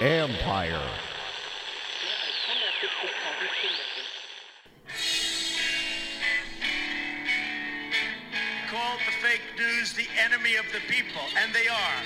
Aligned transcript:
Empire. 0.00 0.82
Called 8.68 8.98
the 9.06 9.12
fake 9.22 9.40
news 9.56 9.94
the 9.94 10.06
enemy 10.22 10.56
of 10.56 10.66
the 10.72 10.80
people, 10.92 11.22
and 11.38 11.54
they 11.54 11.68
are. 11.68 12.02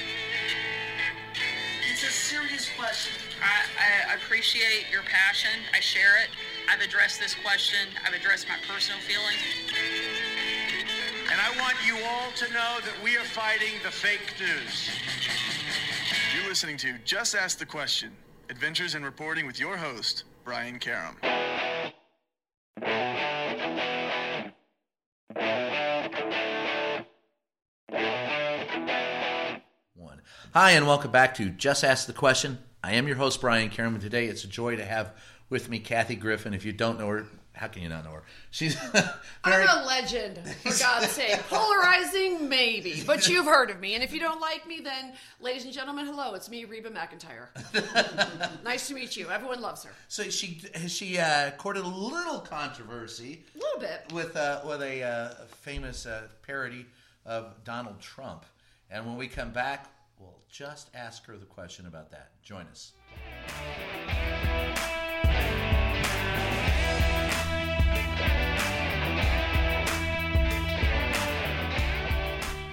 It's 1.91 2.05
a 2.05 2.13
serious 2.13 2.71
question. 2.79 3.15
I, 3.43 4.13
I 4.13 4.15
appreciate 4.15 4.87
your 4.93 5.03
passion. 5.03 5.51
I 5.75 5.81
share 5.81 6.23
it. 6.23 6.31
I've 6.71 6.81
addressed 6.81 7.21
this 7.21 7.35
question. 7.35 7.89
I've 8.07 8.15
addressed 8.15 8.47
my 8.49 8.57
personal 8.69 9.01
feelings. 9.01 9.43
And 11.31 11.41
I 11.41 11.51
want 11.61 11.77
you 11.87 11.97
all 12.07 12.31
to 12.37 12.53
know 12.53 12.79
that 12.85 12.95
we 13.03 13.17
are 13.17 13.25
fighting 13.25 13.75
the 13.83 13.91
fake 13.91 14.35
news. 14.39 14.91
You're 16.33 16.49
listening 16.49 16.77
to 16.77 16.95
Just 17.05 17.35
Ask 17.35 17.59
the 17.59 17.67
Question 17.67 18.13
Adventures 18.51 18.95
in 18.95 19.03
Reporting 19.03 19.47
with 19.47 19.59
your 19.59 19.77
host, 19.77 20.23
Brian 20.45 20.79
Karem. 20.79 21.17
One. 29.95 30.23
Hi, 30.55 30.71
and 30.71 30.87
welcome 30.87 31.11
back 31.11 31.35
to 31.35 31.51
Just 31.51 31.83
Ask 31.83 32.07
the 32.07 32.13
Question. 32.13 32.59
I 32.85 32.93
am 32.93 33.09
your 33.09 33.17
host, 33.17 33.41
Brian 33.41 33.69
Karem, 33.69 33.95
and 33.95 34.01
today 34.01 34.27
it's 34.27 34.45
a 34.45 34.49
joy 34.49 34.77
to 34.77 34.85
have 34.85 35.13
with 35.49 35.69
me 35.69 35.81
Kathy 35.81 36.15
Griffin. 36.15 36.55
If 36.55 36.65
you 36.65 36.73
don't 36.73 37.01
know 37.01 37.09
her, 37.09 37.27
how 37.53 37.67
can 37.67 37.83
you 37.83 37.89
not 37.89 38.05
know 38.05 38.13
her? 38.13 38.23
She's 38.51 38.75
very. 38.93 39.07
I'm 39.45 39.83
a 39.83 39.87
legend, 39.87 40.39
for 40.63 40.79
God's 40.79 41.09
sake. 41.11 41.37
Polarizing, 41.49 42.49
maybe, 42.49 43.03
but 43.07 43.29
you've 43.29 43.47
heard 43.47 43.71
of 43.71 43.81
me. 43.81 43.95
And 43.95 44.05
if 44.05 44.13
you 44.13 44.21
don't 44.21 44.41
like 44.41 44.67
me, 44.67 44.81
then, 44.81 45.13
ladies 45.41 45.65
and 45.65 45.73
gentlemen, 45.73 46.07
hello, 46.07 46.35
it's 46.35 46.49
me, 46.49 46.65
Reba 46.65 46.91
McEntire. 46.91 47.49
nice 48.65 48.89
to 48.89 48.95
meet 48.95 49.17
you. 49.17 49.29
Everyone 49.31 49.61
loves 49.61 49.85
her. 49.85 49.91
So 50.09 50.25
she 50.25 50.61
she 50.87 51.19
uh, 51.19 51.51
courted 51.53 51.83
a 51.85 51.89
little 51.89 52.41
controversy 52.41 53.45
A 53.55 53.59
little 53.59 53.81
bit. 53.81 54.13
with 54.13 54.37
uh, 54.37 54.61
with 54.67 54.83
a 54.83 55.03
uh, 55.03 55.29
famous 55.61 56.07
uh, 56.07 56.29
parody 56.43 56.87
of 57.27 57.63
Donald 57.65 58.01
Trump. 58.01 58.45
And 58.91 59.07
when 59.07 59.17
we 59.17 59.29
come 59.29 59.51
back, 59.53 59.87
we'll 60.19 60.41
just 60.51 60.89
ask 60.95 61.25
her 61.27 61.37
the 61.37 61.47
question 61.47 61.87
about 61.87 62.11
that. 62.11 62.31
Join 62.43 62.67
us. 62.67 62.93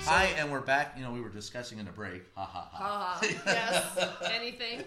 Hi, 0.09 0.27
and 0.37 0.49
we're 0.49 0.61
back. 0.61 0.93
You 0.95 1.03
know, 1.03 1.11
we 1.11 1.19
were 1.19 1.27
discussing 1.27 1.79
in 1.79 1.85
the 1.85 1.91
break. 1.91 2.23
Ha 2.35 2.45
ha 2.45 2.69
ha. 2.71 3.19
Uh, 3.21 3.27
yes. 3.45 4.09
Anything? 4.31 4.85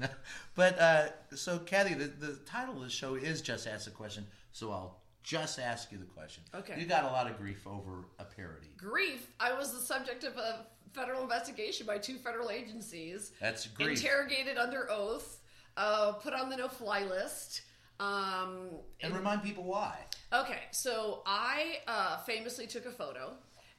No, 0.00 0.08
but 0.56 0.76
uh, 0.80 1.06
so, 1.36 1.60
Kathy, 1.60 1.94
the, 1.94 2.06
the 2.06 2.36
title 2.44 2.74
of 2.76 2.82
the 2.82 2.90
show 2.90 3.14
is 3.14 3.40
Just 3.40 3.68
Ask 3.68 3.84
the 3.84 3.92
Question. 3.92 4.26
So 4.50 4.72
I'll 4.72 4.98
just 5.22 5.60
ask 5.60 5.92
you 5.92 5.98
the 5.98 6.06
question. 6.06 6.42
Okay. 6.52 6.74
You 6.76 6.86
got 6.86 7.04
a 7.04 7.06
lot 7.06 7.30
of 7.30 7.38
grief 7.38 7.64
over 7.68 8.06
a 8.18 8.24
parody. 8.24 8.66
Grief. 8.76 9.28
I 9.38 9.52
was 9.52 9.72
the 9.72 9.78
subject 9.78 10.24
of 10.24 10.36
a 10.36 10.66
federal 10.92 11.22
investigation 11.22 11.86
by 11.86 11.98
two 11.98 12.16
federal 12.16 12.50
agencies. 12.50 13.30
That's 13.40 13.68
grief. 13.68 14.02
Interrogated 14.02 14.58
under 14.58 14.90
oath, 14.90 15.38
uh, 15.76 16.14
put 16.14 16.34
on 16.34 16.50
the 16.50 16.56
no 16.56 16.66
fly 16.66 17.04
list. 17.04 17.62
Um, 18.00 18.70
and 19.00 19.14
remind 19.14 19.44
people 19.44 19.62
why. 19.62 19.98
Okay, 20.32 20.62
so 20.72 21.22
I 21.26 21.78
uh, 21.86 22.16
famously 22.18 22.66
took 22.66 22.86
a 22.86 22.90
photo, 22.90 23.34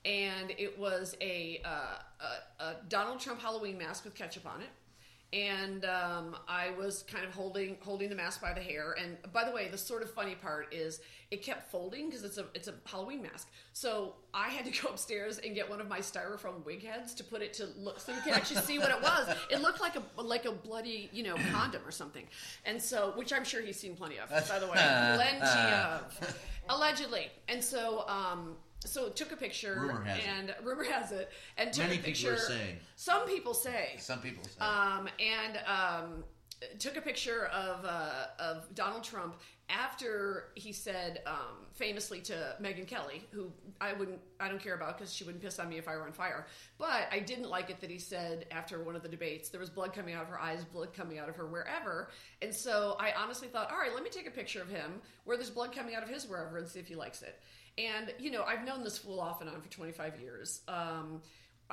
and 0.05 0.51
it 0.57 0.77
was 0.77 1.15
a, 1.21 1.61
uh, 1.63 2.25
a, 2.59 2.63
a 2.63 2.75
Donald 2.89 3.19
Trump 3.19 3.39
Halloween 3.39 3.77
mask 3.77 4.03
with 4.03 4.15
ketchup 4.15 4.45
on 4.45 4.61
it. 4.61 4.69
And 5.31 5.83
um, 5.85 6.35
I 6.47 6.71
was 6.77 7.03
kind 7.11 7.25
of 7.25 7.33
holding 7.33 7.77
holding 7.81 8.07
the 8.07 8.15
mask 8.15 8.39
by 8.39 8.53
the 8.53 8.61
hair. 8.61 8.95
And 9.01 9.17
by 9.33 9.43
the 9.45 9.51
way, 9.51 9.67
the 9.67 9.79
sort 9.79 10.03
of 10.03 10.11
funny 10.11 10.35
part 10.35 10.71
is 10.71 11.01
it 11.31 11.41
kept 11.41 11.71
folding 11.71 12.07
because 12.07 12.23
it's 12.23 12.37
a 12.37 12.45
it's 12.53 12.67
a 12.67 12.75
Halloween 12.85 13.23
mask. 13.23 13.49
So 13.71 14.13
I 14.31 14.49
had 14.49 14.71
to 14.71 14.81
go 14.83 14.89
upstairs 14.91 15.39
and 15.39 15.55
get 15.55 15.67
one 15.67 15.81
of 15.81 15.87
my 15.87 16.01
styrofoam 16.01 16.63
wig 16.63 16.85
heads 16.85 17.15
to 17.15 17.23
put 17.23 17.41
it 17.41 17.51
to 17.53 17.67
look 17.79 17.99
so 17.99 18.11
you 18.11 18.21
can 18.21 18.33
actually 18.33 18.61
see 18.61 18.77
what 18.77 18.91
it 18.91 19.01
was. 19.01 19.35
It 19.49 19.63
looked 19.63 19.81
like 19.81 19.95
a 19.95 20.21
like 20.21 20.45
a 20.45 20.51
bloody 20.51 21.09
you 21.11 21.23
know 21.23 21.35
condom 21.51 21.81
or 21.83 21.91
something. 21.91 22.27
And 22.65 22.79
so, 22.79 23.13
which 23.15 23.33
I'm 23.33 23.43
sure 23.43 23.63
he's 23.63 23.79
seen 23.79 23.95
plenty 23.95 24.19
of, 24.19 24.29
by 24.29 24.59
the 24.59 24.67
way, 24.67 24.73
plenty 25.15 25.71
of, 25.71 26.37
allegedly. 26.69 27.31
And 27.47 27.63
so. 27.63 28.07
Um, 28.07 28.55
so 28.85 29.09
took 29.09 29.31
a 29.31 29.35
picture 29.37 29.75
Rumor 29.79 30.03
has 30.03 30.17
it. 30.19 30.25
and 30.27 30.55
rumor 30.63 30.83
has 30.83 31.11
it 31.11 31.31
and 31.57 31.71
took 31.73 31.83
Many 31.85 31.95
a 31.95 31.97
people 31.97 32.07
picture 32.13 32.33
are 32.33 32.37
saying. 32.37 32.77
some 32.95 33.27
people 33.27 33.53
say 33.53 33.95
Some 33.99 34.19
people 34.19 34.43
say. 34.43 34.59
um, 34.59 35.07
and 35.19 35.57
um, 35.67 36.23
took 36.79 36.97
a 36.97 37.01
picture 37.01 37.45
of 37.47 37.85
uh, 37.85 38.25
of 38.39 38.73
Donald 38.75 39.03
Trump 39.03 39.35
after 39.69 40.49
he 40.55 40.71
said 40.73 41.21
um, 41.25 41.65
famously 41.73 42.19
to 42.19 42.55
Megyn 42.61 42.85
Kelly, 42.85 43.25
who 43.31 43.51
I 43.79 43.93
wouldn't, 43.93 44.19
I 44.39 44.49
don't 44.49 44.61
care 44.61 44.75
about 44.75 44.97
because 44.97 45.13
she 45.13 45.23
wouldn't 45.23 45.41
piss 45.41 45.57
on 45.57 45.69
me 45.69 45.77
if 45.77 45.87
I 45.87 45.95
were 45.95 46.03
on 46.03 46.11
fire. 46.11 46.45
But 46.77 47.07
I 47.11 47.19
didn't 47.19 47.49
like 47.49 47.69
it 47.69 47.79
that 47.81 47.89
he 47.89 47.97
said 47.97 48.45
after 48.51 48.83
one 48.83 48.95
of 48.95 49.03
the 49.03 49.09
debates 49.09 49.49
there 49.49 49.61
was 49.61 49.69
blood 49.69 49.93
coming 49.93 50.13
out 50.13 50.23
of 50.23 50.29
her 50.29 50.39
eyes, 50.39 50.63
blood 50.65 50.93
coming 50.93 51.17
out 51.17 51.29
of 51.29 51.35
her 51.35 51.47
wherever, 51.47 52.09
and 52.41 52.53
so 52.53 52.95
I 52.99 53.13
honestly 53.17 53.47
thought, 53.47 53.71
all 53.71 53.77
right, 53.77 53.93
let 53.93 54.03
me 54.03 54.09
take 54.09 54.27
a 54.27 54.31
picture 54.31 54.61
of 54.61 54.69
him 54.69 55.01
where 55.23 55.37
there's 55.37 55.49
blood 55.49 55.73
coming 55.73 55.95
out 55.95 56.03
of 56.03 56.09
his 56.09 56.27
wherever 56.27 56.57
and 56.57 56.67
see 56.67 56.79
if 56.79 56.87
he 56.87 56.95
likes 56.95 57.21
it. 57.21 57.39
And 57.77 58.13
you 58.19 58.31
know, 58.31 58.43
I've 58.43 58.65
known 58.65 58.83
this 58.83 58.97
fool 58.97 59.19
off 59.19 59.41
and 59.41 59.49
on 59.49 59.61
for 59.61 59.69
25 59.69 60.19
years. 60.21 60.61
Um, 60.67 61.21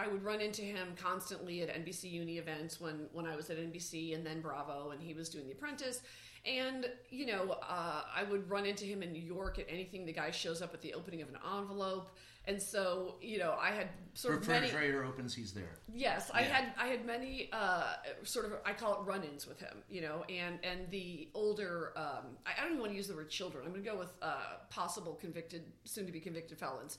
I 0.00 0.08
would 0.08 0.24
run 0.24 0.40
into 0.40 0.62
him 0.62 0.94
constantly 0.96 1.60
at 1.62 1.68
NBC 1.68 2.10
Uni 2.10 2.38
events 2.38 2.80
when 2.80 3.06
when 3.12 3.26
I 3.26 3.36
was 3.36 3.50
at 3.50 3.58
NBC 3.58 4.14
and 4.14 4.24
then 4.24 4.40
Bravo, 4.40 4.90
and 4.90 5.02
he 5.02 5.12
was 5.14 5.28
doing 5.28 5.46
The 5.46 5.52
Apprentice. 5.52 6.00
And 6.46 6.86
you 7.10 7.26
know, 7.26 7.58
uh, 7.68 8.02
I 8.14 8.22
would 8.22 8.48
run 8.48 8.64
into 8.64 8.86
him 8.86 9.02
in 9.02 9.12
New 9.12 9.22
York 9.22 9.58
at 9.58 9.66
anything. 9.68 10.06
The 10.06 10.12
guy 10.12 10.30
shows 10.30 10.62
up 10.62 10.72
at 10.72 10.80
the 10.80 10.94
opening 10.94 11.20
of 11.20 11.28
an 11.28 11.36
envelope, 11.58 12.16
and 12.46 12.60
so 12.62 13.16
you 13.20 13.36
know, 13.38 13.56
I 13.60 13.72
had 13.72 13.88
sort 14.14 14.36
of 14.38 14.48
many. 14.48 14.66
Refrigerator 14.66 15.04
opens, 15.04 15.34
he's 15.34 15.52
there. 15.52 15.76
Yes, 15.94 16.30
I 16.32 16.40
Yeah. 16.40 16.46
had 16.46 16.72
I 16.78 16.86
had 16.86 17.04
many 17.04 17.50
uh, 17.52 17.92
sort 18.22 18.46
of 18.46 18.52
I 18.64 18.72
call 18.72 19.02
it 19.02 19.06
run-ins 19.06 19.46
with 19.46 19.60
him, 19.60 19.82
you 19.90 20.00
know, 20.00 20.24
and 20.30 20.58
and 20.64 20.90
the 20.90 21.28
older 21.34 21.92
um, 21.96 22.38
I, 22.46 22.52
I 22.56 22.62
don't 22.62 22.70
even 22.70 22.80
want 22.80 22.92
to 22.92 22.96
use 22.96 23.08
the 23.08 23.14
word 23.16 23.28
children. 23.28 23.64
I'm 23.66 23.72
going 23.72 23.84
to 23.84 23.90
go 23.90 23.98
with 23.98 24.14
uh, 24.22 24.36
possible 24.70 25.18
convicted, 25.20 25.64
soon 25.84 26.06
to 26.06 26.12
be 26.12 26.20
convicted 26.20 26.58
felons, 26.58 26.96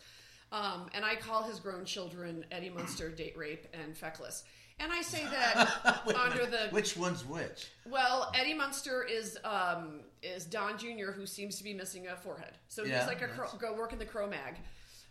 um, 0.52 0.88
and 0.94 1.04
I 1.06 1.16
call 1.16 1.44
his 1.44 1.60
grown 1.60 1.86
children 1.86 2.46
Eddie 2.52 2.70
Munster, 2.70 3.10
date 3.10 3.38
rape, 3.38 3.68
and 3.74 3.96
feckless. 3.96 4.44
And 4.80 4.92
I 4.92 5.02
say 5.02 5.24
that 5.32 6.02
under 6.16 6.46
the 6.46 6.68
Which 6.72 6.98
one's 6.98 7.24
which? 7.26 7.68
well, 7.90 8.32
Eddie 8.36 8.54
Munster 8.56 9.04
is 9.04 9.38
um, 9.44 10.02
is 10.24 10.46
Don 10.46 10.78
Jr., 10.78 11.12
who 11.12 11.26
seems 11.26 11.58
to 11.58 11.64
be 11.64 11.74
missing 11.74 12.08
a 12.08 12.16
forehead. 12.16 12.54
So 12.68 12.84
Yeah, 12.84 13.00
he's 13.00 13.08
like 13.08 13.22
a 13.22 13.28
that's- 13.28 13.54
go 13.60 13.74
work 13.76 13.94
in 13.94 14.00
the 14.00 14.06
Crow 14.06 14.28
Mag 14.28 14.56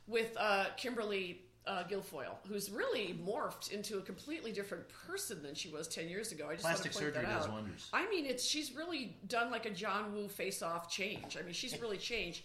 with 0.07 0.37
uh, 0.39 0.65
Kimberly 0.77 1.43
uh, 1.67 1.85
Guilfoyle, 1.89 2.35
who's 2.49 2.69
really 2.71 3.15
morphed 3.25 3.71
into 3.71 3.99
a 3.99 4.03
completely 4.03 4.51
different 4.51 4.85
person 5.07 5.41
than 5.43 5.55
she 5.55 5.69
was 5.69 5.87
ten 5.87 6.09
years 6.09 6.33
ago. 6.33 6.49
I 6.49 6.55
just 6.55 6.63
Plastic 6.65 6.87
want 6.87 6.95
to 6.95 7.03
point 7.03 7.15
surgery 7.15 7.27
that 7.31 7.39
does 7.39 7.47
out. 7.47 7.53
wonders. 7.53 7.89
I 7.93 8.09
mean, 8.11 8.27
it's 8.27 8.45
she's 8.45 8.75
really 8.75 9.17
done 9.29 9.51
like 9.53 9.67
a 9.67 9.71
John 9.71 10.13
Woo 10.15 10.27
face-off 10.27 10.91
change. 10.91 11.37
I 11.39 11.43
mean, 11.43 11.53
she's 11.53 11.79
really 11.81 11.99
changed. 11.99 12.43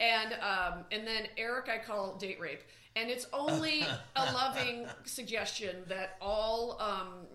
And 0.00 0.34
um, 0.34 0.84
and 0.92 1.06
then 1.06 1.26
Eric, 1.36 1.68
I 1.68 1.78
call 1.78 2.16
date 2.16 2.38
rape, 2.40 2.62
and 2.94 3.10
it's 3.10 3.26
only 3.32 3.84
a 4.16 4.24
loving 4.32 4.86
suggestion 5.04 5.76
that 5.88 6.16
all. 6.20 6.80
Um, 6.80 7.26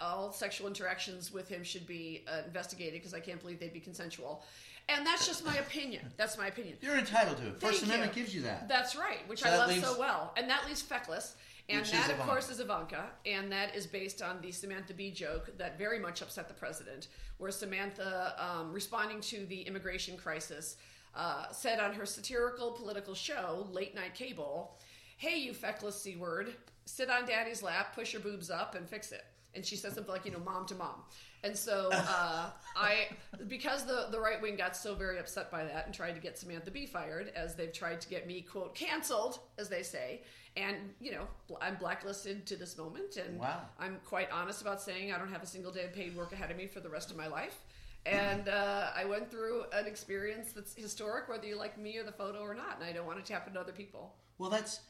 all 0.00 0.30
sexual 0.30 0.68
interactions 0.68 1.32
with 1.32 1.48
him 1.48 1.64
should 1.64 1.84
be 1.84 2.22
uh, 2.28 2.42
investigated 2.46 2.94
because 2.94 3.12
I 3.12 3.18
can't 3.18 3.40
believe 3.40 3.58
they'd 3.58 3.72
be 3.72 3.80
consensual. 3.80 4.44
And 4.88 5.04
that's 5.04 5.26
just 5.26 5.44
my 5.44 5.56
opinion. 5.56 6.12
That's 6.16 6.38
my 6.38 6.46
opinion. 6.46 6.76
You're 6.80 6.96
entitled 6.96 7.38
to 7.38 7.48
it. 7.48 7.60
First 7.60 7.80
Thank 7.80 7.84
Amendment 7.86 8.16
you. 8.16 8.22
gives 8.22 8.34
you 8.34 8.42
that. 8.42 8.68
That's 8.68 8.94
right, 8.94 9.26
which 9.26 9.40
So 9.40 9.48
I 9.48 9.56
love 9.56 9.70
leaves- 9.70 9.82
so 9.84 9.98
well. 9.98 10.32
And 10.36 10.48
that 10.48 10.64
leaves 10.66 10.80
feckless. 10.80 11.34
And 11.68 11.84
that, 11.86 12.10
of 12.10 12.18
course, 12.20 12.50
is 12.50 12.60
Ivanka. 12.60 13.06
And 13.24 13.50
that 13.50 13.74
is 13.74 13.86
based 13.86 14.20
on 14.20 14.40
the 14.42 14.52
Samantha 14.52 14.92
Bee 14.92 15.10
joke 15.10 15.56
that 15.56 15.78
very 15.78 15.98
much 15.98 16.20
upset 16.20 16.46
the 16.46 16.54
president, 16.54 17.08
where 17.38 17.50
Samantha, 17.50 18.34
um, 18.38 18.72
responding 18.72 19.22
to 19.22 19.46
the 19.46 19.62
immigration 19.62 20.16
crisis, 20.18 20.76
uh, 21.16 21.50
said 21.52 21.80
on 21.80 21.92
her 21.94 22.06
satirical 22.06 22.72
political 22.72 23.14
show, 23.14 23.66
Late 23.72 23.94
Night 23.94 24.14
Cable, 24.14 24.76
Hey, 25.16 25.38
you 25.38 25.52
feckless 25.54 26.00
C 26.00 26.16
word, 26.16 26.54
sit 26.86 27.08
on 27.10 27.26
daddy's 27.26 27.62
lap, 27.62 27.94
push 27.94 28.12
your 28.12 28.20
boobs 28.22 28.50
up, 28.50 28.74
and 28.74 28.88
fix 28.88 29.12
it. 29.12 29.24
And 29.54 29.64
she 29.64 29.76
said 29.76 29.92
something 29.94 30.12
like, 30.12 30.24
you 30.24 30.32
know, 30.32 30.40
mom 30.40 30.66
to 30.66 30.74
mom. 30.74 31.02
And 31.44 31.56
so 31.56 31.90
uh, 31.92 32.46
I, 32.76 33.06
because 33.46 33.84
the, 33.86 34.08
the 34.10 34.18
right 34.18 34.42
wing 34.42 34.56
got 34.56 34.76
so 34.76 34.96
very 34.96 35.18
upset 35.18 35.50
by 35.50 35.62
that 35.62 35.86
and 35.86 35.94
tried 35.94 36.14
to 36.16 36.20
get 36.20 36.36
Samantha 36.36 36.72
Bee 36.72 36.86
fired, 36.86 37.30
as 37.36 37.54
they've 37.54 37.72
tried 37.72 38.00
to 38.00 38.08
get 38.08 38.26
me, 38.26 38.40
quote, 38.40 38.74
canceled, 38.74 39.38
as 39.56 39.68
they 39.68 39.84
say. 39.84 40.22
And, 40.56 40.76
you 41.00 41.12
know, 41.12 41.28
I'm 41.60 41.76
blacklisted 41.76 42.46
to 42.46 42.56
this 42.56 42.76
moment. 42.76 43.16
And 43.16 43.38
Wow. 43.38 43.60
I'm 43.78 43.98
quite 44.04 44.30
honest 44.32 44.60
about 44.60 44.82
saying 44.82 45.12
I 45.12 45.18
don't 45.18 45.30
have 45.32 45.42
a 45.42 45.46
single 45.46 45.70
day 45.70 45.84
of 45.84 45.92
paid 45.92 46.16
work 46.16 46.32
ahead 46.32 46.50
of 46.50 46.56
me 46.56 46.66
for 46.66 46.80
the 46.80 46.90
rest 46.90 47.10
of 47.12 47.16
my 47.16 47.28
life. 47.28 47.60
And 48.06 48.48
uh, 48.48 48.90
I 48.94 49.04
went 49.06 49.30
through 49.30 49.64
an 49.72 49.86
experience 49.86 50.52
that's 50.52 50.74
historic, 50.74 51.28
whether 51.28 51.46
you 51.46 51.56
like 51.56 51.78
me 51.78 51.96
or 51.96 52.04
the 52.04 52.12
photo 52.12 52.40
or 52.40 52.54
not. 52.54 52.76
And 52.78 52.84
I 52.88 52.92
don't 52.92 53.06
want 53.06 53.18
it 53.18 53.24
to 53.26 53.32
happen 53.32 53.54
to 53.54 53.60
other 53.60 53.72
people. 53.72 54.14
Well, 54.38 54.50
that's 54.50 54.80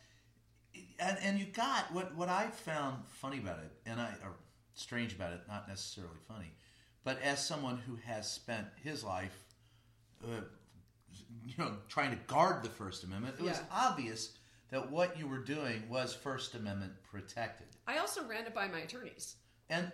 and 0.99 1.19
and 1.23 1.39
you 1.39 1.47
got 1.47 1.93
what 1.93 2.15
what 2.17 2.29
I 2.29 2.49
found 2.49 3.05
funny 3.09 3.39
about 3.39 3.59
it, 3.59 3.71
and 3.87 4.01
I 4.01 4.15
or 4.23 4.33
strange 4.75 5.15
about 5.15 5.33
it, 5.33 5.41
not 5.49 5.69
necessarily 5.69 6.17
funny, 6.27 6.53
but 7.05 7.21
as 7.23 7.45
someone 7.45 7.79
who 7.79 7.97
has 8.05 8.31
spent 8.31 8.67
his 8.83 9.05
life, 9.05 9.45
uh, 10.25 10.41
you 11.47 11.55
know, 11.59 11.77
trying 11.89 12.11
to 12.11 12.19
guard 12.27 12.63
the 12.63 12.69
First 12.69 13.05
Amendment, 13.05 13.37
it 13.39 13.45
was 13.45 13.61
obvious 13.71 14.33
that 14.71 14.91
what 14.91 15.17
you 15.19 15.29
were 15.29 15.39
doing 15.39 15.83
was 15.89 16.15
First 16.15 16.55
Amendment 16.55 16.93
protected. 17.05 17.69
I 17.87 17.99
also 17.99 18.25
ran 18.25 18.47
it 18.47 18.55
by 18.55 18.67
my 18.67 18.81
attorneys. 18.81 19.37
And 19.71 19.93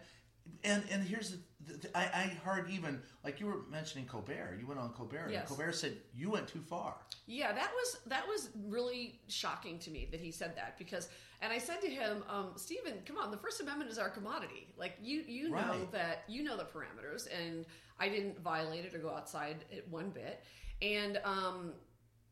and 0.64 0.82
and 0.90 1.02
here's 1.02 1.30
the, 1.30 1.38
the, 1.72 1.96
I, 1.96 2.02
I 2.02 2.22
heard 2.44 2.70
even 2.70 3.00
like 3.24 3.40
you 3.40 3.46
were 3.46 3.62
mentioning 3.70 4.06
Colbert. 4.06 4.58
You 4.60 4.66
went 4.66 4.80
on 4.80 4.90
Colbert, 4.90 5.30
and 5.32 5.46
Colbert 5.46 5.72
said 5.72 5.96
you 6.14 6.30
went 6.30 6.48
too 6.48 6.60
far. 6.60 6.96
Yeah, 7.26 7.52
that 7.52 7.70
was 7.74 7.98
that 8.06 8.26
was 8.26 8.50
really 8.66 9.20
shocking 9.28 9.78
to 9.80 9.90
me 9.90 10.08
that 10.10 10.20
he 10.20 10.30
said 10.30 10.56
that 10.56 10.78
because, 10.78 11.08
and 11.42 11.52
I 11.52 11.58
said 11.58 11.80
to 11.82 11.88
him, 11.88 12.24
um, 12.28 12.52
Stephen, 12.56 12.94
come 13.04 13.18
on, 13.18 13.30
the 13.30 13.36
First 13.36 13.60
Amendment 13.60 13.90
is 13.90 13.98
our 13.98 14.10
commodity. 14.10 14.68
Like 14.76 14.96
you, 15.02 15.22
you 15.26 15.50
know 15.50 15.88
that 15.92 16.24
you 16.28 16.42
know 16.42 16.56
the 16.56 16.64
parameters, 16.64 17.28
and 17.32 17.66
I 17.98 18.08
didn't 18.08 18.40
violate 18.40 18.84
it 18.84 18.94
or 18.94 18.98
go 18.98 19.10
outside 19.10 19.64
it 19.70 19.86
one 19.90 20.10
bit. 20.10 20.42
And 20.82 21.20
um, 21.24 21.72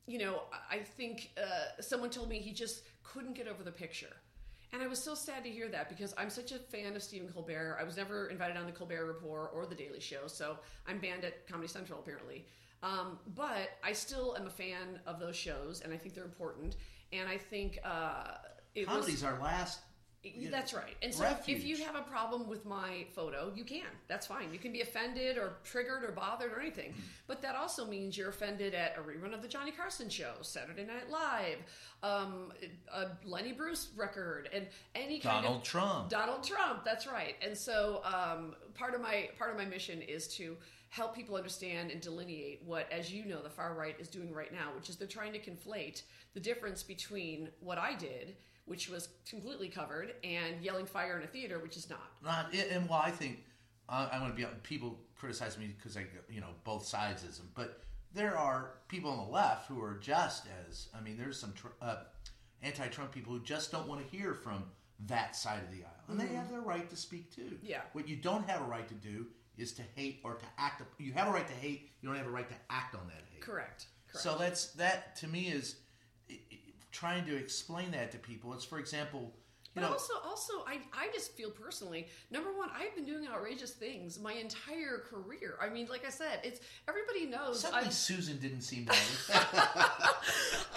you 0.07 0.19
know, 0.19 0.43
I 0.71 0.77
I 0.77 0.79
think 0.81 1.31
uh, 1.37 1.81
someone 1.81 2.11
told 2.11 2.29
me 2.29 2.39
he 2.39 2.53
just 2.53 2.83
couldn't 3.03 3.35
get 3.35 3.49
over 3.49 3.63
the 3.63 3.73
picture. 3.73 4.17
And 4.73 4.83
I 4.83 4.87
was 4.87 5.03
so 5.03 5.15
sad 5.15 5.45
to 5.45 5.51
hear 5.51 5.69
that 5.69 5.89
because 5.89 6.13
I'm 6.19 6.29
such 6.29 6.53
a 6.53 6.59
fan 6.59 6.95
of 6.95 7.03
Stephen 7.03 7.29
Colbert. 7.29 7.79
I 7.81 7.85
was 7.85 7.97
never 7.97 8.27
invited 8.27 8.57
on 8.57 8.67
the 8.67 8.73
Colbert 8.73 9.07
Report 9.07 9.51
or 9.55 9.65
the 9.67 9.75
Daily 9.75 10.01
Show, 10.01 10.27
so 10.27 10.59
I'm 10.87 10.99
banned 10.99 11.25
at 11.25 11.47
Comedy 11.49 11.69
Central 11.69 12.01
apparently. 12.01 12.45
Um, 12.83 13.19
but 13.35 13.71
I 13.83 13.93
still 13.93 14.37
am 14.39 14.47
a 14.47 14.51
fan 14.51 15.01
of 15.07 15.19
those 15.19 15.37
shows, 15.37 15.81
and 15.81 15.93
I 15.93 15.97
think 15.97 16.15
they're 16.15 16.25
important. 16.25 16.77
And 17.13 17.29
I 17.29 17.39
think 17.39 17.79
uh, 17.83 18.35
it 18.75 18.87
Comedy's 18.87 19.15
was. 19.15 19.25
our 19.25 19.41
last. 19.41 19.81
You 20.25 20.47
know, 20.47 20.51
That's 20.51 20.75
right. 20.75 20.97
And 21.03 21.15
so 21.15 21.23
refuge. 21.23 21.59
if 21.59 21.65
you 21.65 21.77
have 21.85 21.95
a 21.95 22.03
problem 22.03 22.49
with 22.49 22.65
my 22.67 23.07
photo, 23.15 23.53
you 23.55 23.65
can. 23.65 23.87
That's 24.09 24.27
fine. 24.27 24.53
You 24.53 24.59
can 24.59 24.73
be 24.73 24.81
offended 24.81 25.39
or 25.39 25.59
triggered 25.63 26.03
or 26.03 26.11
bothered 26.11 26.53
or 26.53 26.61
anything. 26.61 26.91
Mm-hmm. 26.91 27.01
But 27.29 27.41
that 27.43 27.55
also 27.55 27.87
means 27.87 28.19
you're 28.19 28.31
offended 28.31 28.75
at 28.75 28.97
a 28.99 29.01
rerun 29.01 29.33
of 29.33 29.43
the 29.43 29.49
Johnny 29.49 29.71
Carson 29.71 30.09
show, 30.09 30.33
Saturday 30.43 30.85
Night 30.85 31.09
Live, 31.09 31.59
um, 32.03 32.53
a 32.93 33.07
Lenny 33.25 33.53
Bruce 33.53 33.91
record, 33.97 34.49
and 34.53 34.67
any 34.97 35.21
kind 35.21 35.39
of 35.39 35.43
Donald 35.45 35.63
of 35.63 35.69
Trump. 35.69 36.09
Donald 36.09 36.43
Trump. 36.43 36.85
That's 36.85 37.07
right. 37.07 37.37
And 37.41 37.57
so 37.57 38.03
um, 38.05 38.57
part 38.75 38.95
of 38.95 39.01
my 39.01 39.29
part 39.39 39.53
of 39.53 39.57
my 39.57 39.65
mission 39.65 40.03
is 40.03 40.27
to 40.37 40.57
help 40.89 41.15
people 41.15 41.37
understand 41.37 41.91
and 41.91 42.01
delineate 42.01 42.63
what, 42.65 42.91
as 42.91 43.13
you 43.13 43.25
know, 43.25 43.43
the 43.43 43.51
far 43.51 43.75
right 43.75 43.95
is 44.01 44.09
doing 44.09 44.33
right 44.33 44.53
now, 44.53 44.71
which 44.75 44.89
is 44.89 44.97
they're 44.97 45.07
trying 45.07 45.33
to 45.33 45.39
conflate 45.39 46.03
the 46.35 46.41
difference 46.41 46.83
between 46.83 47.51
what 47.61 47.79
I 47.79 47.95
did, 47.95 48.37
which 48.69 48.89
was 48.89 49.09
completely 49.29 49.69
covered, 49.69 50.15
and 50.23 50.63
yelling 50.63 50.87
fire 50.87 51.17
in 51.19 51.25
a 51.25 51.27
theater, 51.27 51.59
which 51.59 51.77
is 51.77 51.89
not. 51.91 52.13
Not 52.23 52.55
and 52.55 52.89
well, 52.89 53.01
I 53.05 53.11
think 53.11 53.45
uh, 53.89 54.09
I'm 54.13 54.21
going 54.21 54.31
to 54.31 54.37
be 54.37 54.47
people 54.63 54.99
criticize 55.17 55.59
me 55.59 55.75
because 55.77 55.97
I 55.97 56.07
you 56.31 56.41
know 56.41 56.49
both 56.65 56.85
sides 56.87 57.25
is 57.25 57.39
them, 57.39 57.49
but 57.55 57.83
there 58.15 58.37
are 58.37 58.75
people 58.89 59.11
on 59.11 59.19
the 59.27 59.33
left 59.33 59.69
who 59.69 59.83
are 59.83 59.95
just 60.01 60.47
as 60.69 60.89
I 60.97 61.01
mean, 61.01 61.17
there's 61.19 61.39
some 61.39 61.53
tr- 61.55 61.69
uh, 61.83 61.97
anti-Trump 62.63 63.13
people 63.13 63.33
who 63.33 63.41
just 63.41 63.71
don't 63.73 63.89
want 63.89 64.01
to 64.09 64.17
hear 64.17 64.35
from 64.35 64.65
that 65.07 65.37
side 65.37 65.63
of 65.63 65.71
the 65.71 65.85
aisle, 65.85 66.05
and 66.09 66.19
they 66.21 66.27
have 66.35 66.51
their 66.51 66.61
right 66.61 66.89
to 66.91 66.97
speak 66.97 67.35
too. 67.35 67.43
Mm-hmm. 67.43 67.67
Yeah. 67.67 67.81
What 67.93 68.09
you 68.09 68.17
don't 68.17 68.49
have 68.49 68.61
a 68.63 68.65
right 68.65 68.87
to 68.89 68.95
do 68.95 69.27
is 69.57 69.73
to 69.73 69.83
hate 69.95 70.21
or 70.25 70.35
to 70.35 70.45
act. 70.59 70.83
You 70.99 71.13
have 71.13 71.29
a 71.29 71.31
right 71.33 71.47
to 71.47 71.55
hate. 71.55 71.91
You 72.01 72.09
don't 72.09 72.19
have 72.19 72.27
a 72.27 72.31
right 72.31 72.49
to 72.49 72.55
act 72.71 72.95
on 72.95 73.07
that 73.09 73.23
hate. 73.33 73.41
Correct. 73.43 73.87
Correct. 74.09 74.23
So 74.23 74.37
that's 74.39 74.73
that 74.73 75.17
to 75.17 75.29
me 75.29 75.49
is 75.49 75.77
i- 75.77 75.77
i- 75.77 75.88
trying 76.99 77.25
to 77.27 77.37
explain 77.37 77.91
that 77.93 78.11
to 78.13 78.19
people. 78.19 78.53
It's 78.55 78.65
for 78.65 78.79
example, 78.79 79.33
you 79.75 79.83
But 79.83 79.83
know, 79.83 79.93
also, 79.93 80.15
also, 80.25 80.53
I, 80.67 80.79
I 80.93 81.09
just 81.13 81.37
feel 81.37 81.51
personally, 81.51 82.09
number 82.31 82.51
one, 82.57 82.71
I've 82.75 82.95
been 82.97 83.05
doing 83.05 83.29
outrageous 83.29 83.73
things 83.73 84.19
my 84.19 84.33
entire 84.33 85.05
career. 85.11 85.57
I 85.63 85.69
mean, 85.69 85.87
like 85.89 86.05
I 86.07 86.11
said, 86.11 86.41
it's 86.43 86.61
everybody 86.89 87.27
knows. 87.27 87.61
suddenly 87.61 87.91
Susan 87.91 88.39
didn't 88.39 88.63
seem 88.63 88.87
to. 88.87 88.93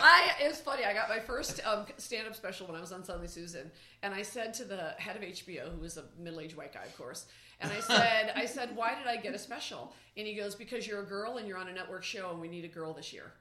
I 0.04 0.32
it's 0.42 0.60
funny. 0.60 0.84
I 0.86 0.94
got 0.94 1.10
my 1.10 1.20
first 1.20 1.62
um, 1.66 1.86
stand-up 1.98 2.36
special 2.36 2.68
when 2.68 2.76
I 2.76 2.82
was 2.82 2.92
on 2.92 3.04
Suddenly 3.04 3.28
Susan, 3.28 3.72
and 4.04 4.14
I 4.14 4.22
said 4.22 4.54
to 4.56 4.66
the 4.66 4.94
head 4.98 5.16
of 5.16 5.22
HBO, 5.24 5.72
who 5.74 5.80
was 5.82 5.98
a 5.98 6.04
middle-aged 6.20 6.56
white 6.56 6.74
guy, 6.74 6.84
of 6.84 6.96
course, 6.98 7.26
and 7.62 7.72
I 7.72 7.80
said, 7.96 8.34
I 8.36 8.46
said, 8.46 8.76
why 8.76 8.96
did 8.96 9.08
I 9.08 9.18
get 9.18 9.34
a 9.34 9.40
special? 9.40 9.94
And 10.18 10.28
he 10.28 10.36
goes, 10.36 10.54
because 10.56 10.86
you're 10.88 11.02
a 11.02 11.06
girl 11.06 11.38
and 11.38 11.48
you're 11.48 11.58
on 11.58 11.68
a 11.70 11.74
network 11.74 12.04
show, 12.04 12.30
and 12.32 12.40
we 12.42 12.48
need 12.48 12.66
a 12.66 12.70
girl 12.70 12.94
this 12.94 13.14
year. 13.14 13.32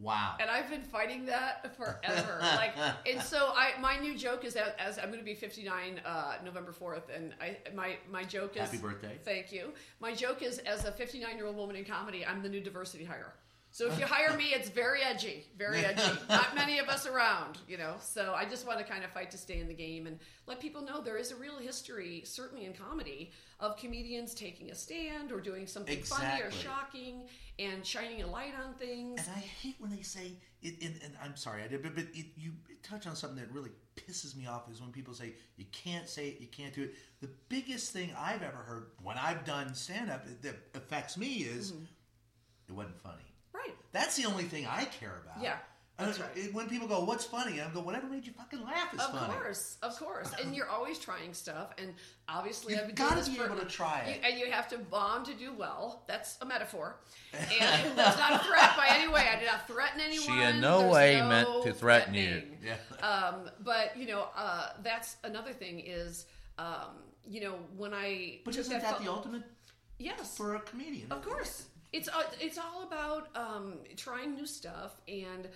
Wow. 0.00 0.34
And 0.40 0.50
I've 0.50 0.68
been 0.68 0.82
fighting 0.82 1.26
that 1.26 1.76
forever. 1.76 2.38
like, 2.40 2.74
and 3.06 3.20
so 3.22 3.52
I, 3.54 3.72
my 3.80 3.98
new 3.98 4.16
joke 4.16 4.44
is 4.44 4.54
that 4.54 4.76
as 4.78 4.98
I'm 4.98 5.06
going 5.06 5.18
to 5.18 5.24
be 5.24 5.34
59 5.34 6.00
uh, 6.04 6.34
November 6.44 6.72
4th, 6.72 7.14
and 7.14 7.34
I, 7.40 7.56
my 7.74 7.96
my 8.10 8.24
joke 8.24 8.56
is 8.56 8.62
Happy 8.62 8.78
birthday. 8.78 9.18
Thank 9.24 9.52
you. 9.52 9.72
My 10.00 10.14
joke 10.14 10.42
is 10.42 10.58
as 10.58 10.84
a 10.84 10.92
59 10.92 11.36
year 11.36 11.46
old 11.46 11.56
woman 11.56 11.76
in 11.76 11.84
comedy, 11.84 12.24
I'm 12.24 12.42
the 12.42 12.48
new 12.48 12.60
diversity 12.60 13.04
hire. 13.04 13.34
So 13.72 13.86
if 13.86 14.00
you 14.00 14.04
hire 14.04 14.36
me, 14.36 14.46
it's 14.46 14.68
very 14.68 15.00
edgy, 15.00 15.46
very 15.56 15.84
edgy. 15.84 16.02
Not 16.28 16.56
many 16.56 16.80
of 16.80 16.88
us 16.88 17.06
around, 17.06 17.58
you 17.68 17.78
know. 17.78 17.94
So 18.00 18.34
I 18.36 18.44
just 18.44 18.66
want 18.66 18.80
to 18.80 18.84
kind 18.84 19.04
of 19.04 19.10
fight 19.12 19.30
to 19.30 19.38
stay 19.38 19.60
in 19.60 19.68
the 19.68 19.74
game 19.74 20.08
and 20.08 20.18
let 20.46 20.58
people 20.58 20.82
know 20.82 21.00
there 21.00 21.16
is 21.16 21.30
a 21.30 21.36
real 21.36 21.56
history, 21.56 22.22
certainly 22.24 22.64
in 22.64 22.72
comedy, 22.72 23.30
of 23.60 23.76
comedians 23.76 24.34
taking 24.34 24.70
a 24.70 24.74
stand 24.74 25.30
or 25.30 25.40
doing 25.40 25.68
something 25.68 26.02
funny 26.02 26.42
or 26.42 26.50
shocking 26.50 27.28
and 27.60 27.84
shining 27.84 28.22
a 28.22 28.26
light 28.26 28.54
on 28.64 28.74
things. 28.74 29.20
And 29.20 29.36
I 29.36 29.40
hate 29.40 29.76
when 29.78 29.90
they 29.90 30.02
say 30.02 30.32
it. 30.62 30.74
And, 30.82 30.98
and 31.04 31.12
I'm 31.22 31.36
sorry, 31.36 31.62
I 31.62 31.68
did, 31.68 31.82
but, 31.82 31.94
but 31.94 32.04
it, 32.14 32.26
you 32.36 32.52
touch 32.82 33.06
on 33.06 33.14
something 33.14 33.38
that 33.38 33.52
really 33.52 33.70
pisses 33.96 34.34
me 34.36 34.46
off 34.46 34.70
is 34.70 34.80
when 34.80 34.90
people 34.90 35.12
say 35.14 35.34
you 35.56 35.66
can't 35.72 36.08
say 36.08 36.28
it, 36.28 36.40
you 36.40 36.46
can't 36.46 36.72
do 36.74 36.82
it. 36.84 36.94
The 37.20 37.28
biggest 37.48 37.92
thing 37.92 38.10
I've 38.18 38.42
ever 38.42 38.56
heard 38.56 38.86
when 39.02 39.18
I've 39.18 39.44
done 39.44 39.74
stand 39.74 40.10
up 40.10 40.24
that 40.42 40.56
affects 40.74 41.16
me 41.18 41.26
is 41.38 41.72
Mm-hmm. 41.72 41.84
it 42.68 42.72
wasn't 42.74 43.00
funny. 43.02 43.22
Right. 43.52 43.74
That's 43.92 44.16
the 44.16 44.24
only 44.26 44.44
thing 44.44 44.66
I 44.66 44.84
care 44.84 45.22
about. 45.24 45.42
Yeah, 45.42 45.56
that's 46.06 46.18
right. 46.20 46.30
it- 46.36 46.54
When 46.54 46.68
people 46.68 46.86
go, 46.88 47.04
"What's 47.04 47.24
funny?" 47.24 47.60
I'm 47.60 47.72
go, 47.72 47.80
"Whatever 47.80 48.06
made 48.06 48.26
you 48.26 48.32
fucking 48.32 48.62
laugh 48.64 48.92
is 48.94 49.00
Of 49.00 49.10
funny." 49.12 49.32
course, 49.34 49.76
of 49.82 49.96
course, 49.98 50.30
and 50.42 50.54
you're 50.54 50.68
always 50.68 50.98
trying 50.98 51.32
stuff, 51.34 51.70
and 51.78 51.94
obviously 52.28 52.72
You've 52.74 52.82
I've 52.82 52.86
been 52.88 52.96
doing 52.96 53.08
gotta 53.10 53.30
be 53.30 53.36
for- 53.36 53.44
able 53.46 53.56
to 53.56 53.64
try 53.66 54.00
it. 54.00 54.16
You, 54.16 54.28
and 54.30 54.38
you 54.40 54.50
have 54.52 54.68
to 54.68 54.78
bomb 54.78 55.24
to 55.26 55.34
do 55.34 55.52
well. 55.52 56.02
That's 56.06 56.36
a 56.40 56.44
metaphor, 56.46 56.96
and 57.32 57.96
that's 57.98 58.18
not 58.18 58.32
a 58.40 58.44
threat 58.44 58.76
by 58.76 58.88
any 58.90 59.08
way. 59.12 59.28
I 59.32 59.38
did 59.38 59.46
not 59.46 59.66
threaten 59.66 60.00
anyone. 60.00 60.26
She 60.26 60.42
in 60.42 60.60
no 60.60 60.80
There's 60.80 60.92
way 60.92 61.20
no 61.20 61.28
meant 61.28 61.62
to 61.64 61.72
threaten 61.72 62.14
you. 62.14 62.42
Yeah. 62.62 62.76
Um, 63.06 63.50
but 63.60 63.96
you 63.96 64.06
know, 64.06 64.28
uh, 64.36 64.70
that's 64.82 65.16
another 65.24 65.52
thing 65.52 65.80
is, 65.80 66.26
um, 66.58 67.02
you 67.26 67.40
know, 67.40 67.54
when 67.76 67.94
I 67.94 68.40
But 68.44 68.56
isn't 68.56 68.80
that 68.80 68.96
pho- 68.98 69.02
the 69.04 69.10
ultimate 69.10 69.42
yes 69.98 70.36
for 70.36 70.56
a 70.56 70.60
comedian? 70.60 71.10
of 71.12 71.22
course. 71.24 71.66
It's 71.92 72.08
uh, 72.08 72.22
it's 72.40 72.56
all 72.56 72.84
about 72.84 73.28
um, 73.34 73.74
trying 73.96 74.34
new 74.36 74.46
stuff, 74.46 74.92
and 75.08 75.48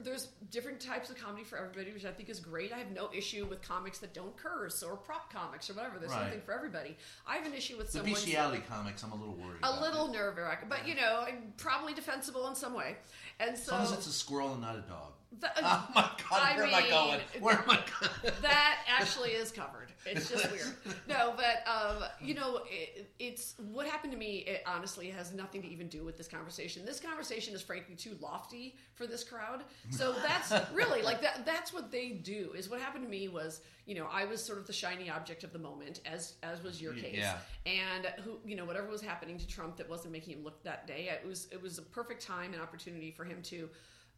there's 0.00 0.28
different 0.50 0.80
types 0.80 1.10
of 1.10 1.16
comedy 1.16 1.44
for 1.44 1.58
everybody, 1.58 1.92
which 1.92 2.04
I 2.04 2.10
think 2.10 2.28
is 2.28 2.40
great. 2.40 2.72
I 2.72 2.78
have 2.78 2.90
no 2.90 3.08
issue 3.14 3.46
with 3.46 3.62
comics 3.62 3.98
that 4.00 4.12
don't 4.12 4.36
curse 4.36 4.82
or 4.82 4.96
prop 4.96 5.32
comics 5.32 5.70
or 5.70 5.74
whatever. 5.74 5.98
There's 6.00 6.10
Right. 6.10 6.22
something 6.22 6.40
for 6.40 6.52
everybody. 6.54 6.96
I 7.24 7.36
have 7.36 7.46
an 7.46 7.54
issue 7.54 7.76
with 7.76 7.92
The 7.92 8.02
bestiality 8.02 8.64
comics, 8.68 9.04
I'm 9.04 9.12
a 9.12 9.14
little 9.14 9.34
worried. 9.36 9.60
a 9.62 9.80
little 9.80 10.08
nerve 10.08 10.38
wracking, 10.38 10.68
but 10.68 10.88
you 10.88 10.96
know, 10.96 11.24
I'm 11.28 11.52
probably 11.56 11.94
defensible 11.94 12.48
in 12.48 12.56
some 12.56 12.74
way. 12.74 12.96
And 13.38 13.50
As 13.50 13.64
so 13.64 13.72
long 13.72 13.82
as 13.84 13.92
it's 13.92 14.06
a 14.08 14.12
squirrel 14.12 14.52
and 14.52 14.60
not 14.62 14.74
a 14.74 14.80
dog. 14.80 15.12
the- 15.38 15.52
Oh 15.62 15.88
my 15.94 16.02
god, 16.28 16.42
I 16.42 16.56
where 16.56 16.66
am 16.66 16.74
I 16.74 16.88
going? 16.88 17.20
Where 17.40 17.54
am 17.58 17.70
I 17.70 17.76
going? 18.00 18.34
that 18.42 18.78
actually 18.88 19.30
is 19.30 19.52
covered. 19.52 19.89
It's 20.06 20.28
just 20.28 20.50
weird. 20.50 20.74
No, 21.08 21.34
but 21.36 21.68
um, 21.70 22.04
you 22.20 22.34
know, 22.34 22.60
it, 22.66 23.10
it's 23.18 23.54
what 23.72 23.86
happened 23.86 24.12
to 24.12 24.18
me. 24.18 24.38
It 24.46 24.62
honestly 24.66 25.08
has 25.10 25.32
nothing 25.32 25.62
to 25.62 25.68
even 25.68 25.88
do 25.88 26.04
with 26.04 26.16
this 26.16 26.28
conversation. 26.28 26.84
This 26.84 27.00
conversation 27.00 27.54
is 27.54 27.62
frankly 27.62 27.94
too 27.94 28.16
lofty 28.20 28.76
for 28.94 29.06
this 29.06 29.24
crowd. 29.24 29.64
So 29.90 30.14
that's 30.26 30.52
really 30.72 31.02
like 31.02 31.20
that. 31.22 31.44
That's 31.44 31.72
what 31.72 31.90
they 31.90 32.10
do. 32.10 32.52
Is 32.56 32.70
what 32.70 32.80
happened 32.80 33.04
to 33.04 33.10
me 33.10 33.28
was, 33.28 33.60
you 33.86 33.94
know, 33.94 34.06
I 34.10 34.24
was 34.24 34.42
sort 34.42 34.58
of 34.58 34.66
the 34.66 34.72
shiny 34.72 35.10
object 35.10 35.44
of 35.44 35.52
the 35.52 35.58
moment, 35.58 36.00
as 36.06 36.34
as 36.42 36.62
was 36.62 36.80
your 36.80 36.94
case. 36.94 37.16
Yeah. 37.18 37.38
And 37.66 38.06
who, 38.24 38.38
you 38.44 38.56
know, 38.56 38.64
whatever 38.64 38.88
was 38.88 39.02
happening 39.02 39.38
to 39.38 39.46
Trump 39.46 39.76
that 39.76 39.88
wasn't 39.88 40.12
making 40.12 40.38
him 40.38 40.44
look 40.44 40.62
that 40.64 40.86
day, 40.86 41.10
it 41.10 41.26
was 41.26 41.48
it 41.52 41.60
was 41.60 41.78
a 41.78 41.82
perfect 41.82 42.24
time 42.24 42.52
and 42.52 42.62
opportunity 42.62 43.10
for 43.10 43.24
him 43.24 43.42
to 43.42 43.68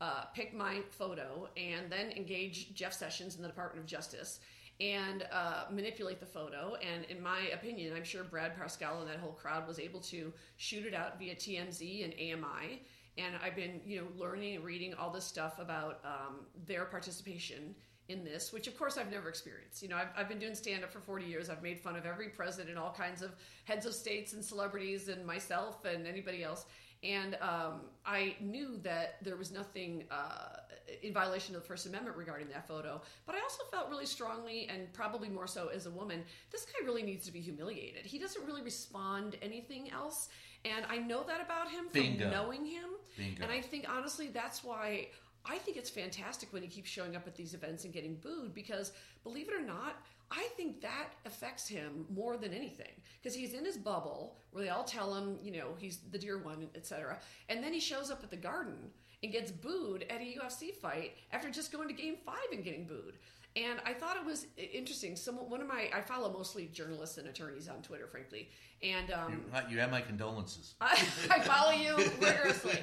uh, 0.01 0.25
pick 0.35 0.53
my 0.53 0.81
photo 0.91 1.49
and 1.57 1.91
then 1.91 2.11
engage 2.11 2.75
Jeff 2.75 2.93
Sessions 2.93 3.37
in 3.37 3.43
the 3.43 3.49
Department 3.49 3.85
of 3.85 3.87
Justice 3.87 4.41
and 4.81 5.27
uh, 5.33 5.65
manipulate 5.71 6.21
the 6.21 6.27
photo. 6.27 6.77
And 6.83 7.05
in 7.05 7.23
my 7.23 7.41
opinion, 7.53 7.95
I'm 7.97 8.05
sure 8.05 8.25
Brad 8.25 8.57
Parscale 8.59 9.01
and 9.01 9.09
that 9.09 9.19
whole 9.19 9.33
crowd 9.33 9.67
was 9.67 9.79
able 9.79 10.01
to 10.01 10.33
shoot 10.57 10.87
it 10.87 10.95
out 10.95 11.19
via 11.19 11.35
TMZ 11.35 12.05
and 12.05 12.15
AMI. 12.15 12.83
And 13.19 13.35
I've 13.43 13.55
been, 13.55 13.81
you 13.85 14.01
know, 14.01 14.07
learning 14.17 14.57
and 14.57 14.65
reading 14.65 14.95
all 14.95 15.11
this 15.11 15.25
stuff 15.25 15.59
about 15.59 16.01
um, 16.05 16.47
their 16.67 16.87
participation 16.87 17.75
in 18.09 18.25
this, 18.25 18.53
which 18.53 18.67
of 18.67 18.77
course 18.77 18.99
I've 18.99 19.11
never 19.11 19.29
experienced. 19.29 19.83
You 19.83 19.89
know, 19.89 19.97
I've, 19.97 20.09
I've 20.17 20.29
been 20.29 20.39
doing 20.39 20.55
stand 20.55 20.83
up 20.83 20.91
for 20.91 21.01
40 21.01 21.25
years. 21.25 21.49
I've 21.49 21.63
made 21.63 21.81
fun 21.81 21.97
of 21.97 22.05
every 22.05 22.29
president, 22.29 22.79
all 22.79 22.93
kinds 22.93 23.23
of 23.23 23.35
heads 23.65 23.87
of 23.87 23.95
states 23.95 24.33
and 24.33 24.45
celebrities, 24.45 25.09
and 25.09 25.25
myself 25.25 25.85
and 25.85 26.07
anybody 26.07 26.43
else. 26.43 26.67
And 27.03 27.37
um, 27.41 27.81
I 28.07 28.37
knew 28.41 28.79
that 28.83 29.17
there 29.23 29.37
was 29.37 29.51
nothing 29.51 30.05
uh, 30.11 30.59
in 31.03 31.13
violation 31.13 31.55
of 31.57 31.63
the 31.63 31.67
First 31.67 31.87
Amendment 31.87 32.17
regarding 32.17 32.49
that 32.49 32.69
photo. 32.69 33.01
But 33.27 33.35
I 33.35 33.41
also 33.41 33.65
felt 33.71 33.89
really 33.91 34.07
strongly, 34.07 34.69
and 34.69 34.93
probably 34.93 35.29
more 35.29 35.47
so 35.47 35.69
as 35.69 35.87
a 35.87 35.91
woman, 35.91 36.23
this 36.51 36.65
guy 36.65 36.85
really 36.85 37.03
needs 37.03 37.27
to 37.27 37.33
be 37.33 37.41
humiliated. 37.41 38.07
He 38.07 38.19
doesn't 38.19 38.45
really 38.47 38.63
respond 38.63 39.37
anything 39.43 39.91
else. 39.91 40.29
And 40.65 40.87
I 40.89 40.99
know 40.99 41.25
that 41.25 41.41
about 41.41 41.71
him 41.71 41.85
from 41.91 41.93
Bingo. 41.93 42.31
knowing 42.31 42.65
him. 42.65 42.91
Bingo. 43.17 43.43
And 43.43 43.51
I 43.51 43.61
think, 43.61 43.87
honestly, 43.89 44.29
that's 44.29 44.63
why 44.63 45.09
I 45.45 45.59
think 45.59 45.77
it's 45.77 45.91
fantastic 45.91 46.53
when 46.53 46.63
he 46.63 46.69
keeps 46.69 46.89
showing 46.89 47.17
up 47.17 47.27
at 47.27 47.35
these 47.35 47.53
events 47.53 47.85
and 47.85 47.93
getting 47.93 48.15
booed 48.17 48.55
because, 48.55 48.93
believe 49.25 49.49
it 49.49 49.55
or 49.55 49.63
not, 49.63 49.97
I 50.35 50.49
think 50.57 50.81
that 50.81 51.11
affects 51.27 51.69
him 51.69 52.07
more 52.09 52.39
than 52.39 52.55
anything 52.55 52.93
because 53.21 53.37
he's 53.37 53.53
in 53.53 53.67
his 53.67 53.77
bubble 53.77 54.39
where 54.51 54.65
they 54.65 54.71
all 54.71 54.85
tell 54.85 55.15
him, 55.15 55.39
you 55.43 55.53
know, 55.53 55.75
he's 55.77 55.99
the 56.11 56.19
dear 56.19 56.39
one, 56.39 56.69
etc. 56.75 57.19
And 57.51 57.63
then 57.63 57.75
he 57.75 57.81
shows 57.81 58.11
up 58.11 58.23
at 58.23 58.31
the 58.31 58.37
garden 58.37 58.91
and 59.23 59.31
gets 59.31 59.51
booed 59.51 60.07
at 60.09 60.23
a 60.23 60.39
UFC 60.41 60.75
fight 60.75 61.17
after 61.33 61.51
just 61.51 61.71
going 61.71 61.87
to 61.89 61.95
game 61.95 62.17
five 62.25 62.51
and 62.51 62.65
getting 62.65 62.87
booed. 62.87 63.19
And 63.55 63.81
I 63.85 63.93
thought 63.93 64.17
it 64.17 64.25
was 64.25 64.47
interesting. 64.57 65.15
Some 65.15 65.37
one 65.37 65.61
of 65.61 65.69
my 65.69 65.91
I 65.95 66.01
follow 66.01 66.33
mostly 66.33 66.71
journalists 66.73 67.19
and 67.19 67.29
attorneys 67.29 67.69
on 67.69 67.83
Twitter, 67.83 68.07
frankly, 68.07 68.49
and 68.83 69.11
um, 69.11 69.45
You 69.69 69.79
have 69.79 69.91
my 69.91 70.01
condolences. 70.01 70.75
I, 70.81 70.93
I 71.31 71.41
follow 71.41 71.73
you 71.73 71.97
rigorously. 72.21 72.79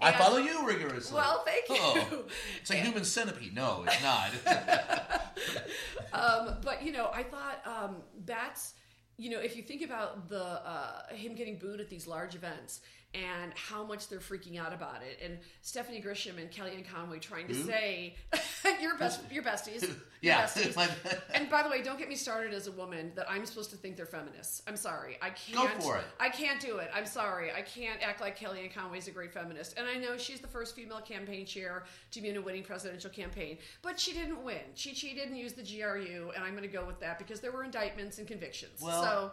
I 0.00 0.12
follow 0.12 0.38
you 0.38 0.66
rigorously. 0.66 1.16
Well, 1.16 1.44
thank 1.44 1.68
you. 1.68 1.76
Oh, 1.80 2.24
it's 2.60 2.70
a 2.70 2.76
human 2.76 3.04
centipede. 3.04 3.54
No, 3.54 3.84
it's 3.86 4.02
not. 4.02 4.30
Um, 6.12 6.58
but 6.62 6.84
you 6.84 6.92
know, 6.92 7.10
I 7.12 7.24
thought 7.24 7.60
um, 7.66 7.96
that's 8.24 8.74
you 9.16 9.30
know, 9.30 9.40
if 9.40 9.56
you 9.56 9.62
think 9.62 9.82
about 9.82 10.28
the 10.28 10.42
uh, 10.42 11.08
him 11.10 11.34
getting 11.34 11.58
booed 11.58 11.80
at 11.80 11.88
these 11.90 12.06
large 12.06 12.36
events 12.36 12.80
and 13.14 13.52
how 13.54 13.84
much 13.84 14.08
they're 14.08 14.18
freaking 14.18 14.58
out 14.58 14.72
about 14.72 15.02
it, 15.02 15.20
and 15.24 15.38
Stephanie 15.62 16.02
Grisham 16.04 16.38
and 16.38 16.50
Kellyanne 16.50 16.84
Conway 16.88 17.18
trying 17.20 17.46
to 17.48 17.54
Who? 17.54 17.62
say 17.64 18.14
your 18.80 18.96
best, 18.98 19.20
your 19.30 19.42
besties, 19.42 19.82
your 19.82 19.90
Yeah. 20.20 20.42
besties. 20.46 20.76
and 21.34 21.48
by 21.48 21.62
the 21.62 21.68
way, 21.68 21.82
don't 21.82 21.98
get 21.98 22.08
me 22.08 22.16
started 22.16 22.52
as 22.52 22.66
a 22.66 22.72
woman 22.72 23.12
that 23.14 23.30
I'm 23.30 23.46
supposed 23.46 23.70
to 23.70 23.76
think 23.76 23.96
they're 23.96 24.04
feminists. 24.06 24.62
I'm 24.66 24.76
sorry, 24.76 25.16
I 25.22 25.30
can't. 25.30 25.72
Go 25.78 25.80
for 25.80 25.98
it. 25.98 26.04
I 26.18 26.28
can't 26.28 26.60
do 26.60 26.78
it. 26.78 26.90
I'm 26.94 27.06
sorry, 27.06 27.52
I 27.52 27.62
can't 27.62 28.02
act 28.02 28.20
like 28.20 28.38
Kellyanne 28.38 28.74
Conway's 28.74 29.06
a 29.08 29.12
great 29.12 29.32
feminist, 29.32 29.78
and 29.78 29.86
I 29.86 29.94
know 29.96 30.16
she's 30.16 30.40
the 30.40 30.48
first 30.48 30.74
female 30.74 31.00
campaign 31.00 31.46
chair 31.46 31.84
to 32.10 32.20
be 32.20 32.28
in 32.30 32.36
a 32.36 32.40
winning 32.42 32.64
presidential 32.64 33.10
campaign, 33.10 33.58
but 33.82 33.98
she 34.00 34.12
didn't 34.12 34.42
win. 34.42 34.60
She 34.74 34.92
cheated 34.92 35.28
and 35.28 35.38
used 35.38 35.56
the 35.56 35.62
GRU, 35.62 36.32
and 36.34 36.42
I'm 36.44 36.52
going 36.56 36.62
to 36.62 36.68
go 36.68 36.84
with 36.84 36.98
that 37.00 37.18
because 37.18 37.40
there 37.40 37.52
were 37.52 37.62
indictments 37.64 38.18
and 38.18 38.26
convictions. 38.26 38.80
Well, 38.82 39.02
so 39.02 39.30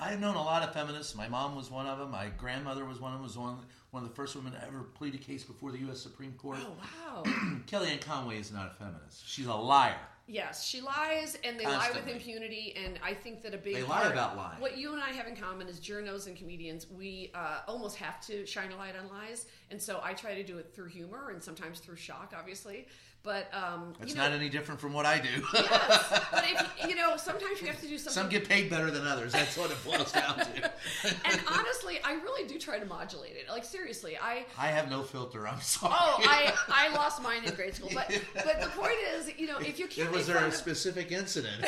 I've 0.00 0.20
known 0.20 0.36
a 0.36 0.42
lot 0.42 0.62
of 0.62 0.72
feminists. 0.72 1.14
My 1.14 1.28
mom 1.28 1.56
was 1.56 1.70
one 1.70 1.86
of 1.86 1.98
them. 1.98 2.10
My 2.10 2.28
grandmother 2.36 2.84
was 2.84 3.00
one 3.00 3.12
of 3.12 3.18
them. 3.18 3.24
Was 3.24 3.36
one 3.36 3.58
one 3.90 4.02
of 4.02 4.08
the 4.08 4.14
first 4.14 4.36
women 4.36 4.52
to 4.52 4.62
ever 4.64 4.82
plead 4.82 5.14
a 5.14 5.18
case 5.18 5.44
before 5.44 5.72
the 5.72 5.78
U.S. 5.78 5.98
Supreme 5.98 6.32
Court. 6.32 6.58
Oh 6.60 6.76
wow! 7.14 7.22
Kellyanne 7.66 8.00
Conway 8.02 8.38
is 8.38 8.52
not 8.52 8.70
a 8.70 8.74
feminist. 8.74 9.26
She's 9.26 9.46
a 9.46 9.54
liar. 9.54 9.96
yes, 10.26 10.62
she 10.66 10.82
lies, 10.82 11.38
and 11.42 11.58
they 11.58 11.64
lie 11.64 11.90
with 11.94 12.06
impunity. 12.06 12.74
And 12.76 13.00
I 13.02 13.14
think 13.14 13.40
that 13.42 13.54
a 13.54 13.58
big 13.58 13.74
They 13.76 13.82
lie 13.82 14.02
part- 14.02 14.12
about 14.12 14.36
lying. 14.36 14.60
What 14.60 14.76
you 14.76 14.92
and 14.92 15.02
I 15.02 15.10
have 15.12 15.26
in 15.26 15.34
common 15.34 15.68
is 15.68 15.80
journos 15.80 16.26
and 16.26 16.36
comedians. 16.36 16.86
We 16.90 17.30
uh, 17.34 17.60
almost 17.66 17.96
have 17.96 18.20
to 18.26 18.44
shine 18.44 18.72
a 18.72 18.76
light 18.76 18.94
on 18.94 19.08
lies, 19.08 19.46
and 19.70 19.80
so 19.80 20.00
I 20.04 20.12
try 20.12 20.34
to 20.34 20.42
do 20.44 20.58
it 20.58 20.70
through 20.74 20.88
humor 20.88 21.30
and 21.30 21.42
sometimes 21.42 21.80
through 21.80 21.96
shock, 21.96 22.34
obviously. 22.38 22.86
But 23.24 23.52
um, 23.52 23.92
That's 23.98 24.12
you 24.12 24.16
know, 24.16 24.22
not 24.22 24.32
any 24.32 24.48
different 24.48 24.80
from 24.80 24.92
what 24.92 25.04
I 25.04 25.18
do. 25.18 25.28
yes, 25.52 26.20
but 26.30 26.44
if 26.46 26.72
you 26.88 26.94
know, 26.94 27.16
sometimes 27.16 27.60
you 27.60 27.66
have 27.66 27.80
to 27.80 27.86
do 27.86 27.98
something. 27.98 28.12
Some 28.12 28.28
get 28.30 28.48
paid 28.48 28.70
better 28.70 28.90
than 28.90 29.06
others. 29.06 29.32
That's 29.32 29.56
what 29.58 29.70
it 29.70 29.76
boils 29.84 30.12
down 30.12 30.38
to. 30.38 30.72
and 31.24 31.40
honestly, 31.52 31.98
I 32.04 32.14
really 32.14 32.48
do 32.48 32.58
try 32.58 32.78
to 32.78 32.86
modulate 32.86 33.36
it. 33.36 33.46
Like 33.48 33.64
seriously, 33.64 34.16
I 34.16 34.46
I 34.56 34.68
have 34.68 34.88
no 34.88 35.02
filter. 35.02 35.46
I'm 35.48 35.60
sorry. 35.60 35.94
oh 35.98 36.20
I 36.24 36.54
I 36.68 36.94
lost 36.94 37.20
mine 37.22 37.44
in 37.44 37.54
grade 37.54 37.74
school. 37.74 37.90
But 37.92 38.08
but 38.34 38.60
the 38.60 38.68
point 38.68 38.96
is, 39.16 39.30
you 39.36 39.46
know, 39.46 39.58
if 39.58 39.78
you 39.78 39.88
can't 39.88 40.12
was 40.12 40.26
there 40.26 40.38
a 40.38 40.46
of 40.46 40.54
specific 40.54 41.12
incident? 41.12 41.64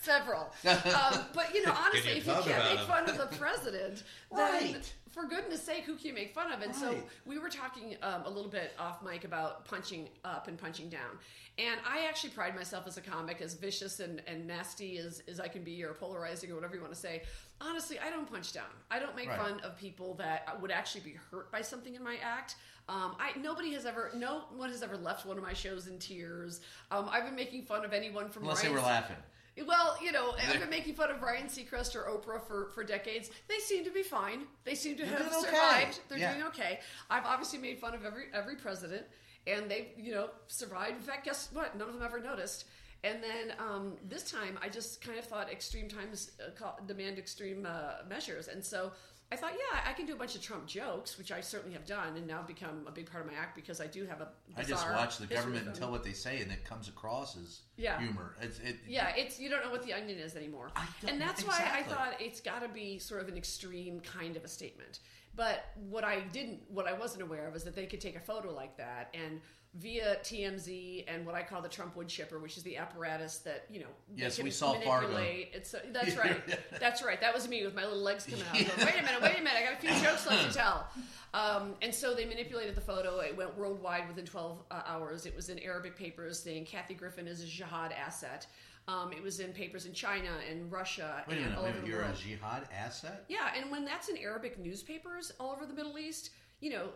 several, 0.00 0.50
um, 0.66 1.24
but 1.34 1.54
you 1.54 1.64
know, 1.64 1.74
honestly, 1.76 2.12
you 2.12 2.16
if 2.18 2.26
you 2.26 2.32
can't 2.32 2.64
make 2.64 2.78
him? 2.78 2.86
fun 2.86 3.08
of 3.08 3.18
the 3.18 3.26
president, 3.36 4.02
then 4.34 4.72
Right. 4.72 4.92
For 5.10 5.24
goodness 5.24 5.62
sake, 5.62 5.84
who 5.84 5.96
can 5.96 6.06
you 6.06 6.12
make 6.14 6.34
fun 6.34 6.52
of? 6.52 6.62
And 6.62 6.74
so 6.74 6.94
we 7.26 7.38
were 7.38 7.48
talking 7.48 7.96
um, 8.02 8.22
a 8.24 8.30
little 8.30 8.50
bit 8.50 8.72
off 8.78 9.02
mic 9.02 9.24
about 9.24 9.64
punching 9.64 10.08
up 10.24 10.48
and 10.48 10.56
punching 10.56 10.88
down. 10.88 11.18
And 11.58 11.80
I 11.86 12.06
actually 12.06 12.30
pride 12.30 12.54
myself 12.54 12.86
as 12.86 12.96
a 12.96 13.00
comic, 13.00 13.40
as 13.40 13.54
vicious 13.54 14.00
and, 14.00 14.22
and 14.26 14.46
nasty 14.46 14.98
as, 14.98 15.22
as 15.28 15.40
I 15.40 15.48
can 15.48 15.62
be, 15.62 15.82
or 15.82 15.92
polarizing, 15.94 16.50
or 16.50 16.54
whatever 16.54 16.74
you 16.76 16.80
want 16.80 16.94
to 16.94 16.98
say. 16.98 17.22
Honestly, 17.60 17.98
I 17.98 18.08
don't 18.08 18.30
punch 18.30 18.52
down. 18.52 18.64
I 18.90 18.98
don't 18.98 19.14
make 19.16 19.28
Right. 19.28 19.38
fun 19.38 19.60
of 19.60 19.76
people 19.76 20.14
that 20.14 20.60
would 20.62 20.70
actually 20.70 21.02
be 21.02 21.16
hurt 21.30 21.50
by 21.52 21.60
something 21.60 21.94
in 21.94 22.02
my 22.02 22.16
act. 22.22 22.54
Um, 22.88 23.14
I 23.20 23.38
nobody 23.38 23.72
has 23.74 23.86
ever, 23.86 24.10
no 24.14 24.44
one 24.56 24.70
has 24.70 24.82
ever 24.82 24.96
left 24.96 25.26
one 25.26 25.36
of 25.36 25.44
my 25.44 25.52
shows 25.52 25.86
in 25.86 25.98
tears. 25.98 26.60
Um, 26.90 27.08
I've 27.10 27.24
been 27.24 27.36
making 27.36 27.64
fun 27.64 27.84
of 27.84 27.92
anyone 27.92 28.30
from 28.30 28.44
Unless 28.44 28.62
they 28.62 28.68
were 28.70 28.80
laughing. 28.80 29.16
Well, 29.66 29.96
you 30.02 30.12
know, 30.12 30.34
I've 30.48 30.60
been 30.60 30.70
making 30.70 30.94
fun 30.94 31.10
of 31.10 31.22
Ryan 31.22 31.46
Seacrest 31.46 31.94
or 31.96 32.04
Oprah 32.04 32.40
for, 32.46 32.70
for 32.74 32.84
decades. 32.84 33.30
They 33.48 33.58
seem 33.58 33.84
to 33.84 33.90
be 33.90 34.02
fine. 34.02 34.42
They 34.64 34.74
seem 34.74 34.96
to 34.96 35.04
They're 35.04 35.12
have 35.18 35.30
doing 35.30 35.44
okay. 35.44 35.50
survived. 35.50 36.00
They're 36.08 36.18
Yeah. 36.18 36.32
doing 36.34 36.46
okay. 36.48 36.80
I've 37.10 37.26
obviously 37.26 37.58
made 37.58 37.78
fun 37.78 37.94
of 37.94 38.04
every 38.04 38.24
every 38.32 38.56
president, 38.56 39.04
and 39.46 39.70
they've 39.70 39.88
you 39.96 40.14
know 40.14 40.30
survived. 40.46 40.96
In 40.96 41.02
fact, 41.02 41.24
guess 41.24 41.48
what? 41.52 41.76
None 41.76 41.88
of 41.88 41.94
them 41.94 42.02
ever 42.02 42.20
noticed. 42.20 42.64
And 43.02 43.22
then 43.22 43.54
um, 43.58 43.96
this 44.08 44.30
time, 44.30 44.58
I 44.62 44.68
just 44.68 45.00
kind 45.00 45.18
of 45.18 45.24
thought 45.24 45.50
extreme 45.50 45.88
times 45.88 46.32
uh, 46.38 46.50
call, 46.58 46.78
demand 46.86 47.18
extreme 47.18 47.66
uh, 47.66 48.06
measures, 48.08 48.48
and 48.48 48.64
so. 48.64 48.92
I 49.32 49.36
thought, 49.36 49.52
yeah, 49.52 49.80
I 49.88 49.92
can 49.92 50.06
do 50.06 50.12
a 50.12 50.16
bunch 50.16 50.34
of 50.34 50.42
Trump 50.42 50.66
jokes, 50.66 51.16
which 51.16 51.30
I 51.30 51.40
certainly 51.40 51.72
have 51.74 51.86
done, 51.86 52.16
and 52.16 52.26
now 52.26 52.42
become 52.42 52.84
a 52.88 52.90
big 52.90 53.08
part 53.08 53.24
of 53.24 53.30
my 53.30 53.38
act 53.38 53.54
because 53.54 53.80
I 53.80 53.86
do 53.86 54.04
have 54.06 54.20
a. 54.20 54.28
I 54.56 54.64
just 54.64 54.84
watch 54.90 55.18
the 55.18 55.26
government 55.26 55.66
and 55.66 55.74
tell 55.74 55.90
what 55.92 56.02
they 56.02 56.12
say, 56.12 56.40
and 56.42 56.50
it 56.50 56.64
comes 56.64 56.88
across 56.88 57.36
as 57.36 57.60
Yeah. 57.76 58.00
humor. 58.00 58.34
It's, 58.40 58.58
it, 58.58 58.78
Yeah, 58.88 59.10
it's 59.16 59.38
you 59.38 59.48
don't 59.48 59.64
know 59.64 59.70
what 59.70 59.84
the 59.84 59.92
onion 59.92 60.18
is 60.18 60.34
anymore, 60.34 60.70
I 60.74 60.88
don't- 61.00 61.12
and 61.12 61.20
that's 61.20 61.44
why 61.44 61.70
I 61.72 61.84
thought 61.84 62.20
it's 62.20 62.40
got 62.40 62.62
to 62.62 62.68
be 62.68 62.98
sort 62.98 63.22
of 63.22 63.28
an 63.28 63.36
extreme 63.36 64.00
kind 64.00 64.36
of 64.36 64.44
a 64.44 64.48
statement. 64.48 64.98
But 65.36 65.64
what 65.76 66.02
I 66.02 66.20
didn't, 66.32 66.62
what 66.68 66.88
I 66.88 66.92
wasn't 66.92 67.22
aware 67.22 67.46
of, 67.46 67.54
is 67.54 67.62
that 67.62 67.76
they 67.76 67.86
could 67.86 68.00
take 68.00 68.16
a 68.16 68.20
photo 68.20 68.52
like 68.52 68.76
that 68.78 69.14
and 69.14 69.40
via 69.74 70.16
TMZ 70.24 71.04
and 71.06 71.24
what 71.24 71.34
I 71.36 71.42
call 71.42 71.62
the 71.62 71.68
Trump 71.68 71.94
wood 71.94 72.08
chipper, 72.08 72.38
which 72.40 72.56
is 72.56 72.64
the 72.64 72.76
apparatus 72.76 73.38
that 73.38 73.66
you 73.70 73.80
know. 73.80 73.86
Yes, 74.16 74.40
we 74.42 74.50
saw 74.50 74.72
Fargo. 74.80 75.08
manipulate. 75.08 75.50
It's 75.54 75.74
that's 75.92 76.16
right, 76.16 76.40
that's 76.80 77.02
right. 77.04 77.20
That 77.20 77.32
was 77.32 77.48
me 77.48 77.64
with 77.64 77.74
my 77.74 77.84
little 77.84 78.02
legs 78.02 78.26
coming 78.26 78.44
out. 78.46 78.54
Going, 78.54 78.86
wait 78.86 79.00
a 79.00 79.04
minute, 79.04 79.22
wait 79.22 79.38
a 79.38 79.42
minute. 79.42 79.54
I 79.56 79.62
got 79.62 79.72
a 79.74 79.76
few 79.76 79.90
jokes 80.04 80.26
left 80.26 80.48
to 80.48 80.54
tell. 80.58 80.88
Um, 81.32 81.74
and 81.82 81.94
so 81.94 82.14
they 82.14 82.24
manipulated 82.24 82.74
the 82.74 82.80
photo. 82.80 83.20
It 83.20 83.36
went 83.36 83.56
worldwide 83.56 84.08
within 84.08 84.24
12 84.24 84.58
uh, 84.70 84.82
hours. 84.86 85.26
It 85.26 85.36
was 85.36 85.48
in 85.48 85.60
Arabic 85.60 85.96
papers 85.96 86.40
saying 86.40 86.64
Kathy 86.64 86.94
Griffin 86.94 87.28
is 87.28 87.42
a 87.42 87.46
jihad 87.46 87.92
asset. 87.92 88.46
Um, 88.88 89.12
it 89.12 89.22
was 89.22 89.38
in 89.38 89.52
papers 89.52 89.86
in 89.86 89.92
China 89.92 90.30
and 90.50 90.72
Russia 90.72 91.22
wait 91.28 91.38
a 91.38 91.42
and 91.44 91.54
a 91.54 91.58
over 91.58 91.68
minute. 91.68 91.86
You're 91.86 92.00
a 92.02 92.12
jihad 92.12 92.64
asset? 92.76 93.24
Yeah, 93.28 93.52
and 93.56 93.70
when 93.70 93.84
that's 93.84 94.08
in 94.08 94.16
Arabic 94.16 94.58
newspapers 94.58 95.30
all 95.38 95.52
over 95.52 95.64
the 95.66 95.74
Middle 95.74 95.96
East, 95.98 96.30
you 96.60 96.70
know, 96.70 96.88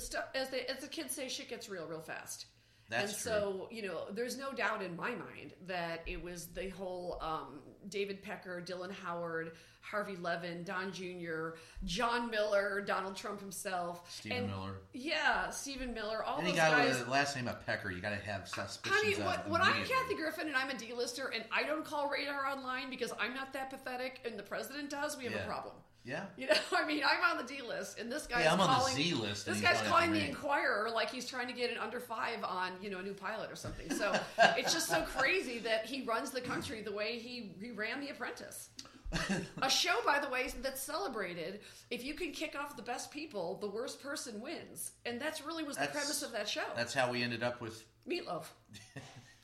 stuff 0.00 0.24
as 0.34 0.50
they 0.50 0.62
as 0.66 0.78
the 0.78 0.88
kids 0.88 1.14
say, 1.14 1.28
shit 1.28 1.48
gets 1.48 1.68
real 1.68 1.86
real 1.86 2.00
fast. 2.00 2.46
That's 2.90 3.12
and 3.14 3.22
true. 3.22 3.30
so, 3.32 3.68
you 3.70 3.80
know, 3.80 4.02
there's 4.12 4.36
no 4.36 4.52
doubt 4.52 4.82
in 4.82 4.94
my 4.94 5.08
mind 5.12 5.54
that 5.66 6.02
it 6.06 6.22
was 6.22 6.48
the 6.48 6.68
whole 6.68 7.18
um, 7.22 7.60
David 7.88 8.22
Pecker, 8.22 8.62
Dylan 8.64 8.92
Howard, 8.92 9.52
Harvey 9.80 10.16
Levin, 10.16 10.64
Don 10.64 10.92
Jr., 10.92 11.56
John 11.84 12.30
Miller, 12.30 12.82
Donald 12.86 13.16
Trump 13.16 13.40
himself, 13.40 14.02
Stephen 14.12 14.36
and- 14.38 14.46
Miller. 14.48 14.74
Yeah, 14.92 15.48
Stephen 15.48 15.94
Miller. 15.94 16.22
All 16.22 16.40
Any 16.40 16.50
those 16.50 16.58
guy 16.58 16.70
guys. 16.84 16.98
with 16.98 17.08
a 17.08 17.10
last 17.10 17.36
name 17.36 17.48
of 17.48 17.64
Pecker, 17.64 17.90
you 17.90 18.02
got 18.02 18.10
to 18.10 18.16
have 18.16 18.46
suspicions 18.46 19.02
Honey, 19.02 19.14
what, 19.24 19.48
when 19.48 19.62
I'm. 19.62 19.82
Kathy 19.84 20.14
Griffin 20.14 20.48
and 20.48 20.56
I'm 20.56 20.68
a 20.68 20.74
D-lister 20.76 21.28
and 21.34 21.42
I 21.50 21.62
don't 21.62 21.86
call 21.86 22.10
radar 22.10 22.46
online 22.46 22.90
because 22.90 23.12
I'm 23.18 23.32
not 23.32 23.54
that 23.54 23.70
pathetic 23.70 24.20
and 24.26 24.38
the 24.38 24.42
president 24.42 24.90
does, 24.90 25.16
we 25.16 25.24
have 25.24 25.32
Yeah. 25.32 25.44
a 25.44 25.46
problem. 25.46 25.74
Yeah. 26.04 26.24
You 26.36 26.48
know, 26.48 26.54
I 26.72 26.86
mean, 26.86 27.02
I'm 27.02 27.30
on 27.30 27.44
the 27.44 27.50
D 27.50 27.62
list, 27.62 27.98
and 27.98 28.10
this 28.12 28.26
guy's 28.26 28.44
Yeah, 28.44 28.52
I'm 28.52 28.60
on 28.60 28.68
the 28.68 28.74
calling, 28.74 28.94
Z 28.94 29.14
list, 29.14 29.46
This 29.46 29.60
guy's 29.60 29.80
calling 29.82 30.12
the. 30.12 30.24
Inquirer 30.26 30.90
like 30.94 31.10
he's 31.10 31.26
trying 31.26 31.46
to 31.48 31.52
get 31.54 31.70
an 31.70 31.78
under 31.78 32.00
five 32.00 32.42
on 32.44 32.72
you 32.82 32.90
know 32.90 32.98
a 32.98 33.02
new 33.02 33.14
pilot 33.14 33.50
or 33.50 33.56
something. 33.56 33.90
So 33.90 34.12
it's 34.58 34.72
just 34.72 34.88
so 34.88 35.02
crazy 35.02 35.58
that 35.60 35.86
he 35.86 36.02
runs 36.02 36.30
the 36.30 36.40
country 36.40 36.82
the 36.82 36.92
way 36.92 37.18
he 37.18 37.52
he 37.60 37.70
ran 37.70 38.00
The 38.00 38.10
Apprentice. 38.10 38.68
a 39.62 39.70
show, 39.70 39.94
by 40.04 40.18
the 40.18 40.28
way, 40.28 40.50
that's 40.60 40.82
celebrated. 40.82 41.60
If 41.90 42.04
you 42.04 42.14
can 42.14 42.32
kick 42.32 42.56
off 42.58 42.76
the 42.76 42.82
best 42.82 43.10
people, 43.12 43.58
the 43.60 43.68
worst 43.68 44.02
person 44.02 44.40
wins, 44.40 44.92
and 45.06 45.20
that's 45.20 45.44
really 45.44 45.62
was 45.62 45.76
the 45.76 45.86
premise 45.86 46.22
of 46.22 46.32
that 46.32 46.48
show. 46.48 46.64
That's 46.74 46.92
how 46.94 47.10
we 47.10 47.22
ended 47.22 47.42
up 47.42 47.60
with. 47.60 47.84
Meatloaf 48.08 48.44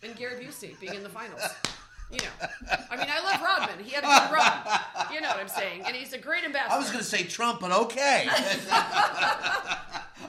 and 0.02 0.14
Gary 0.16 0.44
Busey 0.44 0.78
being 0.80 0.94
in 0.94 1.02
the 1.02 1.08
finals. 1.08 1.40
You 2.10 2.18
know, 2.18 2.48
I 2.90 2.96
mean, 2.96 3.06
I 3.08 3.22
love 3.22 3.40
Rodman. 3.40 3.84
He 3.84 3.92
had 3.92 4.02
a 4.02 4.08
good 4.08 4.34
run. 4.34 5.14
You 5.14 5.20
know 5.20 5.28
what 5.28 5.29
I'm 5.40 5.48
saying? 5.48 5.82
And 5.86 5.96
he's 5.96 6.12
a 6.12 6.18
great 6.18 6.44
ambassador. 6.44 6.74
I 6.74 6.78
was 6.78 6.88
going 6.88 6.98
to 6.98 7.04
say 7.04 7.24
Trump, 7.24 7.60
but 7.60 7.72
okay. 7.72 8.28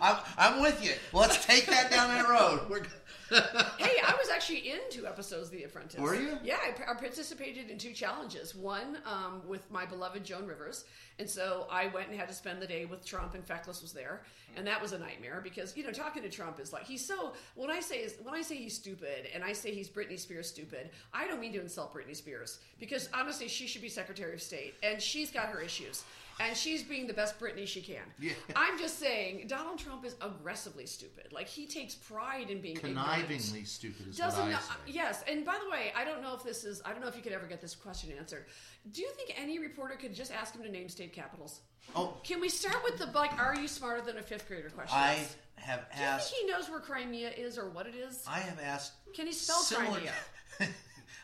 I'm, 0.01 0.17
I'm 0.37 0.61
with 0.61 0.83
you. 0.83 0.93
Let's 1.13 1.45
take 1.45 1.65
that 1.67 1.91
down 1.91 2.09
that 2.09 2.29
road. 2.29 2.61
We're, 2.69 2.83
hey, 3.31 3.95
I 4.05 4.15
was 4.19 4.29
actually 4.29 4.69
in 4.69 4.79
two 4.89 5.07
episodes 5.07 5.47
of 5.47 5.51
The 5.51 5.63
Apprentice. 5.63 5.99
Were 5.99 6.15
you? 6.15 6.37
Yeah, 6.43 6.57
I, 6.57 6.91
I 6.91 6.93
participated 6.95 7.69
in 7.69 7.77
two 7.77 7.93
challenges. 7.93 8.53
One 8.53 8.97
um, 9.05 9.41
with 9.47 9.69
my 9.71 9.85
beloved 9.85 10.23
Joan 10.23 10.45
Rivers, 10.45 10.83
and 11.17 11.29
so 11.29 11.65
I 11.71 11.87
went 11.87 12.09
and 12.09 12.19
had 12.19 12.27
to 12.27 12.33
spend 12.33 12.61
the 12.61 12.67
day 12.67 12.85
with 12.85 13.05
Trump, 13.05 13.33
and 13.33 13.45
Feckless 13.45 13.81
was 13.81 13.93
there, 13.93 14.21
and 14.57 14.67
that 14.67 14.81
was 14.81 14.91
a 14.91 14.99
nightmare 14.99 15.39
because 15.43 15.77
you 15.77 15.83
know 15.83 15.91
talking 15.91 16.23
to 16.23 16.29
Trump 16.29 16.59
is 16.59 16.73
like 16.73 16.83
he's 16.83 17.05
so. 17.05 17.33
When 17.55 17.71
I 17.71 17.79
say 17.79 18.07
when 18.21 18.33
I 18.33 18.41
say 18.41 18.55
he's 18.55 18.75
stupid, 18.75 19.27
and 19.33 19.43
I 19.43 19.53
say 19.53 19.73
he's 19.73 19.89
Britney 19.89 20.19
Spears 20.19 20.49
stupid, 20.49 20.89
I 21.13 21.25
don't 21.27 21.39
mean 21.39 21.53
to 21.53 21.61
insult 21.61 21.93
Britney 21.93 22.15
Spears 22.15 22.59
because 22.79 23.07
honestly, 23.13 23.47
she 23.47 23.67
should 23.67 23.81
be 23.81 23.89
Secretary 23.89 24.33
of 24.33 24.41
State, 24.41 24.73
and 24.83 25.01
she's 25.01 25.31
got 25.31 25.47
her 25.47 25.61
issues. 25.61 26.03
And 26.39 26.55
she's 26.57 26.81
being 26.83 27.05
the 27.07 27.13
best 27.13 27.39
Britney 27.39 27.67
she 27.67 27.81
can. 27.81 28.01
Yeah. 28.19 28.33
I'm 28.55 28.79
just 28.79 28.97
saying, 28.99 29.45
Donald 29.47 29.77
Trump 29.77 30.05
is 30.05 30.15
aggressively 30.21 30.85
stupid. 30.87 31.31
Like 31.31 31.47
he 31.47 31.67
takes 31.67 31.93
pride 31.95 32.49
in 32.49 32.61
being 32.61 32.77
ignorant 32.77 32.97
Connivingly 32.97 33.67
stupid 33.67 34.07
is 34.07 34.17
doesn't 34.17 34.39
what 34.39 34.47
I 34.49 34.51
know, 34.53 34.57
say. 34.59 34.75
yes 34.87 35.23
and 35.27 35.45
by 35.45 35.57
the 35.63 35.69
way 35.69 35.91
i 35.95 36.03
don't 36.03 36.21
know 36.21 36.33
if 36.35 36.43
this 36.43 36.63
is 36.63 36.81
i 36.85 36.91
don't 36.91 37.01
know 37.01 37.07
if 37.07 37.15
you 37.15 37.21
could 37.21 37.31
ever 37.31 37.45
get 37.45 37.61
this 37.61 37.75
question 37.75 38.11
answered 38.17 38.45
do 38.91 39.01
you 39.01 39.09
think 39.11 39.33
any 39.39 39.59
reporter 39.59 39.95
could 39.95 40.13
just 40.13 40.31
ask 40.31 40.55
him 40.55 40.63
to 40.63 40.69
name 40.69 40.89
state 40.89 41.13
capitals 41.13 41.61
Oh, 41.95 42.17
can 42.23 42.39
we 42.39 42.49
start 42.49 42.77
with 42.83 42.97
the 42.97 43.05
like 43.07 43.33
are 43.39 43.55
you 43.59 43.67
smarter 43.67 44.01
than 44.01 44.17
a 44.17 44.21
fifth 44.23 44.47
grader 44.47 44.69
question 44.69 44.97
I 44.97 45.25
have 45.55 45.79
do 45.95 45.99
you 45.99 46.05
asked. 46.07 46.31
think 46.31 46.45
he 46.47 46.51
knows 46.51 46.69
where 46.69 46.79
crimea 46.79 47.29
is 47.31 47.57
or 47.57 47.69
what 47.69 47.85
it 47.87 47.95
is 47.95 48.23
I 48.27 48.39
have 48.39 48.59
asked. 48.63 48.93
Can 49.13 49.27
he 49.27 49.33
spell 49.33 49.57
similar- 49.59 49.91
Crimea? 49.99 50.13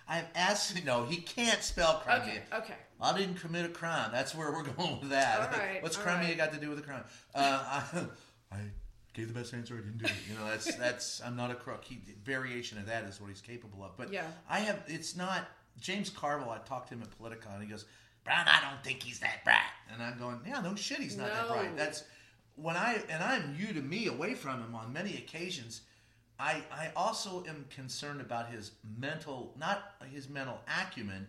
I 0.09 0.15
have 0.15 0.27
asked. 0.35 0.85
No, 0.85 1.03
he 1.05 1.17
can't 1.17 1.61
spell 1.61 2.01
Crimea. 2.05 2.41
okay 2.53 2.57
okay 2.57 2.75
I 3.01 3.17
didn't 3.17 3.35
commit 3.35 3.65
a 3.65 3.69
crime. 3.69 4.09
That's 4.11 4.33
where 4.35 4.51
we're 4.51 4.63
going 4.77 4.99
with 4.99 5.09
that. 5.09 5.53
All 5.53 5.59
right, 5.59 5.81
What's 5.83 5.97
Crimea 5.97 6.29
right. 6.29 6.37
got 6.37 6.53
to 6.53 6.59
do 6.59 6.69
with 6.69 6.79
a 6.79 6.81
crime? 6.81 7.03
Uh, 7.35 7.81
I, 7.93 8.05
I 8.55 8.59
gave 9.13 9.27
the 9.27 9.33
best 9.33 9.53
answer. 9.53 9.75
I 9.75 9.77
didn't 9.77 9.97
do 9.99 10.05
it. 10.05 10.11
You 10.29 10.35
know, 10.35 10.45
that's 10.49 10.75
that's. 10.77 11.21
I'm 11.21 11.35
not 11.35 11.51
a 11.51 11.55
crook. 11.55 11.83
He, 11.83 11.99
variation 12.23 12.77
of 12.77 12.85
that 12.87 13.03
is 13.05 13.19
what 13.21 13.27
he's 13.29 13.41
capable 13.41 13.83
of. 13.83 13.95
But 13.97 14.11
Yeah. 14.11 14.25
I 14.49 14.59
have. 14.59 14.81
It's 14.87 15.15
not 15.15 15.47
James 15.79 16.09
Carville. 16.09 16.49
I 16.49 16.57
talked 16.59 16.89
to 16.89 16.95
him 16.95 17.03
at 17.03 17.09
Politicon. 17.19 17.53
and 17.55 17.63
He 17.63 17.69
goes, 17.69 17.85
Brown, 18.23 18.45
I 18.47 18.59
don't 18.69 18.83
think 18.83 19.03
he's 19.03 19.19
that 19.19 19.43
bright. 19.43 19.57
And 19.93 20.01
I'm 20.01 20.17
going, 20.17 20.39
Yeah, 20.45 20.61
no 20.61 20.75
shit, 20.75 20.97
he's 20.99 21.17
not 21.17 21.31
that 21.31 21.47
bright. 21.47 21.77
That's 21.77 22.03
when 22.55 22.75
I 22.75 22.99
and 23.09 23.23
I'm 23.23 23.55
you 23.57 23.73
to 23.73 23.81
me 23.81 24.07
away 24.07 24.33
from 24.33 24.59
him 24.61 24.73
on 24.75 24.91
many 24.91 25.15
occasions. 25.17 25.81
I, 26.39 26.61
I 26.71 26.91
also 26.95 27.43
am 27.47 27.65
concerned 27.71 28.21
about 28.21 28.51
his 28.51 28.71
mental, 28.99 29.55
not 29.59 29.95
his 30.11 30.29
mental 30.29 30.59
acumen, 30.79 31.25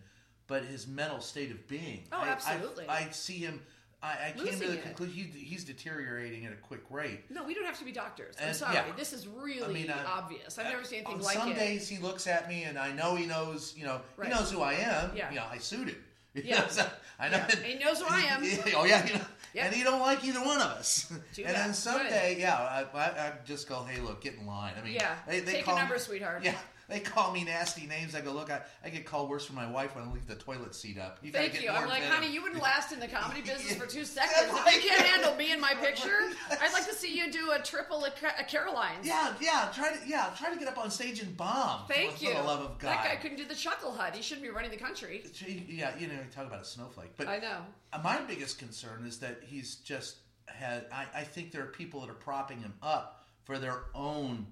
but 0.48 0.64
his 0.64 0.88
mental 0.88 1.20
state 1.20 1.52
of 1.52 1.68
being. 1.68 2.02
Oh, 2.12 2.18
I- 2.18 2.26
I- 2.26 2.28
absolutely. 2.30 2.88
I, 2.88 3.08
see 3.10 3.34
him. 3.38 3.62
I, 4.02 4.28
I 4.28 4.34
came 4.36 4.58
to 4.60 4.68
the 4.68 4.76
conclusion 4.76 5.12
he, 5.34 5.40
he's 5.44 5.64
deteriorating 5.64 6.46
at 6.46 6.52
a 6.52 6.56
quick 6.56 6.82
rate. 6.88 7.24
no 7.30 7.42
we 7.42 7.52
don't 7.52 7.64
have 7.64 7.76
to 7.80 7.84
be 7.84 7.90
doctors 7.90 8.36
i'm 8.40 8.46
And, 8.48 8.56
sorry 8.56 8.74
yeah. 8.76 8.84
this 8.96 9.12
is 9.12 9.26
really 9.26 9.64
I 9.64 9.72
mean, 9.72 9.90
uh, 9.90 9.96
obvious 10.06 10.56
i've 10.56 10.66
never 10.66 10.84
seen 10.84 11.00
anything 11.04 11.20
like 11.20 11.36
some 11.36 11.48
it 11.48 11.56
Some 11.56 11.58
days 11.66 11.88
he 11.88 11.98
looks 11.98 12.28
at 12.28 12.48
me 12.48 12.62
and 12.62 12.78
I 12.78 12.92
know 12.92 13.16
he 13.16 13.26
knows. 13.26 13.74
You 13.76 13.86
know, 13.86 14.00
Right. 14.16 14.28
he 14.28 14.34
knows 14.34 14.52
who 14.52 14.60
I 14.60 14.74
am. 14.74 15.10
Yeah. 15.16 15.30
You 15.30 15.36
know, 15.36 15.46
I 15.50 15.58
sued 15.58 15.88
him. 15.88 15.96
Yeah. 16.34 16.60
know, 16.60 16.66
so 16.68 16.86
I 17.18 17.28
know. 17.28 17.38
Yeah. 17.48 17.56
He 17.56 17.78
knows 17.84 17.98
who 18.00 18.06
I 18.08 18.20
am. 18.20 18.42
oh 18.76 18.84
yeah. 18.84 19.04
You 19.04 19.14
know, 19.14 19.20
Yep. 19.54 19.64
And 19.66 19.74
he 19.74 19.82
don't 19.82 20.00
like 20.00 20.22
either 20.24 20.40
one 20.44 20.58
of 20.60 20.68
us. 20.68 21.10
Too 21.34 21.42
and 21.44 21.54
bad. 21.54 21.64
then 21.66 21.74
someday, 21.74 22.36
yeah, 22.38 22.54
I, 22.54 22.96
I, 22.96 23.04
I 23.06 23.32
just 23.46 23.66
go, 23.68 23.82
hey, 23.82 23.98
look, 24.00 24.20
get 24.20 24.34
in 24.34 24.46
line. 24.46 24.74
I 24.80 24.84
mean, 24.84 24.92
Yeah. 24.94 25.14
they, 25.26 25.40
they 25.40 25.52
Take 25.54 25.66
a 25.66 25.74
number, 25.74 25.94
me, 25.94 26.00
sweetheart. 26.00 26.44
Yeah, 26.44 26.54
they 26.88 27.00
call 27.00 27.32
me 27.32 27.44
nasty 27.44 27.86
names. 27.86 28.14
I 28.14 28.22
go, 28.22 28.32
look, 28.32 28.50
I, 28.50 28.62
I 28.82 28.88
get 28.88 29.04
called 29.04 29.28
worse 29.28 29.44
from 29.44 29.56
my 29.56 29.70
wife 29.70 29.94
when 29.94 30.04
I 30.04 30.10
leave 30.12 30.26
the 30.26 30.36
toilet 30.36 30.74
seat 30.74 30.98
up. 30.98 31.18
You 31.22 31.30
Thank 31.30 31.52
get 31.52 31.62
you. 31.62 31.68
I'm 31.68 31.86
like, 31.86 32.00
venom. 32.00 32.16
honey, 32.16 32.32
you 32.32 32.42
wouldn't 32.42 32.62
last 32.62 32.92
in 32.92 32.98
the 33.00 33.06
comedy 33.06 33.40
business 33.46 33.74
for 33.76 33.86
two 33.86 34.06
seconds. 34.06 34.50
If 34.66 34.82
you 34.84 34.90
can't 34.90 35.02
handle 35.06 35.34
me 35.34 35.52
in 35.52 35.60
my 35.60 35.74
picture, 35.80 36.30
I'd 36.50 36.72
like 36.72 36.86
to 36.86 36.94
see 36.94 37.14
you 37.14 37.30
do 37.30 37.50
a 37.52 37.58
triple 37.58 38.06
at 38.06 38.18
Ca- 38.18 38.34
at 38.38 38.48
Caroline's. 38.48 39.06
Yeah, 39.06 39.34
yeah. 39.40 39.70
Try 39.74 39.92
to, 39.92 39.98
yeah, 40.06 40.30
try 40.38 40.50
to 40.50 40.58
get 40.58 40.66
up 40.66 40.78
on 40.78 40.90
stage 40.90 41.20
and 41.20 41.36
bomb. 41.36 41.86
Thank 41.88 42.16
for, 42.16 42.24
you. 42.24 42.30
For 42.30 42.38
the 42.38 42.44
love 42.44 42.60
of 42.60 42.78
God. 42.78 42.88
That 42.88 43.04
guy 43.04 43.16
couldn't 43.16 43.36
do 43.36 43.44
the 43.46 43.54
chuckle 43.54 43.92
hut. 43.92 44.16
He 44.16 44.22
shouldn't 44.22 44.44
be 44.46 44.50
running 44.50 44.70
the 44.70 44.76
country. 44.78 45.22
Yeah, 45.68 45.90
you 45.98 46.06
know, 46.06 46.14
you 46.14 46.20
talk 46.34 46.46
about 46.46 46.62
a 46.62 46.64
snowflake, 46.64 47.10
but 47.18 47.28
I 47.28 47.38
know. 47.38 47.58
Uh, 47.92 48.00
My 48.02 48.18
biggest 48.22 48.58
concern 48.58 49.04
is 49.06 49.18
that 49.18 49.40
he's 49.44 49.76
just 49.76 50.16
had. 50.46 50.86
I, 50.90 51.04
I 51.14 51.24
think 51.24 51.52
there 51.52 51.62
are 51.64 51.66
people 51.66 52.00
that 52.00 52.08
are 52.08 52.14
propping 52.14 52.60
him 52.60 52.72
up 52.82 53.24
for 53.44 53.58
their 53.58 53.82
own 53.94 54.46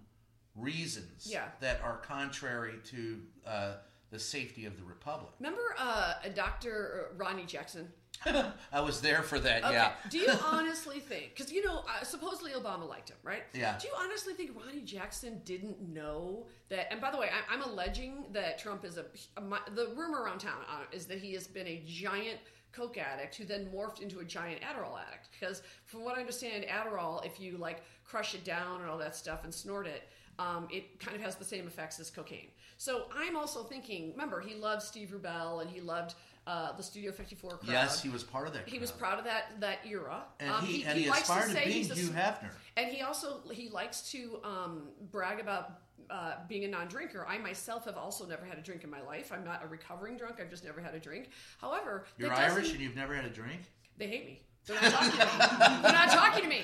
reasons 0.57 1.27
Yeah. 1.31 1.45
that 1.61 1.81
are 1.83 1.99
contrary 1.99 2.75
to 2.87 3.21
uh, 3.47 3.73
the 4.11 4.19
safety 4.19 4.65
of 4.67 4.77
the 4.77 4.85
republic. 4.85 5.33
Remember 5.41 5.75
uh, 5.79 6.15
Dr. 6.35 7.11
Ronny 7.17 7.45
Jackson? 7.45 7.89
I 8.73 8.81
was 8.81 9.01
there 9.03 9.23
for 9.23 9.39
that. 9.41 9.63
Okay. 9.65 9.75
Yeah. 9.75 9.93
Do 10.11 10.19
you 10.19 10.29
honestly 10.45 11.01
think? 11.01 11.35
Because 11.37 11.53
you 11.53 11.63
know, 11.65 11.81
uh, 11.81 12.03
supposedly 12.03 12.53
Obama 12.53 12.89
liked 12.89 13.11
him, 13.11 13.19
right? 13.23 13.43
Yeah. 13.53 13.77
Do 13.79 13.89
you 13.89 13.95
honestly 13.99 14.33
think 14.33 14.53
Ronny 14.57 14.81
Jackson 14.83 15.43
didn't 15.45 15.81
know 15.81 16.47
that? 16.71 16.91
And 16.91 17.01
by 17.01 17.11
the 17.11 17.19
way, 17.19 17.29
I, 17.29 17.53
I'm 17.55 17.63
alleging 17.63 18.25
that 18.33 18.59
Trump 18.59 18.85
is 18.87 18.97
a. 18.97 19.05
a 19.37 19.41
mi- 19.43 19.59
the 19.75 19.89
rumor 19.97 20.23
around 20.23 20.39
town 20.39 20.63
uh, 20.71 20.85
is 20.93 21.05
that 21.07 21.19
he 21.19 21.35
has 21.35 21.47
been 21.47 21.67
a 21.67 21.83
giant 21.87 22.39
coke 22.73 22.97
addict 22.97 23.35
who 23.37 23.45
then 23.45 23.69
morphed 23.75 24.01
into 24.01 24.21
a 24.21 24.25
giant 24.25 24.61
Adderall 24.63 24.99
addict. 25.07 25.29
Because 25.39 25.63
from 25.85 26.03
what 26.03 26.17
I 26.17 26.21
understand, 26.21 26.65
Adderall, 26.65 27.25
if 27.27 27.39
you 27.39 27.59
like 27.59 27.83
crush 28.05 28.35
it 28.35 28.45
down 28.45 28.81
and 28.81 28.89
all 28.89 28.99
that 28.99 29.15
stuff 29.17 29.45
and 29.45 29.53
snort 29.53 29.87
it. 29.87 30.09
Um, 30.39 30.69
it 30.71 31.01
kind 31.01 31.17
of 31.17 31.23
has 31.23 31.37
the 31.37 31.45
same 31.45 31.67
effects 31.67 31.99
as 31.99 32.11
cocaine. 32.11 32.49
So 32.77 33.07
I'm 33.15 33.37
also 33.37 33.63
thinking. 33.63 34.13
Remember, 34.13 34.41
he 34.41 34.55
loved 34.55 34.83
Steve 34.83 35.11
Rubell 35.11 35.63
and 35.63 35.71
he 35.71 35.81
loved 35.81 36.15
uh, 36.47 36.73
the 36.77 36.83
Studio 36.83 37.11
54 37.11 37.51
crowd. 37.51 37.61
Yes, 37.69 38.03
he 38.03 38.09
was 38.09 38.23
part 38.23 38.47
of 38.47 38.53
that. 38.55 38.69
He 38.69 38.79
was 38.79 38.91
proud 38.91 39.19
of 39.19 39.25
that 39.25 39.61
that 39.61 39.79
era. 39.87 40.25
and 40.39 40.51
Um, 40.51 40.65
he, 40.65 40.85
and 40.85 40.99
he, 40.99 41.09
likes 41.09 41.27
to 41.27 41.33
aspired 41.35 41.55
to, 41.55 41.71
he's 41.71 41.91
a 41.91 41.95
Hugh 41.95 42.11
Hefner. 42.11 42.51
And 42.77 42.93
he 42.93 43.03
also 43.03 43.41
he 43.51 43.69
likes 43.69 44.11
to 44.13 44.41
um, 44.45 44.83
brag 45.11 45.41
about 45.41 45.81
uh, 46.11 46.35
being 46.49 46.65
a 46.65 46.69
non-drinker. 46.69 47.27
I 47.29 47.39
myself 47.39 47.85
have 47.87 47.97
also 47.97 48.27
never 48.27 48.45
had 48.45 48.59
a 48.59 48.63
drink 48.63 48.85
in 48.85 48.91
my 48.91 49.03
life. 49.03 49.33
I'm 49.33 49.45
not 49.45 49.65
a 49.65 49.67
recovering 49.67 50.17
drunk. 50.17 50.41
I've 50.41 50.51
just 50.51 50.65
never 50.65 50.81
had 50.81 50.95
a 50.95 51.01
drink. 51.01 51.31
However, 51.61 52.05
You're 52.17 52.33
Irish 52.33 52.71
and 52.73 52.81
you've 52.81 52.97
never 52.97 53.15
had 53.15 53.25
a 53.25 53.31
drink. 53.31 53.63
They 53.99 54.07
hate 54.07 54.27
me. 54.27 54.43
They're 54.67 54.81
not 54.81 54.91
talking 54.93 55.11
to 55.13 55.27
me. 55.27 55.83
They're 55.83 55.93
not 55.93 56.11
talking 56.11 56.43
to 56.43 56.49
me. 56.49 56.63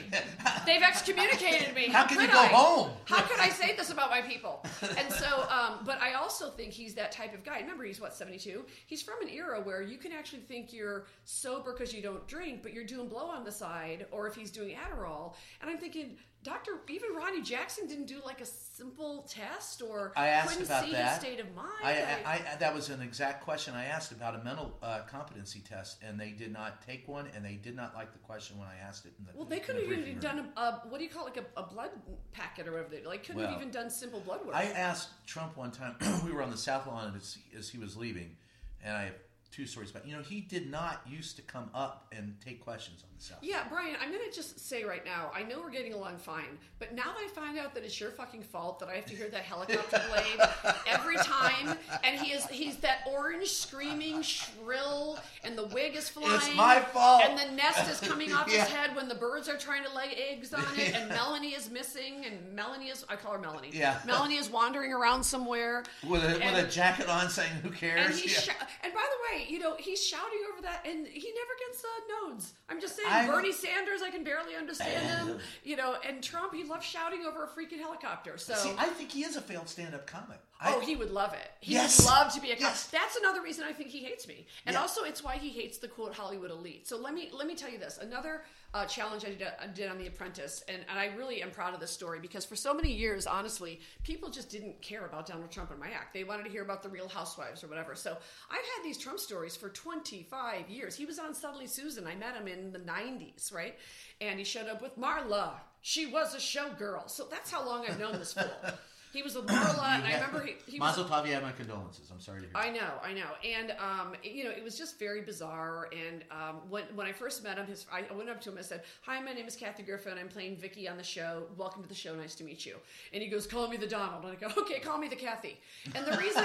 They've 0.67 0.83
excommunicated 0.83 1.75
me. 1.75 1.87
How 1.89 2.05
can 2.05 2.21
you 2.21 2.27
could 2.27 2.33
go 2.33 2.41
I? 2.41 2.47
home? 2.49 2.91
How 3.05 3.23
could 3.23 3.39
I 3.39 3.49
say 3.49 3.77
this 3.77 3.91
about 3.91 4.11
my 4.11 4.21
people? 4.23 4.65
And 4.99 5.13
so, 5.13 5.47
um, 5.49 5.81
but 5.85 6.01
I 6.03 6.15
also 6.15 6.51
think 6.51 6.73
he's 6.73 6.95
that 6.95 7.13
type 7.13 7.33
of 7.33 7.45
guy. 7.45 7.61
Remember, 7.61 7.85
he's 7.85 8.01
what 8.01 8.15
seventy 8.15 8.39
two. 8.39 8.65
He's 8.87 9.03
from 9.03 9.23
an 9.23 9.29
era 9.29 9.61
where 9.61 9.83
you 9.83 9.99
can 9.99 10.11
actually 10.13 10.41
think 10.43 10.73
you're 10.73 11.07
sober 11.25 11.73
because 11.73 11.95
you 11.95 12.03
don't 12.03 12.27
drink, 12.27 12.63
but 12.63 12.73
you're 12.73 12.85
doing 12.85 13.09
blow 13.09 13.27
on 13.27 13.45
the 13.45 13.53
side, 13.53 14.07
or 14.11 14.27
if 14.27 14.35
he's 14.35 14.51
doing 14.51 14.77
Adderall. 14.77 15.35
And 15.61 15.71
I'm 15.71 15.79
thinking, 15.79 16.17
Doctor, 16.45 16.73
even 16.89 17.15
Ronny 17.15 17.41
Jackson 17.41 17.87
didn't 17.87 18.07
do 18.07 18.21
like 18.25 18.41
a 18.41 18.45
simple 18.45 19.25
test, 19.29 19.81
or 19.81 20.13
I 20.17 20.27
asked 20.29 20.51
couldn't 20.51 20.67
about 20.67 20.85
see 20.85 20.93
that. 20.93 21.13
his 21.13 21.21
state 21.21 21.41
of 21.41 21.55
mind. 21.55 21.69
I, 21.85 21.93
I, 21.93 22.33
I, 22.35 22.57
that 22.57 22.75
was 22.75 22.89
an 22.89 23.01
exact 23.01 23.45
question 23.45 23.75
I 23.75 23.85
asked 23.85 24.11
about 24.11 24.35
a 24.35 24.43
mental 24.43 24.77
uh, 24.83 25.03
competency 25.09 25.61
test, 25.61 26.03
and 26.03 26.19
they 26.19 26.31
did 26.31 26.53
not 26.53 26.83
take 26.85 27.07
one, 27.07 27.29
and 27.37 27.45
they 27.45 27.55
did 27.55 27.77
not 27.77 27.95
like 27.95 28.13
the 28.13 28.19
question 28.19 28.59
when 28.59 28.67
I 28.67 28.75
asked 28.85 29.07
it. 29.07 29.13
In 29.21 29.27
the, 29.27 29.31
Well, 29.37 29.47
they 29.47 29.61
could 29.61 29.77
the 29.77 29.83
have 29.83 29.93
even 29.93 30.19
done 30.19 30.51
a, 30.57 30.61
a 30.61 30.83
what 30.89 30.99
do 30.99 31.05
you 31.05 31.11
call 31.11 31.27
it, 31.29 31.37
like 31.37 31.45
a, 31.57 31.61
a 31.61 31.63
blood 31.65 31.91
packet 32.33 32.67
or 32.67 32.73
whatever. 32.73 32.89
They, 32.91 33.05
like, 33.05 33.25
couldn't 33.25 33.43
have 33.43 33.51
Well, 33.51 33.61
even 33.61 33.71
done 33.71 33.89
simple 33.89 34.19
blood 34.19 34.45
work. 34.45 34.57
I 34.57 34.65
asked 34.65 35.11
Trump 35.27 35.57
one 35.57 35.71
time. 35.71 35.95
we 36.25 36.33
were 36.33 36.43
on 36.43 36.51
the 36.51 36.57
South 36.57 36.89
Lawn 36.89 37.13
as, 37.17 37.39
as 37.57 37.69
he 37.69 37.79
was 37.79 37.97
leaving, 37.97 38.37
and 38.85 38.97
I 38.97 39.03
have 39.05 39.15
two 39.53 39.67
stories 39.67 39.91
about. 39.91 40.09
You 40.09 40.17
know, 40.17 40.23
he 40.23 40.41
did 40.41 40.69
not 40.69 41.03
used 41.07 41.37
to 41.37 41.43
come 41.43 41.71
up 41.73 42.13
and 42.17 42.35
take 42.45 42.65
questions 42.65 43.05
yeah, 43.41 43.65
Brian, 43.69 43.97
I'm 44.03 44.11
going 44.11 44.29
to 44.29 44.35
just 44.35 44.59
say 44.61 44.85
right 44.85 45.05
now, 45.05 45.31
I 45.35 45.43
know 45.43 45.61
we're 45.61 45.71
getting 45.71 45.93
along 45.95 46.17
fine, 46.19 46.59
but 46.79 46.95
now 46.95 47.05
that 47.05 47.17
I 47.25 47.29
find 47.29 47.59
out 47.59 47.75
that 47.75 47.85
it's 47.85 48.01
your 48.01 48.11
fucking 48.11 48.43
fault 48.43 48.79
that 48.81 48.89
I 48.89 48.95
have 48.95 49.07
to 49.07 49.15
hear 49.15 49.29
that 49.29 49.43
helicopter 49.43 50.01
blade 50.11 50.49
every 50.87 51.17
time, 51.17 51.77
and 52.05 52.19
he 52.21 52.33
is 52.33 52.47
he's 52.47 52.77
that 52.79 52.99
orange 53.11 53.49
screaming 53.49 54.23
shrill, 54.23 55.19
and 55.45 55.57
the 55.57 55.67
wig 55.69 55.97
is 55.97 56.09
flying. 56.09 56.35
It's 56.35 56.55
my 56.57 56.81
fault. 56.81 57.23
And 57.25 57.39
the 57.39 57.55
nest 57.57 57.89
is 57.91 58.01
coming 58.09 58.33
off 58.33 58.49
Yeah. 58.53 58.65
his 58.65 58.73
head 58.73 58.97
when 58.97 59.09
the 59.09 59.15
birds 59.15 59.49
are 59.49 59.57
trying 59.57 59.85
to 59.85 59.95
lay 59.95 60.13
eggs 60.31 60.53
on 60.53 60.65
it, 60.77 60.95
and 60.95 61.09
Melanie 61.09 61.55
is 61.55 61.71
missing, 61.71 62.25
and 62.27 62.55
Melanie 62.55 62.89
is, 62.89 63.05
I 63.09 63.17
call 63.17 63.33
her 63.33 63.39
Melanie. 63.39 63.71
Yeah. 63.73 63.99
Melanie 64.07 64.37
is 64.37 64.51
wandering 64.51 64.93
around 64.93 65.23
somewhere. 65.25 65.85
With 66.09 66.25
a, 66.25 66.43
And- 66.43 66.57
with 66.57 66.67
a 66.67 66.71
jacket 66.71 67.09
on, 67.09 67.29
saying 67.31 67.53
"Who 67.63 67.71
cares?" 67.71 68.07
And 68.07 68.15
he's 68.15 68.33
Yeah. 68.47 68.53
shou- 68.55 68.67
and 68.85 68.93
by 68.93 69.01
the 69.01 69.37
way, 69.39 69.47
you 69.49 69.59
know 69.59 69.77
he's 69.79 70.05
shouting 70.05 70.41
over 70.53 70.63
that, 70.63 70.85
and 70.87 71.07
he 71.07 71.33
never 71.33 71.55
gets 71.69 71.85
uh, 71.85 72.27
nodes. 72.29 72.53
I'm 72.69 72.81
just 72.81 72.97
saying, 72.97 73.09
I- 73.13 73.27
Bernie 73.27 73.53
Sanders, 73.53 74.03
I 74.03 74.11
can 74.11 74.25
barely 74.25 74.55
understand 74.57 75.07
him. 75.29 75.39
You 75.65 75.77
know, 75.77 75.97
and 76.07 76.23
Trump, 76.23 76.53
he 76.55 76.65
loves 76.65 76.85
shouting 76.85 77.25
over 77.25 77.45
a 77.45 77.49
freaking 77.49 77.79
helicopter. 77.79 78.37
So. 78.37 78.55
See, 78.55 78.73
I 78.79 78.87
think 78.89 79.11
he 79.13 79.23
is 79.23 79.37
a 79.37 79.41
failed 79.41 79.69
stand-up 79.69 80.07
comic. 80.07 80.39
Oh, 80.65 80.81
I, 80.81 80.85
he 80.85 80.97
would 80.97 81.11
love 81.11 81.33
it. 81.35 81.51
He 81.61 81.73
Yes. 81.75 81.99
would 82.01 82.07
love 82.07 82.33
to 82.35 82.41
be 82.41 82.51
a 82.51 82.55
cop. 82.55 82.63
Yes. 82.63 82.87
That's 82.89 83.17
another 83.17 83.43
reason 83.43 83.65
I 83.65 83.73
think 83.73 83.91
he 83.91 84.01
hates 84.05 84.27
me, 84.29 84.47
and 84.67 84.75
Yeah. 84.75 84.81
also 84.81 85.03
it's 85.05 85.23
why 85.23 85.37
he 85.37 85.49
hates 85.51 85.79
the 85.79 85.89
quote 85.89 86.15
Hollywood 86.15 86.51
elite. 86.51 86.87
So 86.89 86.97
let 86.99 87.15
me 87.15 87.31
let 87.33 87.47
me 87.47 87.55
tell 87.55 87.71
you 87.71 87.79
this: 87.79 87.99
another 87.99 88.43
uh, 88.75 88.87
challenge 88.87 89.25
I 89.25 89.29
did, 89.29 89.47
I 89.61 89.67
did 89.67 89.91
on 89.91 89.99
The 89.99 90.07
Apprentice, 90.07 90.65
and, 90.69 90.79
and 90.89 90.99
I 90.99 91.15
really 91.17 91.43
am 91.43 91.51
proud 91.51 91.75
of 91.75 91.81
this 91.81 91.91
story 91.91 92.19
because 92.21 92.45
for 92.45 92.57
so 92.57 92.73
many 92.73 92.91
years, 92.93 93.27
honestly, 93.27 93.81
people 94.03 94.31
just 94.31 94.51
didn't 94.51 94.81
care 94.81 95.05
about 95.05 95.27
Donald 95.27 95.51
Trump 95.51 95.71
and 95.71 95.79
my 95.79 95.89
act. 95.89 96.15
They 96.15 96.25
wanted 96.25 96.45
to 96.45 96.51
hear 96.51 96.63
about 96.63 96.83
the 96.83 96.89
Real 96.89 97.09
Housewives 97.09 97.63
or 97.63 97.69
whatever. 97.69 97.95
So 97.95 98.17
I've 98.51 98.57
had 98.57 98.85
these 98.85 98.97
Trump 98.97 99.19
stories 99.19 99.57
for 99.57 99.69
25 99.69 100.71
years. 100.71 100.97
He 100.97 101.05
was 101.05 101.19
on 101.19 101.35
Suddenly 101.35 101.67
Susan. 101.67 102.07
I 102.07 102.15
met 102.15 102.35
him 102.35 102.49
in 102.49 102.73
the 102.73 102.79
90s, 102.79 103.53
right? 103.53 103.77
And 104.21 104.39
he 104.39 104.45
showed 104.45 104.69
up 104.69 104.81
with 104.81 104.99
Marla. 104.99 105.53
She 105.83 106.07
was 106.07 106.35
a 106.35 106.39
showgirl. 106.39 107.11
So 107.11 107.27
that's 107.31 107.51
how 107.51 107.67
long 107.67 107.85
I've 107.87 107.99
known 107.99 108.19
this 108.19 108.33
fool. 108.33 108.51
He 109.13 109.23
was 109.23 109.35
with 109.35 109.47
Marla, 109.47 109.97
and 109.97 110.05
I 110.05 110.15
remember 110.15 110.41
he, 110.41 110.55
he 110.67 110.79
was 110.81 110.97
Mazel 110.97 111.05
tov, 111.05 111.27
you 111.27 111.35
have 111.35 111.43
my 111.43 111.53
condolences. 111.53 112.11
I'm 112.11 112.19
sorry 112.19 112.41
to 112.41 112.47
hear. 112.47 112.57
I 112.57 112.71
know, 112.71 112.95
I 113.05 113.13
know, 113.13 113.27
and 113.45 113.73
um, 113.73 114.15
you 114.23 114.45
know, 114.45 114.51
it 114.51 114.65
was 114.65 114.79
just 114.79 114.99
very 114.99 115.21
bizarre. 115.21 115.91
And 115.93 116.25
um, 116.31 116.63
when 116.71 116.85
when 116.95 117.07
I 117.07 117.13
first 117.13 117.45
met 117.45 117.59
him, 117.59 117.67
his 117.67 117.85
I 117.93 118.11
went 118.15 118.31
up 118.31 118.41
to 118.43 118.51
him 118.51 118.57
and 118.57 118.65
said, 118.65 118.85
"Hi, 119.03 119.21
my 119.21 119.35
name 119.35 119.47
is 119.47 119.55
Kathy 119.55 119.83
Griffin. 119.83 120.15
I'm 120.19 120.29
playing 120.29 120.57
Vicky 120.57 120.89
on 120.89 120.97
the 120.97 121.03
show. 121.03 121.43
Welcome 121.59 121.83
to 121.83 121.89
the 121.89 121.95
show. 121.95 122.15
Nice 122.15 122.35
to 122.37 122.45
meet 122.45 122.65
you." 122.65 122.77
And 123.13 123.23
he 123.23 123.29
goes, 123.29 123.47
"Call 123.47 123.69
me 123.69 123.77
the 123.77 123.87
Donald." 123.87 124.25
And 124.25 124.33
I 124.33 124.37
go, 124.37 124.49
"Okay, 124.63 124.81
call 124.81 124.97
me 124.97 125.09
the 125.09 125.17
Kathy." 125.17 125.61
And 125.95 126.07
the 126.07 126.17
reason 126.17 126.45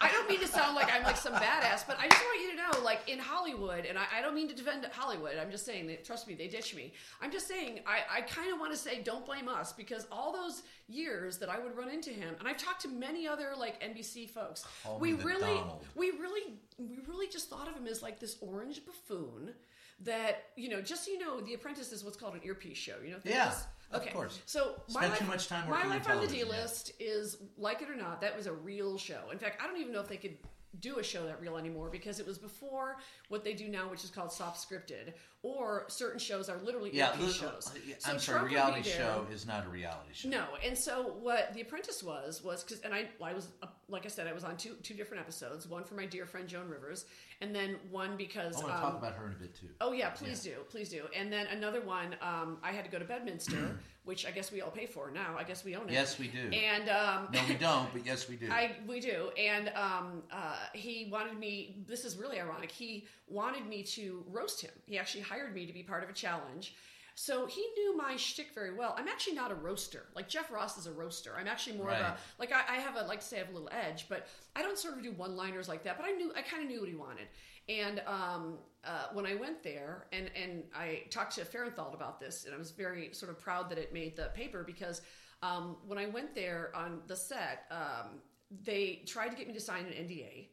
I 0.00 0.12
don't 0.12 0.28
mean 0.28 0.38
to 0.40 0.46
sound 0.46 0.76
like 0.76 0.92
I'm 0.92 1.02
like 1.02 1.16
some 1.16 1.34
badass, 1.34 1.84
but 1.84 1.98
I 1.98 2.08
just 2.08 2.22
want 2.22 2.40
you 2.40 2.50
to 2.52 2.56
know, 2.56 2.84
like 2.84 3.08
in 3.08 3.18
Hollywood, 3.18 3.86
and 3.86 3.98
I, 3.98 4.04
I 4.18 4.22
don't 4.22 4.36
mean 4.36 4.46
to 4.48 4.54
defend 4.54 4.84
Hollywood. 4.92 5.32
I'm 5.36 5.50
just 5.50 5.66
saying 5.66 5.88
that 5.88 6.04
trust 6.04 6.28
me, 6.28 6.34
they 6.34 6.46
ditch 6.46 6.76
me. 6.76 6.92
I'm 7.20 7.32
just 7.32 7.48
saying 7.48 7.80
I, 7.88 8.18
I 8.18 8.20
kind 8.20 8.52
of 8.52 8.60
want 8.60 8.70
to 8.70 8.78
say 8.78 9.02
don't 9.02 9.26
blame 9.26 9.48
us 9.48 9.72
because 9.72 10.06
all 10.12 10.32
those 10.32 10.62
years 10.88 11.38
that 11.38 11.48
I 11.48 11.58
would 11.58 11.76
run 11.76 11.88
into 11.90 12.10
him, 12.10 12.34
and 12.38 12.48
I've 12.48 12.56
talked 12.58 12.82
to 12.82 12.88
many 12.88 13.26
other 13.26 13.52
like 13.58 13.82
NBC 13.82 14.28
folks. 14.30 14.64
Call 14.82 14.98
we 14.98 15.14
really, 15.14 15.40
Donald. 15.54 15.84
we 15.94 16.10
really, 16.10 16.54
we 16.78 16.98
really 17.08 17.28
just 17.28 17.48
thought 17.48 17.68
of 17.68 17.74
him 17.74 17.86
as 17.86 18.02
like 18.02 18.20
this 18.20 18.36
orange 18.40 18.80
buffoon. 18.84 19.52
That 20.00 20.46
you 20.56 20.68
know, 20.68 20.82
just 20.82 21.04
so 21.04 21.12
you 21.12 21.18
know, 21.20 21.40
The 21.40 21.54
Apprentice 21.54 21.92
is 21.92 22.04
what's 22.04 22.16
called 22.16 22.34
an 22.34 22.40
earpiece 22.44 22.76
show. 22.76 22.96
You 23.04 23.12
know, 23.12 23.18
Yeah, 23.24 23.50
this? 23.50 23.64
of 23.92 24.06
course. 24.12 24.40
So 24.44 24.74
my 24.92 25.00
Spent 25.02 25.10
life, 25.10 25.18
too 25.20 25.26
much 25.26 25.48
time 25.48 25.70
my 25.70 25.86
life 25.86 26.10
on 26.10 26.20
the 26.20 26.26
D 26.26 26.38
yeah. 26.40 26.44
list 26.46 26.92
is 26.98 27.36
like 27.56 27.80
it 27.80 27.88
or 27.88 27.94
not. 27.96 28.20
That 28.20 28.36
was 28.36 28.46
a 28.46 28.52
real 28.52 28.98
show. 28.98 29.30
In 29.30 29.38
fact, 29.38 29.62
I 29.62 29.66
don't 29.68 29.78
even 29.80 29.92
know 29.92 30.00
if 30.00 30.08
they 30.08 30.16
could 30.16 30.36
do 30.80 30.98
a 30.98 31.02
show 31.02 31.24
that 31.26 31.40
real 31.40 31.56
anymore 31.56 31.88
because 31.90 32.18
it 32.18 32.26
was 32.26 32.38
before 32.38 32.96
what 33.28 33.44
they 33.44 33.52
do 33.54 33.68
now, 33.68 33.88
which 33.88 34.02
is 34.02 34.10
called 34.10 34.32
soft 34.32 34.68
scripted, 34.68 35.12
or 35.44 35.84
certain 35.88 36.18
shows 36.18 36.48
are 36.48 36.56
literally 36.64 36.88
yeah, 36.90 37.10
li- 37.20 37.30
shows. 37.30 37.70
yeah, 37.86 37.96
So 37.98 38.12
I'm 38.12 38.18
sorry. 38.18 38.38
Trump 38.38 38.50
Reality 38.50 38.88
show 38.88 39.26
is 39.30 39.46
not 39.46 39.66
a 39.66 39.68
reality 39.68 40.08
show. 40.14 40.30
No, 40.30 40.44
and 40.64 40.76
so 40.76 41.16
what 41.20 41.52
The 41.52 41.60
Apprentice 41.60 42.02
was 42.02 42.42
was 42.42 42.64
because, 42.64 42.80
and 42.80 42.94
I, 42.94 43.08
I 43.22 43.34
was 43.34 43.48
uh, 43.62 43.66
like 43.90 44.06
I 44.06 44.08
said, 44.08 44.26
I 44.26 44.32
was 44.32 44.42
on 44.42 44.56
two 44.56 44.74
two 44.82 44.94
different 44.94 45.20
episodes. 45.20 45.68
One 45.68 45.84
for 45.84 45.94
my 45.96 46.06
dear 46.06 46.24
friend 46.24 46.48
Joan 46.48 46.68
Rivers, 46.68 47.04
and 47.42 47.54
then 47.54 47.76
one 47.90 48.16
because 48.16 48.56
I 48.56 48.60
want 48.60 48.68
to 48.68 48.74
um, 48.74 48.80
talk 48.80 48.98
about 48.98 49.12
her 49.14 49.26
in 49.26 49.32
a 49.32 49.36
bit 49.36 49.54
too. 49.54 49.68
Oh 49.82 49.92
yeah, 49.92 50.08
please 50.10 50.42
do, 50.42 50.54
please 50.70 50.88
do. 50.88 51.04
And 51.14 51.30
then 51.30 51.46
another 51.48 51.82
one, 51.82 52.16
um, 52.22 52.56
I 52.62 52.72
had 52.72 52.86
to 52.86 52.90
go 52.90 52.98
to 52.98 53.04
Bedminster, 53.04 53.78
which 54.04 54.26
I 54.26 54.30
guess 54.30 54.50
we 54.50 54.62
all 54.62 54.70
pay 54.70 54.86
for 54.86 55.10
now. 55.10 55.36
I 55.38 55.44
guess 55.44 55.62
we 55.62 55.76
own 55.76 55.90
it. 55.90 55.92
Yes, 55.92 56.18
we 56.18 56.28
do. 56.28 56.48
And 56.56 56.88
um, 56.88 57.28
no, 57.34 57.40
we 57.46 57.54
don't, 57.54 57.92
but 57.92 58.06
yes, 58.06 58.28
we 58.28 58.36
do. 58.36 58.48
I 58.50 58.76
we 58.88 58.98
do, 58.98 59.30
and 59.38 59.68
um, 59.76 60.22
uh, 60.32 60.56
he 60.72 61.08
wanted 61.12 61.38
me. 61.38 61.76
This 61.86 62.06
is 62.06 62.16
really 62.16 62.40
ironic. 62.40 62.70
He 62.70 63.06
wanted 63.28 63.66
me 63.66 63.82
to 63.82 64.24
roast 64.30 64.60
him. 64.62 64.72
He 64.86 64.98
actually 64.98 65.22
hired 65.34 65.54
me 65.54 65.66
to 65.66 65.72
be 65.72 65.82
part 65.82 66.02
of 66.02 66.10
a 66.10 66.12
challenge. 66.12 66.74
So 67.16 67.46
he 67.46 67.64
knew 67.76 67.96
my 67.96 68.16
shtick 68.16 68.48
very 68.54 68.74
well. 68.74 68.94
I'm 68.98 69.06
actually 69.06 69.34
not 69.34 69.52
a 69.52 69.54
roaster. 69.54 70.06
Like 70.16 70.28
Jeff 70.28 70.50
Ross 70.50 70.76
is 70.76 70.86
a 70.86 70.92
roaster. 70.92 71.32
I'm 71.38 71.46
actually 71.46 71.76
more 71.76 71.90
of 71.90 72.00
a 72.00 72.16
like 72.40 72.52
I, 72.52 72.62
I 72.68 72.76
have 72.78 72.96
a 72.96 73.02
like 73.02 73.20
to 73.20 73.26
say 73.26 73.36
I 73.36 73.40
have 73.40 73.50
a 73.50 73.52
little 73.52 73.70
edge, 73.70 74.06
but 74.08 74.26
I 74.56 74.62
don't 74.62 74.76
sort 74.76 74.96
of 74.96 75.02
do 75.02 75.12
one 75.12 75.36
liners 75.36 75.68
like 75.68 75.84
that. 75.84 75.96
But 75.96 76.06
I 76.06 76.10
knew 76.10 76.32
I 76.36 76.42
kind 76.42 76.62
of 76.62 76.68
knew 76.68 76.80
what 76.80 76.88
he 76.88 76.96
wanted. 76.96 77.28
And 77.68 78.02
um, 78.06 78.58
uh, 78.84 79.06
when 79.12 79.26
I 79.26 79.36
went 79.36 79.62
there, 79.62 80.06
and 80.12 80.28
and 80.34 80.64
I 80.74 81.04
talked 81.10 81.36
to 81.36 81.44
Fahrenthold 81.44 81.94
about 81.94 82.18
this, 82.18 82.46
and 82.46 82.54
I 82.54 82.58
was 82.58 82.72
very 82.72 83.12
sort 83.12 83.30
of 83.30 83.38
proud 83.38 83.70
that 83.70 83.78
it 83.78 83.92
made 83.92 84.16
the 84.16 84.30
paper 84.34 84.64
because 84.64 85.00
um, 85.42 85.76
when 85.86 85.98
I 85.98 86.06
went 86.06 86.34
there 86.34 86.72
on 86.74 87.00
the 87.06 87.16
set, 87.16 87.66
um, 87.70 88.18
they 88.64 89.02
tried 89.06 89.28
to 89.28 89.36
get 89.36 89.46
me 89.46 89.54
to 89.54 89.60
sign 89.60 89.86
an 89.86 89.92
NDA. 89.92 90.48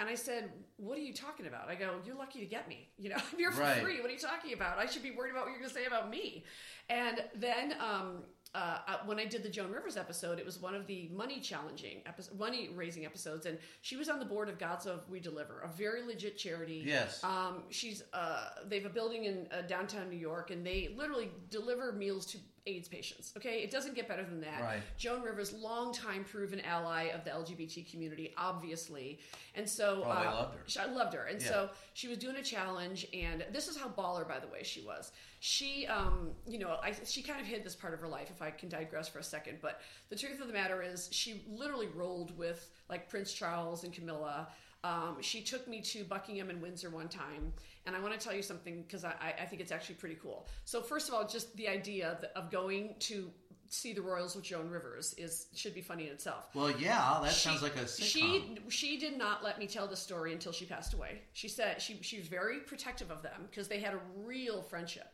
And 0.00 0.08
I 0.08 0.14
said, 0.16 0.50
"What 0.76 0.98
are 0.98 1.02
you 1.02 1.12
talking 1.14 1.46
about?" 1.46 1.68
I 1.68 1.76
go, 1.76 1.94
"You're 2.04 2.16
lucky 2.16 2.40
to 2.40 2.46
get 2.46 2.68
me. 2.68 2.88
You 2.98 3.10
know, 3.10 3.16
I'm 3.32 3.38
here 3.38 3.52
for 3.52 3.60
Right. 3.60 3.82
free. 3.82 4.00
What 4.00 4.10
are 4.10 4.12
you 4.14 4.18
talking 4.18 4.52
about? 4.52 4.78
I 4.78 4.86
should 4.86 5.02
be 5.02 5.12
worried 5.12 5.30
about 5.30 5.44
what 5.44 5.50
you're 5.50 5.60
going 5.60 5.70
to 5.70 5.74
say 5.74 5.86
about 5.86 6.10
me." 6.10 6.44
And 6.90 7.22
then 7.34 7.74
um, 7.80 8.24
uh, 8.54 8.78
uh, 8.86 8.96
when 9.06 9.18
I 9.18 9.24
did 9.24 9.42
the 9.44 9.48
Joan 9.48 9.70
Rivers 9.70 9.96
episode, 9.96 10.38
it 10.38 10.44
was 10.44 10.60
one 10.60 10.74
of 10.74 10.86
the 10.86 11.08
money 11.12 11.40
challenging, 11.40 12.02
episode, 12.06 12.38
money 12.38 12.70
raising 12.74 13.04
episodes, 13.06 13.46
and 13.46 13.56
she 13.82 13.96
was 13.96 14.08
on 14.08 14.18
the 14.18 14.24
board 14.24 14.48
of 14.48 14.58
God's 14.58 14.86
Love 14.86 15.08
We 15.08 15.20
Deliver, 15.20 15.60
a 15.60 15.68
very 15.68 16.02
legit 16.02 16.36
charity. 16.38 16.82
Yes. 16.84 17.22
Um, 17.24 17.62
she's 17.70 18.02
uh, 18.12 18.48
they 18.66 18.76
have 18.80 18.90
a 18.90 18.94
building 18.94 19.24
in 19.24 19.46
uh, 19.56 19.62
downtown 19.62 20.10
New 20.10 20.18
York, 20.18 20.50
and 20.50 20.66
they 20.66 20.92
literally 20.96 21.30
deliver 21.50 21.92
meals 21.92 22.26
to 22.26 22.38
AIDS 22.66 22.88
patients. 22.88 23.32
Okay, 23.36 23.58
it 23.62 23.70
doesn't 23.70 23.94
get 23.94 24.08
better 24.08 24.24
than 24.24 24.40
that. 24.40 24.62
Right. 24.62 24.80
Joan 24.96 25.22
Rivers, 25.22 25.52
longtime 25.52 26.24
proven 26.24 26.60
ally 26.60 27.04
of 27.08 27.22
the 27.24 27.30
LGBT 27.30 27.90
community, 27.90 28.32
obviously, 28.38 29.18
and 29.54 29.68
so 29.68 30.02
Oh, 30.06 30.10
uh, 30.10 30.24
loved 30.34 30.54
her. 30.56 30.62
she- 30.66 30.78
I 30.80 30.86
loved 30.86 31.12
her, 31.14 31.24
and 31.26 31.42
Yeah. 31.42 31.48
so 31.48 31.70
she 31.92 32.08
was 32.08 32.16
doing 32.16 32.36
a 32.36 32.42
challenge, 32.42 33.06
and 33.12 33.44
this 33.50 33.68
is 33.68 33.76
how 33.76 33.88
baller, 33.90 34.26
by 34.26 34.38
the 34.38 34.46
way, 34.46 34.62
she 34.62 34.80
was. 34.80 35.12
She, 35.40 35.86
um, 35.88 36.34
you 36.46 36.58
know, 36.58 36.78
I, 36.82 36.92
she 37.04 37.22
kind 37.22 37.38
of 37.38 37.46
hid 37.46 37.64
this 37.64 37.74
part 37.76 37.92
of 37.92 38.00
her 38.00 38.08
life, 38.08 38.30
if 38.30 38.40
I 38.40 38.50
can 38.50 38.70
digress 38.70 39.08
for 39.08 39.18
a 39.18 39.22
second. 39.24 39.58
But 39.60 39.82
the 40.08 40.16
truth 40.16 40.40
of 40.40 40.46
the 40.46 40.54
matter 40.54 40.82
is, 40.82 41.10
she 41.12 41.44
literally 41.46 41.88
rolled 41.88 42.34
with 42.38 42.70
like 42.88 43.10
Prince 43.10 43.32
Charles 43.34 43.84
and 43.84 43.92
Camilla. 43.92 44.48
Um, 44.84 45.16
she 45.22 45.40
took 45.40 45.66
me 45.66 45.80
to 45.80 46.04
Buckingham 46.04 46.50
and 46.50 46.60
Windsor 46.60 46.90
one 46.90 47.08
time, 47.08 47.52
and 47.86 47.96
I 47.96 48.00
want 48.00 48.12
to 48.12 48.20
tell 48.20 48.34
you 48.36 48.42
something 48.42 48.82
because 48.82 49.02
I, 49.04 49.14
I- 49.40 49.46
think 49.46 49.62
it's 49.62 49.72
actually 49.72 49.94
pretty 49.96 50.16
cool. 50.22 50.46
So 50.66 50.82
first 50.82 51.08
of 51.08 51.14
all, 51.14 51.26
just 51.26 51.56
the 51.56 51.68
idea 51.68 52.18
th- 52.20 52.32
of 52.36 52.50
going 52.50 52.94
to 53.00 53.30
see 53.70 53.94
the 53.94 54.02
royals 54.02 54.36
with 54.36 54.44
Joan 54.44 54.68
Rivers 54.68 55.14
is 55.16 55.46
should 55.54 55.74
be 55.74 55.80
funny 55.80 56.04
in 56.06 56.12
itself. 56.12 56.48
well, 56.54 56.70
yeah, 56.70 57.18
that 57.22 57.32
She- 57.32 57.48
sounds 57.48 57.62
like 57.62 57.76
a 57.76 57.84
sitcom. 57.84 58.04
She 58.04 58.56
she 58.68 58.98
did 58.98 59.16
not 59.16 59.42
let 59.42 59.58
me 59.58 59.66
tell 59.66 59.86
the 59.88 59.96
story 59.96 60.32
until 60.34 60.52
she 60.52 60.66
passed 60.66 60.92
away. 60.92 61.22
She 61.32 61.48
said 61.48 61.80
she 61.80 61.98
she 62.02 62.18
was 62.18 62.28
very 62.28 62.58
protective 62.60 63.10
of 63.10 63.22
them 63.22 63.46
because 63.50 63.66
they 63.68 63.80
had 63.80 63.94
a 63.94 64.00
real 64.22 64.60
friendship. 64.62 65.08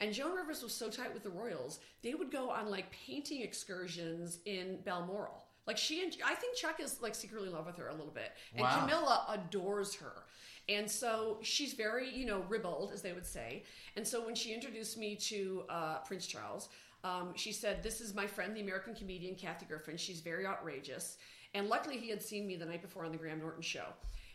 And 0.00 0.14
Joan 0.14 0.34
Rivers 0.34 0.62
was 0.62 0.72
so 0.74 0.88
tight 0.88 1.12
with 1.12 1.22
the 1.24 1.28
royals, 1.30 1.78
they 2.02 2.14
would 2.14 2.30
go 2.32 2.48
on 2.48 2.70
like 2.70 2.90
painting 2.90 3.42
excursions 3.42 4.38
in 4.46 4.78
Balmoral. 4.86 5.44
Like 5.70 5.78
she 5.78 6.02
and 6.02 6.12
I 6.24 6.34
think 6.34 6.56
Chuck 6.56 6.80
is 6.80 7.00
like 7.00 7.14
secretly 7.14 7.46
in 7.46 7.54
love 7.54 7.64
with 7.64 7.76
her 7.76 7.86
a 7.90 7.92
little 7.94 8.10
bit, 8.12 8.32
and 8.54 8.62
Wow. 8.62 8.80
Camilla 8.80 9.26
adores 9.28 9.94
her. 9.94 10.24
And 10.68 10.90
so 10.90 11.38
she's 11.42 11.74
very, 11.74 12.10
you 12.12 12.26
know, 12.26 12.40
ribald, 12.48 12.90
as 12.92 13.02
they 13.02 13.12
would 13.12 13.24
say. 13.24 13.62
And 13.94 14.04
so 14.06 14.26
when 14.26 14.34
she 14.34 14.52
introduced 14.52 14.98
me 14.98 15.14
to 15.14 15.62
uh, 15.68 15.98
Prince 15.98 16.26
Charles, 16.26 16.70
um, 17.04 17.34
she 17.36 17.52
said, 17.52 17.84
This 17.84 18.00
is 18.00 18.14
my 18.16 18.26
friend, 18.26 18.56
the 18.56 18.62
American 18.62 18.96
comedian 18.96 19.36
Kathy 19.36 19.64
Griffin. 19.64 19.96
She's 19.96 20.18
very 20.18 20.44
outrageous. 20.44 21.18
And 21.54 21.68
luckily, 21.68 21.98
he 21.98 22.10
had 22.10 22.20
seen 22.20 22.48
me 22.48 22.56
the 22.56 22.66
night 22.66 22.82
before 22.82 23.04
on 23.04 23.12
the 23.12 23.18
Graham 23.18 23.38
Norton 23.38 23.62
show. 23.62 23.86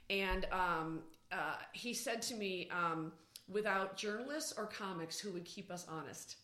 And 0.09 0.47
um, 0.53 1.01
uh, 1.33 1.55
he 1.73 1.93
said 1.93 2.21
to 2.23 2.35
me, 2.35 2.69
um, 2.71 3.11
Without 3.49 3.97
journalists 3.97 4.53
or 4.57 4.67
comics, 4.67 5.19
who 5.19 5.33
would 5.33 5.43
keep 5.43 5.69
us 5.69 5.85
honest? 5.89 6.37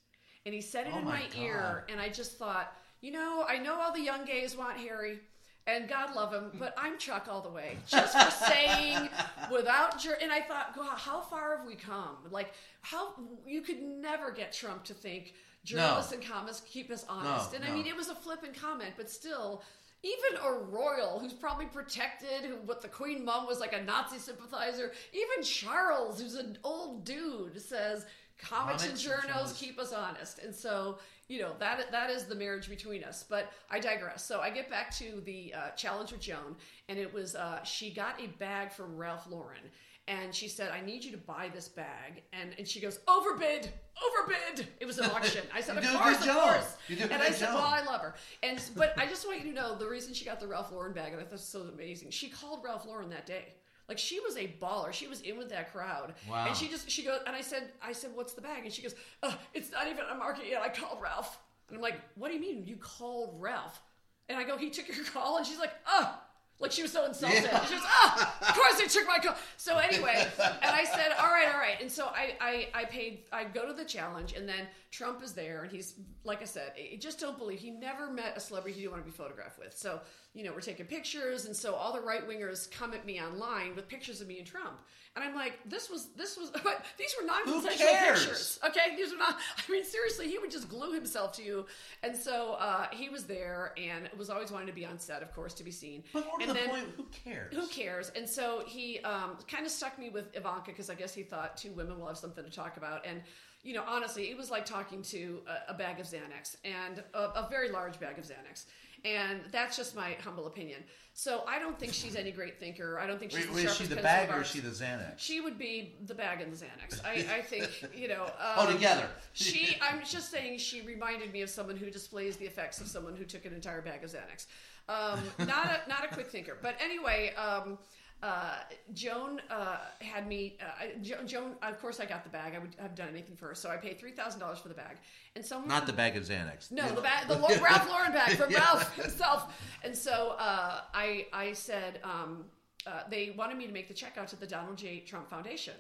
And 0.45 0.53
he 0.53 0.61
said 0.61 0.87
it 0.87 0.93
Oh 0.93 0.99
in 0.99 1.05
my 1.05 1.21
my, 1.33 1.41
ear, 1.41 1.85
and 1.89 1.99
I 2.01 2.09
just 2.09 2.37
thought, 2.37 2.73
you 3.01 3.11
know, 3.11 3.45
I 3.47 3.57
know 3.57 3.79
all 3.79 3.93
the 3.93 4.01
young 4.01 4.25
gays 4.25 4.55
want 4.55 4.77
Harry, 4.77 5.19
and 5.67 5.87
God 5.87 6.15
love 6.15 6.33
him, 6.33 6.51
but 6.57 6.73
I'm 6.77 6.97
Chuck 6.97 7.27
all 7.29 7.41
the 7.41 7.49
way. 7.49 7.77
Just 7.87 8.17
for 8.17 8.45
saying 8.45 9.09
without 9.51 10.03
and 10.21 10.31
I 10.31 10.41
thought, 10.41 10.75
God, 10.75 10.97
how 10.97 11.21
far 11.21 11.57
have 11.57 11.65
we 11.65 11.75
come? 11.75 12.17
Like, 12.29 12.53
how 12.81 13.13
you 13.45 13.61
could 13.61 13.81
never 13.81 14.31
get 14.31 14.53
Trump 14.53 14.83
to 14.85 14.93
think 14.93 15.33
journalists 15.63 16.11
and 16.11 16.23
comics 16.25 16.61
keep 16.67 16.89
us 16.89 17.05
honest. 17.07 17.53
and 17.53 17.63
I 17.63 17.71
mean, 17.71 17.85
it 17.85 17.95
was 17.95 18.09
a 18.09 18.15
flippant 18.15 18.59
comment, 18.59 18.93
but 18.97 19.09
still. 19.09 19.63
Even 20.03 20.41
a 20.43 20.51
royal 20.51 21.19
who's 21.19 21.31
probably 21.31 21.67
protected, 21.67 22.43
who 22.43 22.55
what 22.65 22.81
the 22.81 22.87
Queen 22.87 23.23
Mum 23.23 23.45
was 23.45 23.59
like 23.59 23.73
a 23.73 23.83
Nazi 23.83 24.17
sympathizer. 24.17 24.91
Even 25.13 25.43
Charles, 25.43 26.19
who's 26.19 26.33
an 26.33 26.57
old 26.63 27.05
dude, 27.05 27.61
says 27.61 28.07
comics, 28.41 28.83
Comics 28.83 28.89
and 28.89 28.97
journals 28.97 29.53
keep 29.53 29.77
us 29.79 29.93
honest. 29.93 30.39
And 30.39 30.55
so, 30.55 30.97
you 31.31 31.39
know, 31.39 31.53
that 31.59 31.89
that 31.91 32.09
is 32.09 32.25
the 32.25 32.35
marriage 32.35 32.67
between 32.67 33.05
us. 33.05 33.23
But 33.27 33.51
I 33.69 33.79
digress. 33.79 34.25
So 34.25 34.41
I 34.41 34.49
get 34.49 34.69
back 34.69 34.93
to 34.97 35.21
the 35.25 35.53
uh, 35.53 35.69
challenge 35.71 36.11
with 36.11 36.19
Joan, 36.19 36.57
and 36.89 36.99
it 36.99 37.11
was 37.13 37.35
uh, 37.35 37.63
she 37.63 37.93
got 37.93 38.19
a 38.21 38.27
bag 38.37 38.71
from 38.73 38.97
Ralph 38.97 39.27
Lauren. 39.29 39.63
And 40.09 40.35
she 40.35 40.49
said, 40.49 40.71
"I 40.71 40.81
need 40.81 41.05
you 41.05 41.11
to 41.11 41.17
buy 41.17 41.49
this 41.53 41.69
bag." 41.69 42.23
And 42.33 42.49
and 42.57 42.67
she 42.67 42.81
goes, 42.81 42.99
"Overbid, 43.07 43.69
overbid." 44.09 44.67
It 44.81 44.85
was 44.85 44.97
an 44.97 45.05
auction. 45.05 45.45
I 45.53 45.61
said, 45.61 45.77
"Of 45.77 45.85
a 45.85 45.87
course, 45.87 46.19
of 46.19 46.25
job. 46.25 46.49
course." 46.49 46.75
You 46.89 46.97
do 46.97 47.03
a 47.03 47.07
and 47.07 47.21
I 47.21 47.29
said, 47.29 47.45
job. 47.45 47.55
"Well, 47.55 47.63
I 47.63 47.83
love 47.83 48.01
her." 48.01 48.15
And 48.43 48.61
but 48.75 48.93
I 48.97 49.05
just 49.07 49.25
want 49.25 49.39
you 49.39 49.45
to 49.51 49.55
know 49.55 49.77
the 49.77 49.87
reason 49.87 50.13
she 50.13 50.25
got 50.25 50.41
the 50.41 50.47
Ralph 50.47 50.71
Lauren 50.71 50.91
bag, 50.91 51.13
and 51.13 51.21
I 51.21 51.23
thought 51.23 51.31
this 51.31 51.41
was 51.41 51.47
so 51.47 51.61
amazing. 51.61 52.09
She 52.09 52.27
called 52.27 52.61
Ralph 52.65 52.85
Lauren 52.85 53.09
that 53.11 53.25
day. 53.25 53.53
Like 53.91 53.99
she 53.99 54.21
was 54.21 54.37
a 54.37 54.47
baller. 54.61 54.93
She 54.93 55.07
was 55.07 55.19
in 55.19 55.37
with 55.37 55.49
that 55.49 55.73
crowd. 55.73 56.13
Wow. 56.29 56.45
And 56.47 56.55
she 56.55 56.69
just 56.69 56.89
she 56.89 57.03
goes 57.03 57.19
and 57.27 57.35
I 57.35 57.41
said 57.41 57.71
I 57.83 57.91
said 57.91 58.11
what's 58.15 58.31
the 58.31 58.39
bag 58.39 58.63
and 58.63 58.71
she 58.71 58.81
goes 58.81 58.95
uh, 59.21 59.33
it's 59.53 59.69
not 59.69 59.85
even 59.87 60.05
on 60.09 60.17
market 60.17 60.45
yet. 60.49 60.61
I 60.61 60.69
called 60.69 61.01
Ralph 61.01 61.37
and 61.67 61.75
I'm 61.75 61.81
like 61.81 61.99
what 62.15 62.29
do 62.29 62.35
you 62.35 62.39
mean 62.39 62.63
you 62.65 62.77
called 62.77 63.35
Ralph? 63.37 63.81
And 64.29 64.39
I 64.39 64.45
go 64.45 64.57
he 64.57 64.69
took 64.69 64.87
your 64.87 65.03
call 65.03 65.35
and 65.35 65.45
she's 65.45 65.59
like 65.59 65.73
oh 65.87 66.17
like 66.61 66.71
she 66.71 66.83
was 66.83 66.93
so 66.93 67.05
insulted. 67.05 67.43
Yeah. 67.43 67.65
She 67.65 67.73
goes 67.73 67.83
ah 67.83 68.47
of 68.47 68.55
course 68.55 68.79
he 68.79 68.87
took 68.87 69.05
my 69.05 69.17
call. 69.17 69.35
So 69.57 69.77
anyway, 69.77 70.25
and 70.39 70.71
I 70.73 70.85
said 70.85 71.11
all 71.19 71.27
right 71.27 71.53
all 71.53 71.59
right. 71.59 71.81
And 71.81 71.91
so 71.91 72.05
I 72.05 72.37
I 72.39 72.67
I 72.73 72.85
paid 72.85 73.23
I 73.33 73.43
go 73.43 73.67
to 73.67 73.73
the 73.73 73.83
challenge 73.83 74.35
and 74.37 74.47
then 74.47 74.67
Trump 74.89 75.21
is 75.21 75.33
there 75.33 75.63
and 75.63 75.71
he's 75.71 75.95
like 76.23 76.41
I 76.41 76.45
said 76.45 76.71
I 76.77 76.95
just 76.95 77.19
don't 77.19 77.37
believe 77.37 77.59
he 77.59 77.71
never 77.71 78.09
met 78.09 78.37
a 78.37 78.39
celebrity 78.39 78.75
he 78.75 78.83
didn't 78.83 78.93
want 78.93 79.03
to 79.05 79.11
be 79.11 79.17
photographed 79.17 79.59
with. 79.59 79.75
So 79.75 79.99
you 80.33 80.45
know, 80.45 80.53
we're 80.53 80.61
taking 80.61 80.85
pictures, 80.85 81.45
and 81.45 81.55
so 81.55 81.73
all 81.73 81.91
the 81.91 81.99
right 81.99 82.27
wingers 82.27 82.71
come 82.71 82.93
at 82.93 83.05
me 83.05 83.21
online 83.21 83.75
with 83.75 83.87
pictures 83.89 84.21
of 84.21 84.27
me 84.27 84.37
and 84.37 84.47
Trump, 84.47 84.79
and 85.15 85.25
I'm 85.25 85.35
like, 85.35 85.59
this 85.65 85.89
was 85.89 86.07
this 86.15 86.37
was 86.37 86.51
these 86.97 87.13
were 87.19 87.27
non-consensual 87.27 87.87
pictures. 88.07 88.59
Okay, 88.65 88.95
these 88.95 89.11
are 89.11 89.17
not. 89.17 89.35
I 89.67 89.71
mean, 89.71 89.83
seriously, 89.83 90.29
he 90.29 90.37
would 90.37 90.49
just 90.49 90.69
glue 90.69 90.93
himself 90.93 91.33
to 91.33 91.43
you, 91.43 91.65
and 92.01 92.15
so 92.15 92.53
uh, 92.53 92.87
he 92.91 93.09
was 93.09 93.25
there 93.25 93.73
and 93.77 94.09
was 94.17 94.29
always 94.29 94.51
wanting 94.51 94.67
to 94.67 94.73
be 94.73 94.85
on 94.85 94.99
set, 94.99 95.21
of 95.21 95.33
course, 95.33 95.53
to 95.55 95.65
be 95.65 95.71
seen. 95.71 96.03
But 96.13 96.25
more 96.25 96.37
to 96.37 96.43
and 96.43 96.49
the 96.51 96.53
then, 96.53 96.69
point, 96.69 96.87
who 96.95 97.05
cares? 97.11 97.53
who 97.53 97.67
cares? 97.67 98.11
And 98.15 98.27
so 98.27 98.63
he 98.65 98.99
um, 98.99 99.37
kind 99.49 99.65
of 99.65 99.71
stuck 99.71 99.99
me 99.99 100.09
with 100.09 100.33
Ivanka 100.35 100.67
because 100.67 100.89
I 100.89 100.95
guess 100.95 101.13
he 101.13 101.23
thought 101.23 101.57
two 101.57 101.71
women 101.71 101.99
will 101.99 102.07
have 102.07 102.17
something 102.17 102.45
to 102.45 102.51
talk 102.51 102.77
about. 102.77 103.05
And, 103.05 103.21
you 103.63 103.73
know, 103.73 103.83
honestly, 103.85 104.29
it 104.29 104.37
was 104.37 104.49
like 104.49 104.65
talking 104.65 105.01
to 105.03 105.41
a, 105.67 105.73
a 105.73 105.73
bag 105.73 105.99
of 105.99 106.05
Xanax 106.05 106.55
and 106.63 107.03
a, 107.13 107.19
a 107.19 107.47
very 107.49 107.69
large 107.69 107.99
bag 107.99 108.17
of 108.17 108.23
Xanax. 108.23 108.65
And 109.03 109.41
that's 109.51 109.75
just 109.77 109.95
my 109.95 110.15
humble 110.23 110.47
opinion. 110.47 110.83
So 111.13 111.43
I 111.47 111.59
don't 111.59 111.77
think 111.77 111.93
she's 111.93 112.15
any 112.15 112.31
great 112.31 112.59
thinker. 112.59 112.97
I 112.99 113.05
don't 113.05 113.19
think 113.19 113.31
she's 113.31 113.41
Wait, 113.41 113.49
the 113.49 113.55
wait, 113.55 113.65
is 113.65 113.75
she 113.75 113.83
the 113.85 113.97
bag 113.97 114.29
or 114.31 114.41
is 114.41 114.47
she 114.47 114.59
the 114.59 114.69
Xanax? 114.69 115.13
She 115.17 115.41
would 115.41 115.57
be 115.57 115.95
the 116.05 116.15
bag 116.15 116.39
and 116.39 116.53
the 116.53 116.55
Xanax. 116.55 117.03
I, 117.03 117.37
I 117.37 117.41
think, 117.41 117.69
you 117.95 118.07
know. 118.07 118.23
Um, 118.39 118.67
Oh, 118.67 118.71
together. 118.71 119.07
She, 119.33 119.77
I'm 119.81 119.99
just 120.05 120.31
saying, 120.31 120.59
she 120.59 120.81
reminded 120.81 121.33
me 121.33 121.41
of 121.41 121.49
someone 121.49 121.75
who 121.75 121.89
displays 121.89 122.37
the 122.37 122.45
effects 122.45 122.79
of 122.79 122.87
someone 122.87 123.15
who 123.15 123.25
took 123.25 123.45
an 123.45 123.53
entire 123.53 123.81
bag 123.81 124.03
of 124.03 124.11
Xanax. 124.11 124.45
Um, 124.89 125.19
not 125.47 125.67
a 125.67 125.89
not 125.89 126.03
a 126.03 126.07
quick 126.07 126.27
thinker, 126.27 126.57
but 126.61 126.75
anyway. 126.83 127.33
Um, 127.35 127.77
uh, 128.23 128.55
Joan 128.93 129.41
uh, 129.49 129.77
had 129.99 130.27
me. 130.27 130.57
Uh, 130.61 130.85
Jo- 131.01 131.23
Joan, 131.25 131.55
of 131.63 131.79
course, 131.81 131.99
I 131.99 132.05
got 132.05 132.23
the 132.23 132.29
bag. 132.29 132.53
I 132.55 132.59
would 132.59 132.75
have 132.79 132.95
done 132.95 133.09
anything 133.09 133.35
for 133.35 133.47
her, 133.47 133.55
so 133.55 133.69
I 133.69 133.77
paid 133.77 133.99
three 133.99 134.11
thousand 134.11 134.39
dollars 134.39 134.59
for 134.59 134.67
the 134.67 134.75
bag. 134.75 134.97
And 135.35 135.45
someone 135.45 135.67
Not 135.69 135.87
the 135.87 135.93
bag 135.93 136.15
of 136.17 136.23
Xanax. 136.23 136.71
no, 136.71 136.87
the 136.93 137.01
bag, 137.01 137.27
the 137.27 137.35
Ralph 137.63 137.87
Lauren 137.89 138.11
bag 138.11 138.37
from 138.37 138.49
Ralph 138.53 138.95
himself. 138.95 139.53
And 139.83 139.95
so 139.97 140.35
uh, 140.37 140.81
I, 140.93 141.27
I 141.33 141.53
said 141.53 141.99
um, 142.03 142.45
uh, 142.85 143.01
they 143.09 143.33
wanted 143.37 143.57
me 143.57 143.65
to 143.65 143.73
make 143.73 143.87
the 143.87 143.93
check 143.93 144.17
out 144.17 144.27
to 144.29 144.35
the 144.35 144.47
Donald 144.47 144.77
J. 144.77 144.99
Trump 144.99 145.29
Foundation. 145.29 145.73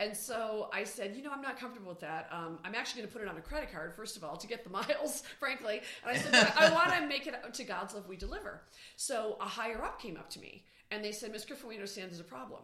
And 0.00 0.16
so 0.16 0.68
I 0.72 0.82
said, 0.84 1.14
you 1.14 1.22
know, 1.22 1.30
I'm 1.32 1.42
not 1.42 1.58
comfortable 1.58 1.90
with 1.90 2.00
that. 2.00 2.28
Um, 2.32 2.58
I'm 2.64 2.74
actually 2.74 3.02
going 3.02 3.08
to 3.08 3.18
put 3.18 3.22
it 3.22 3.28
on 3.28 3.36
a 3.36 3.40
credit 3.40 3.70
card, 3.72 3.94
first 3.94 4.16
of 4.16 4.24
all, 4.24 4.36
to 4.36 4.46
get 4.48 4.64
the 4.64 4.70
miles, 4.80 5.22
frankly. 5.38 5.80
And 6.04 6.16
I 6.16 6.20
said, 6.20 6.52
I 6.56 6.72
want 6.72 6.92
to 6.94 7.06
make 7.06 7.26
it 7.28 7.34
out 7.34 7.54
to 7.54 7.64
God's 7.64 7.94
love 7.94 8.08
we 8.08 8.16
deliver. 8.16 8.62
So 8.96 9.36
a 9.40 9.44
higher 9.44 9.82
up 9.84 10.00
came 10.00 10.16
up 10.16 10.28
to 10.30 10.40
me 10.40 10.64
and 10.92 11.02
they 11.02 11.12
said, 11.12 11.32
Ms. 11.32 11.46
Griffin, 11.46 11.68
we 11.68 11.74
understand 11.74 12.10
there's 12.10 12.20
a 12.20 12.24
problem. 12.24 12.60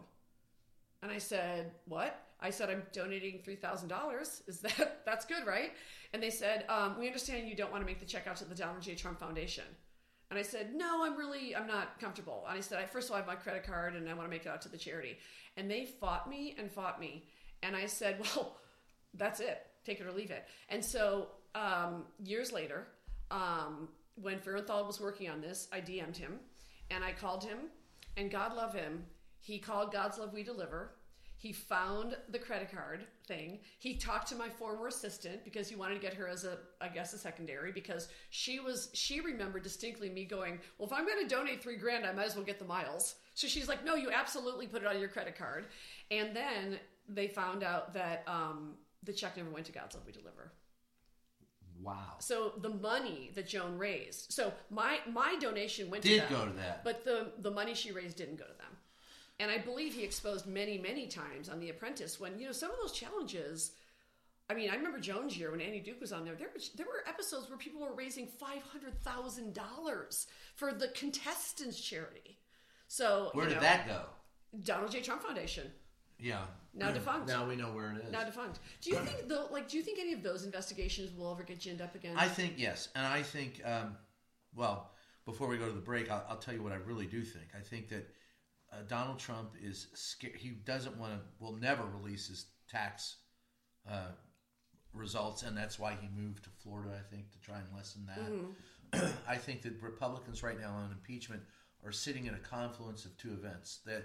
And 1.02 1.10
I 1.10 1.18
said, 1.18 1.72
"What?" 1.86 2.20
I 2.40 2.50
said, 2.50 2.70
"I'm 2.70 2.82
donating 2.92 3.38
three 3.38 3.56
thousand 3.56 3.88
dollars. 3.88 4.42
Is 4.46 4.60
that 4.60 5.02
that's 5.06 5.24
good, 5.24 5.46
right?" 5.46 5.72
And 6.12 6.22
they 6.22 6.30
said, 6.30 6.64
um, 6.68 6.98
"We 6.98 7.06
understand 7.06 7.48
you 7.48 7.54
don't 7.54 7.70
want 7.70 7.82
to 7.82 7.86
make 7.86 8.00
the 8.00 8.06
check 8.06 8.26
out 8.26 8.36
to 8.36 8.44
the 8.44 8.54
Donald 8.54 8.82
J. 8.82 8.94
Trump 8.94 9.20
Foundation." 9.20 9.64
And 10.30 10.38
I 10.38 10.42
said, 10.42 10.74
"No, 10.74 11.04
I'm 11.04 11.16
really 11.16 11.54
I'm 11.54 11.68
not 11.68 12.00
comfortable." 12.00 12.44
And 12.48 12.58
I 12.58 12.60
said, 12.60 12.78
"I 12.78 12.86
first 12.86 13.06
of 13.06 13.12
all 13.12 13.16
I 13.16 13.20
have 13.20 13.28
my 13.28 13.36
credit 13.36 13.64
card 13.64 13.94
and 13.94 14.08
I 14.08 14.14
want 14.14 14.26
to 14.26 14.30
make 14.30 14.44
it 14.44 14.48
out 14.48 14.60
to 14.62 14.68
the 14.68 14.78
charity." 14.78 15.18
And 15.56 15.70
they 15.70 15.84
fought 15.84 16.28
me 16.28 16.56
and 16.58 16.70
fought 16.70 16.98
me. 17.00 17.24
And 17.62 17.76
I 17.76 17.86
said, 17.86 18.20
"Well, 18.36 18.56
that's 19.14 19.40
it. 19.40 19.64
Take 19.84 20.00
it 20.00 20.06
or 20.06 20.12
leave 20.12 20.32
it." 20.32 20.46
And 20.68 20.84
so 20.84 21.28
um, 21.54 22.06
years 22.24 22.50
later, 22.52 22.88
um, 23.30 23.88
when 24.16 24.40
Fahrenthold 24.40 24.88
was 24.88 25.00
working 25.00 25.30
on 25.30 25.40
this, 25.40 25.68
I 25.72 25.80
DM'd 25.80 26.16
him 26.16 26.40
and 26.90 27.04
I 27.04 27.12
called 27.12 27.44
him. 27.44 27.58
And 28.16 28.30
God 28.30 28.54
love 28.54 28.74
him, 28.74 29.04
he 29.40 29.58
called 29.58 29.92
God's 29.92 30.18
Love 30.18 30.32
We 30.32 30.42
Deliver. 30.42 30.92
He 31.36 31.52
found 31.52 32.16
the 32.30 32.38
credit 32.38 32.72
card 32.72 33.06
thing. 33.28 33.60
He 33.78 33.94
talked 33.94 34.28
to 34.30 34.34
my 34.34 34.48
former 34.48 34.88
assistant 34.88 35.44
because 35.44 35.68
he 35.68 35.76
wanted 35.76 35.94
to 35.94 36.00
get 36.00 36.14
her 36.14 36.26
as 36.26 36.42
a, 36.44 36.58
I 36.80 36.88
guess, 36.88 37.12
a 37.12 37.18
secondary 37.18 37.70
because 37.70 38.08
she 38.30 38.58
was, 38.58 38.90
she 38.92 39.20
remembered 39.20 39.62
distinctly 39.62 40.10
me 40.10 40.24
going, 40.24 40.58
well, 40.78 40.88
if 40.88 40.92
I'm 40.92 41.06
going 41.06 41.22
to 41.22 41.32
donate 41.32 41.62
three 41.62 41.76
grand, 41.76 42.04
I 42.04 42.12
might 42.12 42.26
as 42.26 42.34
well 42.34 42.44
get 42.44 42.58
the 42.58 42.64
miles. 42.64 43.14
So 43.34 43.46
she's 43.46 43.68
like, 43.68 43.84
no, 43.84 43.94
you 43.94 44.10
absolutely 44.10 44.66
put 44.66 44.82
it 44.82 44.88
on 44.88 44.98
your 44.98 45.08
credit 45.08 45.38
card. 45.38 45.66
And 46.10 46.34
then 46.34 46.80
they 47.08 47.28
found 47.28 47.62
out 47.62 47.94
that 47.94 48.24
um, 48.26 48.74
the 49.04 49.12
check 49.12 49.36
never 49.36 49.50
went 49.50 49.66
to 49.66 49.72
God's 49.72 49.94
Love 49.94 50.06
We 50.06 50.12
Deliver. 50.12 50.50
Wow. 51.82 52.14
So 52.18 52.52
the 52.60 52.68
money 52.70 53.30
that 53.34 53.46
Joan 53.46 53.78
raised, 53.78 54.32
so 54.32 54.52
my 54.70 54.98
my 55.10 55.36
donation 55.40 55.90
went 55.90 56.02
Did 56.02 56.22
to 56.22 56.28
them, 56.34 56.40
go 56.40 56.46
to 56.50 56.56
that. 56.58 56.82
but 56.84 57.04
the 57.04 57.32
the 57.38 57.50
money 57.50 57.74
she 57.74 57.92
raised 57.92 58.16
didn't 58.16 58.36
go 58.36 58.44
to 58.46 58.52
them. 58.58 58.76
And 59.40 59.50
I 59.50 59.58
believe 59.58 59.94
he 59.94 60.02
exposed 60.02 60.46
many 60.46 60.78
many 60.78 61.06
times 61.06 61.48
on 61.48 61.60
The 61.60 61.70
Apprentice 61.70 62.18
when 62.18 62.38
you 62.38 62.46
know 62.46 62.52
some 62.52 62.70
of 62.70 62.76
those 62.80 62.92
challenges. 62.92 63.72
I 64.50 64.54
mean, 64.54 64.70
I 64.70 64.76
remember 64.76 64.98
Joan's 64.98 65.36
year 65.36 65.50
when 65.50 65.60
Annie 65.60 65.80
Duke 65.80 66.00
was 66.00 66.10
on 66.12 66.24
there. 66.24 66.34
There 66.34 66.48
were 66.48 66.60
there 66.76 66.86
were 66.86 67.06
episodes 67.08 67.48
where 67.48 67.58
people 67.58 67.82
were 67.82 67.94
raising 67.94 68.26
five 68.26 68.62
hundred 68.62 68.98
thousand 69.02 69.54
dollars 69.54 70.26
for 70.56 70.72
the 70.72 70.88
contestants' 70.88 71.80
charity. 71.80 72.38
So 72.88 73.30
Where 73.34 73.44
you 73.44 73.50
did 73.50 73.56
know, 73.56 73.60
that 73.62 73.86
go? 73.86 74.00
Donald 74.62 74.90
J. 74.90 75.02
Trump 75.02 75.22
Foundation 75.22 75.70
Yeah. 76.18 76.40
Now 76.78 76.90
defunct. 76.92 77.28
Now 77.28 77.46
we 77.46 77.56
know 77.56 77.66
where 77.66 77.92
it 77.92 78.06
is. 78.06 78.12
now 78.12 78.24
defunct. 78.24 78.60
Do 78.80 78.90
you 78.90 78.96
think 78.96 79.28
though? 79.28 79.48
Like, 79.50 79.68
do 79.68 79.76
you 79.76 79.82
think 79.82 79.98
any 79.98 80.12
of 80.12 80.22
those 80.22 80.44
investigations 80.44 81.10
will 81.16 81.32
ever 81.32 81.42
get 81.42 81.58
ginned 81.58 81.80
up 81.80 81.94
again? 81.94 82.14
I 82.16 82.28
think 82.28 82.54
yes, 82.56 82.88
and 82.94 83.06
I 83.06 83.22
think 83.22 83.60
um, 83.64 83.96
well 84.54 84.90
before 85.28 85.46
we 85.46 85.58
go 85.58 85.66
to 85.66 85.72
the 85.72 85.80
break, 85.80 86.10
I'll, 86.10 86.24
I'll 86.26 86.38
tell 86.38 86.54
you 86.54 86.62
what 86.62 86.72
I 86.72 86.76
really 86.76 87.04
do 87.04 87.22
think. 87.22 87.48
I 87.54 87.60
think 87.60 87.90
that 87.90 88.08
uh, 88.72 88.76
Donald 88.88 89.18
Trump 89.18 89.50
is 89.62 89.88
scared. 89.92 90.36
He 90.36 90.48
doesn't 90.48 90.96
want 90.96 91.12
to. 91.12 91.18
Will 91.38 91.56
never 91.56 91.82
release 91.84 92.28
his 92.28 92.46
tax 92.70 93.16
uh, 93.90 94.12
results, 94.94 95.42
and 95.42 95.56
that's 95.56 95.78
why 95.78 95.96
he 96.00 96.08
moved 96.18 96.44
to 96.44 96.50
Florida. 96.62 96.92
I 96.98 97.14
think 97.14 97.30
to 97.32 97.40
try 97.40 97.56
and 97.58 97.66
lessen 97.76 98.06
that. 98.92 99.12
I 99.28 99.36
think 99.36 99.60
that 99.62 99.82
Republicans 99.82 100.42
right 100.42 100.58
now 100.58 100.70
on 100.70 100.92
impeachment 100.92 101.42
are 101.84 101.92
sitting 101.92 102.24
in 102.26 102.34
a 102.34 102.38
confluence 102.38 103.04
of 103.04 103.16
two 103.18 103.32
events 103.32 103.80
that. 103.84 104.04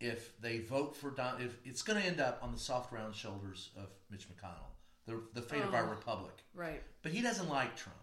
If 0.00 0.40
they 0.40 0.58
vote 0.60 0.96
for 0.96 1.10
Don, 1.10 1.40
if 1.42 1.56
it's 1.64 1.82
going 1.82 2.00
to 2.00 2.06
end 2.06 2.20
up 2.20 2.38
on 2.42 2.52
the 2.52 2.58
soft 2.58 2.92
round 2.92 3.14
shoulders 3.14 3.70
of 3.76 3.88
Mitch 4.10 4.26
McConnell, 4.28 4.70
the 5.06 5.22
the 5.34 5.42
fate 5.42 5.62
of 5.62 5.74
our 5.74 5.86
Oh. 5.86 5.90
republic. 5.90 6.34
right. 6.54 6.82
But 7.02 7.12
he 7.12 7.20
doesn't 7.20 7.48
like 7.48 7.76
Trump. 7.76 7.98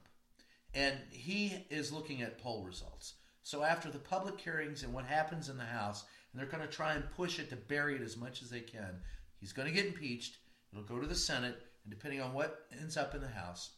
And 0.73 0.99
he 1.10 1.65
is 1.69 1.93
looking 1.93 2.21
at 2.21 2.38
poll 2.38 2.63
results. 2.65 3.13
So 3.43 3.63
after 3.63 3.89
the 3.89 3.99
public 3.99 4.39
hearings 4.41 4.84
and 4.84 4.93
what 4.93 5.05
happens 5.05 5.47
in 5.47 5.58
the 5.58 5.63
House, 5.65 6.03
and 6.31 6.39
they're 6.41 6.49
going 6.49 6.67
to 6.67 6.73
try 6.73 6.95
and 6.95 7.10
push 7.12 7.39
it 7.39 7.49
to 7.51 7.55
bury 7.55 7.95
it 7.95 8.01
as 8.01 8.17
much 8.17 8.41
as 8.41 8.49
they 8.49 8.60
can, 8.60 8.99
he's 9.39 9.53
going 9.53 9.67
to 9.67 9.73
get 9.73 9.86
impeached. 9.86 10.38
It'll 10.73 10.84
go 10.84 10.99
to 10.99 11.08
the 11.08 11.15
Senate, 11.15 11.55
and 11.84 11.91
depending 11.93 12.19
on 12.19 12.34
what 12.34 12.65
ends 12.77 12.97
up 12.97 13.15
in 13.15 13.21
the 13.21 13.27
House, 13.29 13.71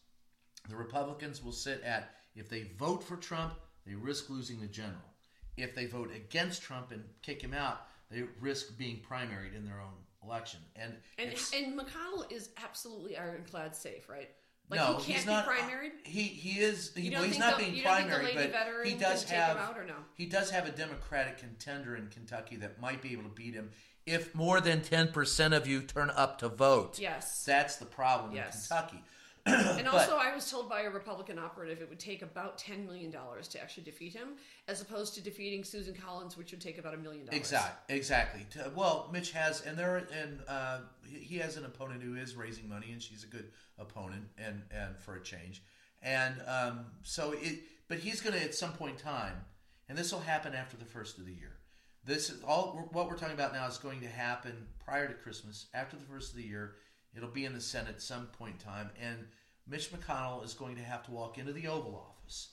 the 0.69 0.75
Republicans 0.75 1.43
will 1.43 1.51
sit 1.51 1.81
at 1.83 2.15
if 2.33 2.49
they 2.49 2.63
vote 2.79 3.03
for 3.03 3.17
Trump, 3.17 3.53
they 3.85 3.93
risk 3.93 4.29
losing 4.29 4.59
the 4.59 4.67
general. 4.67 5.13
If 5.55 5.75
they 5.75 5.85
vote 5.85 6.11
against 6.15 6.61
Trump 6.63 6.91
and 6.91 7.03
kick 7.21 7.41
him 7.41 7.53
out, 7.53 7.81
they 8.09 8.23
risk 8.39 8.77
being 8.77 8.99
primaried 9.09 9.55
in 9.55 9.65
their 9.65 9.79
own 9.81 9.93
election. 10.23 10.59
And, 10.75 10.93
And 11.17 11.29
and 11.55 11.79
McConnell 11.79 12.31
is 12.31 12.49
absolutely 12.63 13.17
ironclad 13.17 13.75
safe, 13.75 14.09
right? 14.09 14.29
Like 14.69 14.79
no, 14.81 14.97
he 14.97 15.13
can't 15.13 15.17
he's 15.19 15.25
not 15.25 15.45
be 15.45 15.51
primaried. 15.53 15.91
He 16.03 16.23
he 16.23 16.59
is. 16.59 16.93
He, 16.93 17.09
well, 17.09 17.23
he's 17.23 17.39
not 17.39 17.57
the- 17.57 17.63
being 17.63 17.75
you 17.77 17.83
don't 17.83 17.95
think 17.95 18.09
the 18.09 18.17
primary, 18.17 18.49
but 18.81 18.85
he 18.85 18.95
does 18.95 19.23
have. 19.29 19.55
out 19.57 19.77
or 19.77 19.85
no? 19.85 19.93
He 20.15 20.25
does 20.25 20.49
have 20.51 20.67
a 20.67 20.71
Democratic 20.71 21.37
contender 21.37 21.95
in 21.95 22.07
Kentucky 22.07 22.57
that 22.57 22.81
might 22.81 23.01
be 23.01 23.13
able 23.13 23.23
to 23.23 23.29
beat 23.29 23.53
him 23.53 23.71
if 24.05 24.35
more 24.35 24.59
than 24.59 24.81
ten 24.81 25.09
percent 25.13 25.53
of 25.53 25.67
you 25.67 25.81
turn 25.81 26.09
up 26.09 26.39
to 26.39 26.49
vote. 26.49 26.99
Yes. 26.99 27.45
that's 27.45 27.77
the 27.77 27.85
problem 27.85 28.35
Yes. 28.35 28.55
in 28.55 28.75
Kentucky. 28.77 29.03
and 29.77 29.87
also, 29.87 30.17
I 30.17 30.33
was 30.33 30.49
told 30.49 30.69
by 30.69 30.81
a 30.81 30.89
Republican 30.89 31.39
operative 31.39 31.81
it 31.81 31.89
would 31.89 31.99
take 31.99 32.21
about 32.21 32.57
ten 32.57 32.85
million 32.85 33.11
dollars 33.11 33.47
to 33.49 33.61
actually 33.61 33.83
defeat 33.83 34.13
him, 34.13 34.29
as 34.67 34.81
opposed 34.81 35.15
to 35.15 35.21
defeating 35.21 35.63
Susan 35.63 35.93
Collins, 35.93 36.37
which 36.37 36.51
would 36.51 36.61
take 36.61 36.77
about 36.77 36.93
a 36.93 36.97
million 36.97 37.25
dollars. 37.25 37.39
Exactly. 37.39 37.95
Exactly. 37.95 38.45
Well, 38.75 39.09
Mitch 39.11 39.31
has, 39.31 39.61
and 39.61 39.77
there, 39.77 39.97
and 39.97 40.39
uh, 40.47 40.79
he 41.05 41.19
he 41.19 41.37
has 41.37 41.57
an 41.57 41.65
opponent 41.65 42.03
who 42.03 42.15
is 42.15 42.35
raising 42.35 42.67
money, 42.67 42.91
and 42.91 43.01
she's 43.01 43.23
a 43.23 43.27
good 43.27 43.51
opponent, 43.77 44.25
and 44.37 44.63
and 44.71 44.97
for 44.97 45.15
a 45.15 45.21
change, 45.21 45.63
and 46.01 46.35
um, 46.47 46.85
so 47.03 47.33
it. 47.33 47.59
But 47.87 47.99
he's 47.99 48.19
going 48.19 48.37
to 48.37 48.43
at 48.43 48.53
some 48.53 48.73
point 48.73 48.97
in 48.97 49.03
time, 49.03 49.45
and 49.87 49.97
this 49.97 50.11
will 50.11 50.19
happen 50.19 50.53
after 50.53 50.75
the 50.75 50.85
first 50.85 51.17
of 51.17 51.25
the 51.25 51.31
year. 51.31 51.57
This 52.03 52.29
is 52.29 52.41
all 52.43 52.89
what 52.91 53.09
we're 53.09 53.17
talking 53.17 53.35
about 53.35 53.53
now 53.53 53.67
is 53.67 53.77
going 53.77 54.01
to 54.01 54.07
happen 54.07 54.67
prior 54.83 55.07
to 55.07 55.13
Christmas, 55.13 55.67
after 55.73 55.97
the 55.97 56.03
first 56.03 56.31
of 56.31 56.37
the 56.37 56.43
year. 56.43 56.75
It'll 57.17 57.29
be 57.29 57.45
in 57.45 57.53
the 57.53 57.59
Senate 57.59 57.95
at 57.95 58.01
some 58.01 58.27
point 58.27 58.53
in 58.59 58.59
time, 58.59 58.91
and 59.01 59.25
Mitch 59.67 59.91
McConnell 59.91 60.45
is 60.45 60.53
going 60.53 60.75
to 60.75 60.83
have 60.83 61.03
to 61.05 61.11
walk 61.11 61.39
into 61.39 61.51
the 61.51 61.67
Oval 61.67 61.95
Office, 61.95 62.49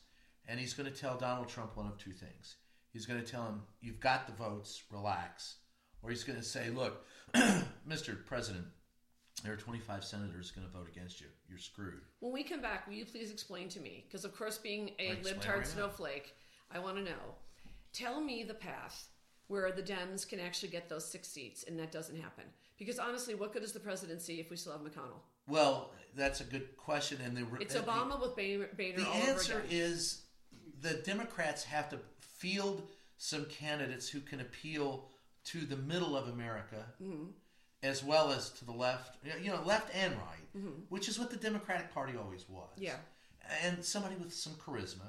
and 0.48 0.58
he's 0.58 0.72
going 0.72 0.90
to 0.90 0.98
tell 0.98 1.18
Donald 1.18 1.48
Trump 1.48 1.76
one 1.76 1.86
of 1.86 1.98
two 1.98 2.12
things. 2.12 2.56
He's 2.90 3.04
going 3.04 3.22
to 3.22 3.30
tell 3.30 3.44
him, 3.44 3.62
"You've 3.82 4.00
got 4.00 4.26
the 4.26 4.32
votes, 4.32 4.82
relax," 4.90 5.56
or 6.02 6.08
he's 6.08 6.24
going 6.24 6.38
to 6.38 6.44
say, 6.44 6.70
"Look, 6.70 7.04
Mr. 7.86 8.24
President, 8.24 8.64
there 9.42 9.52
are 9.52 9.56
25 9.56 10.02
senators 10.02 10.50
going 10.50 10.66
to 10.66 10.72
vote 10.72 10.88
against 10.88 11.20
you. 11.20 11.26
You're 11.46 11.58
screwed." 11.58 12.00
When 12.20 12.32
we 12.32 12.42
come 12.42 12.62
back, 12.62 12.86
will 12.86 12.94
you 12.94 13.04
please 13.04 13.30
explain 13.30 13.68
to 13.68 13.80
me? 13.80 14.06
Because 14.08 14.24
of 14.24 14.34
course, 14.34 14.56
being 14.56 14.92
a 14.98 15.16
libtard 15.16 15.46
right 15.46 15.58
now. 15.58 15.62
snowflake, 15.64 16.34
I 16.70 16.78
want 16.78 16.96
to 16.96 17.02
know. 17.02 17.36
Tell 17.92 18.20
me 18.20 18.44
the 18.44 18.54
path 18.54 19.08
where 19.48 19.70
the 19.72 19.82
Dems 19.82 20.28
can 20.28 20.40
actually 20.40 20.70
get 20.70 20.88
those 20.88 21.04
six 21.04 21.28
seats, 21.28 21.64
and 21.66 21.78
that 21.78 21.92
doesn't 21.92 22.20
happen. 22.20 22.44
Because 22.78 22.98
honestly, 22.98 23.34
what 23.34 23.52
good 23.52 23.62
is 23.62 23.72
the 23.72 23.80
presidency 23.80 24.40
if 24.40 24.50
we 24.50 24.56
still 24.56 24.72
have 24.72 24.80
McConnell? 24.80 25.20
Well, 25.46 25.92
that's 26.16 26.40
a 26.40 26.44
good 26.44 26.76
question, 26.76 27.18
and 27.24 27.36
the 27.36 27.46
It's 27.60 27.74
and 27.74 27.84
the- 27.84 27.90
Obama 27.90 28.20
with 28.20 28.34
Boehner, 28.36 28.68
Boehner 28.76 28.96
The 29.00 29.06
all 29.06 29.16
over 29.22 29.30
answer 29.30 29.64
is 29.70 30.22
the 30.80 30.94
Democrats 30.94 31.64
have 31.64 31.88
to 31.90 31.98
field 32.20 32.82
some 33.18 33.44
candidates 33.46 34.08
who 34.08 34.20
can 34.20 34.40
appeal 34.40 35.08
to 35.44 35.60
the 35.60 35.76
middle 35.76 36.16
of 36.16 36.28
America 36.28 36.84
Mm-hmm. 37.02 37.26
as 37.82 38.02
well 38.02 38.32
as 38.32 38.50
to 38.50 38.64
the 38.64 38.72
left, 38.72 39.18
you 39.42 39.50
know, 39.50 39.62
left 39.64 39.94
and 39.94 40.14
right, 40.14 40.62
which 40.88 41.08
is 41.08 41.18
what 41.18 41.30
the 41.30 41.36
Democratic 41.36 41.92
Party 41.92 42.14
always 42.16 42.48
was. 42.48 42.70
Mm-hmm. 42.74 42.82
Yeah. 42.84 42.92
Mm-hmm. 42.92 43.66
And 43.66 43.84
somebody 43.84 44.16
with 44.16 44.32
some 44.32 44.54
charisma. 44.54 45.02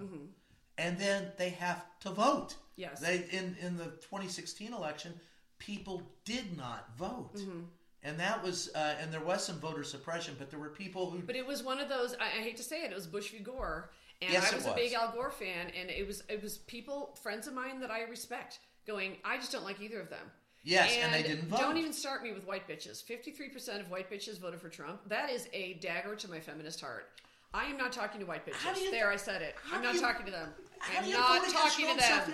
And 0.77 0.97
then 0.97 1.31
they 1.37 1.49
have 1.49 1.85
to 2.01 2.09
vote. 2.09 2.55
Yes. 2.75 2.99
They 2.99 3.25
in 3.31 3.55
in 3.61 3.77
the 3.77 3.85
2016 3.85 4.73
election, 4.73 5.13
people 5.59 6.03
did 6.25 6.57
not 6.57 6.89
vote. 6.97 7.35
Mm-hmm. 7.35 7.61
And 8.03 8.19
that 8.19 8.43
was, 8.43 8.69
uh, 8.75 8.93
and 9.01 9.11
there 9.11 9.23
was 9.23 9.43
some 9.43 9.59
voter 9.59 9.83
suppression, 9.83 10.35
but 10.37 10.51
there 10.51 10.59
were 10.59 10.69
people 10.69 11.09
who 11.09 11.19
But 11.23 11.35
it 11.35 11.45
was 11.45 11.63
one 11.63 11.79
of 11.79 11.89
those. 11.89 12.15
I, 12.21 12.25
I 12.25 12.43
hate 12.43 12.55
to 12.57 12.63
say 12.63 12.83
it. 12.83 12.91
It 12.91 12.95
was 12.95 13.07
Bush 13.07 13.31
v. 13.31 13.39
Gore, 13.39 13.89
and 14.21 14.31
Yes, 14.31 14.51
I 14.51 14.55
it 14.55 14.57
was, 14.57 14.67
a 14.67 14.73
big 14.75 14.93
Al 14.93 15.11
Gore 15.11 15.31
fan, 15.31 15.71
and 15.79 15.89
it 15.89 16.05
was 16.05 16.21
it 16.29 16.41
was 16.41 16.59
people, 16.59 17.17
friends 17.23 17.47
of 17.47 17.53
mine 17.53 17.79
that 17.79 17.89
I 17.89 18.03
respect, 18.03 18.59
going. 18.85 19.17
I 19.25 19.37
just 19.37 19.51
don't 19.51 19.63
like 19.65 19.81
either 19.81 19.99
of 19.99 20.09
them. 20.09 20.31
Yes, 20.63 20.95
and 20.99 21.13
they 21.13 21.23
didn't 21.23 21.47
vote. 21.47 21.59
Don't 21.59 21.77
even 21.77 21.93
start 21.93 22.23
me 22.23 22.31
with 22.31 22.45
white 22.45 22.67
bitches. 22.67 23.03
Fifty-three 23.03 23.49
percent 23.49 23.81
of 23.81 23.89
white 23.89 24.09
bitches 24.09 24.39
voted 24.39 24.61
for 24.61 24.69
Trump. 24.69 25.01
That 25.07 25.31
is 25.31 25.47
a 25.53 25.73
dagger 25.75 26.15
to 26.15 26.29
my 26.29 26.39
feminist 26.39 26.81
heart. 26.81 27.09
I 27.55 27.65
am 27.65 27.77
not 27.77 27.91
talking 27.91 28.19
to 28.19 28.25
white 28.25 28.45
bitches. 28.45 28.83
You- 28.83 28.91
there, 28.91 29.09
I 29.09 29.15
said 29.15 29.41
it. 29.41 29.55
I'm 29.71 29.81
not 29.81 29.95
you- 29.95 30.01
talking 30.01 30.25
to 30.25 30.31
them. 30.31 30.49
I'm 30.81 31.05
not 31.13 31.41
talking 31.53 31.85
to 31.85 31.91
them. 31.99 32.33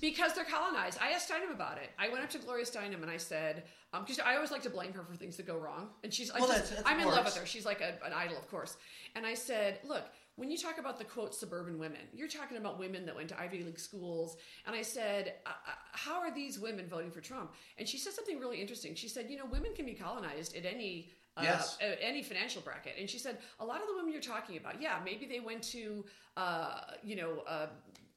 Because 0.00 0.34
they're 0.34 0.44
colonized. 0.44 0.98
I 1.00 1.10
asked 1.10 1.30
Steinem 1.30 1.52
about 1.52 1.78
it. 1.78 1.90
I 1.98 2.08
went 2.08 2.24
up 2.24 2.30
to 2.30 2.38
Gloria 2.38 2.64
Steinem 2.64 3.02
and 3.02 3.10
I 3.10 3.16
said, 3.16 3.64
because 3.92 4.18
I 4.20 4.34
always 4.36 4.50
like 4.50 4.62
to 4.62 4.70
blame 4.70 4.92
her 4.92 5.02
for 5.02 5.14
things 5.16 5.36
that 5.38 5.46
go 5.46 5.56
wrong, 5.56 5.88
and 6.04 6.12
she's. 6.12 6.30
I 6.30 6.38
Well, 6.40 6.48
just, 6.48 6.70
that's- 6.70 6.82
that 6.84 6.88
I'm 6.90 7.00
in 7.00 7.06
love 7.08 7.24
with 7.24 7.36
her. 7.36 7.46
She's 7.46 7.64
like 7.64 7.80
a, 7.80 7.94
an 8.04 8.12
idol, 8.14 8.36
of 8.36 8.48
course. 8.48 8.76
And 9.14 9.24
I 9.26 9.34
said, 9.34 9.78
look, 9.84 10.04
when 10.36 10.50
you 10.50 10.58
talk 10.58 10.78
about 10.78 10.98
the 10.98 11.04
quote 11.04 11.34
suburban 11.34 11.78
women, 11.78 11.98
you're 12.14 12.28
talking 12.28 12.58
about 12.58 12.78
women 12.78 13.04
that 13.06 13.16
went 13.16 13.28
to 13.30 13.40
Ivy 13.40 13.64
League 13.64 13.80
schools. 13.80 14.36
And 14.66 14.76
I 14.76 14.82
said, 14.82 15.34
uh, 15.46 15.48
uh, 15.48 15.70
how 15.92 16.20
are 16.20 16.32
these 16.32 16.60
women 16.60 16.86
voting 16.88 17.10
for 17.10 17.20
Trump? 17.20 17.54
And 17.76 17.88
she 17.88 17.98
said 17.98 18.12
something 18.12 18.38
really 18.38 18.60
interesting. 18.60 18.94
She 18.94 19.08
said, 19.08 19.26
you 19.30 19.36
know, 19.36 19.46
women 19.46 19.72
can 19.74 19.84
be 19.84 19.94
colonized 19.94 20.54
at 20.56 20.64
any. 20.64 21.10
Uh, 21.38 21.42
Yes. 21.44 21.78
at 21.80 21.98
any 22.02 22.22
financial 22.22 22.60
bracket. 22.62 22.94
And 22.98 23.08
she 23.08 23.18
said, 23.18 23.38
a 23.60 23.64
lot 23.64 23.80
of 23.80 23.86
the 23.86 23.94
women 23.94 24.12
you're 24.12 24.20
talking 24.20 24.56
about, 24.56 24.82
yeah, 24.82 24.98
maybe 25.04 25.24
they 25.26 25.40
went 25.40 25.62
to, 25.74 26.04
uh, 26.36 26.80
you 27.02 27.16
know, 27.16 27.42
uh, 27.46 27.66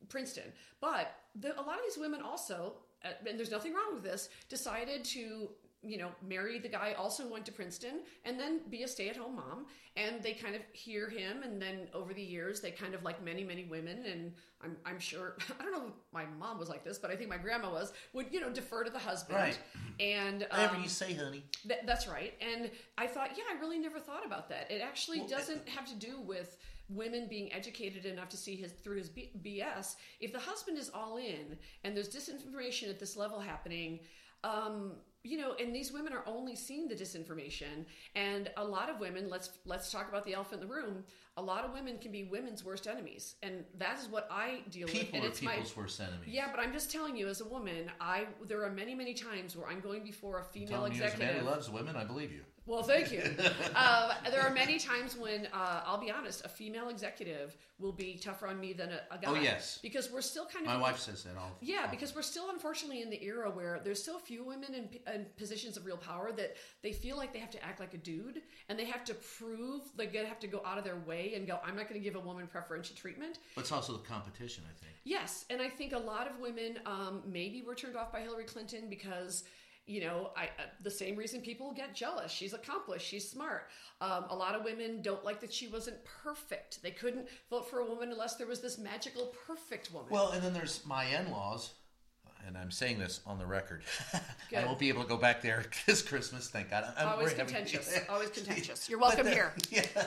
Princeton, 0.09 0.51
but 0.79 1.13
the, 1.35 1.53
a 1.59 1.61
lot 1.61 1.75
of 1.75 1.83
these 1.87 1.97
women 1.97 2.21
also, 2.21 2.73
uh, 3.05 3.09
and 3.27 3.37
there's 3.37 3.51
nothing 3.51 3.73
wrong 3.73 3.93
with 3.93 4.03
this, 4.03 4.29
decided 4.49 5.03
to, 5.05 5.49
you 5.83 5.97
know, 5.97 6.09
marry 6.27 6.59
the 6.59 6.67
guy 6.67 6.93
also 6.97 7.27
went 7.27 7.45
to 7.45 7.51
Princeton 7.51 8.01
and 8.23 8.39
then 8.39 8.61
be 8.69 8.83
a 8.83 8.87
stay 8.87 9.09
at 9.09 9.17
home 9.17 9.35
mom. 9.35 9.65
And 9.97 10.21
they 10.21 10.33
kind 10.33 10.55
of 10.55 10.61
hear 10.73 11.09
him. 11.09 11.43
And 11.43 11.61
then 11.61 11.87
over 11.93 12.13
the 12.13 12.21
years, 12.21 12.61
they 12.61 12.71
kind 12.71 12.93
of 12.93 13.03
like 13.03 13.23
many, 13.23 13.43
many 13.43 13.65
women. 13.65 14.05
And 14.05 14.33
I'm, 14.63 14.77
I'm 14.85 14.99
sure, 14.99 15.37
I 15.59 15.63
don't 15.63 15.71
know 15.71 15.87
if 15.87 15.93
my 16.13 16.25
mom 16.39 16.59
was 16.59 16.69
like 16.69 16.83
this, 16.83 16.97
but 16.97 17.09
I 17.09 17.15
think 17.15 17.29
my 17.29 17.37
grandma 17.37 17.71
was, 17.71 17.93
would, 18.13 18.27
you 18.31 18.39
know, 18.39 18.49
defer 18.51 18.83
to 18.83 18.91
the 18.91 18.99
husband. 18.99 19.39
Right. 19.39 19.59
And, 19.99 20.45
whatever 20.49 20.75
um, 20.75 20.83
you 20.83 20.89
say, 20.89 21.13
honey. 21.13 21.43
Th- 21.67 21.81
that's 21.85 22.07
right. 22.07 22.33
And 22.41 22.69
I 22.97 23.07
thought, 23.07 23.31
yeah, 23.35 23.43
I 23.55 23.59
really 23.59 23.79
never 23.79 23.99
thought 23.99 24.25
about 24.25 24.49
that. 24.49 24.69
It 24.69 24.81
actually 24.81 25.21
doesn't 25.27 25.67
have 25.67 25.85
to 25.87 25.95
do 25.95 26.21
with 26.21 26.57
women 26.89 27.27
being 27.27 27.51
educated 27.53 28.05
enough 28.05 28.29
to 28.29 28.37
see 28.37 28.55
his 28.55 28.71
through 28.71 28.97
his 28.97 29.09
B- 29.09 29.31
BS. 29.43 29.95
If 30.19 30.31
the 30.31 30.39
husband 30.39 30.77
is 30.77 30.91
all 30.93 31.17
in 31.17 31.57
and 31.83 31.95
there's 31.95 32.09
disinformation 32.09 32.89
at 32.89 32.99
this 32.99 33.17
level 33.17 33.39
happening, 33.39 33.99
um, 34.43 34.93
you 35.23 35.37
know, 35.37 35.53
and 35.59 35.73
these 35.75 35.91
women 35.91 36.13
are 36.13 36.23
only 36.25 36.55
seeing 36.55 36.87
the 36.87 36.95
disinformation. 36.95 37.85
And 38.15 38.49
a 38.57 38.63
lot 38.63 38.89
of 38.89 38.99
women, 38.99 39.29
let's 39.29 39.51
let's 39.65 39.91
talk 39.91 40.09
about 40.09 40.25
the 40.25 40.33
elephant 40.33 40.61
in 40.61 40.67
the 40.67 40.73
room. 40.73 41.03
A 41.37 41.41
lot 41.41 41.63
of 41.63 41.73
women 41.73 41.97
can 41.97 42.11
be 42.11 42.23
women's 42.25 42.65
worst 42.65 42.87
enemies, 42.87 43.35
and 43.41 43.63
that 43.77 43.97
is 43.99 44.07
what 44.09 44.27
I 44.29 44.61
deal 44.69 44.87
with. 44.87 44.93
People 44.93 45.15
And 45.17 45.25
are 45.25 45.29
it's 45.29 45.41
my 45.41 45.53
people's 45.55 45.77
worst 45.77 45.99
enemies. 46.01 46.27
yeah, 46.27 46.47
but 46.51 46.59
I'm 46.59 46.73
just 46.73 46.91
telling 46.91 47.15
you, 47.15 47.27
as 47.27 47.39
a 47.41 47.45
woman, 47.45 47.89
I 48.01 48.25
there 48.47 48.63
are 48.65 48.69
many, 48.71 48.95
many 48.95 49.13
times 49.13 49.55
where 49.55 49.67
I'm 49.67 49.79
going 49.79 50.03
before 50.03 50.39
a 50.39 50.43
female 50.43 50.69
Telling 50.69 50.93
you 50.93 51.03
as 51.03 51.13
a 51.13 51.17
man 51.17 51.35
who 51.35 51.45
loves 51.45 51.69
women, 51.69 51.95
I 51.95 52.03
believe 52.03 52.31
you. 52.31 52.41
Well, 52.67 52.83
thank 52.83 53.11
you. 53.11 53.23
um, 53.75 54.11
there 54.29 54.41
are 54.41 54.51
many 54.51 54.77
times 54.77 55.17
when 55.17 55.47
uh, 55.51 55.81
I'll 55.85 55.99
be 55.99 56.11
honest, 56.11 56.45
a 56.45 56.49
female 56.49 56.89
executive 56.89 57.57
will 57.79 57.91
be 57.91 58.19
tougher 58.21 58.47
on 58.47 58.59
me 58.59 58.73
than 58.73 58.89
a, 58.91 59.01
a 59.09 59.17
guy. 59.17 59.31
Oh, 59.31 59.33
yes. 59.35 59.79
because 59.81 60.11
we're 60.11 60.21
still 60.21 60.45
kind 60.45 60.65
of 60.67 60.71
My 60.71 60.79
wife 60.79 60.99
says 60.99 61.23
that 61.23 61.35
all. 61.37 61.57
yeah, 61.61 61.87
because 61.87 62.13
we're 62.15 62.21
still 62.21 62.51
unfortunately 62.51 63.01
in 63.01 63.09
the 63.09 63.21
era 63.23 63.49
where 63.49 63.81
there's 63.83 64.07
a 64.07 64.19
few 64.19 64.43
women 64.43 64.75
in, 64.75 65.13
in 65.13 65.25
positions 65.37 65.75
of 65.75 65.85
real 65.85 65.97
power 65.97 66.31
that 66.33 66.55
they 66.83 66.91
feel 66.93 67.17
like 67.17 67.33
they 67.33 67.39
have 67.39 67.49
to 67.51 67.65
act 67.65 67.79
like 67.79 67.95
a 67.95 67.97
dude 67.97 68.41
and 68.69 68.77
they 68.77 68.85
have 68.85 69.03
to 69.05 69.15
prove 69.39 69.81
they 69.97 70.05
are 70.07 70.11
gonna 70.11 70.27
have 70.27 70.39
to 70.39 70.47
go 70.47 70.61
out 70.65 70.77
of 70.77 70.83
their 70.83 70.97
way 71.07 71.33
and 71.35 71.47
go. 71.47 71.59
I'm 71.65 71.75
not 71.75 71.89
going 71.89 71.99
to 71.99 72.03
give 72.03 72.15
a 72.15 72.19
woman 72.19 72.45
preferential 72.47 72.95
treatment. 72.95 73.39
But 73.55 73.61
it's 73.61 73.71
also 73.71 73.93
the 73.93 73.99
competition, 74.07 74.63
I 74.69 74.73
think. 74.79 74.93
Yes, 75.03 75.45
and 75.49 75.61
I 75.61 75.69
think 75.69 75.93
a 75.93 75.99
lot 75.99 76.29
of 76.29 76.39
women 76.39 76.79
um, 76.85 77.23
maybe 77.25 77.63
were 77.63 77.73
turned 77.73 77.95
off 77.95 78.11
by 78.11 78.19
Hillary 78.21 78.43
Clinton 78.43 78.87
because 78.89 79.43
you 79.87 80.01
know 80.01 80.31
I, 80.37 80.45
uh, 80.45 80.63
the 80.83 80.91
same 80.91 81.15
reason 81.15 81.41
people 81.41 81.71
get 81.73 81.93
jealous. 81.95 82.31
She's 82.31 82.53
accomplished. 82.53 83.05
She's 83.07 83.29
smart. 83.29 83.67
Um, 83.99 84.25
a 84.29 84.35
lot 84.35 84.55
of 84.55 84.63
women 84.63 85.01
don't 85.01 85.23
like 85.25 85.39
that 85.41 85.53
she 85.53 85.67
wasn't 85.67 85.97
perfect. 86.23 86.81
They 86.83 86.91
couldn't 86.91 87.27
vote 87.49 87.69
for 87.69 87.79
a 87.79 87.85
woman 87.85 88.11
unless 88.11 88.35
there 88.35 88.47
was 88.47 88.61
this 88.61 88.77
magical 88.77 89.33
perfect 89.47 89.91
woman. 89.93 90.09
Well, 90.11 90.31
and 90.31 90.41
then 90.43 90.53
there's 90.53 90.85
my 90.85 91.05
in-laws, 91.05 91.71
and 92.47 92.57
I'm 92.57 92.71
saying 92.71 92.99
this 92.99 93.21
on 93.25 93.37
the 93.39 93.45
record. 93.45 93.83
I 94.55 94.65
won't 94.65 94.79
be 94.79 94.89
able 94.89 95.03
to 95.03 95.09
go 95.09 95.17
back 95.17 95.41
there 95.41 95.65
this 95.85 96.01
Christmas. 96.01 96.49
Thank 96.49 96.69
God. 96.69 96.85
I'm, 96.97 97.07
always 97.09 97.31
we're 97.31 97.37
having- 97.37 97.55
contentious. 97.55 97.99
always 98.09 98.29
contentious. 98.29 98.89
You're 98.89 98.99
But 98.99 99.09
welcome 99.17 99.25
there- 99.25 99.53
here. 99.69 99.83
Yeah, 99.95 100.03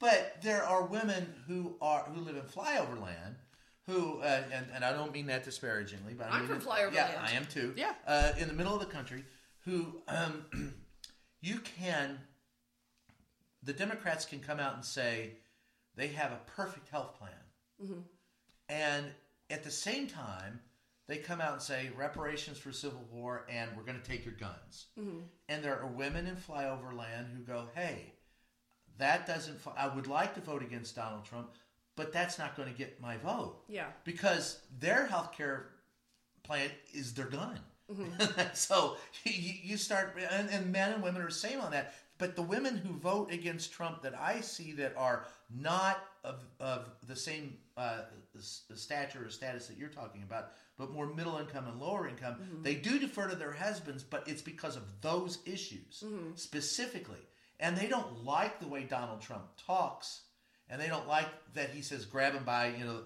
but 0.00 0.36
there 0.42 0.62
are 0.64 0.84
women 0.84 1.32
who 1.46 1.76
are 1.80 2.02
who 2.04 2.20
live 2.20 2.36
in 2.36 2.42
flyover 2.42 3.00
land. 3.00 3.36
Who 3.86 4.20
uh, 4.20 4.42
and, 4.52 4.66
and 4.74 4.84
I 4.84 4.92
don't 4.92 5.12
mean 5.12 5.26
that 5.26 5.44
disparagingly, 5.44 6.14
but 6.14 6.30
I 6.30 6.36
I'm 6.38 6.48
mean 6.48 6.58
from 6.58 6.60
flyover 6.60 6.94
yeah, 6.94 7.04
land. 7.06 7.18
I 7.22 7.30
am 7.32 7.46
too. 7.46 7.74
Yeah. 7.76 7.92
uh, 8.06 8.32
in 8.38 8.48
the 8.48 8.54
middle 8.54 8.72
of 8.74 8.80
the 8.80 8.86
country, 8.86 9.24
who 9.64 10.00
um, 10.08 10.44
you 11.42 11.58
can, 11.58 12.18
the 13.62 13.72
Democrats 13.74 14.24
can 14.24 14.40
come 14.40 14.58
out 14.60 14.74
and 14.74 14.84
say 14.84 15.32
they 15.96 16.08
have 16.08 16.32
a 16.32 16.40
perfect 16.56 16.88
health 16.88 17.18
plan, 17.18 17.30
Mm-hmm. 17.82 18.00
and 18.68 19.06
at 19.50 19.64
the 19.64 19.70
same 19.70 20.06
time, 20.06 20.60
they 21.08 21.16
come 21.18 21.40
out 21.40 21.52
and 21.52 21.60
say 21.60 21.90
reparations 21.96 22.56
for 22.56 22.72
civil 22.72 23.04
war, 23.12 23.44
and 23.50 23.68
we're 23.76 23.82
going 23.82 24.00
to 24.00 24.08
take 24.08 24.24
your 24.24 24.34
guns. 24.34 24.86
Mm-hmm. 24.98 25.18
And 25.50 25.62
there 25.62 25.78
are 25.78 25.86
women 25.88 26.26
in 26.26 26.36
flyover 26.36 26.96
land 26.96 27.26
who 27.36 27.42
go, 27.42 27.64
"Hey, 27.74 28.14
that 28.98 29.26
doesn't. 29.26 29.60
I 29.76 29.88
would 29.88 30.06
like 30.06 30.34
to 30.36 30.40
vote 30.40 30.62
against 30.62 30.94
Donald 30.96 31.24
Trump, 31.24 31.50
but 31.96 32.12
that's 32.12 32.38
not 32.38 32.56
going 32.56 32.70
to 32.70 32.74
get 32.76 33.00
my 33.00 33.16
vote. 33.18 33.62
Yeah. 33.68 33.86
because 34.04 34.60
their 34.80 35.06
health 35.06 35.32
care 35.32 35.66
plan 36.42 36.70
is 36.92 37.14
their 37.14 37.26
gun. 37.26 37.58
Mm-hmm. 37.92 38.42
so 38.54 38.96
you, 39.24 39.52
you 39.62 39.76
start, 39.76 40.16
and, 40.32 40.48
and 40.50 40.72
men 40.72 40.92
and 40.92 41.02
women 41.02 41.22
are 41.22 41.26
the 41.28 41.32
same 41.34 41.60
on 41.60 41.70
that. 41.72 41.94
But 42.16 42.36
the 42.36 42.42
women 42.42 42.76
who 42.76 42.92
vote 42.94 43.32
against 43.32 43.72
Trump 43.72 44.02
that 44.02 44.14
I 44.18 44.40
see 44.40 44.72
that 44.74 44.94
are 44.96 45.26
not 45.54 46.04
of, 46.22 46.44
of 46.60 46.88
the 47.08 47.16
same 47.16 47.56
uh, 47.76 48.02
stature 48.74 49.24
or 49.26 49.30
status 49.30 49.66
that 49.66 49.76
you're 49.76 49.88
talking 49.88 50.22
about, 50.22 50.52
but 50.78 50.92
more 50.92 51.06
middle 51.06 51.38
income 51.38 51.66
and 51.66 51.80
lower 51.80 52.08
income, 52.08 52.34
Mm-hmm. 52.34 52.62
they 52.62 52.74
do 52.76 52.98
defer 52.98 53.28
to 53.28 53.36
their 53.36 53.52
husbands, 53.52 54.02
but 54.04 54.26
it's 54.28 54.42
because 54.42 54.76
of 54.76 54.82
those 55.00 55.38
issues 55.44 56.02
Mm-hmm. 56.04 56.30
specifically. 56.36 57.18
And 57.60 57.76
they 57.76 57.86
don't 57.86 58.24
like 58.24 58.60
the 58.60 58.66
way 58.68 58.82
Donald 58.84 59.20
Trump 59.20 59.44
talks, 59.66 60.22
and 60.70 60.80
they 60.80 60.88
don't 60.88 61.06
like 61.08 61.26
that 61.54 61.70
he 61.70 61.82
says 61.82 62.04
grab 62.04 62.32
him 62.34 62.44
by, 62.44 62.68
you 62.78 62.84
know, 62.84 63.00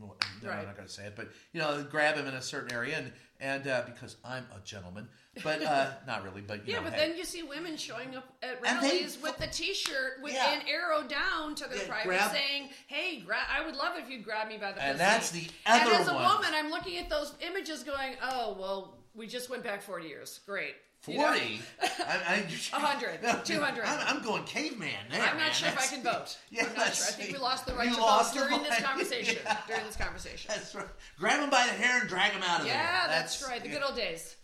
no, 0.00 0.14
I'm 0.50 0.64
not 0.66 0.76
going 0.76 0.86
to 0.86 0.92
say 0.92 1.06
it, 1.06 1.14
but 1.16 1.28
you 1.52 1.60
know, 1.60 1.84
grab 1.90 2.16
him 2.16 2.26
in 2.26 2.34
a 2.34 2.42
certain 2.42 2.72
area, 2.72 2.98
and 2.98 3.12
and 3.40 3.66
uh, 3.66 3.82
because 3.86 4.16
I'm 4.24 4.46
a 4.54 4.60
gentleman, 4.64 5.08
but 5.42 5.62
uh, 5.62 5.90
not 6.06 6.22
really, 6.24 6.40
but 6.42 6.66
you 6.66 6.72
Yeah, 6.74 6.78
know, 6.80 6.84
but 6.84 6.92
hey. 6.92 7.08
then 7.08 7.16
you 7.18 7.24
see 7.24 7.42
women 7.42 7.76
showing 7.76 8.14
up 8.14 8.24
at 8.42 8.58
And 8.64 8.82
they- 8.82 8.88
rallies 8.90 9.18
with 9.22 9.36
the 9.38 9.46
T-shirt 9.46 10.22
with 10.22 10.34
Yeah. 10.34 10.52
an 10.60 10.62
arrow 10.68 11.02
down 11.08 11.54
to 11.56 11.68
their 11.68 11.78
Yeah, 11.78 11.86
private 11.88 12.04
grab- 12.08 12.30
saying, 12.32 12.68
"Hey, 12.86 13.20
gra- 13.20 13.46
I 13.50 13.64
would 13.64 13.76
love 13.76 13.94
if 13.98 14.08
you 14.10 14.18
grab 14.20 14.48
me 14.48 14.58
by 14.58 14.72
the 14.72 14.82
And 14.82 14.98
pussy." 14.98 15.04
that's 15.04 15.30
the 15.30 15.48
And 15.66 15.88
as 15.88 16.08
a 16.08 16.14
one. 16.14 16.22
woman, 16.36 16.50
I'm 16.54 16.70
looking 16.70 16.98
at 16.98 17.08
those 17.08 17.34
images, 17.40 17.82
going, 17.82 18.14
"Oh, 18.22 18.56
well, 18.58 18.98
we 19.14 19.26
just 19.26 19.48
went 19.50 19.62
back 19.64 19.82
40 19.82 20.06
years. 20.06 20.40
Great." 20.46 20.74
You 21.06 21.18
know? 21.18 21.26
Forty, 21.26 21.60
I, 21.82 21.86
I, 22.26 22.44
100, 22.70 23.44
200. 23.44 23.84
I'm, 23.84 24.16
I'm 24.16 24.22
going 24.22 24.44
caveman 24.44 24.90
there. 25.10 25.20
I'm 25.20 25.36
man. 25.36 25.46
not 25.46 25.54
sure 25.54 25.68
if 25.68 25.78
I 25.78 25.86
can 25.86 26.02
vote. 26.02 26.36
Yeah, 26.50 26.66
I'm 26.68 26.76
not 26.76 26.94
sure. 26.94 27.06
I 27.06 27.10
think 27.10 27.32
we 27.32 27.38
lost 27.38 27.66
the 27.66 27.74
right 27.74 27.88
to 27.88 27.94
vote 27.94 28.30
during 28.32 28.62
this 28.62 28.80
conversation. 28.82 29.38
Yeah. 29.44 29.56
During 29.66 29.84
this 29.84 29.96
conversation. 29.96 30.50
That's 30.54 30.74
right. 30.74 30.86
Grab 31.18 31.40
him 31.40 31.50
by 31.50 31.66
the 31.66 31.72
hair 31.72 32.00
and 32.00 32.08
drag 32.08 32.32
him 32.32 32.42
out 32.42 32.60
of 32.60 32.66
there. 32.66 32.74
Yeah, 32.74 33.06
that's, 33.08 33.46
right. 33.46 33.62
The 33.62 33.68
good 33.68 33.82
old 33.82 33.96
days. 33.96 34.36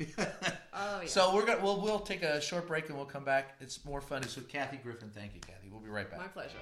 Oh 0.73 1.01
yeah. 1.01 1.07
So 1.07 1.35
we're 1.35 1.47
gonna 1.47 1.63
we'll, 1.63 1.81
we'll 1.81 2.01
take 2.01 2.23
a 2.23 2.41
short 2.41 2.69
break 2.69 2.89
and 2.89 2.97
we'll 2.97 3.07
come 3.07 3.25
back. 3.25 3.57
It's 3.61 3.85
more 3.85 4.01
fun. 4.01 4.23
It's 4.23 4.37
with 4.37 4.49
Kathy 4.49 4.79
Griffin. 4.83 5.11
Thank 5.15 5.35
you, 5.35 5.41
Kathy. 5.41 5.69
We'll 5.71 5.81
be 5.81 5.89
right 5.89 6.11
back. 6.11 6.21
My 6.21 6.29
pleasure. 6.29 6.59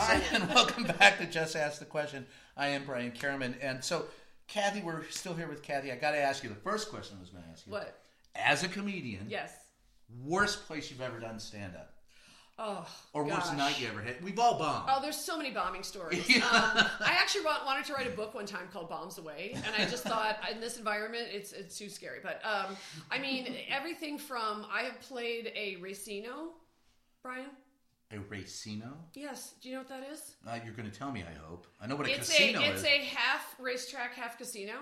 Hi, 0.00 0.20
and 0.32 0.48
welcome 0.48 0.84
back 0.84 1.18
to 1.18 1.26
Just 1.26 1.56
Ask 1.56 1.80
the 1.80 1.84
Question. 1.84 2.24
I 2.56 2.68
am 2.68 2.84
Brian 2.84 3.10
Karem, 3.10 3.54
and 3.60 3.82
so 3.82 4.04
Kathy, 4.46 4.80
we're 4.80 5.02
still 5.10 5.34
here 5.34 5.48
with 5.48 5.60
Kathy. 5.62 5.90
I 5.90 5.96
got 5.96 6.12
to 6.12 6.18
ask 6.18 6.44
you 6.44 6.48
the 6.48 6.54
first 6.54 6.88
question 6.88 7.16
I 7.18 7.20
was 7.20 7.30
going 7.30 7.42
to 7.42 7.50
ask 7.50 7.66
you. 7.66 7.72
What? 7.72 7.98
As 8.36 8.62
a 8.62 8.68
comedian, 8.68 9.26
Yes. 9.28 9.52
Worst 10.24 10.66
place 10.68 10.88
you've 10.90 11.00
ever 11.02 11.18
done 11.18 11.38
stand 11.40 11.74
up, 11.74 11.92
Oh, 12.60 12.86
or 13.12 13.24
worst 13.24 13.54
night 13.56 13.78
you 13.80 13.88
ever 13.88 14.00
had. 14.00 14.22
We've 14.24 14.38
all 14.38 14.56
bombed. 14.58 14.88
Oh, 14.88 15.02
there's 15.02 15.16
so 15.18 15.36
many 15.36 15.50
bombing 15.50 15.82
stories. 15.82 16.26
Yeah. 16.30 16.38
Um, 16.48 16.86
I 17.00 17.12
actually 17.20 17.44
wa- 17.44 17.60
wanted 17.66 17.84
to 17.86 17.92
write 17.94 18.06
a 18.06 18.10
book 18.16 18.34
one 18.34 18.46
time 18.46 18.68
called 18.72 18.88
"Bombs 18.88 19.18
Away," 19.18 19.52
and 19.54 19.74
I 19.76 19.84
just 19.84 20.04
thought 20.04 20.38
in 20.50 20.60
this 20.60 20.78
environment, 20.78 21.26
it's 21.30 21.52
it's 21.52 21.76
too 21.76 21.88
scary. 21.90 22.20
But 22.22 22.40
um, 22.44 22.74
I 23.10 23.18
mean, 23.18 23.54
everything 23.68 24.16
from 24.16 24.64
I 24.72 24.82
have 24.82 24.98
played 25.00 25.52
a 25.54 25.76
racino, 25.82 26.52
Brian. 27.22 27.50
A 28.10 28.16
racino? 28.16 28.92
Yes, 29.14 29.54
do 29.60 29.68
you 29.68 29.74
know 29.74 29.80
what 29.82 29.88
that 29.90 30.08
is? 30.10 30.36
Uh, 30.46 30.58
you're 30.64 30.72
going 30.74 30.90
to 30.90 30.96
tell 30.98 31.12
me. 31.12 31.22
I 31.22 31.34
hope. 31.46 31.66
I 31.80 31.86
know 31.86 31.96
what 31.96 32.06
a 32.06 32.10
It's 32.10 32.28
casino 32.30 32.60
a 32.60 32.64
it's 32.70 32.78
is. 32.80 32.84
a 32.86 32.98
half 33.04 33.54
racetrack, 33.60 34.14
half 34.14 34.38
casino. 34.38 34.72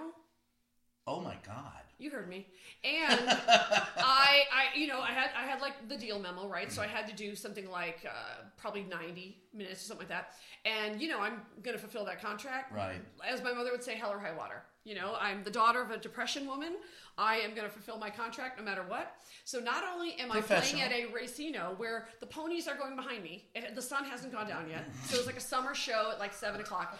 oh 1.08 1.20
my 1.20 1.36
god. 1.44 1.82
You 1.98 2.10
heard 2.10 2.28
me. 2.28 2.46
And 2.84 3.20
I, 3.28 4.42
I, 4.52 4.76
you 4.76 4.86
know, 4.86 5.00
I 5.00 5.12
had, 5.12 5.30
I 5.36 5.46
had 5.46 5.60
like 5.60 5.88
the 5.88 5.96
deal 5.96 6.18
memo, 6.18 6.48
right? 6.48 6.70
So 6.70 6.82
I 6.82 6.86
had 6.86 7.06
to 7.08 7.14
do 7.14 7.34
something 7.34 7.70
like 7.70 8.06
uh, 8.06 8.44
probably 8.58 8.82
ninety 8.82 9.38
minutes 9.54 9.82
or 9.82 9.86
something 9.86 10.06
like 10.08 10.10
that. 10.10 10.34
And 10.64 11.00
you 11.00 11.08
know, 11.08 11.20
I'm 11.20 11.40
going 11.62 11.74
to 11.74 11.80
fulfill 11.80 12.04
that 12.04 12.20
contract, 12.20 12.74
Right. 12.74 13.00
As 13.26 13.42
my 13.42 13.52
mother 13.52 13.70
would 13.70 13.82
say, 13.82 13.94
"Hell 13.94 14.10
or 14.10 14.18
high 14.18 14.36
water." 14.36 14.62
You 14.84 14.94
know, 14.94 15.16
I'm 15.18 15.42
the 15.42 15.50
daughter 15.50 15.82
of 15.82 15.90
a 15.90 15.96
depression 15.98 16.46
woman. 16.46 16.74
I 17.18 17.36
am 17.38 17.54
going 17.54 17.66
to 17.66 17.72
fulfill 17.72 17.98
my 17.98 18.10
contract 18.10 18.58
no 18.58 18.64
matter 18.64 18.84
what. 18.86 19.16
So 19.44 19.58
not 19.58 19.82
only 19.92 20.12
am 20.20 20.30
I 20.30 20.40
playing 20.42 20.80
at 20.82 20.92
a 20.92 21.06
racino 21.06 21.76
where 21.78 22.06
the 22.20 22.26
ponies 22.26 22.68
are 22.68 22.76
going 22.76 22.94
behind 22.94 23.24
me, 23.24 23.46
it, 23.54 23.74
the 23.74 23.82
sun 23.82 24.04
hasn't 24.04 24.32
gone 24.32 24.46
down 24.46 24.68
yet, 24.68 24.84
so 25.06 25.16
it's 25.16 25.26
like 25.26 25.38
a 25.38 25.40
summer 25.40 25.74
show 25.74 26.10
at 26.12 26.20
like 26.20 26.34
seven 26.34 26.60
o'clock, 26.60 26.96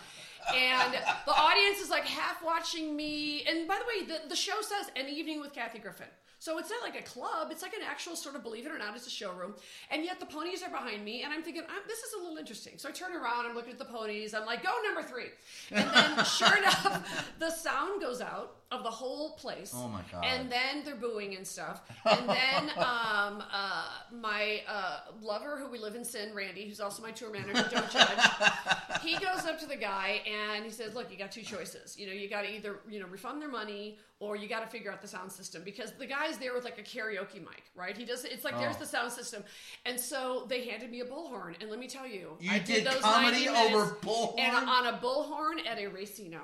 and 0.54 0.94
the 1.26 1.32
audience 1.32 1.78
is 1.80 1.90
like 1.90 2.04
half 2.04 2.42
watching 2.42 2.96
me. 2.96 3.44
And 3.48 3.66
by 3.66 3.78
the 3.78 3.84
way, 3.84 4.06
the, 4.06 4.28
the 4.28 4.36
show 4.36 4.60
says 4.60 4.90
an 4.96 5.08
evening 5.08 5.40
with 5.40 5.52
Kathy 5.52 5.78
Griffin. 5.78 6.06
So 6.38 6.58
it's 6.58 6.70
not 6.70 6.82
like 6.82 7.00
a 7.00 7.02
club. 7.02 7.48
It's 7.50 7.62
like 7.62 7.72
an 7.72 7.80
actual 7.88 8.14
sort 8.14 8.36
of, 8.36 8.42
believe 8.42 8.66
it 8.66 8.72
or 8.72 8.78
not, 8.78 8.94
it's 8.94 9.06
a 9.06 9.10
showroom. 9.10 9.54
And 9.90 10.04
yet 10.04 10.20
the 10.20 10.26
ponies 10.26 10.62
are 10.62 10.68
behind 10.68 11.04
me, 11.04 11.22
and 11.22 11.32
I'm 11.32 11.42
thinking, 11.42 11.62
I'm, 11.62 11.82
this 11.88 12.00
is 12.00 12.12
a 12.12 12.22
little 12.22 12.36
interesting. 12.36 12.74
So 12.76 12.88
I 12.88 12.92
turn 12.92 13.12
around, 13.12 13.46
I'm 13.46 13.54
looking 13.54 13.72
at 13.72 13.78
the 13.78 13.86
ponies. 13.86 14.34
I'm 14.34 14.44
like, 14.44 14.62
go 14.62 14.70
number 14.84 15.02
three. 15.02 15.30
And 15.72 15.88
then, 15.90 16.24
sure 16.24 16.56
enough, 16.58 17.34
the 17.38 17.50
sound 17.50 18.00
goes 18.02 18.20
out 18.20 18.56
of 18.72 18.82
the 18.82 18.90
whole 18.90 19.30
place. 19.34 19.72
Oh, 19.74 19.88
my 19.88 20.00
God. 20.10 20.24
And 20.24 20.50
then 20.50 20.82
they're 20.84 20.96
booing 20.96 21.36
and 21.36 21.46
stuff. 21.46 21.82
And 22.04 22.28
then 22.28 22.70
um, 22.76 23.42
uh, 23.52 23.88
my 24.12 24.62
uh, 24.68 24.98
lover, 25.22 25.56
who 25.56 25.68
we 25.70 25.78
live 25.78 25.94
in 25.94 26.04
Sin, 26.04 26.34
Randy, 26.34 26.66
who's 26.66 26.80
also 26.80 27.02
my 27.02 27.10
tour 27.12 27.30
manager, 27.32 27.52
don't 27.70 27.90
judge. 27.90 28.18
he 29.02 29.12
goes 29.18 29.46
up 29.46 29.58
to 29.60 29.66
the 29.66 29.76
guy 29.76 30.20
and 30.26 30.64
he 30.64 30.70
says, 30.70 30.94
"Look, 30.94 31.10
you 31.12 31.16
got 31.18 31.30
two 31.30 31.42
choices. 31.42 31.96
You 31.98 32.06
know, 32.08 32.12
you 32.12 32.28
got 32.28 32.42
to 32.42 32.50
either 32.52 32.80
you 32.88 32.98
know 33.00 33.06
refund 33.06 33.40
their 33.40 33.48
money 33.48 33.98
or 34.18 34.34
you 34.34 34.48
got 34.48 34.60
to 34.62 34.66
figure 34.66 34.90
out 34.90 35.02
the 35.02 35.08
sound 35.08 35.30
system 35.30 35.62
because 35.64 35.92
the 35.98 36.06
guy's 36.06 36.38
there 36.38 36.54
with 36.54 36.64
like 36.64 36.78
a 36.78 36.82
karaoke 36.82 37.34
mic, 37.34 37.62
right? 37.74 37.96
He 37.96 38.04
does. 38.04 38.24
It's 38.24 38.44
like 38.44 38.58
there's 38.58 38.76
Oh. 38.76 38.80
the 38.80 38.86
sound 38.86 39.12
system, 39.12 39.44
and 39.84 40.00
so 40.00 40.46
they 40.48 40.64
handed 40.66 40.90
me 40.90 41.00
a 41.00 41.04
bullhorn, 41.04 41.54
and 41.60 41.70
let 41.70 41.78
me 41.78 41.86
tell 41.86 42.06
you, 42.06 42.36
You 42.40 42.50
I 42.50 42.58
did 42.58 42.86
those 42.86 43.00
comedy 43.00 43.44
90 43.46 43.52
minutes 43.52 43.74
over 43.74 43.96
bullhorn? 44.02 44.38
and 44.40 44.68
on 44.68 44.86
a 44.86 44.98
bullhorn 44.98 45.66
at 45.66 45.78
a 45.78 45.88
racino. 45.90 46.40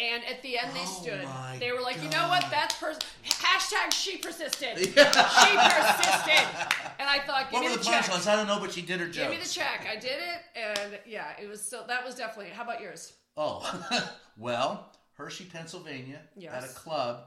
And 0.00 0.24
at 0.24 0.40
the 0.42 0.58
end, 0.58 0.74
they 0.74 0.80
Oh 0.80 1.02
stood. 1.02 1.60
They 1.60 1.72
were 1.72 1.82
like, 1.82 2.02
you 2.02 2.08
know 2.08 2.28
what? 2.28 2.46
That's 2.50 2.74
pers- 2.78 2.98
hashtag 3.22 3.92
she 3.92 4.16
persisted. 4.16 4.78
she 4.78 4.92
persisted. 4.92 6.46
And 6.98 7.06
I 7.06 7.20
thought, 7.26 7.50
give 7.50 7.52
What 7.52 7.60
me 7.60 7.68
were 7.68 7.76
the, 7.76 7.78
the 7.78 7.84
check. 7.84 8.26
I 8.26 8.36
don't 8.36 8.46
know, 8.46 8.58
but 8.58 8.72
she 8.72 8.80
did 8.80 9.00
her 9.00 9.06
job. 9.06 9.24
Give 9.24 9.30
me 9.30 9.42
the 9.42 9.48
check. 9.48 9.86
I 9.90 9.96
did 9.96 10.18
it, 10.18 10.40
and 10.56 10.98
yeah, 11.06 11.32
it 11.40 11.48
was 11.48 11.60
so. 11.60 11.84
That 11.86 12.04
was 12.04 12.14
definitely. 12.14 12.52
How 12.52 12.62
about 12.62 12.80
yours? 12.80 13.12
Oh, 13.36 14.08
well, 14.38 14.90
Hershey, 15.14 15.44
Pennsylvania, 15.44 16.20
yes. 16.34 16.52
at 16.54 16.64
a 16.64 16.72
club, 16.72 17.24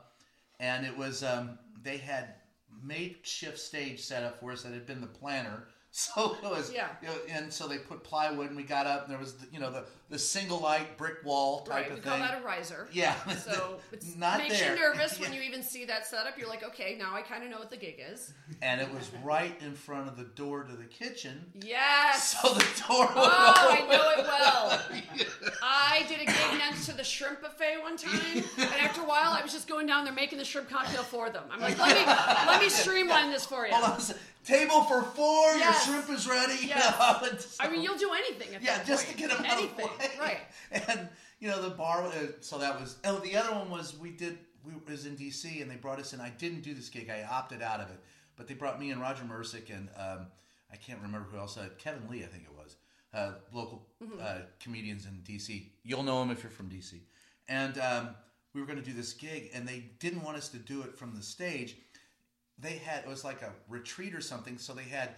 and 0.60 0.86
it 0.86 0.98
was 0.98 1.24
um, 1.24 1.60
they 1.84 1.98
had 1.98 2.36
makeshift 2.82 3.60
stage 3.60 4.00
set 4.00 4.24
up 4.24 4.40
for 4.40 4.52
us 4.52 4.64
that 4.64 4.74
had 4.74 4.88
been 4.88 5.02
the 5.02 5.08
planner. 5.08 5.68
So 5.96 6.36
it 6.44 6.50
was, 6.50 6.74
Yeah. 6.74 6.88
you 7.04 7.08
know, 7.08 7.14
and 7.30 7.54
so 7.54 7.68
they 7.68 7.78
put 7.78 8.04
plywood, 8.04 8.48
and 8.48 8.58
we 8.58 8.64
got 8.64 8.88
up, 8.88 9.04
and 9.04 9.12
there 9.12 9.20
was, 9.20 9.34
the, 9.36 9.46
you 9.54 9.60
know, 9.60 9.72
the 9.72 9.84
the 10.10 10.18
single 10.20 10.60
light 10.60 10.96
brick 10.98 11.24
wall 11.24 11.62
type 11.62 11.70
Right, 11.76 11.86
of 11.88 11.94
we 11.96 12.02
thing. 12.02 12.10
call 12.12 12.20
that 12.20 12.40
a 12.42 12.46
riser. 12.46 12.88
yeah, 12.92 13.16
So 13.36 13.78
it 13.92 14.04
not 14.18 14.38
makes 14.40 14.60
there. 14.60 14.74
you 14.76 14.80
nervous 14.80 15.20
when 15.20 15.34
you 15.36 15.42
even 15.42 15.62
see 15.64 15.86
that 15.86 16.06
setup. 16.08 16.38
You're 16.38 16.50
like, 16.50 16.64
okay, 16.64 16.96
now 17.00 17.16
I 17.16 17.22
kind 17.22 17.44
of 17.44 17.50
know 17.52 17.58
what 17.60 17.70
the 17.72 17.78
gig 17.78 18.00
is. 18.12 18.34
and 18.64 18.80
it 18.82 18.92
was 18.94 19.10
right 19.24 19.56
in 19.62 19.74
front 19.74 20.08
of 20.08 20.18
the 20.18 20.24
door 20.24 20.64
to 20.64 20.74
the 20.76 20.84
kitchen. 20.86 21.46
Yes. 21.64 22.38
So 22.42 22.54
the 22.54 22.60
door 22.88 23.08
Oh, 23.16 23.54
I 23.70 23.80
know 23.88 24.22
it 24.22 24.26
well. 24.28 24.82
I 25.64 26.04
did 26.08 26.22
a 26.22 26.26
gig 26.26 26.58
next 26.60 26.86
to 26.88 26.94
the 26.98 27.04
shrimp 27.04 27.42
buffet 27.42 27.78
one 27.82 27.98
time, 27.98 28.44
and 28.58 28.74
after 28.82 29.02
a 29.02 29.06
while, 29.06 29.32
I 29.32 29.42
was 29.44 29.52
just 29.54 29.68
going 29.68 29.86
down 29.88 30.06
there 30.06 30.14
making 30.14 30.38
the 30.40 30.46
shrimp 30.46 30.70
cocktail 30.70 31.04
for 31.04 31.30
them. 31.30 31.44
I'm 31.52 31.60
like, 31.62 31.78
let 31.78 31.96
me 31.96 32.06
let 32.48 32.62
me 32.62 32.70
streamline 32.70 33.32
this 33.32 33.46
for 33.46 33.66
you. 33.68 33.74
Hold 33.74 33.92
on. 34.00 34.16
Table 34.46 34.84
for 34.84 35.02
four. 35.04 35.56
Yes. 35.56 35.88
Your 35.88 36.02
shrimp 36.02 36.10
is 36.18 36.28
ready. 36.28 36.68
you 36.68 36.76
know, 36.76 37.20
and 37.24 37.46
I 37.60 37.70
mean, 37.70 37.82
you'll 37.82 37.98
do 37.98 38.12
anything 38.14 38.56
at 38.56 38.62
Yeah, 38.62 38.84
just 38.84 39.06
point. 39.06 39.18
to 39.18 39.24
get 39.28 39.38
them 39.38 39.46
anything, 39.46 39.86
out 39.86 39.92
of 39.96 39.98
the 40.00 40.06
way. 40.06 40.12
right? 40.20 40.84
And 40.90 41.08
you 41.40 41.48
know 41.50 41.62
the 41.62 41.70
bar. 41.76 42.04
Uh, 42.04 42.12
so 42.42 42.58
that 42.58 42.80
was. 42.80 42.98
Oh, 43.06 43.20
the 43.20 43.36
other 43.38 43.52
one 43.54 43.70
was 43.70 43.98
we 43.98 44.10
did. 44.12 44.38
We 44.66 44.74
was 44.90 45.06
in 45.06 45.16
D.C. 45.16 45.62
and 45.62 45.70
they 45.70 45.76
brought 45.76 46.00
us 46.00 46.14
in. 46.14 46.22
I 46.22 46.30
didn't 46.30 46.62
do 46.62 46.74
this 46.74 46.90
gig. 46.90 47.10
I 47.10 47.24
opted 47.30 47.62
out 47.62 47.80
of 47.82 47.90
it. 47.90 48.00
But 48.36 48.48
they 48.48 48.54
brought 48.54 48.80
me 48.80 48.92
and 48.92 49.00
Roger 49.02 49.24
Mersick 49.24 49.70
and 49.70 49.90
um, 49.98 50.28
I 50.72 50.76
can't 50.78 51.00
remember 51.02 51.28
who 51.30 51.38
else. 51.38 51.58
Uh, 51.58 51.68
Kevin 51.78 52.02
Lee, 52.10 52.24
I 52.24 52.28
think 52.28 52.44
it 52.44 52.54
was. 52.58 52.76
Uh, 53.14 53.34
local 53.54 53.86
Mm-hmm. 54.04 54.20
uh, 54.22 54.40
comedians 54.60 55.06
in 55.06 55.20
D.C. 55.24 55.72
You'll 55.84 56.04
know 56.04 56.22
him 56.22 56.32
if 56.32 56.42
you're 56.44 56.52
from 56.52 56.68
D.C. 56.70 57.02
And 57.48 57.78
um, 57.78 58.10
we 58.54 58.62
were 58.62 58.66
going 58.68 58.80
to 58.80 58.86
do 58.86 58.94
this 58.94 59.14
gig, 59.14 59.52
and 59.54 59.68
they 59.68 59.84
didn't 60.00 60.24
want 60.24 60.38
us 60.38 60.48
to 60.50 60.58
do 60.58 60.82
it 60.82 60.98
from 60.98 61.14
the 61.16 61.22
stage 61.22 61.76
they 62.64 62.78
had 62.78 63.04
it 63.04 63.10
was 63.10 63.24
like 63.24 63.42
a 63.42 63.52
retreat 63.68 64.16
or 64.16 64.22
something 64.22 64.58
so 64.58 64.74
they 64.74 64.84
had 64.84 65.10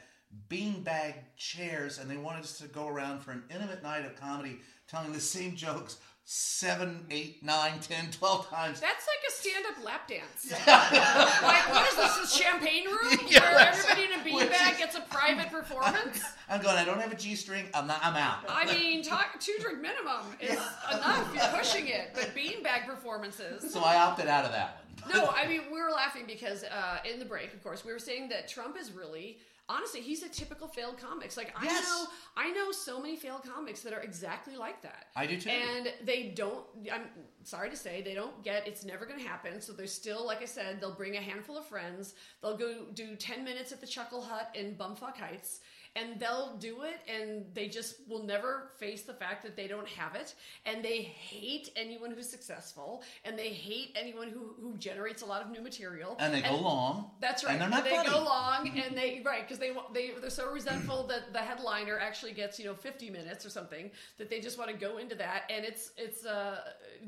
beanbag 0.49 1.13
chairs 1.37 1.99
and 1.99 2.09
they 2.09 2.17
wanted 2.17 2.43
us 2.43 2.57
to 2.57 2.67
go 2.67 2.87
around 2.87 3.19
for 3.19 3.31
an 3.31 3.43
intimate 3.49 3.81
night 3.83 4.05
of 4.05 4.19
comedy 4.19 4.57
telling 4.87 5.13
the 5.13 5.19
same 5.19 5.55
jokes 5.55 5.97
seven 6.27 7.05
eight 7.11 7.43
nine 7.43 7.79
ten 7.79 8.09
twelve 8.09 8.49
times 8.49 8.81
That's 8.81 9.05
like 9.07 9.29
a 9.29 9.31
stand-up 9.31 9.85
lap 9.85 10.07
dance. 10.07 10.51
like, 10.67 11.69
what 11.69 11.87
is 11.87 11.95
this? 11.95 12.33
A 12.33 12.37
champagne 12.43 12.85
room 12.85 13.19
Yeah, 13.29 13.41
where 13.41 13.67
everybody 13.67 14.03
in 14.05 14.11
a 14.19 14.23
beanbag 14.49 14.79
gets 14.79 14.95
a 14.95 15.01
private 15.01 15.51
performance? 15.51 16.23
i'm 16.49 16.61
going 16.61 16.75
i 16.77 16.83
don't 16.85 16.99
have 16.99 17.11
a 17.11 17.15
g-string 17.15 17.65
i'm 17.75 17.85
not 17.87 17.99
i'm 18.03 18.15
out 18.15 18.39
I 18.49 18.65
mean, 18.65 19.03
talk 19.03 19.39
two 19.39 19.55
drink 19.61 19.81
minimum 19.81 20.21
is 20.39 20.51
enough. 20.91 21.31
You're 21.33 21.47
pushing 21.57 21.87
it, 21.87 22.11
but 22.15 22.33
beanbag 22.35 22.85
performances. 22.87 23.71
so 23.71 23.81
i 23.81 23.97
opted 23.97 24.27
out 24.27 24.45
of 24.45 24.51
that 24.51 24.81
one 25.03 25.13
No, 25.13 25.29
I 25.35 25.47
mean 25.47 25.61
we 25.71 25.79
were 25.79 25.91
laughing 25.91 26.23
because 26.25 26.63
uh, 26.63 26.97
in 27.11 27.19
the 27.19 27.25
break, 27.25 27.53
of 27.53 27.61
course, 27.63 27.85
we 27.85 27.91
were 27.93 27.99
saying 27.99 28.29
that 28.29 28.47
Trump 28.47 28.75
is 28.79 28.91
really. 28.91 29.37
Honestly, 29.67 29.99
he's 29.99 30.21
a 30.21 30.29
typical 30.29 30.67
failed 30.67 30.97
comics. 30.99 31.37
Like 31.37 31.51
I 31.59 31.65
Yes. 31.65 31.83
know, 31.83 32.05
I 32.37 32.51
know 32.51 32.71
so 32.71 33.01
many 33.01 33.15
failed 33.15 33.41
comics 33.43 33.81
that 33.81 33.93
are 33.93 34.01
exactly 34.01 34.55
like 34.55 34.83
that. 34.83 35.07
I 35.15 35.25
do 35.25 35.39
too. 35.41 35.49
And 35.49 35.91
they 36.03 36.29
don't. 36.35 36.63
I'm 36.93 37.05
sorry 37.43 37.71
to 37.71 37.75
say, 37.75 38.03
they 38.03 38.13
don't 38.13 38.43
get. 38.43 38.67
It's 38.67 38.85
never 38.85 39.07
going 39.07 39.19
to 39.19 39.25
happen. 39.27 39.59
So 39.61 39.73
they're 39.73 39.87
still, 39.87 40.23
like 40.25 40.43
I 40.43 40.45
said, 40.45 40.79
they'll 40.79 40.93
bring 40.93 41.15
a 41.17 41.21
handful 41.21 41.57
of 41.57 41.65
friends. 41.65 42.13
They'll 42.43 42.57
go 42.57 42.85
do 42.93 43.15
ten 43.15 43.43
minutes 43.43 43.71
at 43.71 43.81
the 43.81 43.87
Chuckle 43.87 44.21
Hut 44.21 44.51
in 44.53 44.75
Bumfuck 44.75 45.17
Heights, 45.17 45.61
and 45.95 46.19
they'll 46.19 46.57
do 46.57 46.83
it, 46.83 46.99
and 47.09 47.45
they 47.53 47.67
just 47.67 47.95
will 48.09 48.23
never 48.23 48.71
face 48.77 49.03
the 49.03 49.13
fact 49.13 49.43
that 49.43 49.55
they 49.55 49.67
don't 49.67 49.87
have 49.87 50.15
it, 50.15 50.35
and 50.65 50.83
they 50.83 51.01
hate 51.01 51.69
anyone 51.75 52.11
who's 52.11 52.29
successful, 52.29 53.03
and 53.23 53.37
they 53.37 53.49
hate 53.49 53.95
anyone 53.99 54.29
who 54.29 54.55
who 54.61 54.77
generates 54.77 55.21
a 55.21 55.25
lot 55.25 55.41
of 55.43 55.51
new 55.51 55.61
material, 55.61 56.15
and 56.19 56.33
they 56.33 56.41
go 56.41 56.55
long 56.55 57.11
that's 57.19 57.43
right. 57.43 57.53
and 57.53 57.61
they're 57.61 57.69
not 57.69 57.83
they 57.83 57.95
funny. 57.95 58.09
go 58.09 58.23
long 58.23 58.67
and 58.85 58.97
they 58.97 59.21
right 59.25 59.43
because 59.47 59.59
they 59.59 59.71
they 59.93 60.11
they're 60.21 60.29
so 60.29 60.51
resentful 60.51 61.07
that 61.07 61.31
the 61.33 61.39
headliner 61.39 61.97
actually 61.99 62.31
gets 62.33 62.59
you 62.59 62.65
know 62.65 62.73
50 62.73 63.09
minutes 63.09 63.45
or 63.45 63.49
something 63.49 63.89
that 64.17 64.29
they 64.29 64.39
just 64.39 64.57
want 64.57 64.69
to 64.69 64.75
go 64.75 64.97
into 64.97 65.15
that 65.15 65.43
and 65.49 65.65
it's 65.65 65.91
it's 65.97 66.25
uh 66.25 66.59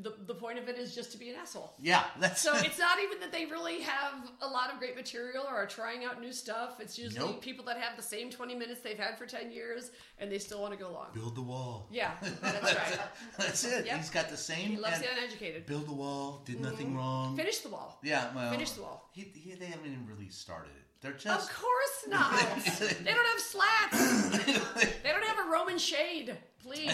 the 0.01 0.13
the 0.25 0.33
point 0.33 0.57
of 0.59 0.69
it 0.69 0.77
is 0.77 0.93
just 0.95 1.11
to 1.11 1.17
be 1.17 1.29
an 1.29 1.35
asshole. 1.35 1.73
yeah 1.79 2.03
that's 2.19 2.41
So 2.41 2.53
it's 2.67 2.79
not 2.79 2.97
even 3.03 3.19
that 3.19 3.31
they 3.31 3.45
really 3.45 3.81
have 3.81 4.13
a 4.41 4.47
lot 4.47 4.71
of 4.71 4.79
great 4.79 4.95
material 4.95 5.43
or 5.47 5.55
are 5.55 5.65
trying 5.67 6.05
out 6.05 6.21
new 6.21 6.33
stuff. 6.33 6.79
It's 6.79 6.97
usually 6.97 7.31
Nope. 7.33 7.41
people 7.41 7.65
that 7.65 7.77
have 7.77 7.95
the 7.97 8.03
same 8.03 8.29
20 8.29 8.55
minutes 8.55 8.76
they've 8.83 8.97
had 8.97 9.17
for 9.17 9.25
10 9.25 9.51
years 9.51 9.91
and 10.19 10.31
they 10.31 10.39
still 10.39 10.61
want 10.61 10.73
to 10.73 10.79
go 10.79 10.91
long. 10.91 11.07
build 11.13 11.35
the 11.35 11.41
wall 11.41 11.87
Yeah, 11.91 12.11
that's 12.41 12.75
right. 12.75 12.99
that's 13.37 13.63
it 13.63 13.85
Yep. 13.85 13.97
he's 13.97 14.09
got 14.09 14.29
the 14.29 14.37
same 14.37 14.69
He 14.69 14.77
loves 14.77 14.99
the 14.99 15.07
uneducated. 15.11 15.65
build 15.65 15.87
the 15.87 15.93
wall 15.93 16.41
did 16.45 16.59
nothing 16.61 16.95
wrong 16.95 17.35
Finish 17.37 17.59
the 17.59 17.69
wall. 17.69 17.99
yeah 18.03 18.33
well 18.35 18.51
Finish 18.51 18.71
the 18.71 18.81
wall. 18.81 19.09
he, 19.13 19.21
he, 19.33 19.53
they 19.55 19.65
haven't 19.65 19.85
even 19.85 20.05
really 20.07 20.29
started 20.29 20.69
it 20.75 20.83
they're 20.99 21.11
just. 21.13 21.51
Of 21.51 21.55
course 21.55 22.05
not. 22.09 22.31
they 23.03 23.13
don't 23.13 23.27
have 23.27 23.39
slats. 23.39 24.37
They 25.03 25.11
don't 25.11 25.23
have 25.23 25.45
a 25.47 25.49
Roman 25.51 25.77
shade, 25.77 26.35
please. 26.59 26.91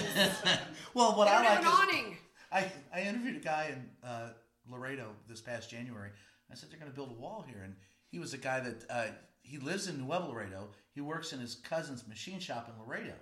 Well, 0.93 1.15
what 1.15 1.25
don't 1.29 1.35
I 1.37 1.43
have 1.45 1.63
like 1.63 1.65
an 1.65 1.67
is 1.67 1.79
awning. 2.03 2.17
I, 2.51 2.71
I 2.93 3.01
interviewed 3.03 3.37
a 3.37 3.39
guy 3.39 3.71
in 3.73 4.07
uh, 4.07 4.29
Laredo 4.69 5.07
this 5.29 5.39
past 5.39 5.69
January. 5.69 6.09
I 6.51 6.55
said 6.55 6.69
they're 6.69 6.79
going 6.79 6.91
to 6.91 6.95
build 6.95 7.11
a 7.11 7.19
wall 7.21 7.45
here, 7.47 7.61
and 7.63 7.75
he 8.11 8.19
was 8.19 8.33
a 8.33 8.37
guy 8.37 8.59
that 8.59 8.83
uh, 8.89 9.05
he 9.41 9.57
lives 9.57 9.87
in 9.87 9.97
Nuevo 9.99 10.31
Laredo. 10.33 10.67
He 10.93 11.01
works 11.01 11.33
in 11.33 11.39
his 11.39 11.55
cousin's 11.55 12.07
machine 12.07 12.39
shop 12.39 12.69
in 12.69 12.79
Laredo, 12.79 13.13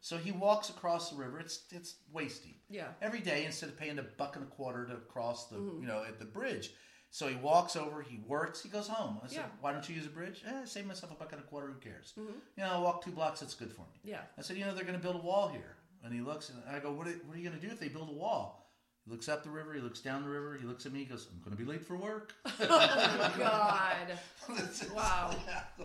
so 0.00 0.16
he 0.18 0.32
walks 0.32 0.68
across 0.70 1.10
the 1.10 1.16
river. 1.16 1.38
It's 1.38 1.62
it's 1.70 1.94
waist 2.12 2.42
deep. 2.44 2.60
Yeah. 2.68 2.88
Every 3.00 3.20
day, 3.20 3.44
instead 3.44 3.68
of 3.68 3.78
paying 3.78 3.98
a 3.98 4.02
buck 4.02 4.34
and 4.36 4.44
a 4.44 4.48
quarter 4.48 4.84
to 4.86 4.96
cross 5.08 5.48
the 5.48 5.56
you 5.56 5.86
know 5.86 6.02
at 6.06 6.18
the 6.18 6.24
bridge, 6.24 6.72
So 7.12 7.26
he 7.28 7.34
walks 7.36 7.74
over, 7.76 8.02
he 8.02 8.18
works, 8.26 8.62
he 8.62 8.68
goes 8.68 8.86
home. 8.88 9.18
I 9.24 9.26
said, 9.28 9.36
Yeah. 9.38 9.46
"Why 9.60 9.72
don't 9.72 9.88
you 9.88 9.94
use 9.96 10.06
a 10.06 10.10
bridge?" 10.10 10.42
Eh, 10.46 10.64
save 10.64 10.86
myself 10.86 11.10
a 11.12 11.14
buck 11.16 11.32
and 11.32 11.40
a 11.40 11.44
quarter. 11.44 11.66
Who 11.68 11.78
cares? 11.78 12.12
Mm-hmm. 12.18 12.38
You 12.56 12.62
know, 12.64 12.70
I'll 12.72 12.82
walk 12.82 13.04
two 13.04 13.10
blocks. 13.12 13.42
it's 13.42 13.54
good 13.54 13.72
for 13.72 13.82
me. 13.92 13.98
Yeah. 14.04 14.22
I 14.38 14.42
said, 14.42 14.56
"You 14.56 14.64
know, 14.64 14.74
they're 14.74 14.84
going 14.90 14.98
to 14.98 15.02
build 15.02 15.16
a 15.16 15.26
wall 15.30 15.48
here." 15.48 15.76
And 16.02 16.14
he 16.14 16.20
looks, 16.20 16.48
and 16.50 16.58
I 16.68 16.78
go, 16.80 16.92
"What 16.92 17.06
are, 17.08 17.12
what 17.26 17.36
are 17.36 17.38
you 17.40 17.48
going 17.48 17.60
to 17.60 17.66
do 17.66 17.72
if 17.72 17.78
they 17.80 17.88
build 17.88 18.08
a 18.08 18.12
wall?" 18.12 18.59
He 19.04 19.10
looks 19.10 19.28
up 19.28 19.42
the 19.42 19.50
river. 19.50 19.72
He 19.72 19.80
looks 19.80 20.00
down 20.00 20.22
the 20.22 20.28
river. 20.28 20.56
He 20.60 20.66
looks 20.66 20.84
at 20.86 20.92
me. 20.92 21.00
He 21.00 21.04
goes, 21.06 21.26
"I'm 21.32 21.38
going 21.42 21.56
to 21.56 21.62
be 21.62 21.68
late 21.68 21.84
for 21.86 21.96
work." 21.96 22.34
Oh 22.60 23.32
God! 23.38 24.18
Wow! 24.94 25.34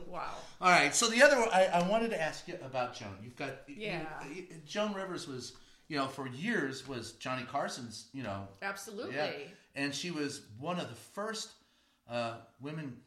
Wow! 0.07 0.34
All 0.61 0.70
right. 0.70 0.93
So 0.93 1.07
the 1.07 1.22
other, 1.24 1.39
one, 1.39 1.49
I, 1.51 1.66
I 1.66 1.88
wanted 1.88 2.09
to 2.11 2.22
ask 2.22 2.47
you 2.47 2.55
about 2.63 2.95
Joan. 2.95 3.16
You've 3.24 3.36
got 3.36 3.49
Yeah. 3.68 4.05
you- 4.34 4.47
Joan 4.66 4.93
Rivers 4.93 5.28
was, 5.28 5.53
you 5.88 5.97
know, 5.97 6.07
for 6.07 6.28
years 6.28 6.88
was 6.88 7.13
Johnny 7.13 7.43
Carson's, 7.43 8.07
you 8.13 8.24
know, 8.24 8.47
Absolutely. 8.61 9.16
yeah, 9.16 9.30
and 9.76 9.93
she 9.93 10.11
was 10.11 10.41
one 10.59 10.80
of 10.80 10.89
the 10.89 10.95
first 10.95 11.51
uh, 12.09 12.38
women 12.61 12.97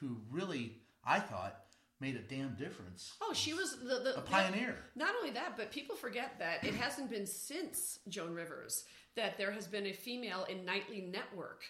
who 0.00 0.16
really, 0.30 0.76
I 1.04 1.18
thought, 1.18 1.56
made 2.00 2.16
a 2.16 2.20
damn 2.20 2.54
difference. 2.54 3.12
Oh, 3.20 3.32
she 3.32 3.54
was 3.54 3.76
the, 3.80 4.00
the 4.00 4.18
A 4.18 4.20
pioneer. 4.22 4.76
Not 4.96 5.14
only 5.18 5.30
that, 5.30 5.56
but 5.56 5.70
people 5.70 5.94
forget 5.96 6.38
that 6.38 6.64
it 6.64 6.74
hasn't 6.74 7.10
been 7.10 7.26
since 7.26 7.98
Joan 8.08 8.34
Rivers 8.34 8.84
that 9.16 9.36
there 9.38 9.52
has 9.52 9.66
been 9.66 9.86
a 9.86 9.92
female 9.92 10.44
in 10.48 10.64
nightly 10.64 11.00
network. 11.02 11.62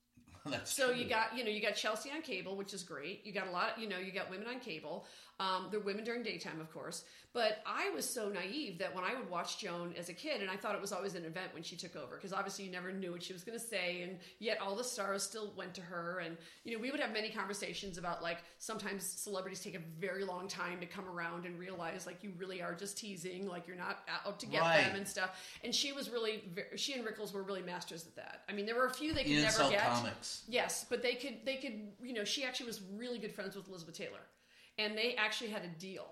That's 0.46 0.72
So 0.74 0.88
true. 0.92 0.96
you 0.96 1.08
got 1.08 1.36
you 1.36 1.44
know 1.44 1.50
you 1.50 1.60
got 1.60 1.74
Chelsea 1.74 2.10
on 2.10 2.22
cable, 2.22 2.56
which 2.56 2.72
is 2.72 2.82
great. 2.82 3.24
You 3.24 3.32
got 3.32 3.48
a 3.48 3.50
lot 3.50 3.78
you 3.78 3.88
know 3.88 3.98
you 3.98 4.12
got 4.12 4.30
women 4.30 4.46
on 4.48 4.60
cable. 4.60 5.06
Um, 5.40 5.68
they're 5.70 5.78
women 5.80 6.02
during 6.04 6.24
daytime, 6.24 6.60
of 6.60 6.72
course. 6.72 7.04
But 7.32 7.62
I 7.64 7.90
was 7.90 8.08
so 8.08 8.28
naive 8.28 8.78
that 8.78 8.92
when 8.92 9.04
I 9.04 9.14
would 9.14 9.30
watch 9.30 9.58
Joan 9.60 9.94
as 9.96 10.08
a 10.08 10.12
kid, 10.12 10.40
and 10.40 10.50
I 10.50 10.56
thought 10.56 10.74
it 10.74 10.80
was 10.80 10.92
always 10.92 11.14
an 11.14 11.24
event 11.24 11.54
when 11.54 11.62
she 11.62 11.76
took 11.76 11.94
over 11.94 12.16
because 12.16 12.32
obviously 12.32 12.64
you 12.64 12.72
never 12.72 12.90
knew 12.90 13.12
what 13.12 13.22
she 13.22 13.32
was 13.32 13.44
going 13.44 13.56
to 13.56 13.64
say, 13.64 14.02
and 14.02 14.18
yet 14.40 14.58
all 14.60 14.74
the 14.74 14.82
stars 14.82 15.22
still 15.22 15.52
went 15.56 15.74
to 15.74 15.80
her. 15.82 16.20
And 16.24 16.36
you 16.64 16.74
know 16.74 16.82
we 16.82 16.90
would 16.90 16.98
have 16.98 17.12
many 17.12 17.28
conversations 17.30 17.98
about 17.98 18.20
like 18.22 18.38
sometimes 18.58 19.04
celebrities 19.04 19.60
take 19.60 19.76
a 19.76 19.82
very 20.00 20.24
long 20.24 20.48
time 20.48 20.80
to 20.80 20.86
come 20.86 21.04
around 21.08 21.44
and 21.46 21.56
realize 21.58 22.04
like 22.06 22.24
you 22.24 22.32
really 22.36 22.60
are 22.60 22.74
just 22.74 22.98
teasing, 22.98 23.46
like 23.46 23.68
you're 23.68 23.76
not 23.76 24.00
out 24.26 24.40
to 24.40 24.46
get 24.46 24.62
Right. 24.62 24.86
them 24.86 24.96
and 24.96 25.06
stuff. 25.06 25.38
And 25.62 25.72
she 25.72 25.92
was 25.92 26.10
really 26.10 26.42
she 26.74 26.94
and 26.94 27.06
Rickles 27.06 27.32
were 27.32 27.42
really 27.44 27.62
masters 27.62 28.04
at 28.06 28.16
that. 28.16 28.42
I 28.48 28.52
mean 28.54 28.66
there 28.66 28.74
were 28.74 28.86
a 28.86 28.90
few 28.90 29.12
they 29.14 29.22
could 29.22 29.42
never 29.42 29.70
get. 29.70 29.82
comics. 29.86 30.42
Yes, 30.48 30.84
but 30.90 31.02
they 31.02 31.14
could 31.14 31.36
they 31.44 31.56
could 31.56 31.74
you 32.02 32.14
know 32.14 32.24
she 32.24 32.42
actually 32.42 32.66
was 32.66 32.80
really 32.96 33.18
good 33.18 33.32
friends 33.32 33.54
with 33.54 33.68
Elizabeth 33.68 33.96
Taylor, 33.96 34.20
and 34.78 34.96
they 34.96 35.14
actually 35.16 35.50
had 35.50 35.64
a 35.64 35.80
deal, 35.80 36.06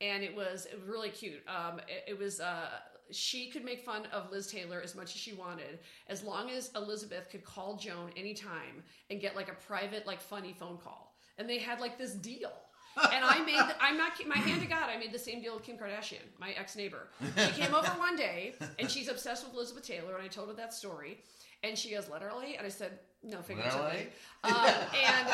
and 0.00 0.22
it 0.22 0.34
was 0.34 0.66
really 0.86 1.10
cute. 1.10 1.42
Um, 1.48 1.78
it, 1.88 2.12
it 2.12 2.18
was 2.18 2.40
uh, 2.40 2.68
she 3.10 3.48
could 3.48 3.64
make 3.64 3.80
fun 3.80 4.06
of 4.12 4.30
Liz 4.30 4.48
Taylor 4.48 4.80
as 4.82 4.94
much 4.94 5.14
as 5.14 5.20
she 5.20 5.32
wanted, 5.32 5.78
as 6.08 6.22
long 6.22 6.50
as 6.50 6.70
Elizabeth 6.76 7.30
could 7.30 7.44
call 7.44 7.76
Joan 7.76 8.10
anytime 8.16 8.82
and 9.10 9.20
get 9.20 9.36
like 9.36 9.48
a 9.48 9.54
private 9.66 10.06
like 10.06 10.20
funny 10.20 10.52
phone 10.52 10.78
call, 10.78 11.14
and 11.38 11.48
they 11.48 11.58
had 11.58 11.80
like 11.80 11.98
this 11.98 12.14
deal. 12.14 12.52
and 13.12 13.24
I 13.24 13.38
made, 13.44 13.58
the, 13.58 13.76
I'm 13.80 13.96
not, 13.96 14.12
my 14.26 14.38
hand 14.38 14.60
to 14.60 14.66
God, 14.66 14.90
I 14.90 14.98
made 14.98 15.12
the 15.12 15.18
same 15.20 15.40
deal 15.40 15.54
with 15.54 15.62
Kim 15.62 15.76
Kardashian, 15.76 16.24
my 16.40 16.50
ex 16.52 16.74
neighbor. 16.74 17.08
She 17.36 17.52
came 17.52 17.72
over 17.72 17.86
one 17.90 18.16
day 18.16 18.54
and 18.78 18.90
she's 18.90 19.08
obsessed 19.08 19.44
with 19.44 19.54
Elizabeth 19.54 19.86
Taylor, 19.86 20.16
and 20.16 20.24
I 20.24 20.28
told 20.28 20.48
her 20.48 20.54
that 20.54 20.74
story. 20.74 21.20
And 21.62 21.76
she 21.76 21.90
goes, 21.90 22.08
literally? 22.08 22.56
And 22.56 22.66
I 22.66 22.70
said, 22.70 22.98
no, 23.22 23.42
figuratively. 23.42 24.08
Um, 24.44 24.54
and, 24.54 25.28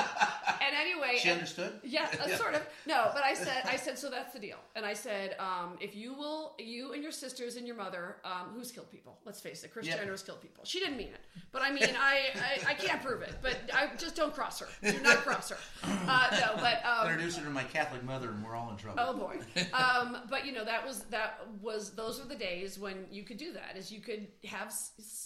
and 0.63 0.75
anyway. 0.81 1.19
She 1.19 1.29
and- 1.29 1.39
understood. 1.39 1.75
yeah, 1.83 2.09
uh, 2.25 2.27
sort 2.39 2.55
of. 2.55 2.63
No, 2.87 3.11
but 3.13 3.23
I 3.23 3.35
said, 3.35 3.61
I 3.67 3.77
said, 3.77 3.99
so 3.99 4.09
that's 4.09 4.33
the 4.33 4.39
deal. 4.39 4.57
And 4.77 4.87
I 4.87 4.95
said, 4.95 5.37
um, 5.39 5.77
if 5.79 5.95
you 5.95 6.15
will, 6.15 6.55
you 6.59 6.95
and 6.95 7.03
your 7.03 7.13
sisters 7.13 7.57
and 7.57 7.67
your 7.67 7.77
mother, 7.77 8.17
um, 8.25 8.49
who's 8.55 8.73
killed 8.73 8.91
people? 8.91 9.19
Let's 9.27 9.43
face 9.43 9.63
it, 9.63 9.75
Kris 9.75 9.87
Yeah. 9.87 9.99
Jenner 9.99 10.13
has 10.13 10.23
killed 10.23 10.41
people. 10.41 10.65
She 10.65 10.81
didn't 10.81 10.97
mean 10.97 11.09
it, 11.09 11.21
but 11.53 11.61
I 11.61 11.71
mean, 11.71 11.91
I, 12.01 12.21
I, 12.35 12.71
I 12.71 12.75
can't 12.75 13.03
prove 13.03 13.21
it. 13.21 13.35
But 13.43 13.59
I 13.75 13.91
just 13.99 14.17
don't 14.17 14.33
cross 14.35 14.59
her. 14.61 14.69
Do 14.83 14.99
not 15.03 15.19
cross 15.19 15.51
her. 15.51 15.59
Uh, 16.07 16.29
no, 16.33 16.61
but 16.61 16.83
um, 16.85 17.09
Introduce 17.09 17.37
her 17.37 17.45
to 17.45 17.51
my 17.51 17.63
Catholic 17.65 18.03
mother, 18.05 18.31
and 18.31 18.45
we're 18.45 18.55
all 18.55 18.71
in 18.71 18.77
trouble. 18.77 19.01
Oh 19.03 19.15
boy. 19.17 19.39
Um, 19.73 20.19
but 20.29 20.47
you 20.47 20.53
know 20.53 20.65
that 20.65 20.87
was 20.87 21.01
that 21.05 21.41
was 21.63 21.91
those 21.91 22.21
were 22.21 22.27
the 22.27 22.35
days 22.35 22.79
when 22.79 23.07
you 23.11 23.23
could 23.23 23.37
do 23.39 23.53
that. 23.53 23.77
Is 23.77 23.91
you 23.93 24.01
could 24.01 24.29
have 24.47 24.73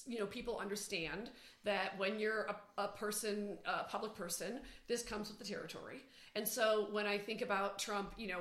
you 0.07 0.19
know 0.19 0.27
people 0.27 0.59
understand 0.59 1.31
that 1.65 1.99
when 1.99 2.19
you're 2.19 2.47
a, 2.47 2.83
a 2.83 2.89
person, 2.89 3.59
a 3.67 3.85
public 3.85 4.15
person, 4.15 4.61
this 4.87 5.03
comes 5.03 5.29
with 5.29 5.39
the 5.39 5.45
territory. 5.45 6.03
And 6.35 6.47
so 6.47 6.89
when 6.93 7.07
I 7.07 7.19
think 7.19 7.43
about 7.43 7.79
Trump, 7.79 8.13
you 8.17 8.29
know. 8.29 8.41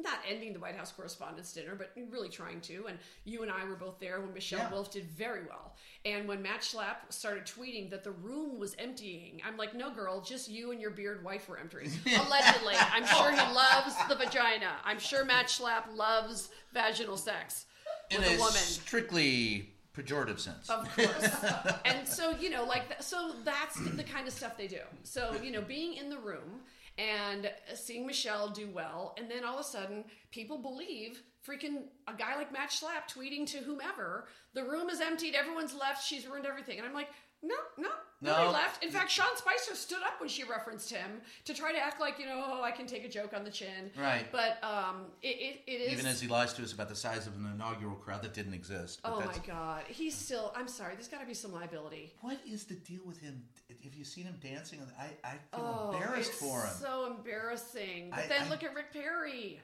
Not 0.00 0.18
ending 0.28 0.52
the 0.52 0.58
White 0.60 0.76
House 0.76 0.92
Correspondents' 0.92 1.52
Dinner, 1.52 1.74
but 1.76 1.90
really 2.10 2.28
trying 2.28 2.60
to. 2.62 2.86
And 2.88 2.98
you 3.24 3.42
and 3.42 3.50
I 3.50 3.64
were 3.64 3.74
both 3.76 3.98
there 3.98 4.20
when 4.20 4.32
Michelle 4.32 4.58
Yeah. 4.60 4.70
Wolf 4.70 4.92
did 4.92 5.04
very 5.04 5.42
well. 5.48 5.74
And 6.04 6.28
when 6.28 6.42
Matt 6.42 6.60
Schlapp 6.60 6.96
started 7.10 7.44
tweeting 7.44 7.90
that 7.90 8.04
the 8.04 8.10
room 8.12 8.58
was 8.58 8.76
emptying, 8.78 9.40
I'm 9.46 9.56
like, 9.56 9.74
no, 9.74 9.90
girl, 9.92 10.20
just 10.20 10.48
you 10.48 10.70
and 10.72 10.80
your 10.80 10.90
beard 10.90 11.24
wife 11.24 11.48
were 11.48 11.58
emptying. 11.58 11.90
Allegedly. 12.06 12.74
I'm 12.92 13.06
sure 13.06 13.32
he 13.32 13.52
loves 13.54 13.94
the 14.08 14.14
vagina. 14.16 14.72
I'm 14.84 14.98
sure 14.98 15.24
Matt 15.24 15.46
Schlapp 15.46 15.94
loves 15.96 16.50
vaginal 16.72 17.16
sex 17.16 17.66
in 18.10 18.18
with 18.20 18.30
a 18.30 18.34
a 18.34 18.38
woman. 18.38 18.52
strictly 18.52 19.73
pejorative 19.96 20.40
sense. 20.40 20.68
Of 20.68 20.94
course. 20.94 21.36
and 21.84 22.06
so, 22.06 22.30
you 22.30 22.50
know, 22.50 22.64
like, 22.64 22.88
th- 22.88 23.00
so 23.00 23.32
that's 23.44 23.76
the 23.76 24.02
kind 24.02 24.26
of 24.26 24.34
stuff 24.34 24.56
they 24.56 24.66
do. 24.66 24.80
So, 25.02 25.36
you 25.42 25.52
know, 25.52 25.62
being 25.62 25.94
in 25.94 26.08
the 26.08 26.18
room 26.18 26.60
and 26.98 27.50
seeing 27.74 28.06
Michelle 28.06 28.48
do 28.48 28.68
well, 28.68 29.14
and 29.18 29.30
then 29.30 29.44
all 29.44 29.54
of 29.54 29.60
a 29.60 29.64
sudden, 29.64 30.04
people 30.30 30.58
believe 30.58 31.22
freaking 31.46 31.84
a 32.08 32.14
guy 32.14 32.36
like 32.36 32.52
Matt 32.52 32.70
Schlapp 32.70 33.12
tweeting 33.12 33.46
to 33.48 33.58
whomever, 33.58 34.26
the 34.54 34.64
room 34.64 34.88
is 34.88 35.00
emptied, 35.00 35.34
everyone's 35.34 35.74
left, 35.74 36.04
she's 36.04 36.26
ruined 36.26 36.46
everything. 36.46 36.78
And 36.78 36.86
I'm 36.86 36.94
like, 36.94 37.10
no, 37.46 37.54
no, 37.76 37.88
nobody 38.22 38.44
No. 38.46 38.50
left. 38.52 38.82
In 38.82 38.90
fact, 38.90 39.10
Sean 39.10 39.36
Spicer 39.36 39.74
stood 39.74 40.02
up 40.02 40.18
when 40.20 40.28
she 40.30 40.44
referenced 40.44 40.90
him 40.90 41.20
to 41.44 41.52
try 41.52 41.72
to 41.72 41.78
act 41.78 42.00
like, 42.00 42.18
you 42.18 42.24
know, 42.26 42.42
oh, 42.46 42.62
I 42.62 42.70
can 42.70 42.86
take 42.86 43.04
a 43.04 43.08
joke 43.08 43.32
on 43.34 43.44
the 43.44 43.50
chin. 43.50 43.90
Right. 43.98 44.24
But 44.32 44.62
um, 44.64 45.02
it, 45.22 45.60
it, 45.66 45.70
it 45.70 45.80
is. 45.80 45.92
Even 45.92 46.06
as 46.06 46.20
he 46.20 46.28
lies 46.28 46.54
to 46.54 46.62
us 46.62 46.72
about 46.72 46.88
the 46.88 46.96
size 46.96 47.26
of 47.26 47.34
an 47.36 47.46
inaugural 47.54 47.96
crowd 47.96 48.22
that 48.22 48.32
didn't 48.32 48.54
exist. 48.54 49.00
But 49.02 49.12
Oh 49.14 49.20
that's, 49.20 49.38
my 49.38 49.44
God. 49.46 49.82
He's 49.88 50.14
still, 50.14 50.52
I'm 50.56 50.68
sorry, 50.68 50.94
there's 50.94 51.08
got 51.08 51.20
to 51.20 51.26
be 51.26 51.34
some 51.34 51.52
liability. 51.52 52.12
What 52.22 52.38
is 52.48 52.64
the 52.64 52.74
deal 52.76 53.02
with 53.04 53.18
him? 53.18 53.42
Have 53.82 53.94
you 53.94 54.04
seen 54.04 54.24
him 54.24 54.36
dancing? 54.42 54.80
I, 54.98 55.10
I 55.26 55.32
feel 55.54 55.90
Oh, 55.92 55.92
embarrassed 55.92 56.32
for 56.32 56.62
him. 56.62 56.70
So 56.80 57.14
embarrassing. 57.16 58.10
But 58.10 58.20
I- 58.20 58.26
then 58.28 58.42
I- 58.46 58.48
look 58.48 58.62
at 58.64 58.74
Rick 58.74 58.92
Perry. 58.92 59.60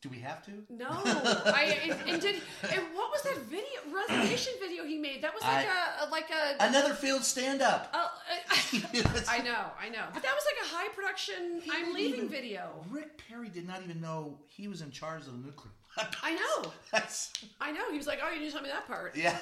Do 0.00 0.08
we 0.08 0.20
have 0.20 0.44
to? 0.46 0.52
No, 0.70 0.86
I 0.90 1.76
and, 1.82 2.08
and 2.08 2.22
did 2.22 2.36
and 2.62 2.82
what 2.94 3.10
was 3.10 3.20
that 3.22 3.36
video 3.50 3.64
resignation 3.92 4.52
video 4.60 4.84
he 4.84 4.96
made? 4.96 5.22
That 5.22 5.34
was 5.34 5.42
like 5.42 5.66
I- 5.68 6.06
a, 6.06 6.08
like 6.08 6.30
a. 6.30 6.64
Another 6.64 6.94
field 6.94 7.24
stand 7.24 7.62
up. 7.62 7.90
uh, 7.92 8.06
I 9.28 9.38
know, 9.38 9.64
I 9.80 9.88
know, 9.88 10.04
but 10.14 10.22
that 10.22 10.34
was 10.34 10.44
like 10.46 10.64
a 10.64 10.68
high 10.76 10.88
production 10.94 11.60
"I'm 11.68 11.92
leaving" 11.94 12.28
video. 12.28 12.70
Rick 12.90 13.20
Perry 13.28 13.48
did 13.48 13.66
not 13.66 13.82
even 13.82 14.00
know 14.00 14.38
he 14.46 14.68
was 14.68 14.82
in 14.82 14.92
charge 14.92 15.22
of 15.22 15.32
the 15.32 15.46
nuclear. 15.46 15.72
I 16.22 16.34
know, 16.36 16.70
That's, 16.92 17.32
I 17.60 17.72
know. 17.72 17.90
He 17.90 17.96
was 17.98 18.06
like, 18.06 18.20
"Oh, 18.24 18.30
you 18.32 18.38
didn't 18.38 18.52
tell 18.52 18.62
me 18.62 18.68
that 18.68 18.86
part." 18.86 19.16
yeah. 19.16 19.36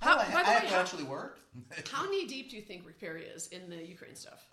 How- 0.00 0.16
oh, 0.16 0.18
I, 0.18 0.32
by 0.34 0.42
the 0.42 0.48
I 0.50 0.54
way, 0.56 0.60
to 0.62 0.74
how- 0.74 0.80
actually 0.80 1.04
work. 1.04 1.38
How 1.92 2.10
knee 2.10 2.26
deep 2.26 2.50
do 2.50 2.56
you 2.56 2.62
think 2.62 2.84
Rick 2.84 2.98
Perry 3.00 3.22
is 3.22 3.46
in 3.48 3.70
the 3.70 3.76
Ukraine 3.76 4.16
stuff? 4.16 4.44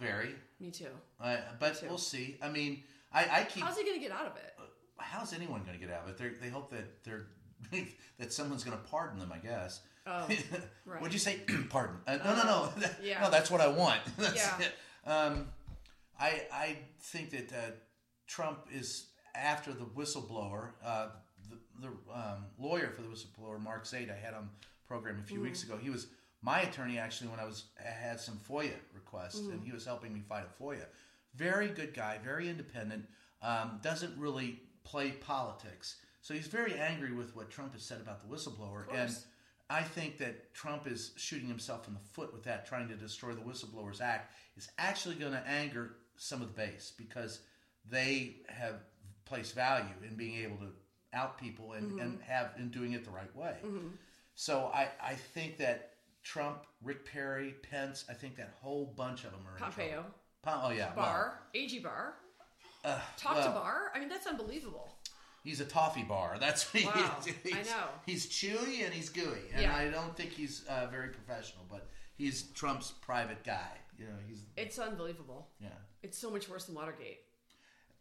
Very. 0.00 0.34
Me 0.60 0.70
too. 0.70 0.86
Uh, 1.20 1.36
but 1.60 1.80
we'll 1.86 1.98
see. 1.98 2.36
I 2.42 2.48
mean, 2.48 2.82
I, 3.12 3.26
I 3.30 3.44
keep. 3.44 3.62
How's 3.62 3.76
he 3.78 3.84
gonna 3.84 4.00
get 4.00 4.10
out 4.12 4.26
of 4.26 4.36
it? 4.36 4.54
How's 4.98 5.32
anyone 5.32 5.62
going 5.64 5.78
to 5.78 5.84
get 5.84 5.94
out 5.94 6.04
of 6.04 6.10
it? 6.10 6.18
They're, 6.18 6.34
they 6.40 6.48
hope 6.48 6.70
that 6.70 7.04
they're 7.04 7.26
that 8.18 8.32
someone's 8.32 8.64
going 8.64 8.76
to 8.76 8.84
pardon 8.84 9.18
them. 9.18 9.32
I 9.32 9.38
guess. 9.38 9.80
Oh, 10.06 10.26
right. 10.86 11.02
Would 11.02 11.12
you 11.12 11.18
say 11.18 11.40
pardon? 11.70 11.96
Uh, 12.06 12.16
no, 12.16 12.34
no, 12.34 12.44
no. 12.44 12.88
yeah. 13.02 13.20
No, 13.22 13.30
that's 13.30 13.50
what 13.50 13.60
I 13.60 13.68
want. 13.68 14.00
That's 14.16 14.36
Yeah. 14.36 14.58
it. 14.66 15.08
Um, 15.10 15.46
I 16.18 16.42
I 16.52 16.76
think 17.00 17.30
that 17.30 17.52
uh, 17.52 17.70
Trump 18.26 18.66
is 18.72 19.08
after 19.34 19.72
the 19.72 19.84
whistleblower, 19.84 20.70
uh, 20.84 21.08
the, 21.48 21.56
the 21.80 21.88
um, 22.12 22.46
lawyer 22.58 22.90
for 22.90 23.02
the 23.02 23.08
whistleblower, 23.08 23.60
Mark 23.62 23.86
Zaid, 23.86 24.10
I 24.10 24.16
had 24.16 24.34
on 24.34 24.48
the 24.60 24.66
program 24.88 25.18
a 25.22 25.26
few 25.26 25.40
weeks 25.40 25.62
ago. 25.62 25.76
He 25.80 25.90
was 25.90 26.08
my 26.42 26.60
attorney 26.62 26.98
actually 26.98 27.28
when 27.30 27.38
I 27.40 27.44
was 27.44 27.64
I 27.78 27.88
had 27.90 28.18
some 28.20 28.38
FOIA 28.48 28.72
requests, 28.94 29.38
and 29.40 29.62
he 29.62 29.72
was 29.72 29.84
helping 29.84 30.12
me 30.12 30.20
fight 30.28 30.44
a 30.44 30.62
FOIA. 30.62 30.84
Very 31.34 31.68
good 31.68 31.94
guy, 31.94 32.18
very 32.24 32.48
independent. 32.48 33.04
Um, 33.42 33.78
doesn't 33.82 34.18
really 34.18 34.60
play 34.88 35.10
politics, 35.10 35.96
so 36.22 36.34
he's 36.34 36.46
very 36.46 36.74
angry 36.74 37.12
with 37.12 37.34
what 37.36 37.50
Trump 37.50 37.72
has 37.74 37.82
said 37.82 38.00
about 38.00 38.20
the 38.20 38.34
whistleblower, 38.34 38.84
and. 38.92 39.14
I 39.70 39.82
think 39.82 40.16
that 40.16 40.54
Trump 40.54 40.86
is 40.86 41.10
shooting 41.16 41.46
himself 41.46 41.88
in 41.88 41.92
the 41.92 42.00
foot 42.00 42.32
with 42.32 42.42
that, 42.44 42.64
trying 42.64 42.88
to 42.88 42.94
destroy 42.94 43.34
the 43.34 43.42
Whistleblowers 43.42 44.00
Act. 44.00 44.32
Is 44.56 44.70
actually 44.78 45.16
going 45.16 45.32
to 45.32 45.46
anger 45.46 45.96
some 46.16 46.40
of 46.40 46.48
the 46.48 46.54
base 46.54 46.92
because 46.96 47.40
they 47.90 48.36
have 48.48 48.76
placed 49.24 49.54
value 49.54 49.94
in 50.08 50.16
being 50.16 50.36
able 50.42 50.56
to 50.56 50.72
out 51.12 51.38
people 51.38 51.72
and, 51.72 51.98
and 52.00 52.14
mm-hmm. 52.14 52.22
have 52.22 52.52
in 52.58 52.70
doing 52.70 52.92
it 52.92 53.04
the 53.04 53.10
right 53.10 53.34
way. 53.36 53.56
Mm-hmm. 53.64 53.88
So 54.34 54.70
I, 54.72 54.88
I 55.02 55.14
think 55.14 55.58
that 55.58 55.92
Trump, 56.22 56.66
Rick 56.82 57.04
Perry, 57.10 57.54
Pence, 57.70 58.04
I 58.08 58.14
think 58.14 58.36
that 58.36 58.54
whole 58.60 58.92
bunch 58.96 59.24
of 59.24 59.32
them 59.32 59.40
are 59.46 59.56
in 59.56 59.62
Pompeo. 59.62 59.88
trouble. 59.88 60.10
Pom- 60.42 60.60
oh 60.64 60.70
yeah, 60.70 60.92
well, 60.96 61.06
Barr, 61.06 61.40
AG 61.54 61.78
Barr. 62.82 63.02
Talk 63.16 63.34
to 63.36 63.40
well- 63.40 63.52
Barr. 63.54 63.92
I 63.94 63.98
mean, 64.00 64.08
that's 64.08 64.26
unbelievable. 64.26 64.94
He's 65.44 65.60
a 65.60 65.64
toffee 65.64 66.02
bar. 66.02 66.36
That's 66.38 66.72
what 66.74 66.84
Wow, 66.84 67.16
he 67.24 67.30
is. 67.30 67.36
I 67.54 67.56
He's, 67.58 67.66
know. 67.70 67.84
He's 68.04 68.26
chewy 68.26 68.84
and 68.84 68.92
he's 68.92 69.08
gooey, 69.08 69.48
and 69.52 69.62
Yeah. 69.62 69.74
I 69.74 69.88
don't 69.88 70.14
think 70.16 70.30
he's 70.32 70.64
uh, 70.66 70.88
very 70.90 71.08
professional. 71.08 71.64
But 71.70 71.88
he's 72.16 72.42
Trump's 72.54 72.90
private 73.00 73.44
guy. 73.44 73.70
You 73.98 74.06
know, 74.06 74.12
he's 74.28 74.40
It's 74.56 74.78
unbelievable. 74.78 75.48
yeah. 75.60 75.68
It's 76.02 76.18
so 76.18 76.30
much 76.30 76.48
worse 76.48 76.64
than 76.66 76.74
Watergate. 76.74 77.20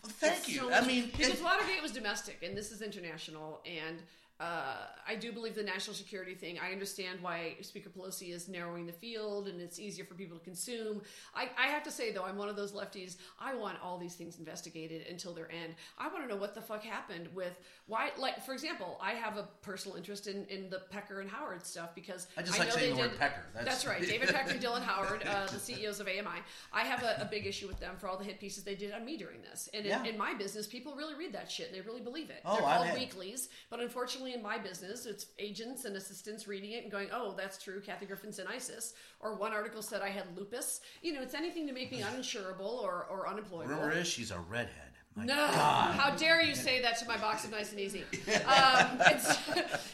Well, 0.03 0.11
thank 0.11 0.39
It's 0.39 0.49
you. 0.49 0.59
so 0.61 0.73
I 0.73 0.81
mean, 0.85 1.09
because 1.15 1.41
Watergate 1.41 1.81
was 1.81 1.91
domestic 1.91 2.43
and 2.43 2.55
this 2.57 2.71
is 2.71 2.81
international, 2.81 3.61
and 3.65 4.01
uh, 4.39 4.75
I 5.07 5.15
do 5.15 5.31
believe 5.31 5.55
the 5.55 5.63
national 5.63 5.95
security 5.95 6.35
thing. 6.35 6.59
I 6.59 6.71
understand 6.71 7.19
why 7.21 7.55
Speaker 7.61 7.89
Pelosi 7.89 8.31
is 8.33 8.47
narrowing 8.47 8.85
the 8.85 8.93
field 8.93 9.47
and 9.47 9.59
it's 9.59 9.79
easier 9.79 10.05
for 10.05 10.13
people 10.13 10.37
to 10.37 10.43
consume. 10.43 11.01
I, 11.35 11.49
I 11.57 11.67
have 11.67 11.81
to 11.83 11.91
say 11.91 12.11
though, 12.11 12.23
I'm 12.23 12.37
one 12.37 12.47
of 12.49 12.55
those 12.55 12.71
lefties. 12.71 13.15
I 13.39 13.55
want 13.55 13.77
all 13.83 13.97
these 13.97 14.13
things 14.15 14.37
investigated 14.37 15.07
until 15.07 15.33
their 15.33 15.51
end. 15.51 15.73
I 15.97 16.07
want 16.09 16.21
to 16.23 16.27
know 16.27 16.39
what 16.39 16.53
the 16.53 16.61
fuck 16.61 16.83
happened 16.83 17.29
with 17.33 17.53
why. 17.87 18.11
Like 18.17 18.45
for 18.45 18.53
example, 18.53 18.99
I 19.01 19.13
have 19.13 19.37
a 19.37 19.47
personal 19.63 19.97
interest 19.97 20.27
in 20.27 20.45
in 20.45 20.69
the 20.69 20.81
Pecker 20.91 21.19
and 21.21 21.29
Howard 21.29 21.65
stuff 21.65 21.95
because 21.95 22.27
I 22.37 22.43
just 22.43 22.59
like 22.59 22.71
saying 22.71 22.95
the 22.95 23.01
word 23.01 23.17
Pecker. 23.17 23.43
That's, 23.55 23.83
That's- 23.83 23.87
right, 23.87 24.01
David 24.07 24.29
Pecker 24.29 24.51
and 24.51 24.61
Dylan 24.61 24.83
Howard, 24.83 25.23
uh, 25.25 25.47
the 25.47 25.59
CEOs 25.59 25.99
of 25.99 26.07
AMI. 26.07 26.41
I 26.71 26.81
have 26.81 27.01
a, 27.01 27.17
a 27.21 27.25
big 27.25 27.47
issue 27.47 27.67
with 27.67 27.79
them 27.79 27.95
for 27.97 28.07
all 28.07 28.17
the 28.17 28.23
hit 28.23 28.39
pieces 28.39 28.63
they 28.63 28.75
did 28.75 28.93
on 28.93 29.03
me 29.03 29.17
during 29.17 29.41
this. 29.41 29.67
And 29.73 29.83
in, 29.85 29.89
Yeah. 29.89 30.03
in 30.03 30.17
my 30.17 30.33
business, 30.35 30.67
people 30.67 30.95
really 30.95 31.15
read 31.15 31.33
that 31.33 31.49
shit. 31.49 31.67
and 31.67 31.75
They 31.75 31.81
really 31.81 32.01
believe 32.01 32.29
it. 32.29 32.41
Oh, 32.45 32.55
They're 32.57 32.63
called 32.65 32.93
weeklies, 32.99 33.49
but 33.69 33.79
unfortunately, 33.79 34.26
in 34.33 34.41
my 34.43 34.57
business, 34.57 35.05
it's 35.05 35.27
agents 35.39 35.85
and 35.85 35.95
assistants 35.95 36.47
reading 36.47 36.71
it 36.71 36.83
and 36.83 36.91
going, 36.91 37.09
"Oh, 37.13 37.33
that's 37.37 37.57
true. 37.61 37.81
Kathy 37.81 38.05
Griffin's 38.05 38.39
in 38.39 38.47
ISIS." 38.47 38.93
Or 39.19 39.35
one 39.35 39.53
article 39.53 39.81
said 39.81 40.01
I 40.01 40.09
had 40.09 40.25
lupus. 40.35 40.81
You 41.01 41.13
know, 41.13 41.21
it's 41.21 41.33
anything 41.33 41.67
to 41.67 41.73
make 41.73 41.91
me 41.91 42.01
uninsurable 42.01 42.81
or, 42.81 43.05
or 43.09 43.27
unemployable. 43.27 43.73
rumor 43.75 43.91
is 43.91 44.07
she's 44.07 44.31
a 44.31 44.39
redhead. 44.39 44.71
My 45.15 45.25
No, 45.25 45.33
God. 45.35 45.95
how 45.95 46.15
dare 46.15 46.43
you 46.43 46.53
say 46.53 46.79
that 46.83 46.99
to 46.99 47.07
my 47.07 47.17
box 47.17 47.43
of 47.43 47.49
nice 47.49 47.71
and 47.71 47.79
easy? 47.79 48.01
Um, 48.45 48.99
it's, 49.07 49.35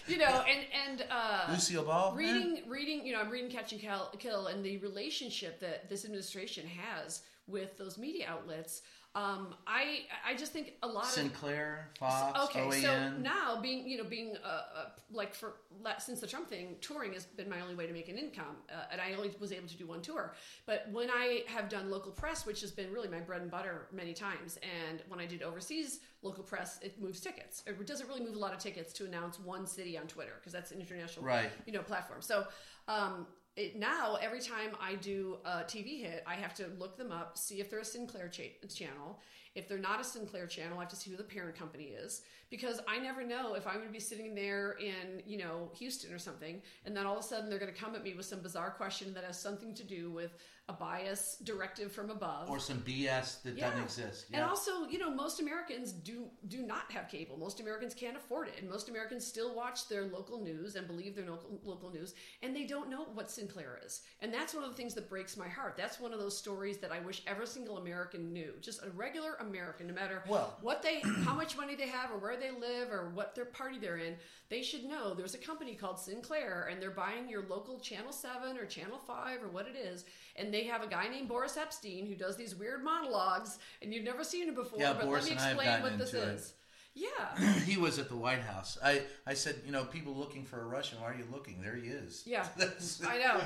you 0.06 0.18
know, 0.18 0.44
and 0.48 0.66
and 0.88 1.06
uh, 1.10 1.46
Lucille 1.50 1.84
Ball. 1.84 2.14
Reading 2.14 2.64
reading 2.68 3.06
you 3.06 3.14
know 3.14 3.22
i'm 3.22 3.30
reading 3.30 3.50
catch 3.50 3.72
and 3.72 3.82
kill 4.20 4.48
and 4.48 4.66
the 4.66 4.78
relationship 4.78 5.60
that 5.62 5.90
this 5.90 6.04
administration 6.06 6.66
has 6.68 7.22
with 7.48 7.78
those 7.78 7.98
media 7.98 8.26
outlets 8.28 8.82
um, 9.16 9.54
I 9.68 10.06
I 10.28 10.34
just 10.34 10.52
think 10.52 10.74
a 10.82 10.88
lot 10.88 11.04
of 11.04 11.12
Sinclair, 11.12 11.92
Fox, 12.00 12.40
okay. 12.46 12.62
OAN. 12.62 12.82
So 12.82 13.10
now 13.22 13.62
being 13.62 13.88
you 13.88 14.00
know 14.00 14.04
being 14.04 14.36
uh, 14.44 14.48
uh, 14.48 14.86
like 15.12 15.36
for 15.36 15.58
since 16.00 16.20
the 16.20 16.26
Trump 16.26 16.50
thing, 16.50 16.78
touring 16.82 17.14
has 17.14 17.28
been 17.28 17.48
my 17.48 17.62
only 17.62 17.76
way 17.76 17.86
to 17.86 17.94
make 17.94 18.10
an 18.10 18.18
income, 18.18 18.56
uh, 18.72 18.86
and 18.92 19.00
I 19.00 19.14
only 19.14 19.32
was 19.40 19.52
able 19.52 19.68
to 19.68 19.78
do 19.78 19.86
one 19.86 20.02
tour. 20.02 20.34
But 20.66 20.88
when 20.92 21.12
I 21.12 21.44
have 21.46 21.70
done 21.70 21.92
local 21.92 22.12
press, 22.12 22.48
which 22.48 22.62
has 22.62 22.72
been 22.72 22.92
really 22.92 23.08
my 23.08 23.20
bread 23.20 23.44
and 23.44 23.52
butter 23.52 23.88
many 23.92 24.14
times, 24.14 24.58
and 24.64 25.04
when 25.08 25.20
I 25.20 25.28
did 25.28 25.44
overseas 25.44 26.00
local 26.24 26.44
press, 26.44 26.80
it 26.82 27.00
moves 27.00 27.20
tickets. 27.20 27.62
It 27.68 27.86
doesn't 27.86 28.08
really 28.08 28.22
move 28.22 28.36
a 28.36 28.40
lot 28.40 28.54
of 28.54 28.58
tickets 28.58 28.94
to 28.94 29.06
announce 29.06 29.40
one 29.40 29.68
city 29.68 29.96
on 29.96 30.08
Twitter 30.08 30.34
because 30.40 30.54
that's 30.54 30.72
an 30.72 30.80
international 30.80 31.24
Right. 31.24 31.52
you 31.68 31.74
know 31.74 31.84
platform. 31.84 32.22
So. 32.22 32.48
Um, 32.88 33.28
it, 33.56 33.78
now 33.78 34.16
every 34.16 34.40
time 34.40 34.72
I 34.82 34.96
do 34.96 35.38
a 35.46 35.58
TV 35.60 36.02
hit, 36.02 36.24
I 36.26 36.36
have 36.36 36.56
to 36.56 36.68
look 36.80 36.98
them 36.98 37.12
up, 37.12 37.38
see 37.38 37.60
if 37.60 37.70
they're 37.70 37.80
a 37.80 37.86
Sinclair 37.86 38.28
cha- 38.28 38.68
channel. 38.74 39.20
If 39.54 39.68
they're 39.68 39.78
not 39.78 40.02
a 40.02 40.04
Sinclair 40.04 40.48
channel, 40.48 40.80
I 40.80 40.82
have 40.82 40.90
to 40.90 40.96
see 40.96 41.12
who 41.12 41.18
the 41.18 41.24
parent 41.24 41.56
company 41.56 41.86
is 41.86 42.24
because 42.54 42.80
I 42.88 43.00
never 43.00 43.24
know 43.26 43.56
if 43.56 43.66
I'm 43.66 43.78
going 43.78 43.88
to 43.88 43.92
be 43.92 44.00
sitting 44.00 44.36
there 44.36 44.74
in 44.74 45.24
you 45.26 45.40
know 45.40 45.72
Houston 45.80 46.14
or 46.14 46.20
something, 46.20 46.62
and 46.86 46.96
then 46.96 47.08
all 47.08 47.18
of 47.18 47.26
a 47.26 47.28
sudden 47.28 47.50
they're 47.50 47.58
going 47.58 47.74
to 47.74 47.80
come 47.80 47.96
at 47.96 48.04
me 48.04 48.14
with 48.14 48.28
some 48.28 48.42
bizarre 48.42 48.70
question 48.70 49.12
that 49.16 49.24
has 49.24 49.40
something 49.40 49.74
to 49.74 49.84
do 49.84 50.12
with 50.12 50.36
a 50.70 50.74
bias 50.74 51.38
directive 51.44 51.92
from 51.92 52.10
above 52.10 52.50
or 52.50 52.58
some 52.58 52.78
BS 52.84 53.42
that 53.44 53.60
doesn't 53.60 53.82
exist. 53.84 54.28
and 54.32 54.42
also, 54.46 54.88
you 54.88 54.98
know, 54.98 55.10
most 55.10 55.42
Americans 55.42 55.92
do 55.92 56.28
do 56.48 56.62
not 56.62 56.90
have 56.92 57.10
cable. 57.10 57.38
Most 57.38 57.60
Americans 57.60 57.96
can't 57.96 58.16
afford 58.16 58.48
it, 58.50 58.54
and 58.62 58.70
most 58.70 58.88
Americans 58.88 59.26
still 59.26 59.56
watch 59.56 59.90
their 59.90 60.04
local 60.06 60.42
news 60.44 60.76
and 60.76 60.86
believe 60.86 61.16
their 61.16 61.26
local, 61.30 61.60
local 61.66 61.90
news, 61.92 62.14
and 62.44 62.56
they 62.56 62.66
don't 62.66 62.88
know 62.90 63.06
what 63.16 63.32
Sinclair 63.32 63.80
is. 63.84 64.02
And 64.22 64.32
that's 64.32 64.54
one 64.54 64.64
of 64.64 64.70
the 64.70 64.78
things 64.78 64.94
that 64.94 65.10
breaks 65.10 65.36
my 65.36 65.50
heart. 65.50 65.74
That's 65.76 66.00
one 66.00 66.14
of 66.14 66.20
those 66.20 66.38
stories 66.38 66.78
that 66.78 66.92
I 66.92 67.00
wish 67.00 67.24
every 67.26 67.48
single 67.48 67.80
American 67.80 68.32
knew. 68.32 68.54
Just 68.62 68.84
a 68.86 68.90
regular 68.92 69.34
American, 69.40 69.88
no 69.88 69.94
matter 69.96 70.22
Well- 70.28 70.56
what 70.62 70.84
they, 70.84 71.00
how 71.26 71.34
much 71.34 71.58
money 71.58 71.76
they 71.76 71.88
have, 71.88 72.12
or 72.12 72.20
where 72.20 72.38
they 72.38 72.43
live, 72.52 72.92
or 72.92 73.10
what 73.14 73.36
their 73.36 73.46
party 73.46 73.78
they're 73.80 73.98
in, 73.98 74.16
they 74.50 74.62
should 74.62 74.84
know 74.84 75.14
there's 75.14 75.34
a 75.36 75.40
company 75.40 75.76
called 75.76 76.00
Sinclair, 76.00 76.68
and 76.72 76.82
they're 76.82 76.92
buying 76.92 77.28
your 77.30 77.44
local 77.48 77.80
Channel 77.80 78.12
Seven 78.12 78.58
or 78.58 78.66
Channel 78.66 79.00
Five 79.00 79.42
or 79.44 79.48
what 79.50 79.68
it 79.68 79.76
is, 79.78 80.06
and 80.36 80.54
they 80.54 80.64
have 80.64 80.84
a 80.84 80.88
guy 80.88 81.08
named 81.08 81.28
Boris 81.28 81.58
Epshteyn 81.58 82.08
who 82.08 82.16
does 82.16 82.38
these 82.38 82.56
weird 82.56 82.84
monologues, 82.84 83.58
and 83.82 83.94
you've 83.94 84.04
never 84.06 84.24
seen 84.24 84.48
him 84.48 84.56
before. 84.56 84.80
Yeah, 84.80 84.94
but 84.94 85.06
Boris 85.06 85.24
let 85.30 85.38
me 85.38 85.38
and 85.38 85.60
I 85.60 85.64
have 85.64 85.76
explain 85.76 85.82
what 85.92 85.98
this 86.00 86.14
it. 86.14 86.28
is. 86.28 86.54
Yeah, 86.96 87.54
he 87.66 87.78
was 87.78 87.98
at 87.98 88.08
the 88.08 88.16
White 88.16 88.42
House. 88.42 88.78
I, 88.84 89.02
I 89.26 89.34
said, 89.34 89.56
you 89.66 89.72
know, 89.72 89.84
people 89.84 90.14
looking 90.14 90.44
for 90.46 90.62
a 90.62 90.66
Russian. 90.66 91.02
Why 91.02 91.08
are 91.12 91.16
you 91.16 91.26
looking? 91.32 91.60
There 91.60 91.76
he 91.76 91.88
is. 91.88 92.22
Yeah. 92.26 92.46
I 92.60 93.18
know. 93.18 93.42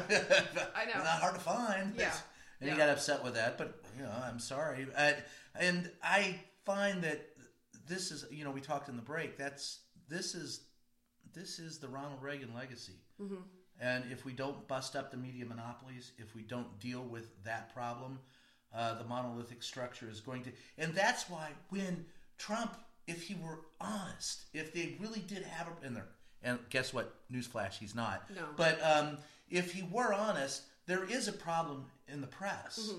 I 0.75 0.85
know. 0.85 0.97
Not 0.97 1.21
hard 1.21 1.35
to 1.35 1.39
find. 1.39 1.93
Yeah. 1.97 2.11
And 2.59 2.67
Yeah. 2.67 2.73
he 2.73 2.77
got 2.77 2.89
upset 2.89 3.23
with 3.23 3.35
that, 3.35 3.57
but 3.57 3.79
you 3.97 4.03
know, 4.03 4.11
I'm 4.25 4.39
sorry. 4.39 4.87
I, 4.97 5.13
and 5.55 5.89
I 6.03 6.41
find 6.65 7.01
that 7.03 7.25
this 7.87 8.11
is, 8.11 8.25
you 8.31 8.43
know, 8.43 8.51
we 8.51 8.61
talked 8.61 8.89
in 8.89 8.95
the 8.95 9.01
break. 9.01 9.37
That's 9.37 9.79
this 10.09 10.35
is 10.35 10.61
this 11.33 11.59
is 11.59 11.79
the 11.79 11.87
Ronald 11.87 12.21
Reagan 12.21 12.53
legacy. 12.55 12.99
Mm-hmm. 13.21 13.35
And 13.79 14.05
if 14.11 14.25
we 14.25 14.33
don't 14.33 14.67
bust 14.67 14.95
up 14.95 15.11
the 15.11 15.17
media 15.17 15.45
monopolies, 15.45 16.11
if 16.17 16.33
we 16.35 16.41
don't 16.41 16.79
deal 16.79 17.03
with 17.03 17.43
that 17.43 17.73
problem, 17.73 18.19
uh, 18.73 18.95
the 18.95 19.03
monolithic 19.03 19.61
structure 19.61 20.09
is 20.09 20.19
going 20.19 20.43
to. 20.43 20.51
And 20.77 20.93
that's 20.95 21.29
why 21.29 21.49
when 21.69 22.05
Trump, 22.37 22.75
if 23.07 23.23
he 23.23 23.35
were 23.35 23.59
honest, 23.79 24.45
if 24.53 24.73
they 24.73 24.95
really 24.99 25.21
did 25.21 25.43
have 25.43 25.67
a 25.67 25.85
in 25.85 25.93
there, 25.93 26.07
and 26.43 26.59
guess 26.69 26.93
what? 26.93 27.15
Newsflash, 27.31 27.73
he's 27.73 27.95
not. 27.95 28.23
No. 28.35 28.43
But 28.55 28.79
um, 28.83 29.17
if 29.49 29.73
he 29.73 29.83
were 29.83 30.13
honest, 30.13 30.63
there 30.85 31.03
is 31.03 31.27
a 31.27 31.33
problem 31.33 31.85
in 32.07 32.21
the 32.21 32.27
press. 32.27 32.93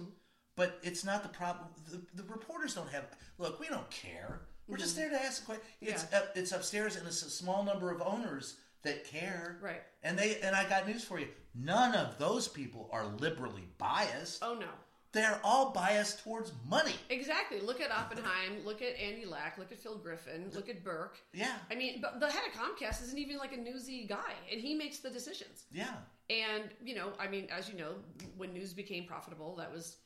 But 0.57 0.79
it's 0.83 1.05
not 1.05 1.23
the 1.23 1.29
problem. 1.29 1.69
The, 1.89 2.23
the 2.23 2.29
reporters 2.29 2.75
don't 2.75 2.91
have. 2.91 3.05
Look, 3.39 3.61
we 3.61 3.69
don't 3.69 3.89
care. 3.91 4.41
We're 4.69 4.77
just 4.77 4.97
mm-hmm. 4.97 5.11
there 5.11 5.19
to 5.21 5.25
ask 5.25 5.43
a 5.43 5.47
question. 5.47 5.65
It's 5.81 6.07
Yeah. 6.11 6.19
up, 6.19 6.37
it's 6.37 6.53
upstairs, 6.53 6.97
and 6.97 7.07
it's 7.07 7.23
a 7.23 7.31
small 7.31 7.65
number 7.65 7.91
of 7.91 8.03
owners 8.03 8.57
that 8.83 9.05
care. 9.05 9.59
Right. 9.61 9.83
And 10.03 10.19
they 10.19 10.41
and 10.41 10.55
I 10.55 10.69
got 10.69 10.87
news 10.87 11.05
for 11.05 11.19
you. 11.19 11.29
None 11.55 11.95
of 11.95 12.19
those 12.19 12.47
people 12.49 12.89
are 12.93 13.07
liberally 13.07 13.65
biased. 13.79 14.43
oh 14.43 14.55
no, 14.55 14.69
They're 15.13 15.41
all 15.43 15.71
biased 15.73 16.23
towards 16.23 16.53
money. 16.69 16.95
exactly. 17.09 17.61
Look 17.61 17.81
at 17.81 17.91
Oppenheim. 17.91 18.65
Look 18.65 18.83
at 18.83 18.95
Andy 19.01 19.25
Lack. 19.25 19.59
Look 19.59 19.73
at 19.73 19.79
Phil 19.79 19.97
Griffin. 19.97 20.51
Look 20.55 20.69
at 20.69 20.85
Burke. 20.85 21.19
Yeah. 21.33 21.57
I 21.71 21.75
mean, 21.75 22.01
but 22.01 22.21
the 22.21 22.31
head 22.31 22.43
of 22.47 22.53
Comcast 22.61 23.03
isn't 23.03 23.19
even 23.19 23.39
like 23.39 23.53
a 23.53 23.57
newsy 23.57 24.07
guy, 24.07 24.35
and 24.53 24.61
he 24.61 24.75
makes 24.75 24.99
the 24.99 25.11
decisions. 25.11 25.65
Yeah. 25.73 25.95
And 26.31 26.65
you 26.85 26.95
know, 26.95 27.13
I 27.19 27.27
mean, 27.27 27.49
as 27.51 27.69
you 27.69 27.77
know, 27.77 27.95
when 28.37 28.53
news 28.53 28.73
became 28.73 29.05
profitable, 29.07 29.57
that 29.57 29.73
was 29.73 29.97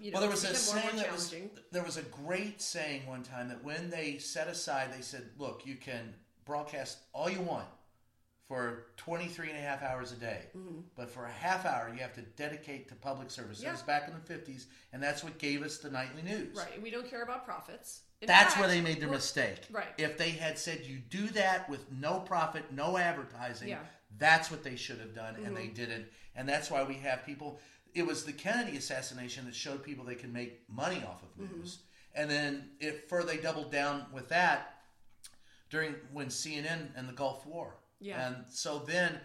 you 0.00 0.10
know 0.10 0.14
Well, 0.14 0.20
there 0.22 0.30
was 0.30 0.44
a 0.44 0.48
became 0.48 0.92
more 0.92 1.10
and 1.10 1.20
saying 1.20 1.50
that 1.50 1.56
was 1.56 1.70
there 1.72 1.82
was 1.84 1.96
a 1.96 2.02
great 2.02 2.60
saying 2.62 3.06
one 3.06 3.22
time 3.22 3.48
that 3.48 3.62
when 3.64 3.90
they 3.90 4.18
set 4.18 4.48
aside, 4.48 4.92
they 4.92 5.02
said, 5.02 5.30
"Look, 5.38 5.66
you 5.66 5.76
can 5.76 6.14
broadcast 6.44 6.98
all 7.12 7.30
you 7.30 7.40
want 7.40 7.66
for 8.46 8.86
23 8.98 9.48
and 9.48 9.58
a 9.58 9.60
half 9.62 9.82
hours 9.82 10.12
a 10.12 10.16
day, 10.16 10.42
but 10.96 11.08
for 11.10 11.24
a 11.24 11.30
half 11.32 11.64
hour 11.64 11.90
you 11.94 12.00
have 12.00 12.12
to 12.14 12.22
dedicate 12.22 12.88
to 12.88 12.94
public 12.94 13.30
service." 13.30 13.58
It 13.58 13.62
Mm-hmm. 13.62 13.66
Yeah. 13.66 13.72
was 13.72 13.82
back 13.82 14.08
in 14.08 14.14
the 14.14 14.34
50s, 14.52 14.66
and 14.92 15.02
that's 15.02 15.24
what 15.24 15.38
gave 15.38 15.62
us 15.62 15.78
the 15.78 15.90
nightly 15.90 16.22
news. 16.22 16.56
Right, 16.56 16.80
we 16.82 16.90
don't 16.90 17.08
care 17.08 17.22
about 17.22 17.44
profits. 17.44 18.02
In 18.20 18.26
That's 18.28 18.54
fact, 18.54 18.58
where 18.60 18.68
they 18.68 18.80
made 18.80 19.00
their 19.00 19.10
mistake. 19.10 19.60
Right. 19.70 19.88
If 19.98 20.16
they 20.16 20.30
had 20.30 20.58
said 20.58 20.86
you 20.86 20.98
do 20.98 21.26
that 21.28 21.68
with 21.68 21.90
no 21.92 22.20
profit, 22.20 22.72
no 22.72 22.96
advertising, 22.96 23.68
Yeah. 23.68 23.76
Mm-hmm. 23.76 23.86
that's 24.18 24.50
what 24.50 24.62
they 24.62 24.76
should 24.76 24.98
have 24.98 25.14
done, 25.14 25.36
and 25.44 25.56
they 25.56 25.66
didn't. 25.66 26.06
And 26.36 26.48
that's 26.48 26.70
why 26.70 26.82
we 26.82 26.94
have 26.94 27.24
people. 27.24 27.60
It 27.94 28.06
was 28.06 28.24
the 28.24 28.32
Kennedy 28.32 28.76
assassination 28.76 29.44
that 29.46 29.54
showed 29.54 29.82
people 29.84 30.04
they 30.04 30.14
can 30.14 30.32
make 30.32 30.62
money 30.68 31.02
off 31.06 31.22
of 31.22 31.28
Mm-hmm. 31.38 31.58
news, 31.60 31.78
and 32.14 32.30
then 32.30 32.70
if 32.80 33.08
further 33.08 33.28
they 33.32 33.38
doubled 33.38 33.70
down 33.72 34.06
with 34.12 34.28
that 34.28 34.82
during 35.70 35.94
when 36.12 36.26
CNN 36.26 36.88
and 36.96 37.08
the 37.08 37.12
Gulf 37.12 37.46
War. 37.46 37.74
Yeah. 38.00 38.26
And 38.26 38.36
so 38.50 38.78
then 38.80 39.18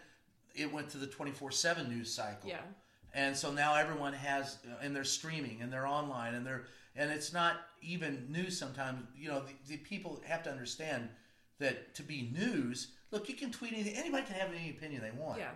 it 0.56 0.72
went 0.72 0.90
to 0.90 0.98
the 0.98 1.08
twenty 1.08 1.32
four 1.32 1.52
seven 1.52 1.90
news 1.90 2.14
cycle. 2.14 2.50
Yeah. 2.50 2.62
And 3.14 3.36
so 3.36 3.52
now 3.52 3.74
everyone 3.76 4.14
has, 4.14 4.58
and 4.84 4.96
they're 4.96 5.04
streaming 5.04 5.62
and 5.62 5.74
they're 5.74 5.88
online 5.88 6.36
and 6.36 6.46
they're, 6.46 6.66
and 6.96 7.10
it's 7.10 7.34
not 7.34 7.56
even 7.82 8.28
news 8.30 8.56
sometimes. 8.58 9.02
You 9.18 9.30
know, 9.30 9.42
the, 9.42 9.54
the 9.68 9.78
people 9.78 10.22
have 10.28 10.44
to 10.44 10.52
understand 10.52 11.10
that 11.58 11.96
to 11.96 12.04
be 12.04 12.30
news, 12.32 12.90
look, 13.10 13.28
you 13.28 13.34
can 13.36 13.52
tweet 13.52 13.74
anything. 13.74 13.96
Anybody 13.96 14.24
can 14.28 14.36
have 14.36 14.52
any 14.54 14.70
opinion 14.70 15.02
they 15.02 15.10
want. 15.20 15.40
Yeah. 15.40 15.52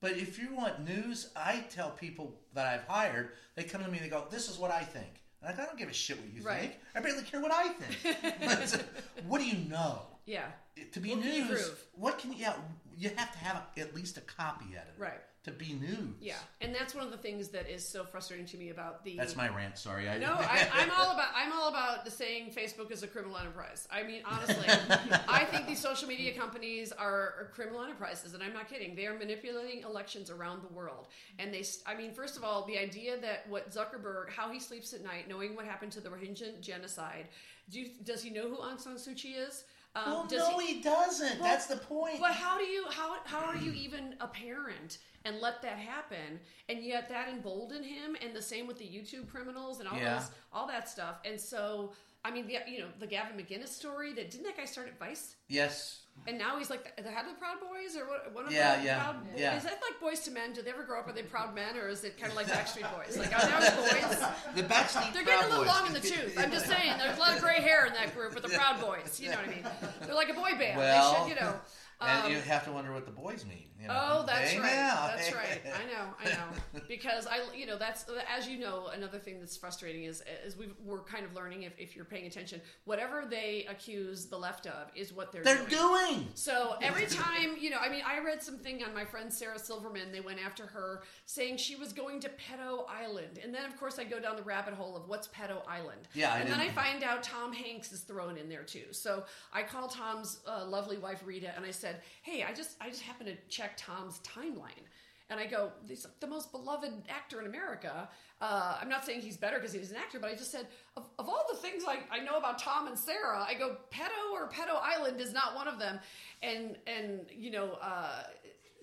But 0.00 0.12
if 0.12 0.38
you 0.38 0.54
want 0.54 0.84
news, 0.86 1.30
I 1.34 1.64
tell 1.70 1.90
people 1.90 2.34
that 2.54 2.66
I've 2.66 2.86
hired, 2.86 3.30
they 3.56 3.64
come 3.64 3.82
to 3.82 3.90
me 3.90 3.98
and 3.98 4.06
they 4.06 4.10
go, 4.10 4.24
"This 4.30 4.48
is 4.48 4.58
what 4.58 4.70
I 4.70 4.84
think." 4.84 5.22
And 5.42 5.52
I 5.52 5.56
go, 5.56 5.62
I 5.62 5.66
don't 5.66 5.78
give 5.78 5.88
a 5.88 5.92
shit 5.92 6.18
what 6.20 6.32
you 6.32 6.42
Right. 6.42 6.60
think. 6.60 6.74
I 6.94 7.00
barely 7.00 7.22
care 7.22 7.40
what 7.40 7.52
I 7.52 7.68
think. 7.68 8.82
what 9.28 9.40
do 9.40 9.46
you 9.46 9.68
know? 9.68 10.02
Yeah. 10.26 10.46
To 10.92 11.00
be 11.00 11.10
What 11.10 11.20
news, 11.24 11.70
what 11.92 12.18
can 12.18 12.32
you? 12.32 12.38
Yeah, 12.38 12.54
you 12.96 13.10
have 13.16 13.32
to 13.32 13.38
have 13.38 13.62
at 13.76 13.94
least 13.94 14.16
a 14.16 14.20
copy 14.20 14.66
editor, 14.76 14.92
Right. 14.98 15.20
To 15.48 15.58
be 15.58 15.74
nude. 15.74 16.14
Yeah, 16.20 16.34
and 16.60 16.74
that's 16.74 16.94
one 16.94 17.04
of 17.04 17.10
the 17.10 17.16
things 17.16 17.48
that 17.48 17.68
is 17.68 17.86
so 17.86 18.04
frustrating 18.04 18.46
to 18.46 18.56
me 18.56 18.70
about 18.70 19.04
the. 19.04 19.16
That's 19.16 19.36
my 19.36 19.48
rant. 19.48 19.78
Sorry. 19.78 20.08
I, 20.08 20.18
No, 20.18 20.34
I, 20.38 20.68
I'm 20.72 20.90
all 20.90 21.12
about 21.12 21.28
I'm 21.34 21.52
all 21.52 21.68
about 21.68 22.04
the 22.04 22.10
saying 22.10 22.52
Facebook 22.56 22.90
is 22.90 23.02
a 23.02 23.06
criminal 23.06 23.36
enterprise. 23.36 23.88
I 23.90 24.02
mean, 24.02 24.22
honestly, 24.24 24.66
I 25.28 25.44
think 25.44 25.66
these 25.66 25.80
social 25.80 26.08
media 26.08 26.32
companies 26.38 26.92
are, 26.92 27.34
are 27.38 27.50
criminal 27.54 27.82
enterprises, 27.82 28.34
and 28.34 28.42
I'm 28.42 28.52
not 28.52 28.68
kidding. 28.68 28.94
They 28.94 29.06
are 29.06 29.18
manipulating 29.18 29.82
elections 29.82 30.30
around 30.30 30.62
the 30.62 30.72
world, 30.72 31.08
and 31.38 31.52
they. 31.52 31.64
I 31.86 31.94
mean, 31.94 32.12
first 32.12 32.36
of 32.36 32.44
all, 32.44 32.66
the 32.66 32.78
idea 32.78 33.18
that 33.20 33.48
what 33.48 33.70
Zuckerberg, 33.70 34.30
how 34.30 34.50
he 34.50 34.60
sleeps 34.60 34.92
at 34.92 35.02
night, 35.02 35.28
knowing 35.28 35.54
what 35.54 35.64
happened 35.64 35.92
to 35.92 36.00
the 36.00 36.08
Rohingya 36.08 36.60
genocide. 36.60 37.28
Do 37.70 37.80
you, 37.80 37.90
does 38.02 38.22
he 38.22 38.30
know 38.30 38.48
who 38.48 38.56
Aung 38.56 38.80
San 38.80 38.94
Suu 38.94 39.14
Kyi 39.14 39.32
is? 39.32 39.64
Um, 39.94 40.04
Well, 40.06 40.28
no, 40.30 40.58
he, 40.58 40.80
doesn't. 40.80 41.40
That's 41.40 41.66
the 41.66 41.76
point. 41.76 42.20
but 42.20 42.32
how 42.32 42.58
do 42.58 42.64
you 42.64 42.84
how 42.90 43.16
how 43.24 43.40
are 43.44 43.56
you 43.56 43.72
even 43.72 44.14
a 44.20 44.28
parent 44.28 44.98
and 45.24 45.40
let 45.40 45.62
that 45.62 45.78
happen? 45.78 46.38
And 46.68 46.82
yet 46.84 47.08
that 47.08 47.28
emboldened 47.28 47.84
him, 47.84 48.16
and 48.22 48.34
the 48.34 48.42
same 48.42 48.66
with 48.66 48.78
the 48.78 48.84
YouTube 48.84 49.28
criminals 49.30 49.80
and 49.80 49.88
all 49.88 49.96
Yeah. 49.98 50.18
those 50.18 50.30
all 50.52 50.66
that 50.68 50.88
stuff. 50.88 51.16
And 51.24 51.40
so 51.40 51.92
I 52.28 52.30
mean, 52.30 52.46
the, 52.46 52.58
you 52.70 52.80
know, 52.80 52.88
the 53.00 53.06
Gavin 53.06 53.36
McInnes 53.38 53.68
story 53.68 54.12
that 54.12 54.30
didn't 54.30 54.44
that 54.44 54.56
guy 54.56 54.66
start 54.66 54.88
at 54.88 54.98
Vice, 54.98 55.36
yes. 55.48 56.00
and 56.26 56.36
now 56.36 56.58
he's 56.58 56.68
like 56.68 56.94
the, 56.96 57.02
the 57.02 57.10
head 57.10 57.24
of 57.24 57.32
the 57.32 57.38
Proud 57.38 57.56
Boys 57.60 57.96
or 57.96 58.06
what? 58.06 58.34
One 58.34 58.44
of 58.46 58.52
Yeah, 58.52 58.76
the 58.76 58.84
yeah, 58.84 59.02
Proud, 59.02 59.16
yeah. 59.34 59.56
Is 59.56 59.62
that 59.64 59.80
like 59.80 59.98
Boyz 59.98 60.28
II 60.28 60.34
Men? 60.34 60.52
Do 60.52 60.60
they 60.60 60.70
ever 60.70 60.84
grow 60.84 61.00
up? 61.00 61.08
Are 61.08 61.12
they 61.12 61.22
Proud 61.22 61.54
Men, 61.54 61.76
or 61.76 61.88
is 61.88 62.04
it 62.04 62.20
kind 62.20 62.30
of 62.30 62.36
like 62.36 62.46
Backstreet 62.46 62.86
Boys? 62.94 63.16
Like 63.16 63.32
oh, 63.32 63.48
now 63.48 63.60
boys. 63.60 64.28
The 64.54 64.62
Backstreet 64.62 65.06
Boys. 65.06 65.14
They're 65.14 65.24
getting 65.24 65.46
a 65.46 65.48
little 65.48 65.64
Boys. 65.64 65.74
long 65.74 65.86
in 65.86 65.92
the 65.94 66.00
tooth. 66.00 66.38
I'm 66.38 66.50
just 66.50 66.66
saying, 66.66 66.92
there's 66.98 67.16
a 67.16 67.20
lot 67.20 67.34
of 67.34 67.42
gray 67.42 67.62
hair 67.62 67.86
in 67.86 67.94
that 67.94 68.14
group 68.14 68.34
with 68.34 68.42
the 68.42 68.48
Proud 68.58 68.80
Boys. 68.80 69.18
You 69.18 69.30
know 69.30 69.36
what 69.36 69.46
I 69.46 69.50
mean? 69.50 69.64
They're 70.02 70.14
like 70.14 70.28
a 70.28 70.34
boy 70.34 70.50
band. 70.58 70.76
Well, 70.76 71.14
they 71.14 71.18
should, 71.18 71.28
you 71.30 71.40
know. 71.40 71.54
and 72.00 72.26
um, 72.26 72.30
you 72.30 72.38
have 72.40 72.64
to 72.64 72.72
wonder 72.72 72.92
what 72.92 73.06
the 73.06 73.12
boys 73.12 73.46
mean. 73.46 73.68
You 73.80 73.86
know? 73.88 73.94
Oh, 73.96 74.24
that's 74.26 74.56
right. 74.56 74.74
now. 74.74 75.06
That's 75.14 75.32
right. 75.32 75.60
I 75.64 75.84
know. 75.92 76.04
I 76.20 76.24
know. 76.34 76.80
Because 76.88 77.26
I, 77.26 77.40
you 77.54 77.66
know, 77.66 77.76
that's 77.76 78.06
as 78.34 78.48
you 78.48 78.58
know, 78.58 78.86
another 78.94 79.18
thing 79.18 79.40
that's 79.40 79.56
frustrating 79.56 80.04
is 80.04 80.22
is 80.44 80.56
we 80.56 80.68
we're 80.84 81.02
kind 81.02 81.24
of 81.24 81.34
learning 81.34 81.64
if, 81.64 81.72
if 81.78 81.94
you're 81.94 82.04
paying 82.06 82.26
attention, 82.26 82.60
whatever 82.86 83.24
they 83.28 83.66
accuse 83.68 84.26
the 84.26 84.38
left 84.38 84.66
of 84.66 84.88
is 84.94 85.12
what 85.12 85.30
they're 85.30 85.42
They're 85.44 85.66
doing. 85.66 85.68
doing. 86.14 86.28
So 86.34 86.76
every 86.80 87.06
time, 87.06 87.56
you 87.60 87.68
know, 87.70 87.76
I 87.80 87.88
mean, 87.90 88.02
I 88.06 88.20
read 88.20 88.42
something 88.42 88.82
on 88.84 88.94
my 88.94 89.04
friend 89.04 89.30
Sarah 89.32 89.58
Silverman. 89.58 90.10
They 90.12 90.20
went 90.20 90.38
after 90.44 90.66
her 90.66 91.02
saying 91.26 91.58
she 91.58 91.76
was 91.76 91.92
going 91.92 92.20
to 92.20 92.28
Pedo 92.30 92.84
Island, 92.88 93.38
and 93.42 93.54
then 93.54 93.64
of 93.66 93.76
course 93.78 93.98
I 93.98 94.04
go 94.04 94.18
down 94.18 94.36
the 94.36 94.42
rabbit 94.42 94.74
hole 94.74 94.96
of 94.96 95.08
what's 95.08 95.28
Pedo 95.28 95.60
Island. 95.68 96.08
Yeah, 96.14 96.32
I 96.32 96.38
and 96.38 96.50
then 96.50 96.60
I 96.60 96.68
find 96.70 97.02
out 97.04 97.22
Tom 97.22 97.52
Hanks 97.52 97.92
is 97.92 98.00
thrown 98.00 98.38
in 98.38 98.48
there 98.48 98.62
too. 98.64 98.84
So 98.92 99.24
I 99.52 99.62
call 99.62 99.88
Tom's 99.88 100.38
uh, 100.48 100.64
lovely 100.66 100.96
wife 100.96 101.22
Rita, 101.24 101.52
and 101.54 101.64
I 101.66 101.70
said, 101.70 102.00
"Hey, 102.22 102.44
I 102.48 102.52
just 102.54 102.76
I 102.80 102.88
just 102.88 103.02
happened 103.02 103.28
to 103.28 103.36
check 103.54 103.67
Tom's 103.76 104.20
timeline." 104.20 104.84
And 105.30 105.38
I 105.38 105.44
go, 105.46 105.72
he's 105.86 106.06
the 106.20 106.26
most 106.26 106.52
beloved 106.52 106.90
actor 107.10 107.38
in 107.40 107.46
America. 107.46 108.08
Uh, 108.40 108.78
I'm 108.80 108.88
not 108.88 109.04
saying 109.04 109.20
he's 109.20 109.36
better 109.36 109.58
because 109.58 109.74
he's 109.74 109.90
an 109.90 109.98
actor, 109.98 110.18
but 110.18 110.30
I 110.30 110.34
just 110.34 110.50
said, 110.50 110.68
of, 110.96 111.04
of 111.18 111.28
all 111.28 111.44
the 111.50 111.56
things 111.56 111.84
I, 111.86 111.98
I 112.10 112.20
know 112.24 112.38
about 112.38 112.58
Tom 112.58 112.86
and 112.86 112.98
Sarah, 112.98 113.44
I 113.46 113.52
go, 113.52 113.76
Pedo 113.90 114.32
or 114.32 114.48
Pedo 114.48 114.80
Island 114.82 115.20
is 115.20 115.34
not 115.34 115.54
one 115.54 115.68
of 115.68 115.78
them. 115.78 116.00
And, 116.42 116.76
and 116.86 117.26
you 117.30 117.50
know, 117.50 117.76
uh, 117.82 118.22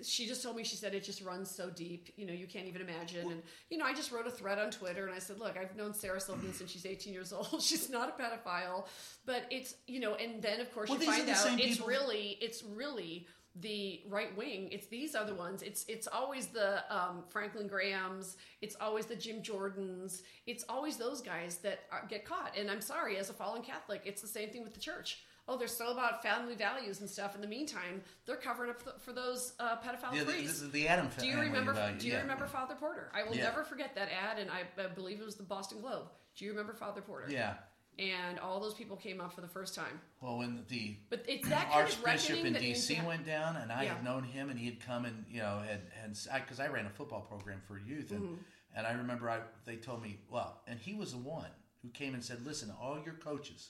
she 0.03 0.27
just 0.27 0.43
told 0.43 0.55
me, 0.55 0.63
she 0.63 0.75
said, 0.75 0.93
it 0.93 1.03
just 1.03 1.23
runs 1.23 1.49
so 1.49 1.69
deep, 1.69 2.09
you 2.15 2.27
know, 2.27 2.33
you 2.33 2.45
can't 2.47 2.67
even 2.67 2.81
imagine. 2.81 3.31
And, 3.31 3.41
you 3.69 3.77
know, 3.77 3.85
I 3.85 3.93
just 3.93 4.11
wrote 4.11 4.27
a 4.27 4.31
thread 4.31 4.59
on 4.59 4.69
Twitter 4.69 5.05
and 5.07 5.15
I 5.15 5.19
said, 5.19 5.39
look, 5.39 5.57
I've 5.57 5.75
known 5.75 5.93
Sarah 5.93 6.19
Silverman 6.19 6.53
since 6.53 6.69
she's 6.69 6.85
18 6.85 7.13
years 7.13 7.33
old. 7.33 7.59
she's 7.61 7.89
not 7.89 8.09
a 8.09 8.21
pedophile, 8.21 8.85
but 9.25 9.45
it's, 9.49 9.75
you 9.87 9.99
know, 9.99 10.13
and 10.15 10.43
then 10.43 10.59
of 10.59 10.71
course 10.73 10.89
Well, 10.89 10.99
you 10.99 11.05
find 11.05 11.27
out 11.29 11.59
it's 11.59 11.77
people- 11.77 11.87
really, 11.87 12.37
it's 12.41 12.63
really 12.63 13.25
the 13.61 14.01
right 14.09 14.35
wing. 14.37 14.67
It's 14.71 14.87
these 14.87 15.15
other 15.15 15.33
ones. 15.33 15.61
It's 15.61 15.85
it's 15.87 16.07
always 16.07 16.47
the 16.47 16.83
um, 16.93 17.23
Franklin 17.29 17.67
Grahams. 17.67 18.37
It's 18.61 18.75
always 18.81 19.05
the 19.05 19.15
Jim 19.15 19.41
Jordans. 19.41 20.21
It's 20.45 20.65
always 20.67 20.97
those 20.97 21.21
guys 21.21 21.57
that 21.59 21.81
are, 21.91 22.05
get 22.09 22.25
caught. 22.25 22.53
And 22.57 22.69
I'm 22.69 22.81
sorry, 22.81 23.17
as 23.17 23.29
a 23.29 23.33
fallen 23.33 23.61
Catholic, 23.61 24.01
it's 24.05 24.21
the 24.21 24.27
same 24.27 24.49
thing 24.49 24.63
with 24.63 24.73
the 24.73 24.79
church. 24.79 25.23
Oh, 25.47 25.57
they're 25.57 25.67
still 25.67 25.91
about 25.91 26.23
family 26.23 26.55
values 26.55 27.01
and 27.01 27.09
stuff. 27.09 27.35
In 27.35 27.41
the 27.41 27.47
meantime, 27.47 28.01
they're 28.25 28.35
covering 28.35 28.71
up 28.71 28.81
for, 28.81 28.93
for 28.99 29.13
those 29.13 29.53
uh, 29.59 29.75
pedophile 29.77 30.15
Yeah, 30.15 30.23
priests. 30.23 30.61
the, 30.61 30.67
the 30.69 30.87
Adam 30.87 31.07
do 31.19 31.27
you 31.27 31.39
remember? 31.39 31.71
value, 31.71 31.99
Do 31.99 32.07
you 32.07 32.13
yeah. 32.13 32.21
remember 32.21 32.47
Father 32.47 32.73
Porter? 32.73 33.11
I 33.13 33.23
will 33.23 33.35
Yeah. 33.35 33.43
never 33.43 33.63
forget 33.63 33.93
that 33.93 34.09
ad, 34.11 34.39
and 34.39 34.49
I, 34.49 34.63
I 34.81 34.87
believe 34.87 35.19
it 35.19 35.25
was 35.25 35.35
the 35.35 35.43
Boston 35.43 35.81
Globe. 35.81 36.07
Do 36.35 36.45
you 36.45 36.51
remember 36.51 36.73
Father 36.73 37.01
Porter? 37.01 37.27
Yeah. 37.31 37.53
And 37.97 38.39
all 38.39 38.59
those 38.59 38.73
people 38.73 38.97
came 38.97 39.21
up 39.21 39.33
for 39.33 39.41
the 39.41 39.47
first 39.47 39.73
time. 39.73 40.01
Well, 40.21 40.37
when 40.39 40.63
the 40.67 40.95
But 41.09 41.23
it's 41.27 41.47
that 41.49 41.69
kind 41.71 41.87
of 41.87 42.03
Archbishop 42.03 42.05
reckoning 42.05 42.45
in 42.47 42.53
that 42.53 42.61
needs 42.61 42.85
to 42.87 42.93
D.C. 42.95 43.05
went 43.07 43.25
down, 43.25 43.55
and 43.55 43.71
I 43.71 43.83
Yeah. 43.83 43.93
had 43.95 44.03
known 44.03 44.23
him, 44.23 44.49
and 44.49 44.59
he 44.59 44.65
had 44.65 44.79
come 44.81 45.05
and 45.05 45.23
you 45.29 45.39
know 45.39 45.59
had 45.65 45.81
had 46.01 46.17
because 46.43 46.59
I, 46.59 46.67
ran 46.67 46.85
a 46.85 46.89
football 46.89 47.21
program 47.21 47.61
for 47.67 47.77
youth, 47.79 48.11
and 48.11 48.21
Mm-hmm. 48.21 48.35
and 48.75 48.87
I 48.87 48.91
remember 48.93 49.29
I 49.29 49.39
they 49.65 49.77
told 49.77 50.01
me 50.03 50.19
well, 50.29 50.61
and 50.67 50.77
he 50.79 50.93
was 50.93 51.11
the 51.11 51.17
one 51.19 51.49
who 51.81 51.89
came 51.89 52.13
and 52.15 52.23
said, 52.23 52.45
listen, 52.45 52.71
all 52.81 52.99
your 53.05 53.13
coaches 53.15 53.69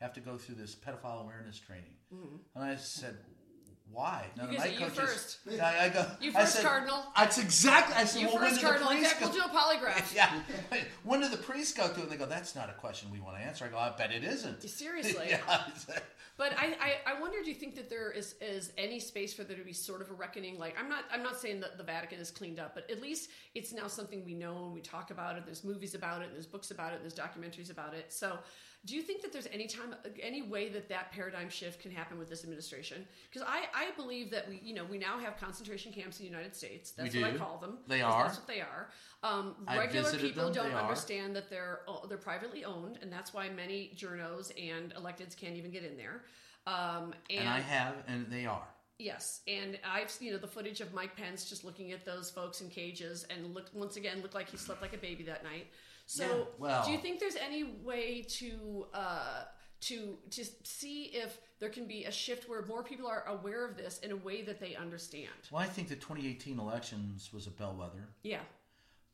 have 0.00 0.12
to 0.14 0.20
go 0.20 0.38
through 0.38 0.54
this 0.54 0.74
pedophile 0.74 1.22
awareness 1.22 1.58
training, 1.58 1.96
and 2.54 2.64
I 2.64 2.76
said. 2.76 3.16
Why? 3.90 4.26
None 4.36 4.50
You 4.52 4.58
of 4.58 4.64
my 4.64 4.70
you 4.70 4.78
coaches. 4.78 4.98
first. 4.98 5.38
I, 5.60 5.86
I 5.86 5.88
go. 5.88 6.06
You 6.20 6.30
I 6.30 6.40
first, 6.40 6.54
said, 6.54 6.64
Cardinal. 6.64 7.02
That's 7.16 7.38
exactly. 7.38 7.94
I 7.96 8.04
said, 8.04 8.20
You 8.20 8.28
well, 8.28 8.36
when 8.36 8.44
first, 8.44 8.60
did 8.60 8.64
the 8.64 8.68
Cardinal. 8.68 8.90
In 8.92 9.04
fact, 9.04 9.20
we'll 9.20 9.32
do 9.32 9.40
a 9.40 9.48
polygraph. 9.48 10.14
Yeah. 10.14 10.40
When 11.04 11.20
do 11.20 11.28
the 11.28 11.36
priests 11.36 11.76
go 11.76 11.88
through? 11.88 12.04
And 12.04 12.12
they 12.12 12.16
go, 12.16 12.26
that's 12.26 12.54
not 12.54 12.68
a 12.70 12.74
question 12.74 13.10
we 13.10 13.20
want 13.20 13.36
to 13.38 13.42
answer. 13.42 13.64
I 13.64 13.68
go, 13.68 13.78
I 13.78 13.90
bet 13.96 14.12
it 14.12 14.24
isn't. 14.24 14.62
Seriously. 14.62 15.26
yeah. 15.28 15.64
But 16.36 16.52
I, 16.56 16.76
I, 17.06 17.14
I 17.14 17.20
wonder, 17.20 17.38
do 17.42 17.48
you 17.48 17.54
think 17.56 17.74
that 17.74 17.90
there 17.90 18.12
is, 18.12 18.36
is 18.40 18.72
any 18.78 19.00
space 19.00 19.34
for 19.34 19.42
there 19.42 19.56
to 19.56 19.64
be 19.64 19.72
sort 19.72 20.00
of 20.00 20.10
a 20.10 20.14
reckoning? 20.14 20.56
Like, 20.56 20.76
I'm 20.78 20.88
not, 20.88 21.04
I'm 21.12 21.22
not 21.24 21.36
saying 21.36 21.58
that 21.60 21.78
the 21.78 21.82
Vatican 21.82 22.20
is 22.20 22.30
cleaned 22.30 22.60
up, 22.60 22.74
but 22.76 22.88
at 22.88 23.02
least 23.02 23.30
it's 23.56 23.72
now 23.72 23.88
something 23.88 24.24
we 24.24 24.34
know 24.34 24.66
and 24.66 24.72
we 24.72 24.80
talk 24.80 25.10
about 25.10 25.36
it. 25.36 25.42
There's 25.44 25.64
movies 25.64 25.94
about 25.94 26.22
it, 26.22 26.28
there's 26.32 26.46
books 26.46 26.70
about 26.70 26.92
it, 26.92 27.00
there's 27.00 27.14
documentaries 27.14 27.72
about 27.72 27.92
it. 27.92 28.12
So, 28.12 28.38
do 28.88 28.96
you 28.96 29.02
think 29.02 29.20
that 29.22 29.32
there's 29.32 29.46
any 29.52 29.66
time, 29.66 29.94
any 30.22 30.42
way 30.42 30.68
that 30.70 30.88
that 30.88 31.12
paradigm 31.12 31.48
shift 31.50 31.80
can 31.80 31.90
happen 31.90 32.18
with 32.18 32.28
this 32.30 32.42
administration? 32.42 33.06
Because 33.30 33.46
I, 33.46 33.64
I 33.74 33.90
believe 33.96 34.30
that 34.30 34.48
we, 34.48 34.60
you 34.64 34.74
know, 34.74 34.84
we 34.84 34.96
now 34.98 35.18
have 35.18 35.36
concentration 35.38 35.92
camps 35.92 36.18
in 36.18 36.24
the 36.26 36.30
United 36.30 36.56
States. 36.56 36.92
That's 36.92 37.14
We 37.14 37.20
what 37.20 37.28
I 37.28 37.32
do. 37.32 37.38
call 37.38 37.58
them. 37.58 37.78
They 37.86 38.00
are. 38.00 38.24
That's 38.24 38.38
what 38.38 38.46
they 38.46 38.60
are. 38.60 38.88
Um, 39.22 39.54
regular 39.66 40.10
people 40.12 40.44
them. 40.44 40.52
don't 40.54 40.68
They 40.70 40.74
are. 40.74 40.80
understand 40.82 41.36
that 41.36 41.50
they're 41.50 41.80
they're 42.08 42.16
privately 42.18 42.64
owned, 42.64 42.98
and 43.02 43.12
that's 43.12 43.34
why 43.34 43.48
many 43.50 43.92
journos 43.96 44.50
and 44.58 44.94
electeds 44.94 45.36
can't 45.36 45.56
even 45.56 45.70
get 45.70 45.84
in 45.84 45.96
there. 45.96 46.22
Um, 46.66 47.12
and, 47.30 47.40
And 47.40 47.48
I 47.48 47.60
have, 47.60 47.94
and 48.06 48.26
they 48.30 48.46
are. 48.46 48.66
yes, 48.98 49.40
and 49.48 49.78
I've 49.84 50.14
you 50.20 50.32
know 50.32 50.38
the 50.38 50.46
footage 50.46 50.80
of 50.80 50.94
Mike 50.94 51.14
Pence 51.16 51.48
just 51.48 51.64
looking 51.64 51.92
at 51.92 52.04
those 52.06 52.30
folks 52.30 52.60
in 52.60 52.68
cages 52.70 53.26
and 53.30 53.54
looked 53.54 53.74
once 53.74 53.96
again 53.96 54.22
looked 54.22 54.34
like 54.34 54.48
he 54.50 54.56
slept 54.56 54.80
like 54.82 54.94
a 54.94 54.98
baby 54.98 55.24
that 55.24 55.44
night. 55.44 55.66
So, 56.08 56.24
Yeah, 56.24 56.44
well- 56.56 56.84
do 56.86 56.90
you 56.90 56.96
think 56.98 57.20
there's 57.20 57.36
any 57.36 57.64
way 57.64 58.22
to 58.22 58.86
uh, 58.94 59.44
to 59.80 60.18
to 60.30 60.44
see 60.64 61.04
if 61.04 61.38
there 61.58 61.68
can 61.68 61.86
be 61.86 62.04
a 62.04 62.10
shift 62.10 62.48
where 62.48 62.64
more 62.64 62.82
people 62.82 63.06
are 63.06 63.24
aware 63.26 63.66
of 63.68 63.76
this 63.76 63.98
in 63.98 64.10
a 64.12 64.16
way 64.16 64.40
that 64.40 64.58
they 64.58 64.74
understand? 64.74 65.28
Well, 65.50 65.60
I 65.60 65.66
think 65.66 65.88
the 65.88 65.96
2018 65.96 66.58
elections 66.58 67.30
was 67.30 67.46
a 67.46 67.50
bellwether, 67.50 68.08
Yeah, 68.22 68.40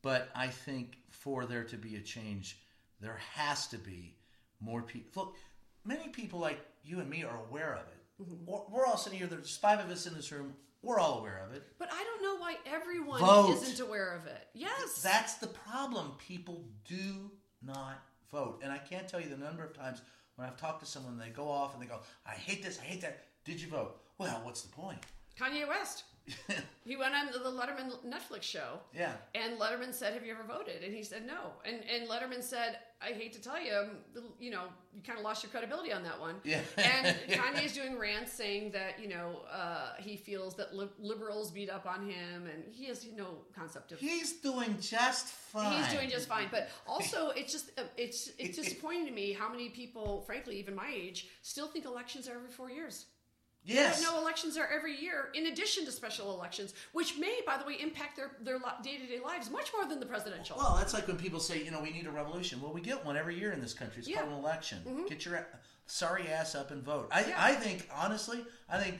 but 0.03 0.29
I 0.33 0.47
think 0.47 0.97
for 1.11 1.45
there 1.45 1.65
to 1.65 1.75
be 1.75 1.97
a 1.97 2.01
change, 2.01 2.59
there 3.01 3.19
has 3.33 3.67
to 3.67 3.77
be 3.77 4.15
more 4.61 4.81
people. 4.81 5.25
Look, 5.25 5.35
many 5.83 6.07
people 6.07 6.39
like 6.39 6.59
you 6.81 7.01
and 7.01 7.09
me 7.09 7.25
are 7.25 7.41
aware 7.49 7.73
of 7.73 7.87
it. 7.89 8.23
Mm-hmm. 8.23 8.45
We're, 8.45 8.61
we're 8.69 8.85
all 8.85 8.95
sitting 8.97 9.19
here. 9.19 9.27
There's 9.27 9.57
five 9.57 9.79
of 9.81 9.91
us 9.91 10.07
in 10.07 10.13
this 10.13 10.31
room. 10.31 10.55
We're 10.85 10.99
all 10.99 11.19
aware 11.19 11.43
of 11.47 11.55
it. 11.55 11.63
but 11.79 11.89
I 11.91 12.03
don't 12.03 12.21
know 12.21 12.37
why 12.41 12.55
everyone 12.65 13.19
Vote. 13.19 13.51
isn't 13.53 13.85
aware 13.85 14.15
of 14.15 14.27
it. 14.27 14.47
Yes, 14.53 15.01
That's 15.01 15.35
the 15.35 15.47
problem. 15.47 16.11
People 16.19 16.63
do 16.87 17.31
not 17.61 18.01
vote. 18.31 18.61
And 18.63 18.71
I 18.71 18.77
can't 18.77 19.07
tell 19.07 19.19
you 19.19 19.29
the 19.29 19.37
number 19.37 19.63
of 19.63 19.73
times 19.73 20.01
when 20.35 20.47
I've 20.47 20.57
talked 20.57 20.81
to 20.81 20.85
someone, 20.85 21.17
they 21.17 21.29
go 21.29 21.49
off 21.49 21.73
and 21.73 21.81
they 21.81 21.87
go, 21.87 21.99
I 22.25 22.31
hate 22.31 22.63
this, 22.63 22.79
I 22.79 22.83
hate 22.83 23.01
that. 23.01 23.23
Did 23.45 23.61
you 23.61 23.67
vote? 23.67 23.99
Well, 24.17 24.41
what's 24.43 24.61
the 24.61 24.71
point? 24.71 24.99
Kanye 25.39 25.67
West. 25.67 26.03
he 26.85 26.95
went 26.95 27.13
on 27.13 27.27
the 27.27 27.49
Letterman 27.49 27.91
Netflix 28.05 28.43
show. 28.43 28.79
Yeah. 28.93 29.13
And 29.35 29.59
Letterman 29.59 29.93
said, 29.93 30.13
"Have 30.13 30.25
you 30.25 30.33
ever 30.33 30.43
voted?" 30.43 30.83
And 30.83 30.93
he 30.93 31.03
said, 31.03 31.25
"No." 31.25 31.51
And 31.65 31.81
and 31.89 32.09
Letterman 32.09 32.41
said, 32.41 32.79
"I 33.01 33.09
hate 33.09 33.33
to 33.33 33.41
tell 33.41 33.61
you, 33.61 33.89
you 34.39 34.49
know, 34.49 34.63
you 34.93 35.01
kind 35.03 35.19
of 35.19 35.23
lost 35.23 35.43
your 35.43 35.51
credibility 35.51 35.91
on 35.93 36.03
that 36.03 36.19
one." 36.19 36.35
Yeah. 36.43 36.61
And 36.77 37.15
Kanye 37.29 37.65
is 37.65 37.73
doing 37.73 37.99
rants 37.99 38.33
saying 38.33 38.71
that 38.71 38.99
you 38.99 39.07
know 39.07 39.41
uh, 39.51 39.93
he 39.99 40.17
feels 40.17 40.55
that 40.55 40.75
li- 40.75 40.89
liberals 40.99 41.51
beat 41.51 41.69
up 41.69 41.85
on 41.85 42.09
him, 42.09 42.47
and 42.47 42.63
he 42.71 42.85
has 42.85 43.05
no 43.15 43.37
concept 43.55 43.91
of. 43.91 43.99
He's 43.99 44.33
doing 44.33 44.77
just 44.79 45.27
fine. 45.27 45.83
He's 45.83 45.93
doing 45.93 46.09
just 46.09 46.27
fine, 46.27 46.47
but 46.49 46.69
also 46.87 47.29
it's 47.29 47.51
just 47.51 47.71
uh, 47.77 47.83
it's 47.97 48.31
it's 48.39 48.57
disappointing 48.57 49.05
to 49.05 49.11
me 49.11 49.33
how 49.33 49.49
many 49.49 49.69
people, 49.69 50.21
frankly, 50.21 50.57
even 50.57 50.75
my 50.75 50.91
age, 50.91 51.27
still 51.43 51.67
think 51.67 51.85
elections 51.85 52.27
are 52.27 52.35
every 52.35 52.49
four 52.49 52.71
years. 52.71 53.05
Yes. 53.65 54.01
No, 54.01 54.19
elections 54.19 54.57
are 54.57 54.67
every 54.67 54.95
year, 54.95 55.29
in 55.33 55.47
addition 55.47 55.85
to 55.85 55.91
special 55.91 56.33
elections, 56.33 56.73
which 56.93 57.17
may, 57.17 57.39
by 57.47 57.57
the 57.57 57.65
way, 57.65 57.77
impact 57.81 58.15
their 58.15 58.31
their 58.41 58.59
day 58.83 58.97
to 58.97 59.07
day 59.07 59.19
lives 59.23 59.49
much 59.49 59.71
more 59.75 59.87
than 59.89 59.99
the 59.99 60.05
presidential. 60.05 60.55
Well, 60.57 60.75
that's 60.77 60.93
like 60.93 61.07
when 61.07 61.17
people 61.17 61.39
say, 61.39 61.63
you 61.63 61.71
know, 61.71 61.81
we 61.81 61.91
need 61.91 62.05
a 62.05 62.11
revolution. 62.11 62.61
Well, 62.61 62.71
we 62.73 62.81
get 62.81 63.03
one 63.03 63.17
every 63.17 63.37
year 63.39 63.51
in 63.53 63.61
this 63.61 63.73
country. 63.73 63.99
It's 63.99 64.07
Yeah. 64.07 64.17
Mm-hmm. 64.17 64.25
called 64.29 64.39
an 64.39 64.45
election. 64.45 65.05
Get 65.09 65.25
your 65.25 65.47
sorry 65.87 66.27
ass 66.27 66.53
up 66.55 66.71
and 66.71 66.83
vote. 66.83 67.09
I, 67.11 67.25
Yeah. 67.25 67.35
I 67.37 67.53
think, 67.53 67.89
honestly, 67.95 68.45
I 68.69 68.79
think 68.79 68.99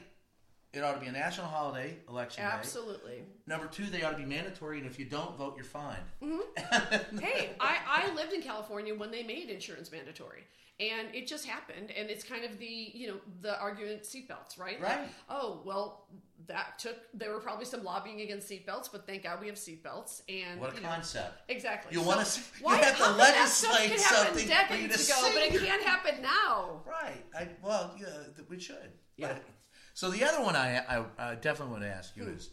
It 0.76 0.84
ought 0.84 0.92
to 0.92 1.00
be 1.00 1.06
a 1.06 1.12
national 1.12 1.46
holiday, 1.46 1.96
election 2.06 2.44
day. 2.44 2.50
Absolutely. 2.52 3.22
Number 3.46 3.66
two, 3.66 3.86
they 3.86 4.02
ought 4.02 4.10
to 4.10 4.18
be 4.18 4.26
mandatory, 4.26 4.76
and 4.76 4.86
if 4.86 4.98
you 4.98 5.06
don't 5.06 5.34
vote, 5.38 5.54
you're 5.56 5.64
fined. 5.64 6.02
Mm-hmm. 6.22 7.18
hey, 7.18 7.50
I, 7.58 7.78
I 8.10 8.14
lived 8.14 8.34
in 8.34 8.42
California 8.42 8.94
when 8.94 9.10
they 9.10 9.22
made 9.22 9.48
insurance 9.48 9.90
mandatory. 9.90 10.44
And 10.78 11.08
it 11.14 11.26
just 11.26 11.46
happened, 11.46 11.90
and 11.98 12.10
it's 12.10 12.22
kind 12.22 12.44
of 12.44 12.58
the 12.58 12.66
you 12.92 13.08
know 13.08 13.16
the 13.40 13.58
argument 13.58 14.02
seatbelts, 14.02 14.58
right? 14.60 14.78
Like, 14.78 14.90
Right. 14.98 15.08
oh 15.30 15.62
well, 15.64 16.04
that 16.48 16.78
took. 16.78 16.96
There 17.14 17.32
were 17.32 17.40
probably 17.40 17.64
some 17.64 17.82
lobbying 17.82 18.20
against 18.20 18.50
seatbelts, 18.50 18.92
but 18.92 19.06
thank 19.06 19.22
God 19.22 19.40
we 19.40 19.46
have 19.46 19.56
seatbelts. 19.56 20.20
And 20.28 20.60
What 20.60 20.74
a 20.74 20.76
you 20.76 20.82
know, 20.82 20.88
concept. 20.90 21.50
Exactly. 21.50 21.96
You 21.96 22.04
So 22.04 22.10
s- 22.20 22.50
you 22.60 22.66
why 22.66 22.76
have 22.76 22.94
to 22.98 23.04
how 23.04 23.16
that 23.16 23.48
stuff 23.48 23.72
legislate 23.72 24.00
something 24.00 24.48
decades 24.48 25.06
to 25.06 25.12
ago, 25.14 25.30
but 25.32 25.42
it 25.54 25.64
can't 25.66 25.82
happen 25.82 26.20
now. 26.20 26.82
Right. 26.84 27.24
I, 27.34 27.48
well, 27.62 27.96
yeah, 27.98 28.08
we 28.50 28.60
should. 28.60 28.92
Yeah. 29.16 29.28
But- 29.32 29.44
so 29.96 30.10
the 30.10 30.22
other 30.24 30.44
one 30.44 30.54
I, 30.54 30.76
I, 30.76 31.04
I 31.18 31.34
definitely 31.36 31.72
want 31.72 31.84
to 31.84 31.88
ask 31.88 32.14
you 32.18 32.24
is, 32.24 32.50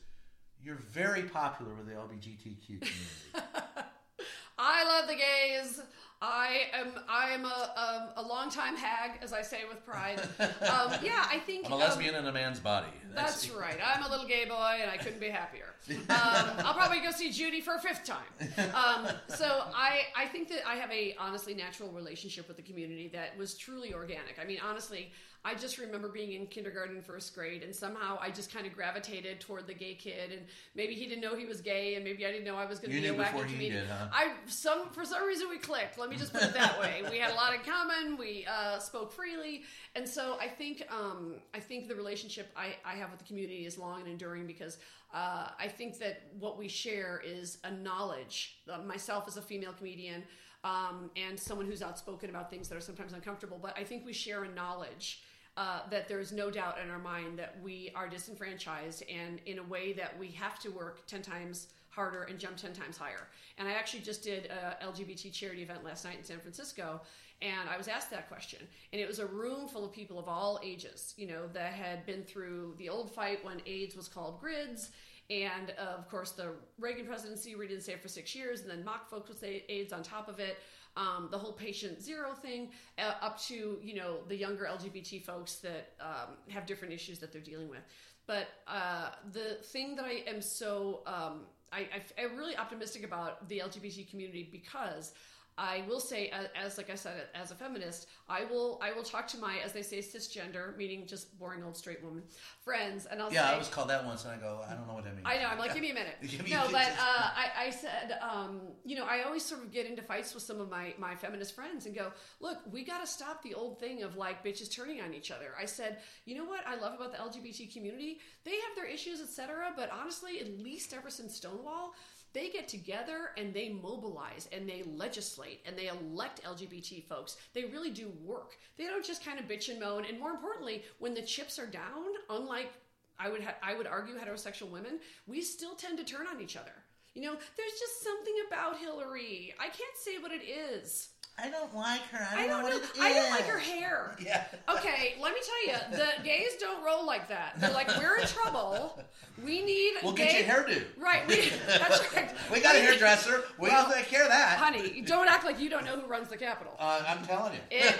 you're 0.63 0.75
very 0.75 1.23
popular 1.23 1.73
with 1.73 1.87
the 1.87 1.91
LGBTQ 1.91 2.65
community. 2.65 2.89
I 4.57 4.85
love 4.85 5.09
the 5.09 5.15
gays. 5.15 5.81
I 6.21 6.67
am 6.73 6.93
I 7.09 7.31
am 7.31 7.43
a, 7.43 7.47
a, 7.47 8.13
a 8.15 8.21
longtime 8.21 8.77
hag, 8.77 9.19
as 9.21 9.33
I 9.33 9.41
say 9.41 9.63
with 9.67 9.85
pride. 9.85 10.21
Um, 10.63 10.93
yeah, 11.03 11.25
I 11.29 11.39
think 11.45 11.65
I'm 11.65 11.73
a 11.73 11.75
um, 11.75 11.81
lesbian 11.81 12.15
in 12.15 12.25
a 12.25 12.31
man's 12.31 12.59
body. 12.59 12.87
That's 13.13 13.49
right. 13.51 13.77
I'm 13.85 14.03
a 14.03 14.09
little 14.09 14.25
gay 14.25 14.45
boy, 14.45 14.79
and 14.81 14.89
I 14.89 14.95
couldn't 14.95 15.19
be 15.19 15.27
happier. 15.29 15.75
Um, 15.89 16.65
I'll 16.65 16.73
probably 16.73 17.01
go 17.01 17.11
see 17.11 17.31
Judy 17.31 17.59
for 17.59 17.75
a 17.75 17.79
fifth 17.79 18.05
time. 18.05 18.73
Um, 18.73 19.11
so 19.27 19.63
I, 19.75 20.03
I 20.15 20.25
think 20.27 20.47
that 20.49 20.59
I 20.65 20.75
have 20.75 20.89
a 20.91 21.13
honestly 21.19 21.53
natural 21.53 21.91
relationship 21.91 22.47
with 22.47 22.55
the 22.55 22.63
community 22.63 23.09
that 23.09 23.37
was 23.37 23.55
truly 23.55 23.93
organic. 23.93 24.39
I 24.41 24.45
mean, 24.45 24.59
honestly, 24.65 25.11
I 25.45 25.55
just 25.55 25.77
remember 25.77 26.07
being 26.07 26.31
in 26.33 26.47
kindergarten, 26.47 27.01
first 27.01 27.35
grade, 27.35 27.63
and 27.63 27.75
somehow 27.75 28.17
I 28.21 28.29
just 28.29 28.53
kind 28.53 28.65
of 28.65 28.73
gravitated 28.73 29.41
toward 29.41 29.67
the 29.67 29.73
gay 29.73 29.93
kid, 29.93 30.31
and 30.31 30.41
maybe 30.73 30.93
he 30.93 31.05
didn't 31.05 31.21
know 31.21 31.35
he 31.35 31.45
was 31.45 31.59
gay, 31.59 31.95
and 31.95 32.03
maybe 32.03 32.25
I 32.25 32.31
didn't 32.31 32.45
know 32.45 32.55
I 32.55 32.65
was 32.65 32.79
going 32.79 32.93
to 32.93 33.01
be 33.01 33.07
a 33.07 33.13
wacky 33.13 33.41
comedian. 33.41 33.81
did, 33.81 33.89
huh? 33.89 34.07
I 34.13 34.31
some 34.45 34.89
for 34.91 35.03
some 35.03 35.25
reason 35.25 35.49
we 35.49 35.57
clicked. 35.57 35.97
Let 35.97 36.09
me 36.09 36.15
just 36.15 36.31
put 36.31 36.43
it 36.43 36.53
that 36.53 36.79
way. 36.79 37.03
We 37.11 37.17
had 37.17 37.31
a 37.31 37.35
lot 37.35 37.53
in 37.53 37.59
common. 37.59 38.17
We 38.17 38.45
uh, 38.49 38.79
spoke 38.79 39.11
freely, 39.11 39.63
and 39.95 40.07
so 40.07 40.37
I 40.39 40.47
think 40.47 40.83
um, 40.89 41.35
I 41.53 41.59
think 41.59 41.89
the 41.89 41.95
relationship 41.95 42.49
I, 42.55 42.75
I 42.85 42.93
have 42.93 43.11
with 43.11 43.19
the 43.19 43.25
community 43.25 43.65
is 43.65 43.77
long 43.77 43.99
and 43.99 44.07
enduring 44.09 44.47
because 44.47 44.77
uh, 45.13 45.49
I 45.59 45.67
think 45.67 45.99
that 45.99 46.21
what 46.39 46.57
we 46.57 46.69
share 46.69 47.21
is 47.25 47.57
a 47.65 47.71
knowledge. 47.71 48.59
Uh, 48.71 48.77
myself 48.79 49.25
as 49.27 49.35
a 49.35 49.41
female 49.41 49.73
comedian. 49.73 50.23
Um, 50.65 51.11
and 51.17 51.37
someone 51.37 51.65
who's 51.65 51.81
outspoken 51.81 52.29
about 52.29 52.49
things 52.49 52.69
that 52.69 52.77
are 52.77 52.81
sometimes 52.81 53.11
uncomfortable, 53.11 53.59
but 53.61 53.77
I 53.77 53.83
think 53.83 54.05
we 54.05 54.13
share 54.13 54.45
a 54.45 54.49
knowledge 54.49 55.21
uh, 55.55 55.81
that 55.89 56.07
there 56.07 56.19
is 56.19 56.31
no 56.31 56.49
doubt 56.49 56.77
in 56.83 56.89
our 56.89 56.99
mind 56.99 57.37
that 57.37 57.55
we 57.61 57.91
are 57.95 58.07
disenfranchised 58.07 59.03
and 59.09 59.39
in 59.45 59.59
a 59.59 59.63
way 59.63 59.93
that 59.93 60.17
we 60.17 60.29
have 60.31 60.59
to 60.59 60.69
work 60.69 61.05
10 61.07 61.21
times 61.21 61.67
harder 61.89 62.23
and 62.23 62.39
jump 62.39 62.57
10 62.57 62.73
times 62.73 62.97
higher. 62.97 63.27
And 63.59 63.67
I 63.67 63.73
actually 63.73 63.99
just 63.99 64.23
did 64.23 64.47
a 64.47 64.83
LGBT 64.83 65.31
charity 65.31 65.61
event 65.61 65.83
last 65.83 66.05
night 66.05 66.17
in 66.17 66.23
San 66.23 66.39
Francisco 66.39 67.01
and 67.43 67.69
I 67.69 67.77
was 67.77 67.87
asked 67.89 68.09
that 68.11 68.29
question. 68.29 68.59
And 68.93 69.01
it 69.01 69.07
was 69.07 69.19
a 69.19 69.25
room 69.25 69.67
full 69.67 69.83
of 69.83 69.91
people 69.91 70.17
of 70.17 70.29
all 70.29 70.59
ages, 70.63 71.13
you 71.17 71.27
know, 71.27 71.47
that 71.53 71.73
had 71.73 72.05
been 72.05 72.23
through 72.23 72.75
the 72.77 72.87
old 72.87 73.13
fight 73.13 73.43
when 73.43 73.61
AIDS 73.65 73.95
was 73.95 74.07
called 74.07 74.39
grids. 74.39 74.91
And 75.29 75.73
uh, 75.77 75.97
of 75.97 76.09
course, 76.09 76.31
the 76.31 76.51
Reagan 76.79 77.05
presidency, 77.05 77.55
we 77.55 77.67
didn't 77.67 77.83
say 77.83 77.93
it 77.93 78.01
for 78.01 78.07
six 78.07 78.33
years, 78.33 78.61
and 78.61 78.69
then 78.69 78.83
mock 78.83 79.09
folks 79.09 79.29
with 79.29 79.43
AIDS 79.43 79.91
on 79.91 80.03
top 80.03 80.27
of 80.29 80.39
it 80.39 80.57
um, 80.95 81.27
the 81.31 81.37
whole 81.37 81.53
patient 81.53 82.01
zero 82.01 82.33
thing, 82.33 82.69
uh, 82.97 83.13
up 83.21 83.39
to 83.43 83.79
you 83.81 83.95
know 83.95 84.17
the 84.27 84.35
younger 84.35 84.65
LGBT 84.65 85.23
folks 85.23 85.55
that 85.55 85.93
um, 85.99 86.35
have 86.49 86.65
different 86.65 86.93
issues 86.93 87.19
that 87.19 87.31
they're 87.31 87.41
dealing 87.41 87.69
with. 87.69 87.83
But 88.25 88.47
uh, 88.67 89.09
the 89.31 89.57
thing 89.63 89.95
that 89.97 90.05
I 90.05 90.23
am 90.27 90.41
so 90.41 91.01
um, 91.05 91.41
I, 91.73 91.87
I, 92.17 92.21
am 92.21 92.37
really 92.37 92.55
optimistic 92.55 93.03
about 93.03 93.49
the 93.49 93.59
LGBT 93.59 94.09
community 94.09 94.47
because 94.51 95.13
I 95.57 95.83
will 95.87 95.99
say, 95.99 96.29
as, 96.29 96.47
as, 96.55 96.77
like 96.77 96.89
I 96.89 96.95
said, 96.95 97.27
as 97.35 97.51
a 97.51 97.55
feminist, 97.55 98.07
I 98.27 98.45
will 98.45 98.79
I 98.81 98.91
will 98.91 99.03
talk 99.03 99.27
to 99.29 99.37
my, 99.37 99.57
as 99.63 99.71
they 99.71 99.81
say, 99.81 99.99
cisgender, 99.99 100.75
meaning 100.77 101.05
just 101.05 101.37
boring 101.37 101.63
old 101.63 101.77
straight 101.77 102.03
woman 102.03 102.23
friends, 102.63 103.05
and 103.05 103.21
I'll 103.21 103.31
yeah, 103.31 103.49
say, 103.49 103.55
I 103.55 103.57
was 103.57 103.69
called 103.69 103.89
that 103.89 104.05
once, 104.05 104.25
and 104.25 104.33
I 104.33 104.37
go, 104.37 104.61
I 104.67 104.73
don't 104.73 104.87
know 104.87 104.93
what 104.93 105.03
that 105.03 105.15
means. 105.15 105.27
I 105.27 105.37
know. 105.37 105.47
I'm 105.47 105.59
like, 105.59 105.73
give 105.73 105.81
me 105.81 105.91
a 105.91 105.93
minute. 105.93 106.15
Give 106.27 106.43
me- 106.43 106.51
no, 106.51 106.63
but 106.71 106.87
uh, 106.87 107.29
I, 107.35 107.65
I 107.65 107.69
said, 107.69 108.17
um, 108.21 108.61
you 108.83 108.95
know, 108.95 109.05
I 109.05 109.23
always 109.23 109.43
sort 109.43 109.61
of 109.61 109.71
get 109.71 109.85
into 109.85 110.01
fights 110.01 110.33
with 110.33 110.43
some 110.43 110.59
of 110.59 110.69
my 110.69 110.93
my 110.97 111.15
feminist 111.15 111.55
friends 111.55 111.85
and 111.85 111.95
go, 111.95 112.11
look, 112.39 112.59
we 112.71 112.83
got 112.83 113.01
to 113.01 113.07
stop 113.07 113.43
the 113.43 113.53
old 113.53 113.79
thing 113.79 114.03
of 114.03 114.17
like 114.17 114.43
bitches 114.43 114.73
turning 114.73 115.01
on 115.01 115.13
each 115.13 115.31
other. 115.31 115.53
I 115.59 115.65
said, 115.65 115.99
you 116.25 116.35
know 116.35 116.45
what 116.45 116.65
I 116.67 116.75
love 116.75 116.93
about 116.95 117.11
the 117.11 117.17
LGBT 117.17 117.71
community? 117.71 118.19
They 118.43 118.51
have 118.51 118.75
their 118.75 118.87
issues, 118.87 119.21
etc. 119.21 119.73
But 119.75 119.91
honestly, 119.91 120.39
at 120.39 120.59
least 120.59 120.93
ever 120.93 121.09
since 121.09 121.35
Stonewall. 121.35 121.93
They 122.33 122.49
get 122.49 122.67
together 122.67 123.29
and 123.37 123.53
they 123.53 123.69
mobilize 123.69 124.49
and 124.51 124.67
they 124.67 124.83
legislate 124.95 125.61
and 125.67 125.77
they 125.77 125.87
elect 125.87 126.43
LGBT 126.43 127.03
folks. 127.03 127.37
They 127.53 127.65
really 127.65 127.91
do 127.91 128.11
work. 128.25 128.57
They 128.77 128.85
don't 128.85 129.05
just 129.05 129.23
kind 129.23 129.39
of 129.39 129.47
bitch 129.47 129.69
and 129.69 129.79
moan. 129.79 130.05
And 130.05 130.19
more 130.19 130.31
importantly, 130.31 130.83
when 130.97 131.13
the 131.13 131.21
chips 131.21 131.59
are 131.59 131.67
down, 131.67 132.05
unlike 132.29 132.73
I 133.19 133.29
would 133.29 133.43
ha- 133.43 133.55
I 133.61 133.75
would 133.75 133.85
argue 133.85 134.15
heterosexual 134.15 134.69
women, 134.69 134.99
we 135.27 135.41
still 135.41 135.75
tend 135.75 135.99
to 135.99 136.03
turn 136.03 136.25
on 136.27 136.41
each 136.41 136.57
other. 136.57 136.73
You 137.13 137.21
know, 137.21 137.33
there's 137.33 137.79
just 137.79 138.03
something 138.03 138.33
about 138.47 138.79
Hillary. 138.79 139.53
I 139.59 139.65
can't 139.65 139.97
say 139.97 140.17
what 140.17 140.31
it 140.31 140.43
is. 140.43 141.09
I 141.41 141.49
don't 141.49 141.75
like 141.75 142.01
her. 142.11 142.25
I 142.31 142.43
I 142.43 142.47
don't, 142.47 142.49
don't 142.49 142.49
know 142.49 142.57
know. 142.69 142.75
what 142.75 142.83
it 142.83 142.95
is. 142.95 143.01
I 143.01 143.13
don't 143.13 143.31
like 143.31 143.45
her 143.47 143.57
hair. 143.59 144.15
Yeah. 144.23 144.43
Okay, 144.69 145.15
let 145.21 145.33
me 145.33 145.39
tell 145.43 145.67
you, 145.67 145.97
the 145.97 146.23
gays 146.23 146.55
don't 146.59 146.83
roll 146.85 147.05
like 147.05 147.27
that. 147.29 147.55
They're 147.59 147.71
like, 147.73 147.87
we're 147.97 148.17
in 148.17 148.27
trouble. 148.27 149.03
We 149.43 149.65
need. 149.65 149.93
We'll 150.03 150.13
gay- 150.13 150.45
get 150.45 150.45
your 150.47 150.55
hairdo. 150.55 150.83
Right. 150.97 151.27
We, 151.27 151.51
that's 151.67 152.13
right. 152.15 152.31
We 152.51 152.61
got 152.61 152.75
a 152.75 152.79
hairdresser. 152.79 153.41
We 153.59 153.67
Well, 153.69 153.87
don't 153.89 153.95
take 153.97 154.05
care 154.05 154.21
of 154.23 154.29
that. 154.29 154.59
Honey, 154.59 155.01
don't 155.01 155.27
act 155.27 155.43
like 155.43 155.59
you 155.59 155.69
don't 155.71 155.83
know 155.83 155.99
who 155.99 156.05
runs 156.07 156.29
the 156.29 156.37
Capitol. 156.37 156.73
Uh, 156.79 157.03
I'm 157.07 157.25
telling 157.25 157.53
you. 157.53 157.59
It 157.71 157.95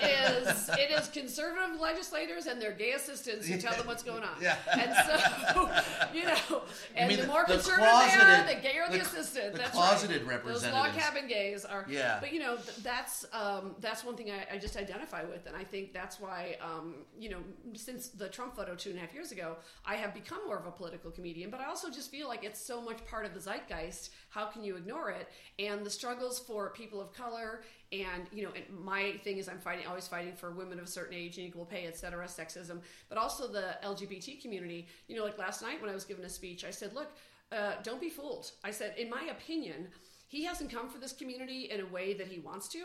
is 0.48 0.70
it 0.78 0.92
is 0.92 1.08
conservative 1.10 1.80
legislators 1.82 2.46
and 2.46 2.62
their 2.62 2.72
gay 2.72 2.92
assistants 2.92 3.48
who 3.48 3.58
tell 3.58 3.74
them 3.76 3.88
what's 3.88 4.04
going 4.04 4.22
on. 4.24 4.36
Yeah. 4.40 4.56
And 4.72 4.94
so 5.08 5.72
you 6.14 6.26
know, 6.26 6.62
and 6.96 7.10
mean 7.10 7.18
the 7.18 7.24
the- 7.26 7.32
more 7.32 7.44
the 7.48 7.54
conservative 7.56 7.90
they 7.90 8.16
are, 8.22 8.48
the 8.56 8.62
gayer 8.62 8.86
the, 8.92 8.98
the- 8.98 9.04
assistant. 9.04 9.54
the 9.54 9.58
That's 9.58 9.72
closeted 9.72 10.24
right. 10.28 10.46
Those 10.46 10.64
log 10.68 10.94
cabin 10.94 11.28
gays 11.28 11.66
are. 11.66 11.86
Yeah. 11.90 12.20
But 12.22 12.32
you 12.32 12.40
know, 12.40 12.58
th- 12.58 12.78
that's 13.24 13.36
um, 13.36 13.76
that's 13.80 14.04
one 14.04 14.16
thing 14.16 14.32
I, 14.32 14.56
I 14.56 14.58
just 14.58 14.78
identify 14.78 15.24
with, 15.24 15.46
and 15.46 15.56
I 15.56 15.64
think 15.64 15.94
that's 15.94 16.20
why 16.20 16.58
um, 16.62 16.96
you 17.18 17.30
know, 17.30 17.40
since 17.76 18.10
the 18.10 18.30
Trump 18.30 18.56
photo 18.56 18.76
two 18.76 18.90
and 18.90 18.98
a 18.98 19.02
half 19.02 19.14
years 19.14 19.32
ago, 19.32 19.58
I 19.86 19.96
have 19.96 20.14
become 20.14 20.40
more 20.46 20.58
of 20.58 20.66
a 20.66 20.72
political 20.72 21.12
comedian. 21.12 21.50
But 21.50 21.60
I 21.60 21.66
also 21.66 21.90
just 21.90 22.12
feel 22.12 22.28
like 22.28 22.44
it's 22.44 22.60
so 22.60 22.82
much 22.82 23.06
part 23.06 23.26
of 23.26 23.34
the 23.34 23.40
zeitgeist. 23.40 24.10
How 24.30 24.46
can 24.46 24.64
you 24.64 24.76
ignore 24.76 25.12
it? 25.12 25.30
And 25.60 25.86
the 25.86 25.90
struggles 25.90 26.40
for 26.40 26.72
people 26.72 27.02
of 27.02 27.14
color, 27.14 27.64
and 27.92 28.28
you 28.32 28.44
know, 28.44 28.52
and 28.56 28.66
my 28.84 29.14
thing 29.24 29.38
is 29.38 29.48
I'm 29.48 29.60
fighting, 29.60 29.88
always 29.88 30.08
fighting 30.08 30.36
for 30.36 30.52
women 30.52 30.80
of 30.80 30.86
a 30.86 30.90
certain 30.90 31.16
age 31.16 31.38
and 31.38 31.48
equal 31.48 31.66
pay, 31.66 31.86
et 31.86 31.98
cetera, 31.98 32.26
sexism, 32.26 32.82
but 33.10 33.18
also 33.18 33.48
the 33.48 33.78
LGBT 33.84 34.42
community. 34.42 34.88
You 35.08 35.18
know, 35.18 35.24
like 35.24 35.38
last 35.38 35.62
night 35.62 35.82
when 35.82 35.90
I 35.90 35.94
was 35.94 36.06
giving 36.06 36.26
a 36.26 36.30
speech, 36.30 36.66
I 36.66 36.72
said, 36.72 36.94
look, 36.94 37.12
uh, 37.52 37.74
don't 37.84 38.02
be 38.02 38.10
fooled. 38.10 38.52
I 38.64 38.72
said, 38.72 38.96
in 38.98 39.10
my 39.10 39.24
opinion, 39.30 39.90
he 40.28 40.44
hasn't 40.46 40.72
come 40.72 40.90
for 40.90 40.98
this 40.98 41.14
community 41.14 41.70
in 41.70 41.82
a 41.82 41.86
way 41.86 42.16
that 42.16 42.28
he 42.28 42.40
wants 42.40 42.68
to. 42.70 42.80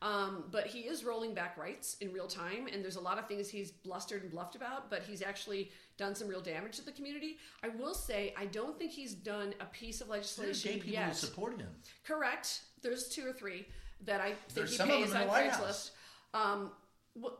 Um, 0.00 0.44
but 0.52 0.66
he 0.66 0.80
is 0.80 1.04
rolling 1.04 1.34
back 1.34 1.56
rights 1.56 1.96
in 2.00 2.12
real 2.12 2.28
time, 2.28 2.68
and 2.72 2.84
there's 2.84 2.96
a 2.96 3.00
lot 3.00 3.18
of 3.18 3.26
things 3.26 3.48
he's 3.48 3.72
blustered 3.72 4.22
and 4.22 4.30
bluffed 4.30 4.54
about, 4.54 4.90
but 4.90 5.02
he's 5.02 5.22
actually 5.22 5.72
done 5.96 6.14
some 6.14 6.28
real 6.28 6.40
damage 6.40 6.76
to 6.76 6.84
the 6.84 6.92
community. 6.92 7.38
I 7.64 7.68
will 7.68 7.94
say, 7.94 8.32
I 8.38 8.46
don't 8.46 8.78
think 8.78 8.92
he's 8.92 9.12
done 9.12 9.54
a 9.60 9.64
piece 9.64 10.00
of 10.00 10.08
legislation 10.08 10.72
gay 10.72 10.78
people 10.78 10.92
yet. 10.92 11.08
who 11.08 11.14
support 11.14 11.58
him. 11.58 11.68
Correct. 12.06 12.60
There's 12.80 13.08
two 13.08 13.26
or 13.26 13.32
three 13.32 13.66
that 14.04 14.20
I 14.20 14.28
think 14.28 14.54
There's 14.54 14.80
he 14.80 14.88
pays 14.88 15.12
on 15.12 15.28
Craigslist. 15.28 15.90
Um, 16.32 16.70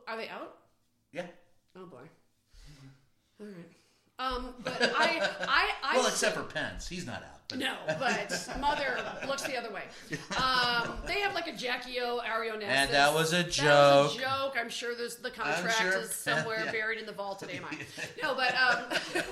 are 0.07 0.17
they 0.17 0.27
out? 0.27 0.57
Yeah. 1.13 1.27
Oh 1.77 1.85
boy. 1.85 1.97
All 3.39 3.47
right. 3.47 3.55
Um, 4.19 4.53
but 4.65 4.81
I, 4.81 5.29
I, 5.47 5.69
I 5.81 5.97
Well, 5.97 6.07
except 6.07 6.35
for 6.35 6.43
Pence, 6.43 6.89
he's 6.89 7.05
not 7.05 7.23
out. 7.23 7.38
No, 7.57 7.77
but 7.97 8.47
mother 8.59 9.03
looks 9.27 9.41
the 9.41 9.57
other 9.57 9.71
way. 9.73 9.81
Um, 10.37 10.93
they 11.07 11.19
have 11.21 11.33
like 11.33 11.47
a 11.47 11.55
Jackie 11.55 11.99
O 11.99 12.19
Ari 12.19 12.49
Onassis. 12.49 12.61
And 12.63 12.91
that 12.91 13.11
was 13.11 13.33
a 13.33 13.37
That 13.37 13.45
was 13.47 13.55
joke. 13.55 14.15
a 14.15 14.19
joke. 14.21 14.55
I'm 14.59 14.69
sure 14.69 14.93
there's 14.95 15.15
the 15.15 15.31
contract 15.31 15.77
sure- 15.79 15.97
is 15.99 16.11
somewhere 16.13 16.63
yeah. 16.65 16.71
buried 16.71 16.99
in 16.99 17.07
the 17.07 17.11
vault 17.11 17.41
at 17.41 17.49
AMI. 17.49 17.79
No, 18.21 18.35
but 18.35 18.53
um, 18.55 18.83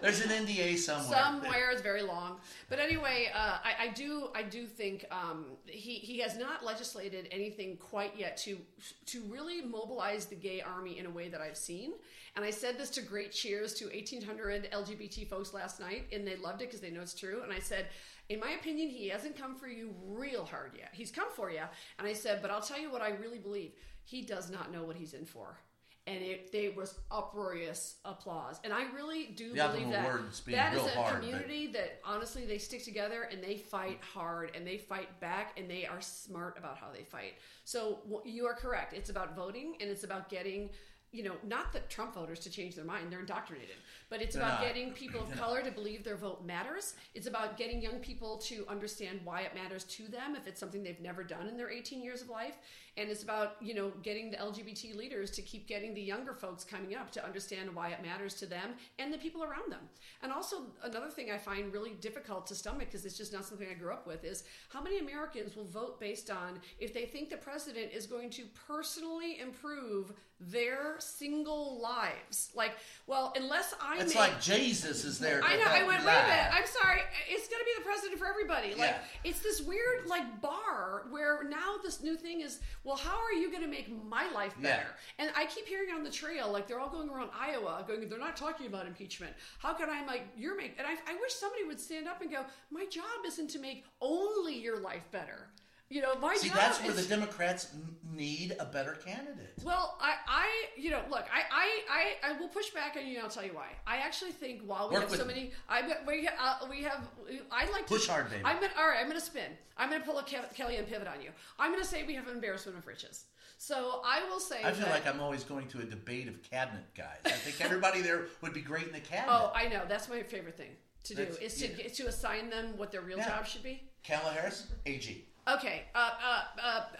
There's 0.00 0.20
an 0.22 0.30
NDA 0.46 0.76
somewhere. 0.78 1.16
somewhere 1.18 1.70
it's 1.70 1.82
very 1.82 2.02
long. 2.02 2.38
But 2.68 2.78
anyway, 2.80 3.30
uh, 3.34 3.58
I, 3.64 3.84
I 3.84 3.88
do 3.88 4.28
I 4.34 4.42
do 4.42 4.66
think 4.66 5.04
um, 5.10 5.46
he 5.66 5.94
he 5.94 6.18
has 6.18 6.36
not 6.36 6.64
legislated 6.64 7.28
anything 7.30 7.76
quite 7.76 8.14
yet 8.18 8.36
to 8.38 8.58
to 9.06 9.20
really 9.28 9.62
mobilize 9.62 10.26
the 10.26 10.34
gay 10.34 10.60
army 10.60 10.98
in 10.98 11.06
a 11.06 11.10
way 11.10 11.28
that 11.28 11.40
I've 11.40 11.56
seen. 11.56 11.92
And 12.36 12.44
I 12.44 12.50
said 12.50 12.76
this 12.78 12.90
to 12.90 13.00
great 13.00 13.30
cheers 13.30 13.74
to 13.74 13.84
1,800 13.84 14.68
LGBT 14.72 15.28
folks 15.28 15.54
last 15.54 15.78
night, 15.78 16.06
and 16.12 16.26
they 16.26 16.34
loved 16.34 16.62
it 16.62 16.66
because 16.66 16.80
they 16.80 16.90
know 16.90 17.03
it's 17.04 17.14
true. 17.14 17.42
And 17.44 17.52
I 17.52 17.60
said. 17.60 17.86
In 18.30 18.40
my 18.40 18.52
opinion, 18.52 18.88
he 18.88 19.10
hasn't 19.10 19.36
come 19.36 19.54
for 19.54 19.68
you 19.68 19.94
real 20.06 20.46
hard 20.46 20.72
yet. 20.78 20.88
He's 20.94 21.10
come 21.10 21.28
for 21.36 21.50
you. 21.50 21.60
And 21.98 22.08
I 22.08 22.14
said, 22.14 22.40
but 22.40 22.50
I'll 22.50 22.62
tell 22.62 22.80
you 22.80 22.90
what 22.90 23.02
I 23.02 23.10
really 23.10 23.36
believe. 23.38 23.72
He 24.02 24.22
does 24.22 24.50
not 24.50 24.72
know 24.72 24.82
what 24.82 24.96
he's 24.96 25.12
in 25.12 25.26
for. 25.26 25.58
and 26.06 26.22
it 26.22 26.50
they 26.50 26.70
was 26.70 26.98
uproarious 27.10 27.96
applause. 28.06 28.60
And 28.64 28.72
I 28.72 28.90
really 28.92 29.26
do 29.36 29.50
The 29.50 29.68
believe 29.68 29.90
that 29.90 30.06
word 30.06 30.30
is 30.30 30.40
being 30.40 30.56
that 30.56 30.72
is 30.74 30.80
a 30.86 30.88
hard, 30.90 31.20
but- 31.20 31.20
community 31.20 31.66
that 31.72 32.00
honestly 32.02 32.46
they 32.46 32.56
stick 32.56 32.82
together 32.82 33.28
and 33.30 33.44
they 33.44 33.58
fight 33.58 34.00
hard 34.02 34.52
and 34.56 34.66
they 34.66 34.78
fight 34.78 35.20
back 35.20 35.58
and 35.58 35.70
they 35.70 35.84
are 35.84 36.00
smart 36.00 36.56
about 36.56 36.78
how 36.78 36.88
they 36.96 37.04
fight. 37.04 37.34
So 37.64 37.98
you 38.24 38.46
are 38.46 38.54
correct. 38.54 38.94
It's 38.94 39.10
about 39.10 39.36
voting 39.36 39.76
and 39.82 39.90
it's 39.90 40.04
about 40.04 40.30
getting. 40.30 40.70
You 41.12 41.22
know, 41.22 41.36
not 41.46 41.72
the 41.72 41.78
Trump 41.88 42.14
voters 42.14 42.40
to 42.40 42.50
change 42.50 42.74
their 42.74 42.84
mind; 42.84 43.12
they're 43.12 43.20
indoctrinated. 43.20 43.76
But 44.10 44.22
it's 44.22 44.36
about 44.36 44.60
getting 44.60 44.92
people 44.92 45.20
of 45.20 45.32
color 45.36 45.62
to 45.62 45.70
believe 45.70 46.04
their 46.04 46.16
vote 46.16 46.44
matters. 46.44 46.94
It's 47.14 47.26
about 47.26 47.56
getting 47.56 47.82
young 47.82 47.98
people 48.00 48.38
to 48.38 48.64
understand 48.68 49.20
why 49.24 49.42
it 49.42 49.54
matters 49.54 49.84
to 49.84 50.04
them 50.08 50.36
if 50.36 50.46
it's 50.46 50.60
something 50.60 50.82
they've 50.82 51.00
never 51.00 51.24
done 51.24 51.48
in 51.48 51.56
their 51.56 51.70
18 51.70 52.02
years 52.02 52.22
of 52.22 52.28
life. 52.28 52.54
And 52.96 53.10
it's 53.10 53.22
about, 53.24 53.56
you 53.60 53.74
know, 53.74 53.92
getting 54.02 54.30
the 54.30 54.36
LGBT 54.36 54.96
leaders 54.96 55.30
to 55.32 55.42
keep 55.42 55.66
getting 55.66 55.94
the 55.94 56.00
younger 56.00 56.32
folks 56.32 56.62
coming 56.62 56.94
up 56.94 57.10
to 57.12 57.24
understand 57.24 57.74
why 57.74 57.88
it 57.88 58.02
matters 58.02 58.34
to 58.34 58.46
them 58.46 58.74
and 58.98 59.12
the 59.12 59.18
people 59.18 59.42
around 59.42 59.72
them. 59.72 59.80
And 60.22 60.32
also 60.32 60.66
another 60.84 61.08
thing 61.10 61.30
I 61.32 61.38
find 61.38 61.72
really 61.72 61.94
difficult 62.00 62.46
to 62.48 62.54
stomach 62.54 62.86
because 62.90 63.04
it's 63.04 63.18
just 63.18 63.32
not 63.32 63.44
something 63.44 63.66
I 63.68 63.74
grew 63.74 63.92
up 63.92 64.06
with 64.06 64.24
is 64.24 64.44
how 64.68 64.80
many 64.80 64.98
Americans 64.98 65.56
will 65.56 65.64
vote 65.64 65.98
based 65.98 66.30
on 66.30 66.60
if 66.78 66.94
they 66.94 67.04
think 67.04 67.30
the 67.30 67.36
president 67.36 67.92
is 67.92 68.06
going 68.06 68.30
to 68.30 68.44
personally 68.68 69.40
improve 69.40 70.12
their 70.40 70.96
single 70.98 71.80
lives. 71.80 72.50
Like, 72.54 72.72
well, 73.06 73.32
unless 73.36 73.74
I 73.80 73.98
It's 74.00 74.14
make 74.14 74.16
like 74.32 74.40
Jesus 74.40 75.04
is 75.04 75.18
there. 75.18 75.40
To 75.40 75.46
I 75.46 75.56
know. 75.56 75.64
I 75.66 75.82
went. 75.84 76.04
Wait 76.04 76.12
a 76.12 76.22
minute. 76.22 76.50
I'm 76.52 76.66
sorry. 76.66 77.00
It's 77.28 77.48
gonna 77.48 77.64
be 77.64 77.70
the 77.78 77.84
president 77.84 78.18
for 78.18 78.26
everybody. 78.26 78.70
Like 78.70 78.90
Yeah. 78.90 78.98
it's 79.22 79.40
this 79.40 79.62
weird 79.62 80.06
like 80.06 80.40
bar 80.40 81.06
where 81.10 81.44
now 81.44 81.76
this 81.82 82.02
new 82.02 82.16
thing 82.16 82.40
is. 82.40 82.60
Well, 82.84 82.96
how 82.96 83.16
are 83.16 83.32
you 83.32 83.50
gonna 83.50 83.66
make 83.66 83.90
my 83.90 84.30
life 84.30 84.54
Yeah. 84.60 84.76
better? 84.76 84.94
And 85.18 85.30
I 85.34 85.46
keep 85.46 85.66
hearing 85.66 85.90
on 85.90 86.04
the 86.04 86.10
trail 86.10 86.50
like 86.52 86.68
they're 86.68 86.78
all 86.78 86.90
going 86.90 87.08
around 87.08 87.30
Iowa, 87.32 87.82
going. 87.88 88.08
They're 88.08 88.18
not 88.18 88.36
talking 88.36 88.66
about 88.66 88.86
impeachment. 88.86 89.34
How 89.58 89.72
can 89.72 89.88
I 89.88 90.04
make 90.04 90.22
your 90.36 90.54
make? 90.56 90.74
And 90.78 90.86
I, 90.86 90.92
I 91.10 91.14
wish 91.16 91.32
somebody 91.32 91.64
would 91.64 91.80
stand 91.80 92.06
up 92.06 92.20
and 92.20 92.30
go. 92.30 92.44
My 92.70 92.84
job 92.86 93.04
isn't 93.26 93.48
to 93.48 93.58
make 93.58 93.84
only 94.00 94.54
your 94.58 94.78
life 94.80 95.10
better. 95.10 95.48
You 95.90 96.00
know, 96.00 96.14
my 96.16 96.34
See, 96.34 96.48
job 96.48 96.56
that's 96.56 96.80
where 96.80 96.90
is 96.90 97.06
the 97.06 97.14
Democrats 97.14 97.68
need 98.10 98.56
a 98.58 98.64
better 98.64 98.92
candidate. 99.04 99.52
well, 99.62 99.96
I, 100.00 100.14
I, 100.26 100.46
you 100.76 100.90
know, 100.90 101.02
look, 101.10 101.24
I, 101.32 101.42
I, 101.52 101.80
I, 102.24 102.30
I 102.30 102.40
will 102.40 102.48
push 102.48 102.70
back 102.70 102.96
on 102.98 103.06
you. 103.06 103.16
and 103.16 103.24
I'll 103.24 103.30
tell 103.30 103.44
you 103.44 103.52
why. 103.52 103.68
I 103.86 103.98
actually 103.98 104.32
think 104.32 104.62
while 104.62 104.88
we 104.88 104.94
Work 104.94 105.10
have 105.10 105.18
so 105.18 105.24
many, 105.26 105.52
I, 105.68 105.82
we, 106.06 106.26
uh, 106.26 106.54
we 106.70 106.82
have, 106.82 107.06
I 107.52 107.70
like 107.70 107.86
Push 107.86 108.06
to, 108.06 108.12
hard, 108.12 108.30
baby. 108.30 108.42
I'm 108.44 108.56
gonna, 108.60 108.72
all 108.78 108.88
right. 108.88 108.98
I'm 109.00 109.08
gonna 109.08 109.20
spin. 109.20 109.52
I'm 109.76 109.90
gonna 109.90 110.04
pull 110.04 110.18
a 110.18 110.22
Ke- 110.22 110.54
Kelly 110.54 110.76
and 110.76 110.88
pivot 110.88 111.06
on 111.06 111.20
you. 111.20 111.30
I'm 111.58 111.70
gonna 111.70 111.84
say 111.84 112.02
we 112.04 112.14
have 112.14 112.28
an 112.28 112.34
embarrassment 112.34 112.78
of 112.78 112.86
riches. 112.86 113.26
So 113.58 114.00
I 114.04 114.26
will 114.28 114.40
say. 114.40 114.64
I 114.64 114.72
feel 114.72 114.86
that- 114.86 114.90
like 114.90 115.06
I'm 115.06 115.20
always 115.20 115.44
going 115.44 115.68
to 115.68 115.80
a 115.80 115.84
debate 115.84 116.28
of 116.28 116.42
cabinet 116.42 116.84
guys. 116.96 117.18
I 117.26 117.30
think 117.30 117.60
everybody 117.60 118.00
there 118.00 118.26
would 118.40 118.54
be 118.54 118.62
great 118.62 118.86
in 118.86 118.92
the 118.92 119.00
cabinet. 119.00 119.32
Oh, 119.32 119.52
I 119.54 119.68
know. 119.68 119.82
That's 119.86 120.08
my 120.08 120.22
favorite 120.22 120.56
thing 120.56 120.70
to 121.04 121.14
do 121.14 121.22
is 121.42 121.54
to 121.58 121.68
yeah. 121.68 121.88
to 121.88 122.06
assign 122.06 122.48
them 122.48 122.76
what 122.78 122.90
their 122.90 123.02
real 123.02 123.18
Yeah. 123.18 123.28
job 123.28 123.46
should 123.46 123.62
be. 123.62 123.82
Kamala 124.02 124.32
Harris, 124.32 124.66
AG. 124.86 125.26
Okay. 125.48 125.82
Uh, 125.94 126.10
uh, 126.24 126.42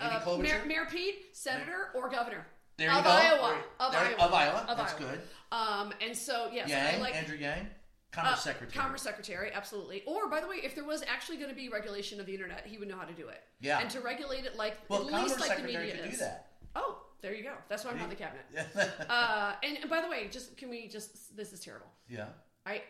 uh, 0.00 0.20
uh, 0.34 0.36
Mayor, 0.38 0.62
Mayor 0.66 0.86
Pete, 0.90 1.16
Senator 1.32 1.88
or 1.94 2.08
Governor. 2.10 2.46
There 2.76 2.90
you 2.90 2.98
of 2.98 3.04
go. 3.04 3.10
Iowa. 3.10 3.56
Of 3.80 3.92
there- 3.92 4.00
Iowa. 4.02 4.18
of 4.18 4.32
Iowa. 4.34 4.66
Of 4.68 4.76
That's 4.76 4.94
Iowa. 4.94 5.10
good. 5.10 5.20
Um, 5.52 5.92
and 6.00 6.16
so 6.16 6.48
yes, 6.52 6.68
Yang, 6.68 7.00
like 7.00 7.14
Andrew 7.14 7.36
Yang, 7.36 7.68
Commerce 8.10 8.32
uh, 8.32 8.36
Secretary. 8.36 8.82
Commerce 8.82 9.02
Secretary, 9.02 9.50
absolutely. 9.54 10.02
Or 10.06 10.28
by 10.28 10.40
the 10.40 10.48
way, 10.48 10.56
if 10.62 10.74
there 10.74 10.84
was 10.84 11.04
actually 11.06 11.36
going 11.38 11.50
to 11.50 11.54
be 11.54 11.68
regulation 11.68 12.18
of 12.20 12.26
the 12.26 12.32
internet, 12.34 12.66
he 12.66 12.76
would 12.78 12.88
know 12.88 12.96
how 12.96 13.04
to 13.04 13.12
do 13.14 13.28
it. 13.28 13.40
Yeah. 13.60 13.78
And 13.78 13.88
to 13.90 14.00
regulate 14.00 14.44
it 14.44 14.56
like 14.56 14.76
Well, 14.88 15.04
at 15.04 15.10
Commerce 15.10 15.30
least 15.36 15.48
like 15.48 15.58
the 15.58 15.64
media 15.64 16.04
is. 16.04 16.18
that. 16.18 16.48
Oh, 16.74 16.98
there 17.22 17.32
you 17.34 17.44
go. 17.44 17.52
That's 17.68 17.84
why 17.84 17.92
I'm 17.92 18.00
on 18.02 18.08
the 18.10 18.16
cabinet. 18.16 18.44
uh, 19.08 19.52
and, 19.62 19.78
and 19.78 19.88
by 19.90 20.00
the 20.02 20.08
way, 20.08 20.26
just 20.30 20.56
can 20.56 20.68
we 20.68 20.88
just 20.88 21.36
this 21.36 21.52
is 21.52 21.60
terrible. 21.60 21.86
yeah. 22.08 22.26
I 22.66 22.82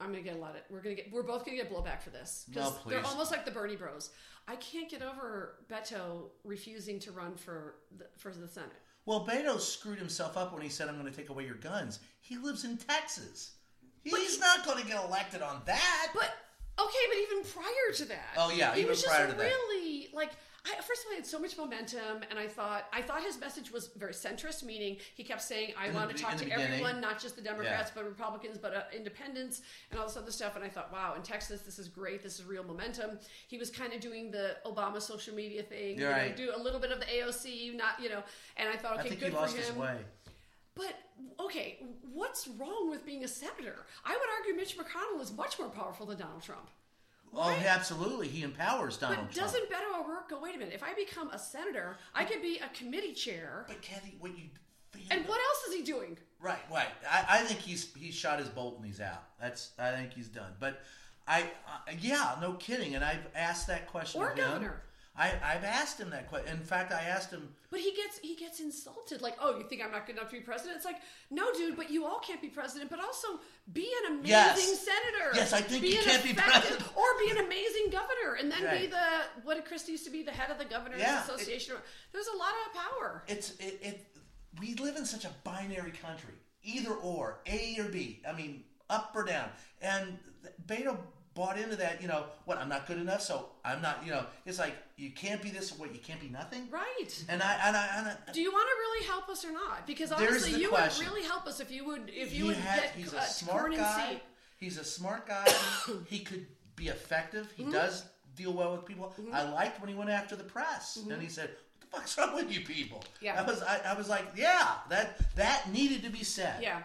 I'm 0.00 0.08
gonna 0.10 0.22
get 0.22 0.36
a 0.36 0.38
lot 0.38 0.56
of 0.56 0.62
we're 0.70 0.82
gonna 0.82 0.96
get 0.96 1.12
we're 1.12 1.22
both 1.22 1.44
gonna 1.44 1.56
get 1.56 1.72
blowback 1.72 2.02
for 2.02 2.10
this 2.10 2.46
No, 2.54 2.74
they're 2.86 3.04
almost 3.06 3.30
like 3.30 3.44
the 3.44 3.50
Bernie 3.50 3.76
Bros. 3.76 4.10
I 4.46 4.56
can't 4.56 4.90
get 4.90 5.02
over 5.02 5.56
Beto 5.70 6.30
refusing 6.44 6.98
to 7.00 7.12
run 7.12 7.34
for 7.36 7.76
the, 7.96 8.06
for 8.18 8.30
the 8.30 8.46
Senate. 8.46 8.70
Well, 9.06 9.26
Beto 9.26 9.58
screwed 9.60 9.98
himself 9.98 10.36
up 10.36 10.52
when 10.52 10.62
he 10.62 10.68
said, 10.68 10.88
I'm 10.88 10.98
going 10.98 11.10
to 11.10 11.16
take 11.16 11.28
away 11.30 11.44
your 11.44 11.56
guns. 11.56 12.00
He 12.20 12.36
lives 12.38 12.64
in 12.64 12.76
Texas. 12.78 13.52
He's 14.02 14.38
not 14.40 14.64
going 14.66 14.80
to 14.82 14.86
get 14.86 15.02
elected 15.04 15.40
on 15.42 15.62
that. 15.66 16.08
But 16.14 16.30
okay, 16.78 16.98
but 17.08 17.18
even 17.18 17.44
prior 17.52 17.94
to 17.96 18.04
that, 18.06 18.34
Oh, 18.36 18.50
yeah, 18.50 18.74
he 18.74 18.80
even 18.80 18.90
was 18.90 19.02
just 19.02 19.14
prior 19.14 19.26
to 19.26 19.32
that. 19.34 19.42
really 19.42 20.08
like. 20.12 20.30
I, 20.66 20.76
first 20.80 21.02
of 21.02 21.06
all, 21.06 21.10
he 21.12 21.16
had 21.16 21.26
so 21.26 21.38
much 21.38 21.58
momentum, 21.58 22.22
and 22.30 22.38
I 22.38 22.46
thought 22.48 22.86
I 22.92 23.02
thought 23.02 23.22
his 23.22 23.38
message 23.38 23.70
was 23.70 23.88
very 23.96 24.12
centrist, 24.14 24.62
meaning 24.64 24.96
he 25.14 25.22
kept 25.22 25.42
saying, 25.42 25.74
"I 25.78 25.86
In 25.88 25.92
the 25.92 25.98
want 25.98 26.16
to 26.16 26.22
talk 26.22 26.36
to 26.38 26.50
everyone, 26.50 27.00
not 27.02 27.20
just 27.20 27.36
the 27.36 27.42
Democrats, 27.42 27.90
Yeah. 27.94 28.02
but 28.02 28.04
Republicans, 28.08 28.56
but 28.56 28.74
uh, 28.74 28.82
independents, 28.94 29.60
and 29.90 30.00
all 30.00 30.06
this 30.06 30.16
other 30.16 30.30
stuff." 30.30 30.56
And 30.56 30.64
I 30.64 30.70
thought, 30.70 30.90
"Wow, 30.90 31.14
in 31.16 31.22
Texas, 31.22 31.60
this 31.62 31.78
is 31.78 31.88
great. 31.88 32.22
This 32.22 32.38
is 32.38 32.44
real 32.46 32.64
momentum." 32.64 33.18
He 33.46 33.58
was 33.58 33.70
kind 33.70 33.92
of 33.92 34.00
doing 34.00 34.30
the 34.30 34.56
Obama 34.64 35.02
social 35.02 35.34
media 35.34 35.62
thing, 35.62 35.98
you 35.98 36.04
know, 36.04 36.10
right. 36.10 36.36
do 36.36 36.50
a 36.56 36.58
little 36.58 36.80
bit 36.80 36.90
of 36.92 36.98
the 36.98 37.06
AOC, 37.06 37.76
not 37.76 38.00
you 38.00 38.08
know. 38.08 38.22
And 38.56 38.68
I 38.68 38.76
thought, 38.76 39.00
okay, 39.00 39.10
I 39.10 39.14
good 39.16 39.32
he 39.32 39.36
lost 39.36 39.54
for 39.56 39.60
him. 39.60 39.66
his 39.68 39.76
way. 39.76 39.98
But 40.76 40.94
okay, 41.40 41.78
what's 42.12 42.48
wrong 42.48 42.88
with 42.88 43.04
being 43.04 43.22
a 43.22 43.28
senator? 43.28 43.84
I 44.04 44.12
would 44.12 44.28
argue 44.38 44.54
Mitch 44.54 44.76
McConnell 44.78 45.20
is 45.20 45.30
much 45.32 45.58
more 45.58 45.68
powerful 45.68 46.06
than 46.06 46.18
Donald 46.18 46.42
Trump. 46.42 46.68
Oh, 47.36 47.50
absolutely. 47.66 48.28
He 48.28 48.42
empowers 48.42 48.96
Donald 48.96 49.18
But 49.28 49.34
Trump. 49.34 49.52
doesn't 49.52 49.70
Beto 49.70 50.00
O'Rourke 50.04 50.30
go? 50.30 50.40
Wait 50.40 50.54
a 50.54 50.58
minute. 50.58 50.74
If 50.74 50.82
I 50.82 50.94
become 50.94 51.30
a 51.30 51.38
senator, 51.38 51.96
I 52.14 52.24
could 52.24 52.42
be 52.42 52.58
a 52.58 52.68
committee 52.76 53.12
chair. 53.12 53.64
But 53.68 53.82
Kathy, 53.82 54.16
what 54.20 54.36
you 54.36 54.44
And 55.10 55.26
what 55.26 55.40
else 55.40 55.68
is 55.68 55.74
he 55.74 55.82
doing? 55.82 56.16
Right, 56.40 56.58
right. 56.70 56.88
I, 57.10 57.24
I 57.28 57.38
think 57.40 57.60
he's 57.60 57.92
he's 57.94 58.14
shot 58.14 58.38
his 58.38 58.48
bolt 58.48 58.76
and 58.76 58.84
he's 58.86 59.00
out. 59.00 59.24
That's 59.40 59.70
I 59.78 59.92
think 59.92 60.12
he's 60.12 60.28
done. 60.28 60.52
But 60.60 60.80
I, 61.26 61.42
uh, 61.42 61.92
yeah, 62.00 62.36
no 62.40 62.52
kidding. 62.54 62.94
And 62.94 63.02
I've 63.04 63.26
asked 63.34 63.66
that 63.68 63.86
question 63.86 64.20
Or 64.20 64.34
governor. 64.34 64.82
I, 65.16 65.32
I've 65.44 65.62
asked 65.62 66.00
him 66.00 66.10
that 66.10 66.28
question. 66.28 66.56
In 66.56 66.64
fact, 66.64 66.92
I 66.92 67.02
asked 67.02 67.30
him. 67.30 67.48
But 67.70 67.78
he 67.80 67.92
gets 67.94 68.18
he 68.18 68.34
gets 68.34 68.58
insulted. 68.58 69.22
Like, 69.22 69.36
oh, 69.40 69.56
you 69.56 69.64
think 69.64 69.80
I'm 69.84 69.92
not 69.92 70.06
good 70.06 70.16
enough 70.16 70.30
to 70.30 70.36
be 70.36 70.40
president? 70.42 70.76
It's 70.76 70.84
like, 70.84 70.96
no, 71.30 71.52
dude. 71.52 71.76
But 71.76 71.90
you 71.90 72.04
all 72.04 72.18
can't 72.18 72.42
be 72.42 72.48
president. 72.48 72.90
But 72.90 72.98
also 73.00 73.28
be 73.72 73.88
an 74.04 74.12
amazing 74.14 74.28
Yes. 74.30 74.80
senator. 74.80 75.30
Yes, 75.36 75.52
I 75.52 75.60
think 75.60 75.82
be 75.82 75.90
you 75.90 76.02
can't 76.02 76.24
be 76.24 76.34
president. 76.34 76.82
or 76.96 77.04
be 77.24 77.30
an 77.30 77.44
amazing 77.44 77.90
governor, 77.92 78.34
and 78.40 78.50
then 78.50 78.80
be 78.80 78.88
the 78.88 79.06
what 79.44 79.64
Christie 79.64 79.92
used 79.92 80.04
to 80.04 80.10
be 80.10 80.24
the 80.24 80.32
head 80.32 80.50
of 80.50 80.58
the 80.58 80.64
governors 80.64 81.00
Yeah, 81.00 81.20
it- 81.20 81.24
association. 81.30 81.76
There's 82.12 82.26
a 82.26 82.36
lot 82.36 82.52
of 82.66 82.74
power. 82.80 83.22
It's 83.28 83.50
it, 83.60 83.78
it. 83.82 84.06
We 84.60 84.74
live 84.74 84.96
in 84.96 85.04
such 85.06 85.24
a 85.24 85.30
binary 85.44 85.92
country, 85.92 86.34
either 86.64 86.92
or, 86.92 87.40
A 87.46 87.76
or 87.78 87.84
B. 87.88 88.20
I 88.28 88.32
mean, 88.32 88.64
up 88.90 89.12
or 89.14 89.24
down. 89.24 89.48
And 89.80 90.18
Beto 90.66 90.96
bought 91.34 91.58
into 91.58 91.76
that. 91.76 92.00
You 92.00 92.08
know 92.08 92.24
what? 92.44 92.58
I'm 92.58 92.68
not 92.68 92.86
good 92.86 92.98
enough, 92.98 93.20
so 93.20 93.48
I'm 93.64 93.82
not. 93.82 94.04
You 94.04 94.12
know, 94.12 94.24
it's 94.46 94.58
like 94.58 94.74
you 94.96 95.10
can't 95.10 95.42
be 95.42 95.50
this. 95.50 95.76
What 95.78 95.92
you 95.92 96.00
can't 96.00 96.20
be 96.20 96.28
nothing. 96.28 96.68
Right. 96.70 97.24
And 97.28 97.42
I 97.42 97.58
and 97.64 97.76
I, 97.76 97.88
and 97.96 98.08
I 98.08 98.32
Do 98.32 98.40
you 98.40 98.52
want 98.52 98.68
to 98.68 98.74
really 98.78 99.06
help 99.06 99.28
us 99.28 99.44
or 99.44 99.52
not? 99.52 99.86
Because 99.86 100.12
honestly, 100.12 100.52
the 100.52 100.60
you 100.60 100.68
question. 100.68 101.06
would 101.06 101.14
really 101.14 101.26
help 101.26 101.46
us 101.46 101.60
if 101.60 101.70
you 101.70 101.84
would 101.86 102.10
if 102.12 102.32
you 102.32 102.42
he 102.42 102.48
would 102.48 102.56
had- 102.56 102.82
get 102.82 102.92
he's 102.96 103.12
a 103.12 103.20
smart 103.22 103.74
guy. 103.76 104.20
He's 104.58 104.78
a 104.78 104.84
smart 104.84 105.26
guy. 105.26 105.46
he 106.06 106.20
could 106.20 106.46
be 106.76 106.88
effective. 106.88 107.46
Mm-hmm. 107.52 107.66
He 107.66 107.72
does 107.72 108.04
deal 108.36 108.52
well 108.52 108.72
with 108.72 108.84
people. 108.86 109.12
I 109.32 109.48
liked 109.50 109.80
when 109.80 109.88
he 109.88 109.94
went 109.94 110.10
after 110.10 110.36
the 110.36 110.44
press 110.44 110.96
and 110.96 111.20
he 111.20 111.28
said, 111.28 111.50
"What 111.50 111.80
the 111.80 111.86
fuck's 111.98 112.18
wrong 112.18 112.34
with 112.34 112.52
you 112.52 112.60
people?" 112.60 112.98
Mm-hmm. 112.98 113.24
Yeah. 113.24 113.40
I 113.40 113.46
was 113.46 113.62
I, 113.62 113.80
I 113.86 113.94
was 113.94 114.08
like, 114.08 114.24
"Yeah, 114.36 114.74
that 114.88 115.34
that 115.36 115.70
needed 115.72 116.02
to 116.04 116.10
be 116.10 116.24
said." 116.24 116.62
Yeah. 116.62 116.82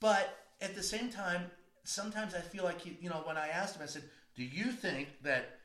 But 0.00 0.36
at 0.60 0.74
the 0.74 0.82
same 0.82 1.10
time, 1.10 1.50
sometimes 1.84 2.34
I 2.34 2.40
feel 2.40 2.64
like 2.64 2.80
he, 2.80 2.96
you 3.00 3.08
know, 3.10 3.22
when 3.24 3.36
I 3.36 3.48
asked 3.48 3.76
him, 3.76 3.82
I 3.82 3.86
said, 3.86 4.04
"Do 4.34 4.44
you 4.44 4.72
think 4.72 5.08
that 5.22 5.58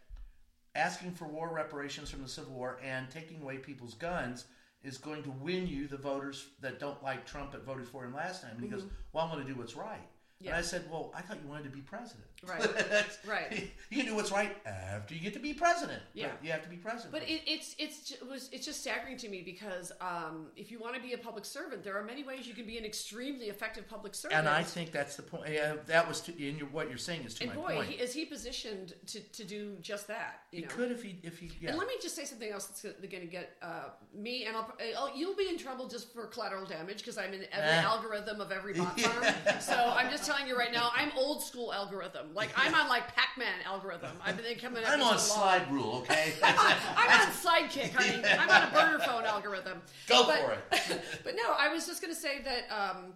asking 0.76 1.11
for 1.13 1.26
war 1.28 1.53
reparations 1.53 2.09
from 2.09 2.22
the 2.22 2.30
Civil 2.30 2.53
War 2.53 2.80
and 2.84 3.09
taking 3.09 3.41
away 3.41 3.57
people's 3.57 3.93
guns 3.95 4.45
is 4.84 4.97
going 4.97 5.24
to 5.24 5.32
win 5.32 5.68
you 5.68 5.88
the 5.88 5.97
voters 5.97 6.47
that 6.61 6.80
don't 6.80 7.01
like 7.03 7.26
Trump 7.26 7.51
that 7.51 7.63
voted 7.66 7.88
for 7.88 8.05
him 8.05 8.13
last 8.13 8.41
time?" 8.41 8.51
And 8.55 8.61
he 8.63 8.68
goes, 8.70 8.86
"Well, 9.13 9.26
I'm 9.26 9.32
going 9.32 9.45
to 9.45 9.51
do 9.53 9.57
what's 9.59 9.76
right." 9.76 10.07
And 10.39 10.49
Mm-hmm. 10.49 10.57
I 10.59 10.61
said, 10.61 10.89
"Well, 10.91 11.11
I 11.16 11.22
thought 11.22 11.41
you 11.41 11.47
wanted 11.49 11.63
to 11.63 11.70
be 11.70 11.82
president." 11.82 12.28
Right. 12.47 12.65
Right. 13.27 13.71
You 13.89 13.97
can 13.97 14.05
do 14.05 14.15
what's 14.15 14.31
right 14.31 14.55
after 14.65 15.13
you 15.15 15.21
get 15.21 15.33
to 15.33 15.39
be 15.39 15.53
president. 15.53 16.01
Yeah. 16.13 16.27
But 16.27 16.45
you 16.45 16.51
have 16.51 16.63
to 16.63 16.69
be 16.69 16.75
president. 16.75 17.11
But 17.11 17.23
it, 17.23 17.41
it's 17.47 17.75
it's 17.79 18.11
it 18.11 18.27
was 18.27 18.49
it's 18.51 18.65
just 18.65 18.81
staggering 18.81 19.17
to 19.17 19.29
me 19.29 19.41
because 19.41 19.91
um, 20.01 20.47
if 20.55 20.71
you 20.71 20.79
want 20.79 20.95
to 20.95 21.01
be 21.01 21.13
a 21.13 21.17
public 21.17 21.45
servant, 21.45 21.83
there 21.83 21.97
are 21.97 22.03
many 22.03 22.23
ways 22.23 22.47
you 22.47 22.53
can 22.53 22.65
be 22.65 22.77
an 22.77 22.85
extremely 22.85 23.45
effective 23.45 23.87
public 23.87 24.13
servant. 24.15 24.39
and 24.39 24.49
I 24.49 24.63
think 24.63 24.91
that's 24.91 25.15
the 25.15 25.23
point. 25.23 25.51
Yeah, 25.51 25.75
that 25.87 26.07
was 26.07 26.21
to, 26.21 26.31
in 26.47 26.57
your, 26.57 26.67
what 26.67 26.89
you're 26.89 26.97
saying 26.97 27.23
is 27.25 27.33
to 27.35 27.45
and 27.45 27.55
my 27.55 27.61
boy, 27.61 27.75
point. 27.75 27.89
he, 27.89 27.95
is 27.95 28.13
he 28.13 28.25
positioned 28.25 28.93
to, 29.07 29.19
to 29.21 29.43
do 29.43 29.75
just 29.81 30.07
that? 30.07 30.41
You 30.51 30.59
he 30.59 30.65
know? 30.65 30.71
could 30.71 30.91
if 30.91 31.01
he 31.03 31.19
if 31.23 31.39
he 31.39 31.51
yeah. 31.61 31.69
And 31.69 31.77
let 31.79 31.87
me 31.87 31.95
just 32.01 32.15
say 32.15 32.25
something 32.25 32.51
else 32.51 32.65
that's 32.67 32.81
going 32.83 33.21
to 33.21 33.31
get 33.31 33.55
uh, 33.61 33.89
me, 34.13 34.45
and 34.45 34.55
I'll, 34.55 34.71
I'll, 34.97 35.17
you'll 35.17 35.35
be 35.35 35.49
in 35.49 35.57
trouble 35.57 35.87
just 35.87 36.13
for 36.13 36.25
collateral 36.27 36.65
damage 36.65 36.97
because 36.97 37.17
I'm 37.17 37.33
in 37.33 37.45
every 37.51 37.69
Eh. 37.69 37.81
algorithm 37.81 38.41
of 38.41 38.51
every 38.51 38.73
bot 38.73 38.99
farm. 38.99 39.33
So 39.59 39.73
I'm 39.73 40.09
just 40.11 40.15
just 40.15 40.29
telling 40.29 40.47
you 40.47 40.57
right 40.57 40.71
now, 40.71 40.91
I'm 40.95 41.11
old 41.17 41.43
school 41.43 41.73
algorithm. 41.73 42.33
Like 42.36 42.49
I'm 42.57 42.75
on 42.75 42.89
like 42.89 43.15
Pac-Man 43.15 43.61
algorithm. 43.65 44.17
I've 44.23 44.36
been 44.36 44.57
coming. 44.57 44.83
I'm 44.88 45.01
on 45.01 45.17
so 45.17 45.36
long. 45.36 45.41
slide 45.41 45.71
rule, 45.71 46.03
okay? 46.03 46.33
I'm 46.43 46.57
on, 46.57 47.31
Sidekick, 47.31 47.93
honey. 47.93 48.21
I'm 48.39 48.49
on 48.49 48.67
a 48.67 48.71
burner 48.71 48.99
phone 48.99 49.23
algorithm. 49.23 49.81
Go 50.07 50.25
but, 50.27 50.39
for 50.39 50.51
it. 50.51 51.01
but 51.23 51.36
no, 51.36 51.53
I 51.57 51.73
was 51.73 51.88
just 51.88 52.01
going 52.01 52.13
to 52.13 52.19
say 52.19 52.41
that 52.41 52.63
um, 52.69 53.13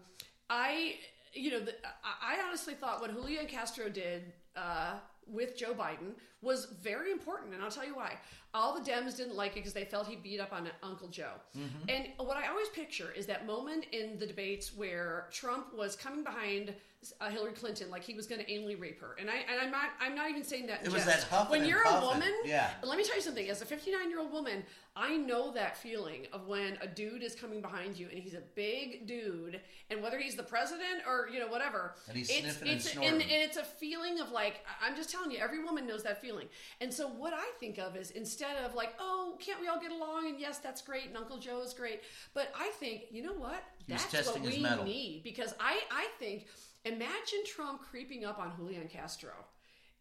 I, 0.49 0.95
you 1.33 1.51
know, 1.51 1.59
the, 1.59 1.73
I 2.03 2.37
I 2.37 2.47
honestly 2.47 2.75
thought 2.75 3.01
what 3.01 3.13
Julian 3.13 3.45
Castro 3.47 3.89
did 3.89 4.31
uh, 4.55 4.93
with 5.27 5.57
Joe 5.57 5.73
Biden 5.73 6.13
was 6.41 6.67
very 6.81 7.11
important, 7.11 7.53
and 7.53 7.61
I'll 7.61 7.71
tell 7.71 7.85
you 7.85 7.95
why. 7.95 8.15
All 8.53 8.73
the 8.73 8.89
Dems 8.89 9.17
didn't 9.17 9.35
like 9.35 9.51
it 9.51 9.55
because 9.55 9.73
they 9.73 9.83
felt 9.83 10.07
he 10.07 10.15
beat 10.15 10.39
up 10.39 10.53
on 10.53 10.69
Uncle 10.81 11.09
Joe. 11.09 11.33
Mm-hmm. 11.57 11.89
And 11.89 12.07
what 12.17 12.37
I 12.37 12.47
always 12.47 12.69
picture 12.69 13.11
is 13.15 13.25
that 13.25 13.45
moment 13.45 13.85
in 13.91 14.17
the 14.17 14.25
debates 14.25 14.73
where 14.73 15.27
Trump 15.31 15.75
was 15.75 15.95
coming 15.97 16.23
behind 16.23 16.73
uh, 17.21 17.29
Hillary 17.29 17.53
Clinton 17.53 17.89
like 17.89 18.03
he 18.03 18.13
was 18.13 18.27
going 18.27 18.43
to 18.43 18.51
anally 18.51 18.79
rape 18.79 18.99
her. 18.99 19.15
And 19.19 19.29
I 19.29 19.35
and 19.49 19.59
I'm 19.61 19.71
not 19.71 19.89
I'm 20.01 20.15
not 20.15 20.29
even 20.29 20.43
saying 20.43 20.67
that. 20.67 20.85
It 20.85 20.91
was 20.91 21.05
that 21.05 21.23
huffing 21.23 21.51
when 21.51 21.61
and 21.61 21.69
you're 21.69 21.83
puffing. 21.83 22.03
a 22.03 22.11
woman. 22.11 22.33
Yeah. 22.43 22.69
Let 22.83 22.97
me 22.97 23.03
tell 23.05 23.15
you 23.15 23.21
something. 23.21 23.47
As 23.49 23.61
a 23.61 23.65
59 23.65 24.09
year 24.09 24.19
old 24.19 24.31
woman, 24.33 24.63
I 24.95 25.15
know 25.15 25.53
that 25.53 25.77
feeling 25.77 26.27
of 26.33 26.47
when 26.47 26.77
a 26.81 26.87
dude 26.87 27.23
is 27.23 27.35
coming 27.35 27.61
behind 27.61 27.97
you 27.97 28.07
and 28.11 28.19
he's 28.19 28.33
a 28.33 28.41
big 28.53 29.07
dude, 29.07 29.61
and 29.89 30.03
whether 30.03 30.19
he's 30.19 30.35
the 30.35 30.43
president 30.43 31.03
or 31.07 31.29
you 31.31 31.39
know 31.39 31.47
whatever, 31.47 31.95
And 32.09 32.17
he's 32.17 32.29
it's, 32.29 32.39
sniffing 32.41 32.67
and 32.67 32.77
it's, 32.77 32.91
snorting. 32.91 33.13
and 33.13 33.21
it's 33.31 33.57
a 33.57 33.63
feeling 33.63 34.19
of 34.19 34.31
like 34.31 34.65
I'm 34.83 34.95
just 34.95 35.09
telling 35.09 35.31
you, 35.31 35.37
every 35.39 35.63
woman 35.63 35.87
knows 35.87 36.03
that 36.03 36.21
feeling. 36.21 36.47
And 36.81 36.93
so 36.93 37.07
what 37.07 37.33
I 37.33 37.45
think 37.61 37.77
of 37.77 37.95
is 37.95 38.11
instead 38.11 38.57
of 38.65 38.75
like, 38.75 38.93
oh, 38.99 39.37
can't 39.39 39.61
we 39.61 39.67
all 39.69 39.79
get 39.79 39.91
along? 39.93 40.27
And 40.27 40.37
yes, 40.39 40.57
that's 40.57 40.81
great, 40.81 41.05
and 41.05 41.15
Uncle 41.15 41.37
Joe 41.37 41.61
is 41.61 41.73
great, 41.73 42.01
but 42.33 42.51
I 42.59 42.71
think 42.79 43.03
you 43.09 43.23
know 43.23 43.33
what? 43.33 43.63
He 43.87 43.93
That's 43.93 44.27
what 44.27 44.41
we 44.41 44.61
need 44.83 45.21
because 45.23 45.53
I 45.61 45.79
I 45.89 46.07
think 46.19 46.45
imagine 46.85 47.45
Trump 47.45 47.81
creeping 47.81 48.25
up 48.25 48.39
on 48.39 48.55
Julian 48.55 48.87
Castro. 48.87 49.33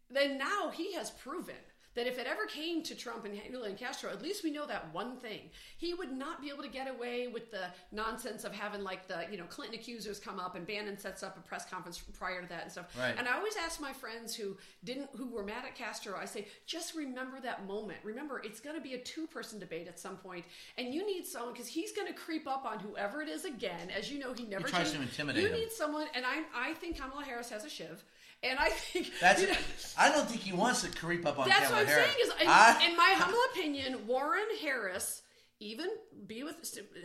Then 0.09 0.37
now 0.37 0.71
he 0.73 0.93
has 0.93 1.11
proven 1.11 1.55
that 1.99 2.07
if 2.07 2.17
it 2.17 2.25
ever 2.27 2.45
came 2.45 2.81
to 2.81 2.95
Trump 2.95 3.25
and 3.25 3.37
Julian 3.51 3.75
Castro, 3.75 4.09
at 4.09 4.21
least 4.21 4.41
we 4.41 4.51
know 4.51 4.65
that 4.65 4.87
one 4.93 5.17
thing. 5.17 5.41
He 5.75 5.93
would 5.93 6.13
not 6.13 6.41
be 6.41 6.47
able 6.47 6.63
to 6.63 6.69
get 6.69 6.87
away 6.87 7.27
with 7.27 7.51
the 7.51 7.65
nonsense 7.91 8.45
of 8.45 8.53
having 8.53 8.83
like 8.83 9.05
the, 9.09 9.25
you 9.29 9.37
know, 9.37 9.43
Clinton 9.49 9.77
accusers 9.77 10.17
come 10.17 10.39
up 10.39 10.55
and 10.55 10.65
Bannon 10.65 10.97
sets 10.97 11.23
up 11.23 11.37
a 11.37 11.41
press 11.41 11.69
conference 11.69 11.97
prior 12.17 12.41
to 12.41 12.47
that 12.47 12.63
and 12.63 12.71
stuff. 12.71 12.85
Right. 12.97 13.13
And 13.17 13.27
I 13.27 13.35
always 13.35 13.57
ask 13.57 13.81
my 13.81 13.91
friends 13.91 14.33
who 14.33 14.55
didn't 14.85 15.09
who 15.13 15.27
were 15.27 15.43
mad 15.43 15.65
at 15.65 15.75
Castro, 15.75 16.17
I 16.17 16.23
say, 16.23 16.47
just 16.65 16.95
remember 16.95 17.41
that 17.41 17.67
moment. 17.67 17.99
Remember, 18.05 18.41
it's 18.45 18.61
gonna 18.61 18.79
be 18.79 18.93
a 18.93 18.99
two-person 18.99 19.59
debate 19.59 19.89
at 19.89 19.99
some 19.99 20.15
point, 20.15 20.45
and 20.77 20.93
you 20.93 21.05
need 21.05 21.25
someone 21.25 21.51
because 21.51 21.67
he's 21.67 21.91
gonna 21.91 22.13
creep 22.13 22.47
up 22.47 22.63
on 22.65 22.79
whoever 22.79 23.21
it 23.21 23.27
is 23.27 23.43
again. 23.43 23.89
As 23.89 24.09
you 24.09 24.19
know, 24.19 24.31
he 24.31 24.45
never 24.45 24.69
tries 24.69 24.93
to 24.93 25.01
intimidate 25.01 25.43
You 25.43 25.49
him. 25.49 25.55
need 25.55 25.71
someone, 25.73 26.07
and 26.13 26.25
I 26.25 26.43
I 26.55 26.75
think 26.75 26.97
Kamala 26.97 27.25
Harris 27.25 27.49
has 27.49 27.65
a 27.65 27.69
shiv. 27.69 28.05
And 28.43 28.57
I 28.59 28.69
think 28.69 29.11
That's. 29.21 29.41
you 29.41 29.47
know, 29.47 29.53
I 29.97 30.09
don't 30.09 30.27
think 30.29 30.41
he 30.41 30.53
wants 30.53 30.81
to 30.83 30.89
creep 30.89 31.25
up 31.25 31.39
on 31.39 31.47
that's 31.49 31.67
Kamala 31.67 31.83
what 31.83 31.87
I'm 31.87 31.87
Harris. 31.87 32.05
saying. 32.13 32.17
Is 32.27 32.41
in, 32.41 32.47
I- 32.47 32.85
in 32.89 32.97
my 32.97 33.13
humble 33.17 33.39
opinion, 33.51 34.07
Warren 34.07 34.47
Harris, 34.61 35.21
even 35.59 35.87
be 36.25 36.43
with, 36.43 36.55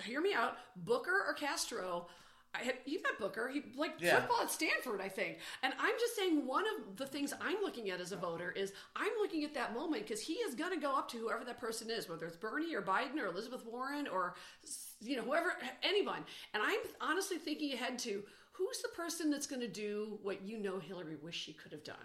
hear 0.04 0.20
me 0.20 0.32
out, 0.34 0.56
Booker 0.76 1.24
or 1.26 1.34
Castro. 1.34 2.06
I 2.56 2.72
you 2.84 3.02
met 3.02 3.18
Booker. 3.18 3.48
He 3.48 3.64
like 3.76 3.94
Yeah. 3.98 4.20
football 4.20 4.42
at 4.42 4.50
Stanford, 4.52 5.00
I 5.00 5.08
think. 5.08 5.38
And 5.64 5.74
I'm 5.80 5.94
just 5.98 6.14
saying 6.14 6.46
one 6.46 6.62
of 6.68 6.96
the 6.96 7.04
things 7.04 7.32
I'm 7.40 7.56
looking 7.64 7.90
at 7.90 8.00
as 8.00 8.12
a 8.12 8.16
voter 8.16 8.52
is 8.52 8.72
I'm 8.94 9.10
looking 9.20 9.42
at 9.42 9.54
that 9.54 9.74
moment 9.74 10.04
because 10.06 10.20
he 10.20 10.34
is 10.34 10.54
going 10.54 10.70
to 10.72 10.78
go 10.78 10.94
up 10.96 11.10
to 11.10 11.16
whoever 11.18 11.44
that 11.46 11.58
person 11.58 11.90
is, 11.90 12.08
whether 12.08 12.26
it's 12.26 12.36
Bernie 12.36 12.72
or 12.76 12.80
Biden 12.80 13.18
or 13.20 13.26
Elizabeth 13.26 13.66
Warren 13.66 14.06
or 14.06 14.36
you 15.00 15.16
know 15.16 15.22
whoever 15.22 15.54
anyone. 15.82 16.24
And 16.52 16.62
I'm 16.64 16.78
honestly 17.00 17.38
thinking 17.38 17.72
ahead 17.72 17.98
to 18.00 18.22
who's 18.56 18.80
the 18.82 18.88
person 18.88 19.30
that's 19.30 19.46
going 19.46 19.60
to 19.60 19.68
do 19.68 20.18
what 20.22 20.42
you 20.42 20.58
know 20.58 20.78
Hillary 20.78 21.16
wished 21.22 21.42
she 21.44 21.52
could 21.52 21.72
have 21.72 21.84
done. 21.84 21.96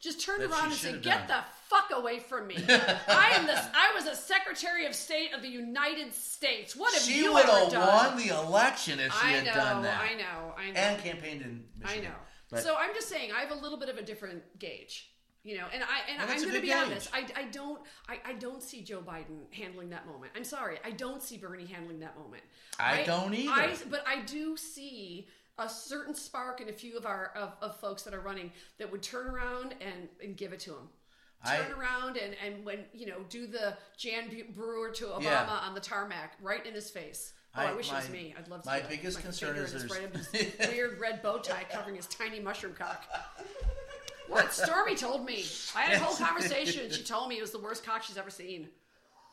Just 0.00 0.20
turn 0.20 0.38
That 0.40 0.50
around 0.50 0.66
and 0.66 0.74
say, 0.74 0.92
"Get 0.98 1.26
done." 1.26 1.42
the 1.42 1.44
fuck 1.68 1.90
away 1.92 2.20
from 2.20 2.46
me. 2.46 2.54
I 2.68 3.32
am 3.34 3.46
this. 3.46 3.58
I 3.74 3.92
was 3.96 4.06
a 4.06 4.14
Secretary 4.14 4.86
of 4.86 4.94
State 4.94 5.34
of 5.34 5.42
the 5.42 5.48
United 5.48 6.14
States. 6.14 6.76
What 6.76 6.94
have 6.94 7.02
you 7.08 7.14
been? 7.14 7.22
she 7.24 7.28
would 7.28 7.44
have 7.72 7.72
won 7.72 8.16
the 8.16 8.28
election 8.28 9.00
if 9.00 9.12
she 9.12 9.26
I 9.26 9.30
had 9.32 9.44
know. 9.46 9.54
done 9.54 9.82
that. 9.82 10.00
I 10.00 10.14
know. 10.14 10.54
I 10.56 10.70
know. 10.70 10.78
And 10.80 11.02
campaigned 11.02 11.42
in 11.42 11.64
Michigan. 11.80 12.04
I 12.04 12.08
know. 12.08 12.14
But 12.50 12.62
so 12.62 12.76
I'm 12.78 12.94
just 12.94 13.08
saying, 13.08 13.32
I 13.32 13.40
have 13.40 13.50
a 13.50 13.60
little 13.60 13.76
bit 13.78 13.88
of 13.88 13.98
a 13.98 14.02
different 14.02 14.42
gauge. 14.58 15.10
You 15.44 15.56
know, 15.56 15.66
and 15.72 15.82
I 15.82 16.10
and 16.10 16.18
Well, 16.18 16.28
I'm 16.30 16.42
going 16.42 16.54
to 16.54 16.60
be 16.60 16.66
gauge. 16.68 16.76
honest. 16.76 17.10
I, 17.12 17.24
I 17.34 17.44
don't 17.44 17.80
I, 18.08 18.18
I 18.24 18.32
don't 18.34 18.62
see 18.62 18.82
Joe 18.82 19.00
Biden 19.00 19.52
handling 19.52 19.90
that 19.90 20.06
moment. 20.06 20.32
I'm 20.36 20.44
sorry, 20.44 20.78
I 20.84 20.90
don't 20.90 21.22
see 21.22 21.38
Bernie 21.38 21.64
handling 21.66 22.00
that 22.00 22.18
moment. 22.18 22.42
I 22.78 23.02
don't 23.04 23.32
either. 23.34 23.50
I, 23.52 23.74
but 23.90 24.04
I 24.06 24.20
do 24.22 24.56
see 24.56 25.26
a 25.58 25.68
certain 25.68 26.14
spark 26.14 26.60
in 26.60 26.68
a 26.68 26.72
few 26.72 26.96
of 26.96 27.04
our 27.06 27.32
of, 27.36 27.52
of 27.60 27.76
folks 27.80 28.02
that 28.02 28.14
are 28.14 28.20
running 28.20 28.52
that 28.78 28.90
would 28.90 29.02
turn 29.02 29.26
around 29.26 29.74
and, 29.80 30.08
and 30.22 30.36
give 30.36 30.52
it 30.52 30.60
to 30.60 30.70
him. 30.72 30.88
I- 31.44 31.56
Turn 31.58 31.72
around 31.78 32.16
and, 32.16 32.34
and 32.44 32.64
when 32.64 32.80
you 32.92 33.06
know 33.06 33.18
do 33.28 33.46
the 33.46 33.76
Jan 33.96 34.24
Brewer 34.54 34.90
to 34.90 35.04
Obama 35.06 35.22
Yeah. 35.22 35.58
on 35.62 35.74
the 35.74 35.80
tarmac 35.80 36.34
right 36.42 36.64
in 36.66 36.74
his 36.74 36.90
face. 36.90 37.32
Oh, 37.56 37.60
I, 37.60 37.70
I- 37.70 37.74
wish 37.74 37.90
it 37.90 37.94
was 37.94 38.08
me. 38.10 38.34
I'd 38.38 38.48
love 38.48 38.62
to. 38.62 38.68
my 38.68 38.80
biggest 38.80 39.18
My 39.18 39.22
concern 39.22 39.56
is 39.56 39.72
there's- 39.72 39.90
right 39.90 40.14
his 40.34 40.52
weird 40.72 40.98
red 41.00 41.22
bow 41.22 41.38
tie 41.38 41.64
covering 41.70 41.96
his 41.96 42.06
tiny 42.06 42.40
mushroom 42.40 42.74
cock. 42.74 43.04
What 44.28 44.52
Stormy 44.52 44.94
told 44.94 45.24
me. 45.24 45.44
I 45.74 45.82
had 45.82 45.94
a 46.00 46.04
whole 46.04 46.14
conversation. 46.16 46.90
She 46.90 47.02
told 47.02 47.28
me 47.30 47.38
it 47.38 47.40
was 47.40 47.50
the 47.50 47.60
worst 47.60 47.84
cock 47.84 48.02
she's 48.02 48.18
ever 48.18 48.30
seen. 48.30 48.68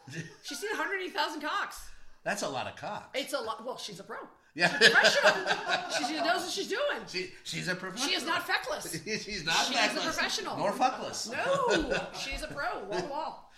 She's 0.44 0.60
seen 0.60 0.70
180,000 0.70 1.42
cocks. 1.42 1.82
That's 2.24 2.44
a 2.44 2.48
lot 2.48 2.68
of 2.68 2.76
cocks. 2.76 3.20
It's 3.20 3.34
a 3.34 3.40
lot. 3.40 3.66
Well, 3.66 3.78
she's 3.78 4.00
a 4.00 4.04
pro. 4.04 4.18
Yeah. 4.56 4.70
Professional. 4.70 5.34
she 6.08 6.16
knows 6.16 6.42
what 6.44 6.50
she's 6.52 6.68
doing. 6.70 6.82
She, 7.08 7.32
she's 7.44 7.68
a 7.68 7.76
professional. 7.76 8.10
She 8.10 8.16
is 8.16 8.26
not 8.26 8.48
feckless. 8.48 9.02
she's 9.24 9.46
not 9.46 9.54
feckless. 9.56 9.92
She's 9.92 9.98
a 9.98 10.02
professional. 10.02 10.58
Nor 10.58 10.72
fuckless. 10.72 11.30
No, 11.32 12.08
she's 12.18 12.42
a 12.42 12.48
pro. 12.48 12.84
Wall 12.86 13.02
to 13.02 13.08
wall. 13.08 13.52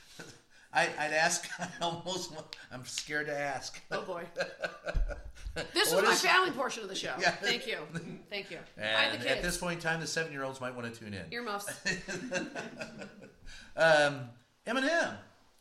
I, 0.74 0.90
I'd 1.00 1.14
ask. 1.14 1.48
I 1.60 1.68
almost. 1.82 2.34
I'm 2.72 2.84
scared 2.86 3.28
to 3.28 3.38
ask. 3.40 3.80
Oh 3.92 4.02
boy. 4.02 4.24
This 5.74 5.94
was 5.94 6.04
my 6.04 6.12
is- 6.12 6.22
family 6.22 6.52
portion 6.52 6.84
of 6.84 6.90
the 6.90 6.96
show. 6.96 7.14
Yeah. 7.20 7.32
Thank 7.32 7.68
you. 7.68 7.78
Thank 8.30 8.52
you. 8.52 8.58
And 8.78 9.26
at 9.26 9.42
this 9.42 9.58
point 9.58 9.76
in 9.76 9.82
time, 9.82 10.00
the 10.00 10.08
seven-year-olds 10.08 10.60
might 10.62 10.76
want 10.76 10.92
to 10.94 11.00
tune 11.00 11.14
in. 11.14 11.26
Earmuffs. 11.32 11.68
Um, 13.76 14.30
Eminem. 14.66 15.16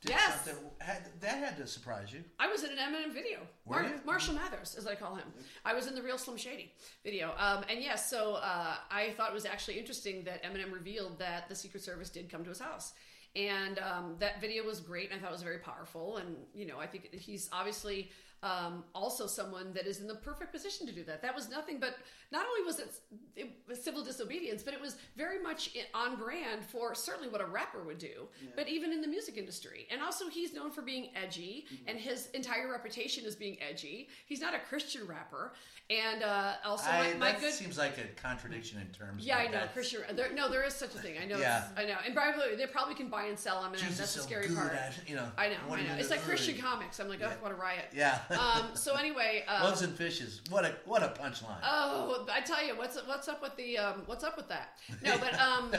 Did 0.06 0.14
Yes. 0.16 0.44
something- 0.44 0.70
Had, 0.80 1.20
that 1.20 1.38
had 1.38 1.56
to 1.58 1.66
surprise 1.66 2.12
you. 2.12 2.22
I 2.38 2.46
was 2.48 2.62
in 2.64 2.70
an 2.70 2.78
Eminem 2.78 3.12
video. 3.12 3.46
Were 3.64 3.82
you? 3.82 4.00
Marshall 4.04 4.34
Mathers, 4.34 4.74
as 4.76 4.86
I 4.86 4.94
call 4.94 5.14
him. 5.16 5.32
I 5.64 5.74
was 5.74 5.86
in 5.88 5.94
the 5.94 6.02
real 6.02 6.16
Slim 6.18 6.36
Shady 6.36 6.72
video. 7.04 7.34
Um, 7.38 7.64
and 7.68 7.80
yes, 7.82 8.08
so 8.08 8.34
uh, 8.34 8.76
I 8.90 9.10
thought 9.16 9.30
it 9.30 9.34
was 9.34 9.44
actually 9.46 9.78
interesting 9.78 10.24
that 10.24 10.42
Eminem 10.44 10.72
revealed 10.72 11.18
that 11.18 11.48
the 11.48 11.54
Secret 11.54 11.82
Service 11.82 12.08
did 12.08 12.30
come 12.30 12.42
to 12.44 12.50
his 12.50 12.60
house. 12.60 12.92
And 13.34 13.78
um, 13.80 14.16
that 14.20 14.40
video 14.40 14.64
was 14.64 14.80
great. 14.80 15.10
And 15.10 15.18
I 15.18 15.22
thought 15.22 15.30
it 15.30 15.32
was 15.32 15.42
very 15.42 15.58
powerful. 15.58 16.16
And, 16.18 16.36
you 16.54 16.66
know, 16.66 16.78
I 16.78 16.86
think 16.86 17.12
he's 17.12 17.48
obviously 17.52 18.10
um, 18.42 18.84
also 18.94 19.26
someone 19.26 19.72
that 19.72 19.86
is 19.86 20.00
in 20.00 20.06
the 20.06 20.14
perfect 20.14 20.52
position 20.52 20.86
to 20.86 20.92
do 20.92 21.02
that. 21.04 21.22
That 21.22 21.34
was 21.34 21.48
nothing 21.48 21.80
but, 21.80 21.96
not 22.30 22.44
only 22.46 22.66
was 22.66 22.78
it, 22.78 22.92
it 23.34 23.50
was 23.68 23.82
civil 23.82 24.04
disobedience, 24.04 24.62
but 24.62 24.74
it 24.74 24.80
was 24.80 24.96
very 25.16 25.42
much 25.42 25.76
on 25.94 26.16
brand 26.16 26.64
for 26.64 26.94
certainly 26.94 27.28
what 27.28 27.40
a 27.40 27.46
rapper 27.46 27.82
would 27.82 27.98
do, 27.98 28.28
but 28.54 28.68
even 28.68 28.92
in 28.92 29.00
the 29.00 29.08
music 29.08 29.36
industry. 29.36 29.86
And 29.90 30.02
also, 30.02 30.28
he's 30.28 30.52
known 30.52 30.70
for 30.70 30.82
being 30.82 31.10
edgy, 31.16 31.66
and 31.86 31.98
his 31.98 32.28
entire 32.34 32.70
reputation 32.70 33.24
is 33.24 33.34
being 33.34 33.56
edgy. 33.66 34.08
He's 34.26 34.40
not 34.40 34.54
a 34.54 34.58
Christian 34.58 35.06
rapper. 35.06 35.54
And 35.88 36.24
uh, 36.24 36.54
also, 36.64 36.90
I, 36.90 37.12
my, 37.12 37.18
my 37.18 37.32
that 37.32 37.40
good. 37.40 37.52
seems 37.52 37.78
like 37.78 37.96
a 37.98 38.20
contradiction 38.20 38.80
in 38.80 38.88
terms. 38.88 39.24
Yeah, 39.24 39.38
I 39.38 39.44
know. 39.46 39.52
that's- 39.52 39.72
Christian. 39.72 40.00
There, 40.14 40.32
no, 40.34 40.48
there 40.50 40.64
is 40.64 40.74
such 40.74 40.94
a 40.94 40.98
thing. 40.98 41.14
I 41.22 41.26
know. 41.26 41.38
Yeah. 41.38 41.68
I 41.76 41.84
know. 41.84 41.94
And 42.04 42.12
by 42.14 42.32
the 42.32 42.38
way, 42.38 42.56
they 42.56 42.66
probably 42.66 42.96
can 42.96 43.08
buy 43.08 43.26
and 43.26 43.38
sell 43.38 43.62
them, 43.62 43.72
and 43.72 43.80
Jesus, 43.80 43.98
that's 43.98 44.14
the 44.14 44.20
so 44.20 44.26
scary 44.26 44.48
good 44.48 44.56
part. 44.56 44.72
at- 44.72 44.94
you 45.08 45.14
know, 45.14 45.26
I 45.38 45.48
know. 45.48 45.54
I 45.70 45.76
know. 45.82 45.94
It's 45.98 46.10
like? 46.10 46.20
Christian 46.26 46.58
comics. 46.58 46.98
I'm 46.98 47.08
like, 47.08 47.20
oh, 47.22 47.30
what 47.40 47.52
a 47.52 47.54
riot. 47.54 47.86
Yeah. 47.94 48.18
Um. 48.30 48.70
So 48.74 48.94
anyway. 48.94 49.44
Uh, 49.48 49.62
Loaves 49.64 49.82
and 49.82 49.94
fishes. 49.94 50.40
What 50.50 50.64
a 50.64 50.74
what 50.84 51.02
a 51.02 51.08
punchline. 51.08 51.58
Oh, 51.62 52.26
I 52.32 52.40
tell 52.40 52.64
you, 52.66 52.76
what's 52.76 52.96
what's 53.06 53.28
up 53.28 53.42
with 53.42 53.56
the 53.56 53.78
um, 53.78 54.02
what's 54.06 54.24
up 54.24 54.36
with 54.36 54.48
that? 54.48 54.78
No, 55.04 55.16
but 55.18 55.34
um, 55.40 55.70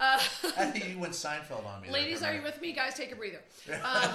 uh, 0.00 0.18
I 0.58 0.66
think 0.72 0.88
you 0.90 0.98
went 0.98 1.12
Seinfeld 1.12 1.64
on 1.66 1.82
me. 1.82 1.90
ladies, 1.90 2.20
for 2.20 2.26
a 2.26 2.28
are 2.28 2.34
you 2.34 2.42
with 2.42 2.60
me? 2.60 2.72
Guys, 2.72 2.94
take 2.94 3.12
a 3.12 3.16
breather. 3.16 3.40
Um, 3.84 4.10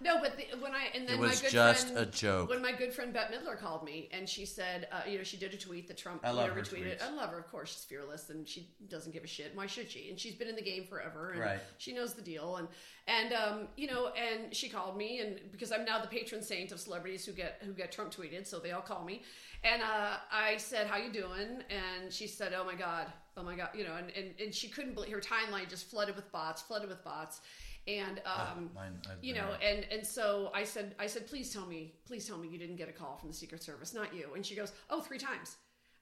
no, 0.00 0.20
but 0.20 0.36
the, 0.36 0.44
when 0.60 0.72
I 0.72 0.88
and 0.94 1.06
then 1.08 1.16
It 1.16 1.20
was 1.20 1.36
my 1.42 1.48
good 1.48 1.52
just 1.52 1.88
friend, 1.88 1.98
a 2.00 2.06
joke. 2.10 2.50
When 2.50 2.62
my 2.62 2.72
good 2.72 2.92
friend 2.92 3.12
Bette 3.12 3.34
Midler 3.34 3.58
called 3.58 3.84
me 3.84 4.08
and 4.12 4.28
she 4.28 4.46
said, 4.46 4.88
uh, 4.92 5.00
you 5.08 5.18
know, 5.18 5.24
she 5.24 5.36
did 5.36 5.52
a 5.52 5.56
tweet 5.56 5.88
that 5.88 5.96
Trump 5.98 6.20
I 6.24 6.30
love 6.30 6.44
you 6.44 6.50
know, 6.50 6.54
her 6.56 6.62
retweeted. 6.62 7.00
tweets. 7.00 7.06
I 7.10 7.14
love 7.14 7.30
her, 7.30 7.38
of 7.38 7.50
course. 7.50 7.72
She's 7.72 7.84
fearless 7.84 8.30
and 8.30 8.46
she 8.48 8.68
doesn't 8.88 9.12
give 9.12 9.24
a 9.24 9.26
shit. 9.26 9.52
Why 9.54 9.66
should 9.66 9.90
she? 9.90 10.08
And 10.10 10.18
she's 10.18 10.34
been 10.34 10.48
in 10.48 10.56
the 10.56 10.62
game 10.62 10.84
forever 10.86 11.30
and 11.32 11.40
Right. 11.40 11.60
she 11.78 11.92
knows 11.92 12.14
the 12.14 12.22
deal. 12.22 12.56
And 12.56 12.68
and 13.06 13.32
um, 13.32 13.68
you 13.76 13.86
know, 13.86 14.08
and 14.08 14.54
she 14.54 14.68
called 14.68 14.96
me 14.96 15.20
and 15.20 15.38
because 15.52 15.72
I'm 15.72 15.84
now 15.84 16.00
the 16.00 16.08
patron 16.08 16.42
saint 16.42 16.72
of 16.72 16.80
celebrities 16.80 17.26
who 17.26 17.32
get 17.32 17.60
who 17.64 17.72
get 17.72 17.92
Trump 17.92 18.14
tweeted, 18.14 18.46
so 18.46 18.58
they 18.58 18.72
all 18.72 18.80
call 18.80 19.04
me. 19.04 19.22
And 19.62 19.82
uh, 19.82 20.16
I 20.32 20.56
said, 20.56 20.86
"How 20.86 20.96
you 20.96 21.12
doing?" 21.12 21.62
And 21.70 22.12
she 22.12 22.26
said, 22.26 22.54
"Oh 22.56 22.64
my 22.64 22.74
god, 22.74 23.06
oh 23.36 23.42
my 23.42 23.56
god," 23.56 23.70
you 23.74 23.84
know, 23.84 23.96
and 23.96 24.10
and, 24.10 24.34
and 24.40 24.54
she 24.54 24.68
couldn't 24.68 24.94
believe 24.94 25.12
her 25.12 25.20
timeline 25.20 25.68
just 25.68 25.90
flooded 25.90 26.16
with 26.16 26.30
bots, 26.32 26.62
flooded 26.62 26.88
with 26.88 27.04
bots. 27.04 27.40
And 27.86 28.22
um, 28.24 28.70
mine- 28.74 28.98
you 29.20 29.34
know, 29.34 29.48
and 29.62 29.86
and 29.92 30.06
so 30.06 30.50
I 30.54 30.64
said, 30.64 30.94
I 30.98 31.06
said, 31.06 31.26
please 31.26 31.52
tell 31.52 31.66
me, 31.66 31.92
please 32.06 32.26
tell 32.26 32.38
me 32.38 32.48
you 32.48 32.56
didn't 32.58 32.76
get 32.76 32.88
a 32.88 32.92
call 32.92 33.16
from 33.18 33.28
the 33.28 33.34
Secret 33.34 33.62
Service, 33.62 33.92
not 33.92 34.14
you. 34.14 34.30
And 34.34 34.44
she 34.46 34.54
goes, 34.54 34.72
oh, 34.88 35.02
three 35.02 35.18
times. 35.18 35.56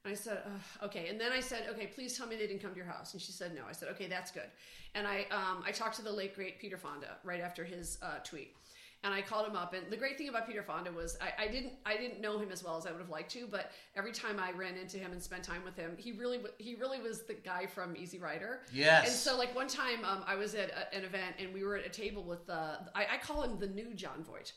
And 0.04 0.12
I 0.12 0.16
said, 0.16 0.42
okay. 0.82 1.06
And 1.08 1.20
then 1.20 1.30
I 1.32 1.40
said, 1.40 1.66
okay, 1.70 1.86
please 1.86 2.18
tell 2.18 2.26
me 2.26 2.36
they 2.36 2.46
didn't 2.46 2.60
come 2.60 2.72
to 2.72 2.76
your 2.76 2.86
house. 2.86 3.12
And 3.12 3.22
she 3.22 3.30
said, 3.30 3.54
no. 3.54 3.62
I 3.68 3.72
said, 3.72 3.88
okay, 3.90 4.08
that's 4.08 4.32
good. 4.32 4.50
And 4.94 5.06
I, 5.06 5.26
um, 5.30 5.62
I 5.64 5.70
talked 5.70 5.96
to 5.96 6.02
the 6.02 6.12
late 6.12 6.34
great 6.34 6.58
Peter 6.58 6.76
Fonda 6.76 7.16
right 7.24 7.40
after 7.40 7.64
his 7.64 7.98
uh, 8.02 8.18
tweet, 8.24 8.56
and 9.04 9.14
I 9.14 9.22
called 9.22 9.46
him 9.46 9.56
up. 9.56 9.74
And 9.74 9.90
the 9.90 9.96
great 9.96 10.18
thing 10.18 10.28
about 10.28 10.46
Peter 10.46 10.62
Fonda 10.62 10.92
was 10.92 11.16
I, 11.20 11.44
I 11.44 11.48
didn't, 11.48 11.74
I 11.86 11.96
didn't 11.96 12.20
know 12.20 12.38
him 12.38 12.50
as 12.52 12.62
well 12.62 12.76
as 12.76 12.84
I 12.84 12.90
would 12.90 13.00
have 13.00 13.08
liked 13.08 13.30
to, 13.32 13.46
but 13.50 13.70
every 13.96 14.12
time 14.12 14.38
I 14.38 14.50
ran 14.52 14.76
into 14.76 14.98
him 14.98 15.12
and 15.12 15.22
spent 15.22 15.44
time 15.44 15.64
with 15.64 15.76
him, 15.76 15.92
he 15.96 16.12
really, 16.12 16.40
he 16.58 16.74
really 16.74 17.00
was 17.00 17.22
the 17.22 17.34
guy 17.34 17.66
from 17.66 17.96
Easy 17.96 18.18
Rider. 18.18 18.60
Yes. 18.72 19.06
And 19.06 19.14
so, 19.14 19.38
like 19.38 19.54
one 19.54 19.68
time, 19.68 20.04
um, 20.04 20.24
I 20.26 20.34
was 20.34 20.54
at 20.54 20.70
a, 20.70 20.94
an 20.94 21.04
event 21.04 21.36
and 21.38 21.54
we 21.54 21.64
were 21.64 21.76
at 21.76 21.86
a 21.86 21.90
table 21.90 22.22
with, 22.22 22.50
uh, 22.50 22.78
I, 22.94 23.06
I 23.14 23.18
call 23.18 23.42
him 23.42 23.58
the 23.58 23.68
new 23.68 23.94
Jon 23.94 24.24
Voight. 24.24 24.52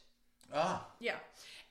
Ah, 0.53 0.85
Yeah. 0.99 1.15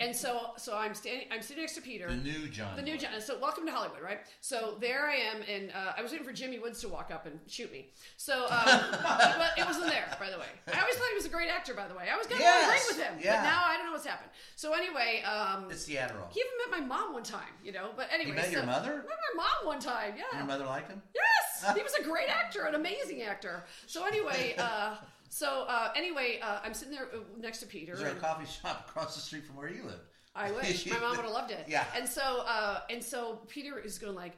And 0.00 0.14
so, 0.14 0.50
so 0.56 0.76
I'm 0.76 0.92
standing, 0.92 1.28
I'm 1.30 1.40
sitting 1.40 1.62
next 1.62 1.76
to 1.76 1.80
Peter. 1.80 2.08
the 2.08 2.16
new 2.16 2.48
John. 2.48 2.74
The 2.74 2.82
new 2.82 2.98
John. 2.98 3.12
So, 3.20 3.38
welcome 3.38 3.64
to 3.66 3.70
Hollywood, 3.72 4.02
right? 4.02 4.18
So 4.40 4.76
there 4.80 5.06
I 5.08 5.14
am, 5.14 5.36
and 5.48 5.70
uh, 5.70 5.92
I 5.96 6.02
was 6.02 6.10
waiting 6.10 6.26
for 6.26 6.32
Jimmy 6.32 6.58
Woods 6.58 6.80
to 6.80 6.88
walk 6.88 7.12
up 7.12 7.26
and 7.26 7.38
shoot 7.46 7.70
me. 7.70 7.86
So, 8.16 8.46
um, 8.46 8.64
but 8.90 9.52
it 9.56 9.64
wasn't 9.64 9.86
there, 9.86 10.04
by 10.18 10.30
the 10.30 10.38
way. 10.38 10.48
I 10.74 10.80
always 10.80 10.96
thought 10.96 11.06
he 11.10 11.14
was 11.14 11.26
a 11.26 11.28
great 11.30 11.48
actor, 11.48 11.74
by 11.74 11.86
the 11.86 11.94
way. 11.94 12.08
I 12.12 12.16
was 12.16 12.26
getting 12.26 12.42
Yes, 12.42 12.64
along 12.64 12.70
great 12.74 12.86
with 12.88 13.06
him, 13.06 13.14
yeah. 13.24 13.36
but 13.36 13.42
now 13.48 13.62
I 13.64 13.76
don't 13.76 13.86
know 13.86 13.92
what's 13.92 14.04
happened. 14.04 14.30
So 14.56 14.74
anyway, 14.74 15.22
um, 15.22 15.70
It's 15.70 15.84
the 15.84 15.94
Adderall. 15.94 16.28
he 16.32 16.40
even 16.40 16.70
met 16.72 16.80
my 16.80 16.84
mom 16.84 17.12
one 17.12 17.22
time, 17.22 17.54
you 17.64 17.70
know. 17.70 17.90
But 17.96 18.08
anyway, 18.12 18.32
met 18.34 18.50
your 18.50 18.62
so- 18.62 18.66
mother? 18.66 18.96
Met 18.96 19.18
my 19.36 19.44
mom 19.44 19.66
one 19.66 19.78
time, 19.80 20.14
yeah. 20.18 20.36
Your 20.38 20.46
mother 20.46 20.66
liked 20.66 20.90
him? 20.90 21.00
Yes, 21.14 21.72
he 21.76 21.82
was 21.84 21.94
a 21.94 22.02
great 22.02 22.28
actor, 22.28 22.64
an 22.66 22.74
amazing 22.74 23.22
actor. 23.22 23.64
So 23.86 24.04
anyway, 24.06 24.56
uh, 24.58 24.96
so 25.34 25.64
uh, 25.66 25.88
anyway, 25.96 26.38
uh, 26.40 26.60
I'm 26.62 26.74
sitting 26.74 26.94
there 26.94 27.08
uh, 27.12 27.18
next 27.40 27.58
to 27.58 27.66
Peter. 27.66 27.94
Is 27.94 27.98
there 27.98 28.12
a 28.12 28.14
coffee 28.14 28.46
shop 28.46 28.86
across 28.88 29.16
the 29.16 29.20
street 29.20 29.44
from 29.44 29.56
where 29.56 29.68
you 29.68 29.82
live? 29.82 29.98
I 30.32 30.52
wish 30.52 30.88
my 30.88 30.96
mom 31.00 31.16
would 31.16 31.24
have 31.24 31.34
loved 31.34 31.50
it. 31.50 31.64
Yeah. 31.68 31.84
And 31.96 32.08
so, 32.08 32.44
uh, 32.46 32.82
and 32.88 33.02
so 33.02 33.40
Peter 33.48 33.76
is 33.76 33.98
going 33.98 34.14
like, 34.14 34.36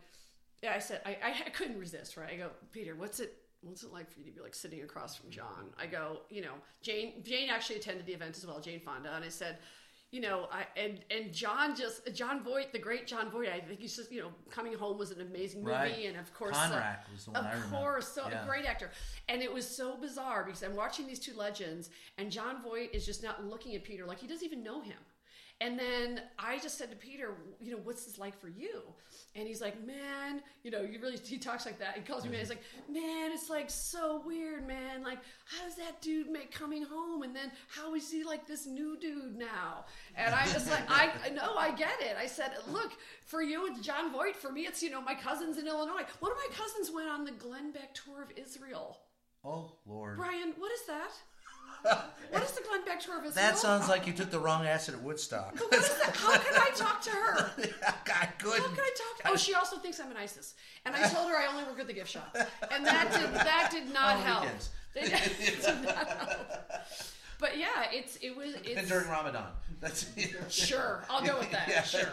yeah. 0.62 0.72
I 0.74 0.78
said 0.78 1.02
I, 1.04 1.18
I 1.22 1.50
couldn't 1.50 1.78
resist. 1.78 2.16
Right. 2.16 2.32
I 2.32 2.36
go, 2.36 2.48
Peter, 2.72 2.94
what's 2.94 3.20
it? 3.20 3.34
What's 3.60 3.82
it 3.82 3.92
like 3.92 4.10
for 4.10 4.20
you 4.20 4.24
to 4.24 4.32
be 4.32 4.40
like 4.40 4.54
sitting 4.54 4.80
across 4.84 5.14
from 5.14 5.28
John? 5.28 5.66
I 5.78 5.84
go, 5.84 6.20
you 6.30 6.40
know, 6.40 6.54
Jane. 6.80 7.22
Jane 7.22 7.50
actually 7.50 7.76
attended 7.76 8.06
the 8.06 8.14
event 8.14 8.38
as 8.38 8.46
well. 8.46 8.58
Jane 8.60 8.80
Fonda, 8.80 9.14
and 9.14 9.22
I 9.22 9.28
said. 9.28 9.58
You 10.12 10.20
know, 10.20 10.46
I 10.52 10.66
and 10.80 11.00
and 11.10 11.32
John 11.32 11.74
just 11.76 12.12
Jon 12.14 12.42
Voight, 12.42 12.72
the 12.72 12.78
great 12.78 13.06
Jon 13.06 13.28
Voight. 13.30 13.48
I 13.48 13.60
think 13.60 13.80
he's 13.80 13.96
just 13.96 14.10
you 14.12 14.20
know, 14.22 14.30
Coming 14.50 14.72
Home 14.74 14.98
was 14.98 15.10
an 15.10 15.20
amazing 15.20 15.60
movie, 15.62 15.72
Right. 15.74 16.04
and 16.06 16.16
of 16.16 16.32
course, 16.32 16.56
uh, 16.56 16.70
Conrack 16.70 17.12
was 17.12 17.24
the 17.24 17.32
one 17.32 17.40
of 17.40 17.46
I 17.46 17.52
remember. 17.54 17.76
course, 17.76 18.08
so 18.08 18.28
Yeah. 18.28 18.44
a 18.44 18.46
great 18.46 18.64
actor. 18.64 18.90
And 19.28 19.42
it 19.42 19.52
was 19.52 19.66
so 19.68 19.96
bizarre 19.96 20.44
because 20.44 20.62
I'm 20.62 20.76
watching 20.76 21.06
these 21.06 21.18
two 21.18 21.34
legends, 21.34 21.90
and 22.18 22.30
Jon 22.30 22.62
Voight 22.62 22.94
is 22.94 23.04
just 23.04 23.22
not 23.22 23.44
looking 23.44 23.74
at 23.74 23.82
Peter 23.84 24.06
like 24.06 24.18
he 24.20 24.26
doesn't 24.28 24.44
even 24.46 24.62
know 24.62 24.80
him. 24.80 24.98
And 25.62 25.78
then 25.78 26.20
I 26.38 26.58
just 26.58 26.76
said 26.76 26.90
to 26.90 26.96
Peter, 26.96 27.34
you 27.62 27.72
know, 27.72 27.78
what's 27.82 28.04
this 28.04 28.18
like 28.18 28.38
for 28.38 28.48
you? 28.48 28.82
And 29.34 29.48
he's 29.48 29.62
like, 29.62 29.86
man, 29.86 30.42
you 30.62 30.70
know, 30.70 30.82
you 30.82 31.00
really, 31.00 31.16
he 31.16 31.38
talks 31.38 31.64
like 31.64 31.78
that. 31.78 31.94
He 31.94 32.02
calls 32.02 32.24
me 32.24 32.30
man. 32.30 32.40
He's 32.40 32.50
like, 32.50 32.62
man, 32.90 33.32
it's 33.32 33.48
like 33.48 33.70
so 33.70 34.22
weird, 34.26 34.68
man. 34.68 35.02
Like, 35.02 35.18
how 35.46 35.64
does 35.64 35.76
that 35.76 36.02
dude 36.02 36.28
make 36.28 36.52
coming 36.52 36.82
home? 36.82 37.22
And 37.22 37.34
then 37.34 37.50
how 37.68 37.94
is 37.94 38.10
he 38.10 38.22
like 38.22 38.46
this 38.46 38.66
new 38.66 38.98
dude 38.98 39.38
now? 39.38 39.86
And 40.14 40.34
I 40.34 40.44
just 40.44 40.70
like, 40.70 40.82
I 40.90 41.10
I 41.24 41.30
know, 41.30 41.54
I 41.56 41.70
get 41.70 42.00
it. 42.00 42.16
I 42.18 42.26
said, 42.26 42.50
look, 42.70 42.92
for 43.24 43.42
you, 43.42 43.66
it's 43.66 43.80
Jon 43.80 44.12
Voight. 44.12 44.36
For 44.36 44.52
me, 44.52 44.66
it's, 44.66 44.82
you 44.82 44.90
know, 44.90 45.00
my 45.00 45.14
cousins 45.14 45.56
in 45.56 45.66
Illinois. 45.66 46.04
One 46.20 46.32
of 46.32 46.38
my 46.38 46.54
cousins 46.54 46.90
went 46.94 47.08
on 47.08 47.24
the 47.24 47.32
Glenn 47.32 47.72
Beck 47.72 47.94
tour 47.94 48.22
of 48.22 48.30
Israel. 48.36 48.98
Oh, 49.42 49.72
Lord. 49.86 50.18
Brian, 50.18 50.52
what 50.58 50.72
is 50.72 50.86
that? 50.86 51.12
What 52.30 52.42
is 52.42 52.52
the 52.52 52.62
Glenn 52.62 52.84
Beck 52.84 53.00
tour 53.00 53.18
of 53.18 53.24
Israel? 53.24 53.46
That 53.46 53.56
sounds 53.56 53.88
like 53.88 54.06
you 54.06 54.12
took 54.12 54.30
the 54.30 54.38
wrong 54.38 54.66
acid 54.66 54.94
at 54.94 55.02
Woodstock. 55.02 55.58
What 55.58 55.72
is 55.72 55.88
that? 55.88 56.16
How 56.16 56.36
can 56.36 56.54
I 56.60 56.70
talk 56.74 57.00
to 57.02 57.10
her? 57.10 57.50
I 58.12 58.26
couldn't. 58.26 58.60
How 58.60 58.68
can 58.68 58.80
I 58.80 58.90
talk 58.96 59.24
to 59.24 59.30
Oh, 59.30 59.36
she 59.36 59.54
also 59.54 59.76
thinks 59.76 60.00
I'm 60.00 60.10
an 60.10 60.16
ISIS. 60.16 60.54
And 60.84 60.94
I 60.94 61.08
told 61.08 61.30
her 61.30 61.36
I 61.36 61.46
only 61.46 61.64
work 61.64 61.78
at 61.80 61.86
the 61.86 61.92
gift 61.92 62.10
shop. 62.10 62.36
And 62.72 62.84
that 62.84 63.12
did 63.12 63.32
that 63.32 63.68
did 63.70 63.92
not 63.92 64.16
On 64.16 64.22
help. 64.22 64.44
did 64.94 65.84
not 65.84 66.08
help. 66.08 66.36
But 67.38 67.58
yeah, 67.58 67.86
it's 67.92 68.16
it 68.16 68.36
was 68.36 68.54
And 68.54 68.88
during 68.88 69.08
Ramadan. 69.08 69.46
That's 69.80 70.06
sure. 70.48 71.04
I'll 71.08 71.24
go 71.24 71.38
with 71.38 71.50
that. 71.52 71.68
Yeah. 71.68 71.82
Sure. 71.82 72.08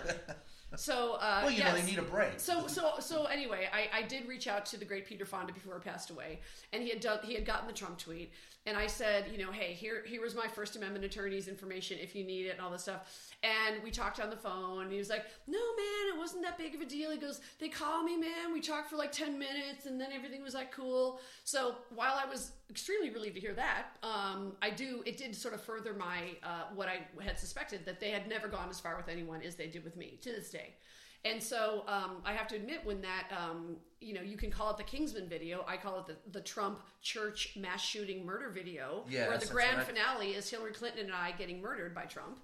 So 0.75 1.13
uh 1.13 1.41
Well, 1.43 1.51
you 1.51 1.63
know, 1.63 1.75
they 1.75 1.83
need 1.83 1.99
a 1.99 2.03
break. 2.03 2.39
So 2.39 2.67
so 2.67 2.93
so 2.99 3.25
anyway, 3.25 3.67
I, 3.71 3.99
I 3.99 4.01
did 4.03 4.27
reach 4.27 4.47
out 4.47 4.65
to 4.67 4.77
the 4.77 4.85
great 4.85 5.05
Peter 5.05 5.25
Fonda 5.25 5.53
before 5.53 5.79
he 5.79 5.89
passed 5.89 6.09
away, 6.09 6.39
and 6.71 6.83
he 6.83 6.89
had 6.89 6.99
done 6.99 7.19
he 7.23 7.33
had 7.35 7.45
gotten 7.45 7.67
the 7.67 7.73
Trump 7.73 7.97
tweet, 7.99 8.31
and 8.65 8.77
I 8.77 8.87
said, 8.87 9.25
you 9.31 9.43
know, 9.43 9.51
hey, 9.51 9.73
here 9.73 10.03
here 10.05 10.21
was 10.21 10.35
my 10.35 10.47
First 10.47 10.75
Amendment 10.75 11.03
attorney's 11.03 11.47
information 11.47 11.97
if 12.01 12.15
you 12.15 12.23
need 12.23 12.45
it 12.45 12.51
and 12.51 12.61
all 12.61 12.71
this 12.71 12.83
stuff. 12.83 13.33
And 13.43 13.83
we 13.83 13.91
talked 13.91 14.21
on 14.21 14.29
the 14.29 14.37
phone. 14.37 14.89
He 14.89 14.97
was 14.97 15.09
like, 15.09 15.25
no 15.47 15.59
man, 15.59 16.15
it 16.15 16.17
wasn't 16.17 16.43
that 16.43 16.57
big 16.57 16.73
of 16.73 16.81
a 16.81 16.85
deal. 16.85 17.11
He 17.11 17.17
goes, 17.17 17.41
they 17.59 17.67
call 17.67 18.03
me, 18.03 18.15
man. 18.15 18.53
We 18.53 18.61
talked 18.61 18.89
for 18.89 18.95
like 18.95 19.11
ten 19.11 19.37
minutes, 19.37 19.85
and 19.85 19.99
then 19.99 20.11
everything 20.13 20.41
was 20.41 20.53
like 20.53 20.71
cool. 20.71 21.19
So 21.43 21.75
while 21.93 22.15
I 22.15 22.29
was 22.29 22.51
extremely 22.69 23.09
relieved 23.09 23.35
to 23.35 23.41
hear 23.41 23.53
that, 23.53 23.87
um, 24.01 24.53
I 24.61 24.69
do 24.69 25.03
it 25.05 25.17
did 25.17 25.35
sort 25.35 25.53
of 25.53 25.61
further 25.61 25.93
my 25.93 26.35
uh, 26.41 26.63
what 26.73 26.87
I 26.87 27.01
had 27.21 27.37
suspected 27.37 27.85
that 27.85 27.99
they 27.99 28.11
had 28.11 28.27
never 28.27 28.47
gone 28.47 28.69
as 28.69 28.79
far 28.79 28.95
with 28.95 29.09
anyone 29.09 29.41
as 29.41 29.55
they 29.55 29.67
did 29.67 29.83
with 29.83 29.97
me 29.97 30.17
to 30.21 30.31
this 30.31 30.49
day. 30.49 30.75
And 31.25 31.41
so 31.41 31.83
um, 31.87 32.17
I 32.25 32.33
have 32.33 32.47
to 32.49 32.55
admit, 32.55 32.81
when 32.83 33.01
that, 33.01 33.27
um, 33.37 33.77
you 34.01 34.13
know, 34.13 34.21
you 34.21 34.35
can 34.35 34.51
call 34.51 34.71
it 34.71 34.77
the 34.77 34.83
Kingsman 34.83 35.29
video, 35.29 35.63
I 35.67 35.77
call 35.77 35.99
it 35.99 36.05
the, 36.07 36.15
the 36.37 36.41
Trump 36.43 36.81
church 37.01 37.55
mass 37.55 37.81
shooting 37.81 38.25
murder 38.25 38.49
video, 38.49 39.05
Yes, 39.09 39.29
where 39.29 39.37
the 39.37 39.45
grand 39.47 39.81
finale 39.83 40.31
is 40.31 40.49
Hillary 40.49 40.73
Clinton 40.73 41.05
and 41.05 41.13
I 41.13 41.31
getting 41.31 41.61
murdered 41.61 41.95
by 41.95 42.03
Trump. 42.03 42.39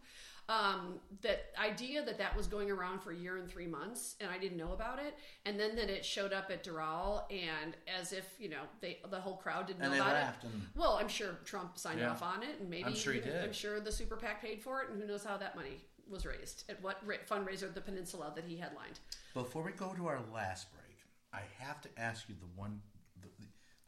Um, 0.47 0.95
that 1.21 1.51
idea 1.63 2.03
that 2.03 2.17
that 2.17 2.35
was 2.35 2.47
going 2.47 2.71
around 2.71 3.01
for 3.01 3.11
a 3.11 3.15
year 3.15 3.37
and 3.37 3.47
three 3.47 3.67
months, 3.67 4.15
and 4.19 4.31
I 4.31 4.39
didn't 4.39 4.57
know 4.57 4.71
about 4.73 4.97
it, 4.97 5.13
and 5.45 5.59
then 5.59 5.75
that 5.75 5.91
it 5.91 6.03
showed 6.03 6.33
up 6.33 6.49
at 6.49 6.63
Doral, 6.63 7.23
and 7.31 7.75
as 7.99 8.13
if 8.13 8.25
you 8.39 8.49
know, 8.49 8.61
they 8.81 8.97
the 9.11 9.19
whole 9.19 9.35
crowd 9.35 9.67
didn't 9.67 9.81
know 9.81 9.93
about 9.93 10.15
it. 10.41 10.47
and- 10.47 10.63
Well, 10.75 10.93
I'm 10.93 11.07
sure 11.07 11.37
Trump 11.45 11.77
signed 11.77 11.99
Yeah. 11.99 12.09
off 12.09 12.23
on 12.23 12.41
it, 12.41 12.59
and 12.61 12.67
maybe 12.67 12.85
I'm 12.85 12.95
sure 12.95 13.13
he 13.13 13.19
did. 13.19 13.43
I'm 13.43 13.53
sure 13.53 13.79
the 13.79 13.91
super 13.91 14.15
PAC 14.15 14.41
paid 14.41 14.63
for 14.63 14.81
it, 14.81 14.89
and 14.89 14.99
who 14.99 15.05
knows 15.07 15.23
how 15.23 15.37
that 15.37 15.55
money 15.55 15.85
was 16.09 16.25
raised 16.25 16.63
at 16.69 16.81
what 16.81 16.97
ra- 17.05 17.15
fundraiser 17.29 17.73
the 17.73 17.81
Peninsula 17.81 18.31
that 18.35 18.45
he 18.45 18.57
headlined. 18.57 18.99
Before 19.33 19.63
we 19.63 19.71
go 19.71 19.93
to 19.93 20.07
our 20.07 20.19
last 20.33 20.67
break, 20.73 20.97
I 21.33 21.41
have 21.63 21.79
to 21.81 21.89
ask 21.97 22.27
you 22.29 22.35
the 22.39 22.47
one, 22.59 22.81
the, 23.21 23.27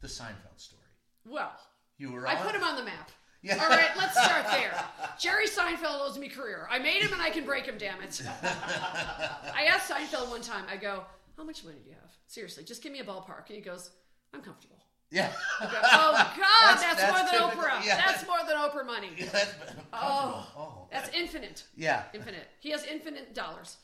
the 0.00 0.08
Seinfeld 0.08 0.58
story. 0.58 0.82
Well, 1.26 1.52
You 1.98 2.12
were 2.12 2.26
I 2.26 2.36
on- 2.36 2.46
put 2.46 2.54
him 2.54 2.64
on 2.64 2.76
the 2.76 2.84
map. 2.84 3.10
Yeah. 3.44 3.60
All 3.60 3.70
right, 3.70 3.90
let's 3.96 4.12
start 4.12 4.46
there. 4.52 4.72
Jerry 5.18 5.48
Seinfeld 5.48 6.00
owes 6.00 6.16
me 6.16 6.28
career. 6.28 6.68
I 6.70 6.78
made 6.78 7.02
him 7.02 7.12
and 7.12 7.20
I 7.20 7.28
can 7.28 7.44
break 7.44 7.66
him, 7.66 7.74
damn 7.76 8.00
it. 8.00 8.22
I 8.76 9.64
asked 9.68 9.90
Seinfeld 9.90 10.30
one 10.30 10.42
time, 10.42 10.64
I 10.70 10.76
go, 10.76 11.02
How 11.36 11.42
much 11.42 11.64
money 11.64 11.78
do 11.82 11.88
you 11.90 11.96
have? 12.00 12.12
Seriously, 12.28 12.62
just 12.62 12.84
give 12.84 12.92
me 12.92 13.00
a 13.00 13.04
ballpark. 13.04 13.46
And 13.48 13.56
he 13.56 13.60
goes, 13.60 13.90
I'm 14.32 14.42
comfortable. 14.42 14.81
Yeah. 15.12 15.30
Oh, 15.60 15.68
God, 15.68 16.78
That's- 16.78 16.82
that's, 16.82 17.02
that's 17.02 17.32
more 17.32 17.50
than 17.50 17.56
Oprah. 17.56 17.84
yeah. 17.86 17.96
That's 18.04 18.26
more 18.26 18.38
than 18.48 18.56
Oprah 18.56 18.86
money. 18.86 19.10
That's 19.32 19.54
Oh, 19.92 20.46
oh. 20.56 20.88
that's 20.90 21.08
infinite. 21.14 21.62
Yeah. 21.76 22.04
Infinite. 22.14 22.48
He 22.60 22.70
has 22.70 22.84
infinite 22.84 23.34
dollars. 23.34 23.76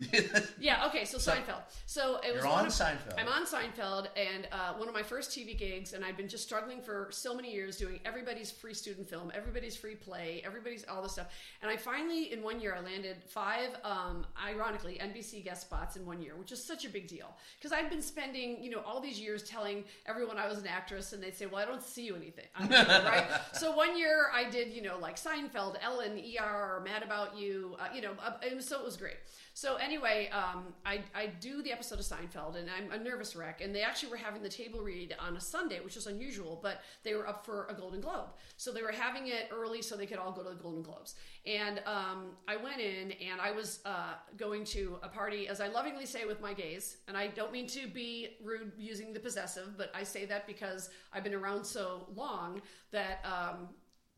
Yeah, 0.60 0.86
okay, 0.86 1.04
so 1.04 1.18
Seinfeld. 1.18 1.62
So 1.86 2.18
it 2.26 2.34
was 2.34 2.42
You're 2.42 2.52
on 2.52 2.66
of- 2.66 2.72
Seinfeld. 2.72 3.14
I'm 3.18 3.28
on 3.28 3.46
Seinfeld, 3.46 4.08
and 4.16 4.48
uh, 4.52 4.74
one 4.74 4.88
of 4.88 4.94
my 4.94 5.02
first 5.02 5.30
TV 5.30 5.56
gigs, 5.56 5.92
and 5.92 6.04
I've 6.04 6.16
been 6.16 6.28
just 6.28 6.44
struggling 6.44 6.80
for 6.82 7.08
so 7.10 7.34
many 7.34 7.52
years 7.52 7.76
doing 7.76 8.00
everybody's 8.04 8.50
free 8.50 8.74
student 8.74 9.08
film, 9.08 9.30
everybody's 9.34 9.76
free 9.76 9.94
play, 9.94 10.42
everybody's 10.44 10.84
all 10.88 11.02
this 11.02 11.12
stuff. 11.12 11.28
And 11.62 11.70
I 11.70 11.76
finally, 11.76 12.32
in 12.32 12.42
one 12.42 12.60
year, 12.60 12.74
I 12.74 12.80
landed 12.80 13.16
five, 13.28 13.70
um, 13.84 14.26
ironically, 14.44 14.98
NBC 15.00 15.44
guest 15.44 15.62
spots 15.62 15.96
in 15.96 16.04
one 16.04 16.20
year, 16.20 16.36
which 16.36 16.52
is 16.52 16.62
such 16.62 16.84
a 16.84 16.88
big 16.88 17.06
deal. 17.08 17.34
Because 17.58 17.72
I'd 17.72 17.88
been 17.90 18.02
spending, 18.02 18.62
you 18.62 18.70
know, 18.70 18.80
all 18.86 19.00
these 19.00 19.20
years 19.20 19.42
telling 19.44 19.84
everyone 20.06 20.38
I 20.38 20.48
was 20.48 20.58
an 20.58 20.66
actress, 20.66 21.12
and 21.12 21.22
they'd 21.22 21.36
say, 21.36 21.46
well, 21.46 21.62
I 21.62 21.64
don't 21.64 21.82
see 21.82 22.04
you 22.04 22.16
anything, 22.16 22.46
right? 22.60 23.26
So 23.52 23.74
one 23.74 23.96
year 23.98 24.26
I 24.34 24.48
did, 24.50 24.72
you 24.72 24.82
know, 24.82 24.98
like 24.98 25.16
Seinfeld, 25.16 25.76
Ellen, 25.82 26.20
ER, 26.40 26.82
Mad 26.84 27.02
About 27.02 27.36
You, 27.38 27.76
uh, 27.80 27.86
you 27.94 28.02
know, 28.02 28.12
uh, 28.24 28.32
and 28.48 28.62
so 28.62 28.78
it 28.78 28.84
was 28.84 28.96
great. 28.96 29.16
So 29.56 29.76
anyway, 29.76 30.28
um, 30.34 30.74
I, 30.84 31.00
I 31.14 31.28
do 31.40 31.62
the 31.62 31.72
episode 31.72 31.98
of 31.98 32.04
Seinfeld, 32.04 32.56
and 32.56 32.68
I'm 32.68 32.92
a 32.92 33.02
nervous 33.02 33.34
wreck. 33.34 33.62
And 33.62 33.74
they 33.74 33.80
actually 33.80 34.10
were 34.10 34.18
having 34.18 34.42
the 34.42 34.50
table 34.50 34.80
read 34.80 35.16
on 35.18 35.34
a 35.34 35.40
Sunday, 35.40 35.80
which 35.80 35.94
was 35.94 36.06
unusual, 36.06 36.60
but 36.62 36.82
they 37.04 37.14
were 37.14 37.26
up 37.26 37.46
for 37.46 37.66
a 37.70 37.72
Golden 37.72 38.02
Globe, 38.02 38.28
so 38.58 38.70
they 38.70 38.82
were 38.82 38.92
having 38.92 39.28
it 39.28 39.48
early 39.50 39.80
so 39.80 39.96
they 39.96 40.04
could 40.04 40.18
all 40.18 40.30
go 40.30 40.42
to 40.42 40.50
the 40.50 40.56
Golden 40.56 40.82
Globes. 40.82 41.14
And 41.46 41.80
um, 41.86 42.32
I 42.46 42.58
went 42.58 42.82
in, 42.82 43.12
and 43.12 43.40
I 43.40 43.50
was 43.50 43.80
uh, 43.86 44.16
going 44.36 44.62
to 44.66 44.98
a 45.02 45.08
party, 45.08 45.48
as 45.48 45.62
I 45.62 45.68
lovingly 45.68 46.04
say 46.04 46.26
with 46.26 46.42
my 46.42 46.52
gays, 46.52 46.98
and 47.08 47.16
I 47.16 47.28
don't 47.28 47.50
mean 47.50 47.66
to 47.68 47.88
be 47.88 48.36
rude 48.44 48.72
using 48.76 49.14
the 49.14 49.20
possessive, 49.20 49.78
but 49.78 49.90
I 49.94 50.02
say 50.02 50.26
that 50.26 50.46
because 50.46 50.90
I've 51.14 51.24
been 51.24 51.34
around 51.34 51.64
so 51.64 52.08
long 52.14 52.60
that. 52.92 53.24
Um, 53.24 53.68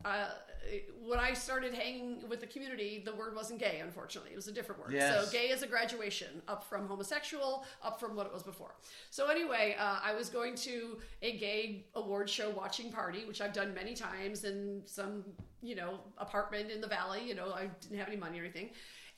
uh, 0.05 0.27
when 1.05 1.19
I 1.19 1.33
started 1.33 1.75
hanging 1.75 2.29
with 2.29 2.41
the 2.41 2.47
community, 2.47 3.03
the 3.05 3.15
word 3.15 3.35
wasn't 3.35 3.59
gay, 3.59 3.81
unfortunately. 3.83 4.33
It 4.33 4.37
was 4.37 4.49
a 4.49 4.53
different 4.53 4.81
word. 4.81 4.93
Yes. 4.93 5.25
So, 5.25 5.31
gay 5.31 5.47
is 5.47 5.63
a 5.63 5.67
graduation 5.67 6.43
up 6.47 6.69
from 6.69 6.87
homosexual, 6.87 7.65
up 7.83 7.99
from 7.99 8.15
what 8.15 8.27
it 8.27 8.33
was 8.33 8.43
before. 8.43 8.75
So, 9.11 9.29
anyway, 9.29 9.77
uh, 9.79 9.99
I 10.03 10.15
was 10.15 10.29
going 10.29 10.55
to 10.57 10.99
a 11.23 11.37
gay 11.37 11.87
award 11.95 12.29
show 12.29 12.51
watching 12.51 12.93
party, 12.93 13.25
which 13.25 13.41
I've 13.41 13.53
done 13.53 13.75
many 13.75 13.95
times 13.95 14.45
in 14.45 14.83
some, 14.85 15.25
you 15.63 15.75
know, 15.75 16.01
apartment 16.19 16.71
in 16.71 16.81
the 16.81 16.89
valley. 16.89 17.27
You 17.27 17.35
know, 17.35 17.53
I 17.53 17.69
didn't 17.81 17.99
have 17.99 18.09
any 18.09 18.17
money 18.17 18.39
or 18.39 18.45
anything. 18.45 18.71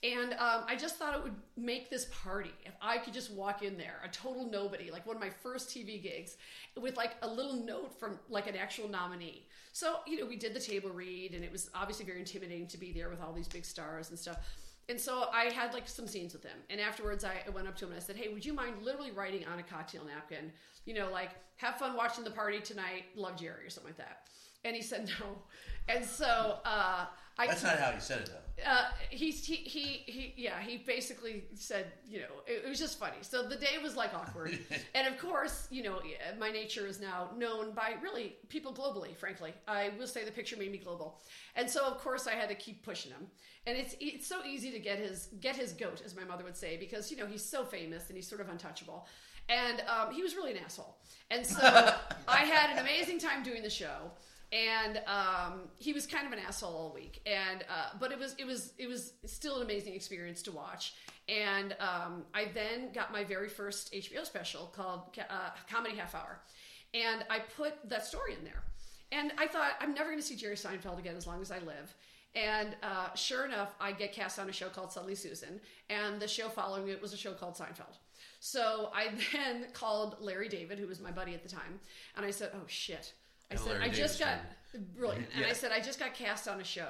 And 0.02 0.32
um, 0.34 0.64
I 0.66 0.76
just 0.76 0.96
thought 0.96 1.14
it 1.14 1.22
would 1.22 1.34
make 1.58 1.90
this 1.90 2.06
party 2.06 2.52
if 2.64 2.72
I 2.80 2.96
could 2.96 3.12
just 3.12 3.30
walk 3.32 3.62
in 3.62 3.76
there, 3.76 4.00
a 4.02 4.08
total 4.08 4.48
nobody, 4.50 4.90
like 4.90 5.06
one 5.06 5.14
of 5.14 5.20
my 5.20 5.28
first 5.28 5.68
TV 5.68 6.02
gigs, 6.02 6.38
with 6.80 6.96
like 6.96 7.16
a 7.20 7.28
little 7.28 7.54
note 7.54 7.98
from 8.00 8.18
like 8.30 8.46
an 8.46 8.56
actual 8.56 8.88
nominee. 8.88 9.46
So, 9.72 9.98
you 10.06 10.18
know, 10.18 10.26
we 10.26 10.36
did 10.36 10.54
the 10.54 10.60
table 10.60 10.90
read, 10.90 11.34
and 11.34 11.44
it 11.44 11.52
was 11.52 11.70
obviously 11.74 12.04
very 12.04 12.18
intimidating 12.18 12.66
to 12.68 12.78
be 12.78 12.92
there 12.92 13.08
with 13.08 13.20
all 13.20 13.32
these 13.32 13.48
big 13.48 13.64
stars 13.64 14.10
and 14.10 14.18
stuff. 14.18 14.38
And 14.88 14.98
so 15.00 15.26
I 15.32 15.44
had 15.44 15.72
like 15.72 15.86
some 15.86 16.08
scenes 16.08 16.32
with 16.32 16.42
him. 16.42 16.58
And 16.68 16.80
afterwards, 16.80 17.24
I 17.24 17.48
went 17.50 17.68
up 17.68 17.76
to 17.76 17.84
him 17.84 17.92
and 17.92 18.00
I 18.00 18.02
said, 18.02 18.16
Hey, 18.16 18.28
would 18.28 18.44
you 18.44 18.52
mind 18.52 18.82
literally 18.82 19.12
writing 19.12 19.44
on 19.46 19.60
a 19.60 19.62
cocktail 19.62 20.04
napkin, 20.04 20.50
you 20.84 20.94
know, 20.94 21.10
like, 21.12 21.30
have 21.56 21.76
fun 21.76 21.96
watching 21.96 22.24
the 22.24 22.30
party 22.30 22.58
tonight, 22.58 23.04
love 23.14 23.38
Jerry, 23.38 23.66
or 23.66 23.70
something 23.70 23.90
like 23.90 23.98
that. 23.98 24.28
And 24.64 24.74
he 24.74 24.82
said 24.82 25.08
no. 25.20 25.38
And 25.88 26.04
so 26.04 26.58
uh, 26.64 27.06
I. 27.38 27.46
That's 27.46 27.62
not 27.62 27.78
how 27.78 27.92
he 27.92 28.00
said 28.00 28.20
it 28.20 28.26
though. 28.26 28.40
Uh, 28.66 28.84
he's 29.08 29.44
he, 29.44 29.56
he 29.56 30.02
he 30.06 30.34
yeah 30.36 30.60
he 30.60 30.78
basically 30.78 31.44
said 31.54 31.86
you 32.06 32.18
know 32.18 32.42
it, 32.46 32.64
it 32.64 32.68
was 32.68 32.78
just 32.78 32.98
funny. 32.98 33.16
So 33.22 33.42
the 33.42 33.56
day 33.56 33.78
was 33.82 33.96
like 33.96 34.14
awkward. 34.14 34.58
And 34.94 35.06
of 35.06 35.18
course 35.18 35.66
you 35.70 35.82
know 35.82 36.00
my 36.38 36.50
nature 36.50 36.86
is 36.86 37.00
now 37.00 37.30
known 37.36 37.72
by 37.72 37.94
really 38.02 38.36
people 38.48 38.72
globally 38.72 39.16
frankly. 39.16 39.54
I 39.66 39.92
will 39.98 40.06
say 40.06 40.24
the 40.24 40.32
picture 40.32 40.56
made 40.56 40.72
me 40.72 40.78
global. 40.78 41.20
And 41.56 41.68
so 41.70 41.86
of 41.86 41.98
course 41.98 42.26
i 42.26 42.32
had 42.32 42.48
to 42.48 42.54
keep 42.54 42.82
pushing 42.84 43.12
him. 43.12 43.26
And 43.66 43.78
it's 43.78 43.94
it's 44.00 44.26
so 44.26 44.44
easy 44.44 44.70
to 44.72 44.78
get 44.78 44.98
his 44.98 45.28
get 45.40 45.56
his 45.56 45.72
goat 45.72 46.02
as 46.04 46.14
my 46.14 46.24
mother 46.24 46.44
would 46.44 46.56
say 46.56 46.76
because 46.76 47.10
you 47.10 47.16
know 47.16 47.26
he's 47.26 47.44
so 47.44 47.64
famous 47.64 48.08
and 48.08 48.16
he's 48.16 48.28
sort 48.28 48.40
of 48.40 48.48
untouchable. 48.48 49.06
And 49.48 49.82
um, 49.88 50.14
he 50.14 50.22
was 50.22 50.36
really 50.36 50.52
an 50.52 50.58
asshole. 50.64 50.96
And 51.30 51.46
so 51.46 51.60
i 52.28 52.38
had 52.38 52.70
an 52.70 52.78
amazing 52.78 53.18
time 53.18 53.42
doing 53.42 53.62
the 53.62 53.70
show 53.70 54.10
and 54.52 55.00
um, 55.06 55.62
he 55.78 55.92
was 55.92 56.06
kind 56.06 56.26
of 56.26 56.32
an 56.32 56.38
asshole 56.40 56.74
all 56.74 56.92
week. 56.92 57.22
And 57.26 57.62
uh, 57.68 57.96
but 57.98 58.12
it 58.12 58.18
was 58.18 58.34
it 58.38 58.46
was 58.46 58.72
it 58.78 58.88
was 58.88 59.12
still 59.26 59.56
an 59.56 59.62
amazing 59.62 59.94
experience 59.94 60.42
to 60.42 60.52
watch. 60.52 60.94
And 61.28 61.76
um, 61.78 62.24
I 62.34 62.46
then 62.52 62.92
got 62.92 63.12
my 63.12 63.22
very 63.22 63.48
first 63.48 63.92
HBO 63.92 64.24
special 64.24 64.66
called 64.66 65.16
uh, 65.18 65.50
Comedy 65.70 65.96
Half 65.96 66.14
Hour, 66.14 66.40
and 66.92 67.24
I 67.30 67.40
put 67.56 67.74
that 67.88 68.04
story 68.04 68.34
in 68.34 68.44
there. 68.44 68.62
And 69.12 69.32
I 69.38 69.46
thought 69.46 69.72
I'm 69.80 69.94
never 69.94 70.10
going 70.10 70.20
to 70.20 70.26
see 70.26 70.36
Jerry 70.36 70.54
Seinfeld 70.54 70.98
again 70.98 71.16
as 71.16 71.26
long 71.26 71.40
as 71.40 71.50
I 71.50 71.58
live. 71.58 71.94
And 72.34 72.76
uh, 72.82 73.12
sure 73.14 73.44
enough, 73.44 73.74
I 73.80 73.90
get 73.90 74.12
cast 74.12 74.38
on 74.38 74.48
a 74.48 74.52
show 74.52 74.68
called 74.68 74.92
Suddenly 74.92 75.16
Susan, 75.16 75.60
and 75.88 76.20
the 76.20 76.28
show 76.28 76.48
following 76.48 76.88
it 76.88 77.02
was 77.02 77.12
a 77.12 77.16
show 77.16 77.32
called 77.32 77.54
Seinfeld. 77.54 77.98
So 78.40 78.90
I 78.94 79.08
then 79.32 79.66
called 79.72 80.16
Larry 80.20 80.48
David, 80.48 80.78
who 80.78 80.86
was 80.86 81.00
my 81.00 81.10
buddy 81.10 81.34
at 81.34 81.42
the 81.42 81.48
time, 81.48 81.80
and 82.16 82.24
I 82.24 82.30
said, 82.30 82.50
"Oh 82.54 82.66
shit." 82.66 83.12
I 83.50 83.56
said, 83.56 83.66
Larry 83.66 83.84
I 83.84 83.88
just 83.88 84.18
got 84.20 84.38
brilliant, 84.96 85.26
and 85.34 85.44
I 85.44 85.52
said, 85.52 85.72
I 85.72 85.80
just 85.80 85.98
got 85.98 86.14
cast 86.14 86.48
on 86.48 86.60
a 86.60 86.64
show 86.64 86.88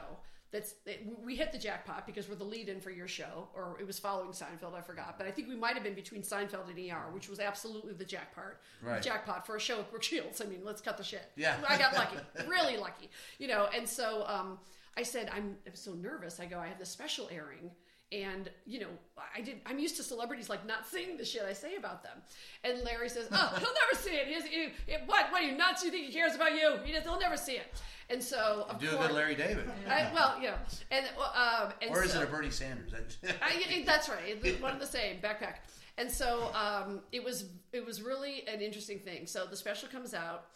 that's 0.53 0.75
it, 0.85 1.07
we 1.25 1.37
hit 1.37 1.53
the 1.53 1.59
jackpot 1.59 2.07
because 2.07 2.29
we're 2.29 2.35
the 2.35 2.45
lead-in 2.45 2.81
for 2.81 2.91
your 2.91 3.07
show, 3.07 3.49
or 3.55 3.77
it 3.81 3.87
was 3.87 3.99
following 3.99 4.31
Seinfeld, 4.31 4.75
I 4.75 4.81
forgot, 4.81 5.15
but 5.17 5.27
I 5.27 5.31
think 5.31 5.49
we 5.49 5.55
might 5.55 5.75
have 5.75 5.85
been 5.85 5.95
between 5.95 6.23
Seinfeld 6.23 6.69
and 6.69 6.91
ER, 6.91 7.13
which 7.13 7.29
was 7.29 7.39
absolutely 7.39 7.93
the 7.93 8.05
jackpot, 8.05 8.57
Right. 8.83 9.01
jackpot 9.01 9.47
for 9.47 9.57
a 9.57 9.61
show 9.61 9.79
with 9.79 9.91
Brooke 9.91 10.03
Shields. 10.03 10.41
I 10.41 10.47
mean, 10.47 10.61
let's 10.65 10.81
cut 10.81 10.97
the 10.97 11.05
shit. 11.05 11.31
Yeah. 11.37 11.57
I 11.69 11.79
got 11.79 11.95
lucky, 11.95 12.17
really 12.49 12.77
lucky, 12.77 13.11
you 13.39 13.47
know. 13.47 13.69
And 13.75 13.89
so 13.89 14.25
um, 14.27 14.59
I 14.97 15.05
said, 15.05 15.31
I'm, 15.33 15.57
I'm 15.67 15.75
so 15.75 15.93
nervous. 15.93 16.41
I 16.41 16.47
go, 16.47 16.59
I 16.59 16.67
have 16.67 16.79
this 16.81 16.91
special 16.91 17.29
airing. 17.31 17.71
And 18.13 18.51
you 18.67 18.81
know, 18.81 18.89
I 19.37 19.41
did. 19.41 19.61
I'm 19.67 19.79
used 19.79 19.97
to 19.99 20.03
celebrities 20.03 20.49
like 20.49 20.67
not 20.67 20.85
saying 20.87 21.17
the 21.17 21.25
shit 21.25 21.43
I 21.49 21.53
say 21.53 21.77
about 21.77 22.03
them. 22.03 22.19
And 22.65 22.83
Larry 22.83 23.09
says, 23.09 23.29
"Oh, 23.31 23.49
he'll 23.59 23.69
never 23.73 23.95
see 24.03 24.11
it. 24.11 24.27
He's, 24.27 24.45
he, 24.45 24.65
he- 24.87 24.97
what? 25.07 25.31
What 25.31 25.43
are 25.43 25.47
you 25.47 25.57
nuts? 25.57 25.85
You 25.85 25.91
think 25.93 26.07
he 26.07 26.13
cares 26.13 26.35
about 26.35 26.53
you? 26.55 26.79
He 26.85 26.91
does, 26.93 27.05
he'll 27.05 27.21
never 27.21 27.37
see 27.37 27.53
it." 27.55 27.67
And 28.09 28.21
so, 28.21 28.67
of 28.69 28.81
Do 28.81 28.89
a 28.89 28.91
course, 28.97 29.07
good 29.07 29.15
Larry 29.15 29.37
David. 29.37 29.71
I, 29.89 30.11
well, 30.13 30.35
you 30.41 30.49
know, 30.49 30.55
and 30.91 31.07
um, 31.37 31.73
and 31.81 31.93
Or 31.93 32.03
is 32.03 32.11
so, 32.11 32.21
it 32.21 32.25
a 32.25 32.27
Bernie 32.27 32.51
Sanders? 32.51 32.93
I, 33.41 33.63
I- 33.81 33.85
that's 33.87 34.09
right. 34.09 34.61
One 34.61 34.73
of 34.73 34.81
the 34.81 34.87
same 34.99 35.19
backpack. 35.21 35.59
And 35.97 36.11
so 36.11 36.51
um, 36.55 37.03
it 37.13 37.23
was 37.23 37.45
it 37.73 37.87
was 37.87 38.03
really 38.03 38.43
an 38.49 38.61
interesting 38.61 38.99
thing. 38.99 39.27
So 39.29 39.47
the 39.47 39.57
special 39.57 39.89
comes 39.89 40.15
out, 40.15 40.47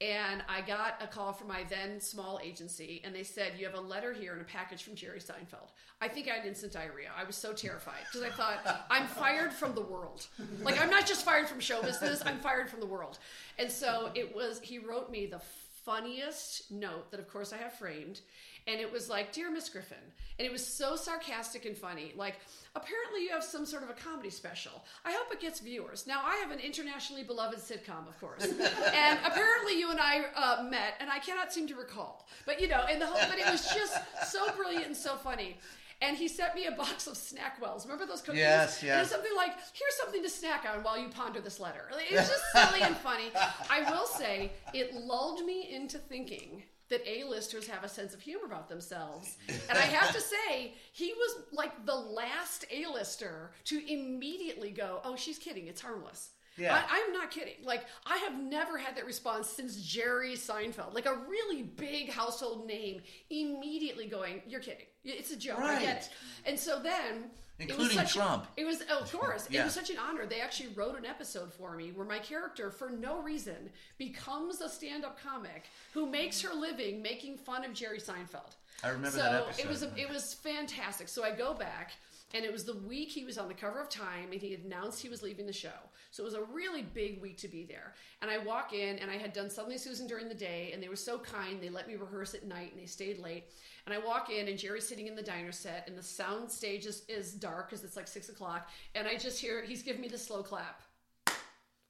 and 0.00 0.42
I 0.48 0.60
got 0.60 1.00
a 1.02 1.06
call 1.06 1.32
from 1.32 1.48
my 1.48 1.64
then 1.68 2.00
small 2.00 2.40
agency, 2.42 3.00
and 3.04 3.14
they 3.14 3.22
said 3.22 3.52
you 3.58 3.64
have 3.66 3.74
a 3.74 3.80
letter 3.80 4.12
here 4.12 4.32
and 4.32 4.42
a 4.42 4.44
package 4.44 4.82
from 4.82 4.94
Jerry 4.94 5.20
Seinfeld. 5.20 5.70
I 6.00 6.08
think 6.08 6.28
I 6.28 6.34
had 6.34 6.46
instant 6.46 6.72
diarrhea. 6.72 7.10
I 7.16 7.24
was 7.24 7.36
so 7.36 7.52
terrified 7.52 8.02
because 8.10 8.26
I 8.26 8.30
thought 8.30 8.86
I'm 8.90 9.06
fired 9.06 9.52
from 9.52 9.74
the 9.74 9.80
world. 9.82 10.26
Like 10.62 10.80
I'm 10.80 10.90
not 10.90 11.06
just 11.06 11.24
fired 11.24 11.48
from 11.48 11.60
show 11.60 11.82
business. 11.82 12.22
I'm 12.26 12.38
fired 12.38 12.68
from 12.68 12.80
the 12.80 12.86
world. 12.86 13.18
And 13.58 13.70
so 13.70 14.10
it 14.14 14.34
was. 14.34 14.60
He 14.60 14.78
wrote 14.78 15.10
me 15.10 15.26
the 15.26 15.40
funniest 15.84 16.70
note 16.70 17.10
that 17.10 17.20
of 17.20 17.28
course 17.28 17.52
I 17.52 17.58
have 17.58 17.74
framed 17.74 18.20
and 18.66 18.80
it 18.80 18.90
was 18.90 19.08
like 19.08 19.32
dear 19.32 19.50
Miss 19.50 19.68
Griffin 19.68 19.96
and 20.38 20.46
it 20.46 20.52
was 20.52 20.66
so 20.66 20.96
sarcastic 20.96 21.64
and 21.64 21.76
funny 21.76 22.12
like 22.16 22.36
apparently 22.74 23.22
you 23.22 23.30
have 23.30 23.44
some 23.44 23.66
sort 23.66 23.82
of 23.82 23.90
a 23.90 23.94
comedy 23.94 24.30
special 24.30 24.84
I 25.04 25.12
hope 25.12 25.32
it 25.32 25.40
gets 25.40 25.60
viewers 25.60 26.06
now 26.06 26.22
I 26.24 26.36
have 26.36 26.50
an 26.50 26.60
internationally 26.60 27.22
beloved 27.22 27.58
sitcom 27.58 28.08
of 28.08 28.18
course 28.20 28.44
and 28.94 29.18
apparently 29.24 29.78
you 29.78 29.90
and 29.90 30.00
I 30.00 30.24
uh, 30.34 30.62
met 30.64 30.94
and 31.00 31.10
I 31.10 31.18
cannot 31.18 31.52
seem 31.52 31.66
to 31.68 31.74
recall 31.74 32.26
but 32.46 32.60
you 32.60 32.68
know 32.68 32.84
and 32.90 33.00
the 33.00 33.06
whole 33.06 33.28
but 33.28 33.38
it 33.38 33.50
was 33.50 33.66
just 33.74 33.98
so 34.30 34.52
brilliant 34.56 34.86
and 34.86 34.96
so 34.96 35.16
funny 35.16 35.58
and 36.00 36.16
he 36.16 36.28
sent 36.28 36.54
me 36.54 36.66
a 36.66 36.72
box 36.72 37.06
of 37.06 37.14
Snackwells. 37.14 37.84
Remember 37.84 38.04
those 38.04 38.20
cookies? 38.20 38.40
Yes, 38.40 38.82
yes. 38.82 39.02
it's 39.02 39.12
something 39.12 39.34
like, 39.36 39.52
here's 39.72 39.94
something 39.96 40.22
to 40.22 40.28
snack 40.28 40.66
on 40.70 40.82
while 40.82 40.98
you 40.98 41.08
ponder 41.08 41.40
this 41.40 41.60
letter. 41.60 41.88
It's 42.10 42.28
just 42.28 42.44
silly 42.52 42.82
and 42.82 42.96
funny. 42.96 43.30
I 43.70 43.90
will 43.90 44.06
say, 44.06 44.52
it 44.74 44.94
lulled 44.94 45.44
me 45.44 45.72
into 45.72 45.98
thinking 45.98 46.64
that 46.90 47.00
A-listers 47.08 47.66
have 47.66 47.82
a 47.84 47.88
sense 47.88 48.14
of 48.14 48.20
humor 48.20 48.44
about 48.46 48.68
themselves. 48.68 49.36
And 49.48 49.78
I 49.78 49.82
have 49.82 50.12
to 50.14 50.20
say, 50.50 50.74
he 50.92 51.12
was 51.14 51.44
like 51.52 51.86
the 51.86 51.94
last 51.94 52.66
A-lister 52.70 53.52
to 53.64 53.92
immediately 53.92 54.70
go, 54.70 55.00
oh, 55.04 55.16
she's 55.16 55.38
kidding. 55.38 55.66
It's 55.66 55.80
harmless. 55.80 56.30
Yeah. 56.56 56.74
I, 56.74 57.00
I'm 57.06 57.12
not 57.12 57.30
kidding. 57.32 57.54
Like, 57.64 57.84
I 58.06 58.18
have 58.18 58.40
never 58.40 58.78
had 58.78 58.96
that 58.96 59.06
response 59.06 59.48
since 59.48 59.82
Jerry 59.82 60.34
Seinfeld. 60.34 60.94
Like, 60.94 61.06
a 61.06 61.16
really 61.28 61.62
big 61.62 62.10
household 62.10 62.66
name 62.66 63.00
immediately 63.30 64.06
going, 64.06 64.42
You're 64.46 64.60
kidding. 64.60 64.86
It's 65.04 65.32
a 65.32 65.36
joke. 65.36 65.58
I 65.58 65.80
get 65.80 65.86
Right. 65.86 65.96
it. 65.96 66.10
And 66.46 66.58
so 66.58 66.80
then. 66.80 67.30
It 67.58 67.70
Including 67.70 67.98
such- 67.98 68.14
Trump. 68.14 68.46
It 68.56 68.64
was, 68.64 68.82
oh, 68.90 68.98
of 69.00 69.12
course. 69.12 69.46
It 69.50 69.62
was 69.62 69.72
such 69.74 69.90
an 69.90 69.96
honor. 69.98 70.26
They 70.26 70.40
actually 70.40 70.70
wrote 70.74 70.98
an 70.98 71.06
episode 71.06 71.52
for 71.52 71.76
me 71.76 71.92
where 71.92 72.06
my 72.06 72.18
character, 72.18 72.70
for 72.70 72.90
no 72.90 73.20
reason, 73.22 73.70
becomes 73.96 74.60
a 74.60 74.68
stand 74.68 75.04
up 75.04 75.20
comic 75.20 75.64
who 75.92 76.06
makes 76.06 76.40
her 76.40 76.52
living 76.52 77.00
making 77.00 77.38
fun 77.38 77.64
of 77.64 77.72
Jerry 77.72 77.98
Seinfeld. 78.00 78.56
I 78.82 78.88
remember 78.88 79.10
so 79.16 79.22
that 79.22 79.34
episode. 79.42 79.62
it 79.62 79.68
was 79.68 79.82
a, 79.84 79.92
it 79.96 80.08
was 80.10 80.34
fantastic. 80.34 81.08
So 81.08 81.22
I 81.22 81.30
go 81.30 81.54
back, 81.54 81.92
and 82.34 82.44
it 82.44 82.52
was 82.52 82.64
the 82.64 82.76
week 82.78 83.10
he 83.10 83.24
was 83.24 83.38
on 83.38 83.46
the 83.46 83.54
cover 83.54 83.80
of 83.80 83.88
Time, 83.88 84.32
and 84.32 84.40
he 84.40 84.54
announced 84.54 85.00
he 85.00 85.08
was 85.08 85.22
leaving 85.22 85.46
the 85.46 85.52
show. 85.52 85.68
So 86.10 86.24
it 86.24 86.26
was 86.26 86.34
a 86.34 86.42
really 86.52 86.82
big 86.82 87.22
week 87.22 87.38
to 87.38 87.48
be 87.48 87.64
there. 87.64 87.94
And 88.22 88.30
I 88.30 88.38
walk 88.38 88.72
in, 88.72 88.98
and 88.98 89.10
I 89.10 89.16
had 89.16 89.32
done 89.32 89.48
Suddenly 89.48 89.78
Susan 89.78 90.08
during 90.08 90.28
the 90.28 90.34
day, 90.34 90.70
and 90.74 90.82
they 90.82 90.88
were 90.88 90.96
so 90.96 91.16
kind. 91.16 91.60
They 91.60 91.70
let 91.70 91.86
me 91.86 91.94
rehearse 91.94 92.34
at 92.34 92.44
night, 92.44 92.72
and 92.72 92.82
they 92.82 92.86
stayed 92.86 93.20
late. 93.20 93.44
And 93.86 93.94
I 93.94 93.98
walk 93.98 94.30
in, 94.30 94.48
and 94.48 94.58
Jerry's 94.58 94.86
sitting 94.86 95.06
in 95.06 95.14
the 95.14 95.22
diner 95.22 95.52
set, 95.52 95.84
and 95.86 95.96
the 95.96 96.02
sound 96.02 96.50
stage 96.50 96.86
is, 96.86 97.04
is 97.08 97.32
dark 97.32 97.70
because 97.70 97.84
it's 97.84 97.96
like 97.96 98.08
six 98.08 98.28
o'clock. 98.28 98.68
And 98.96 99.06
I 99.06 99.16
just 99.16 99.40
hear 99.40 99.62
he's 99.62 99.84
giving 99.84 100.02
me 100.02 100.08
the 100.08 100.18
slow 100.18 100.42
clap. 100.42 100.82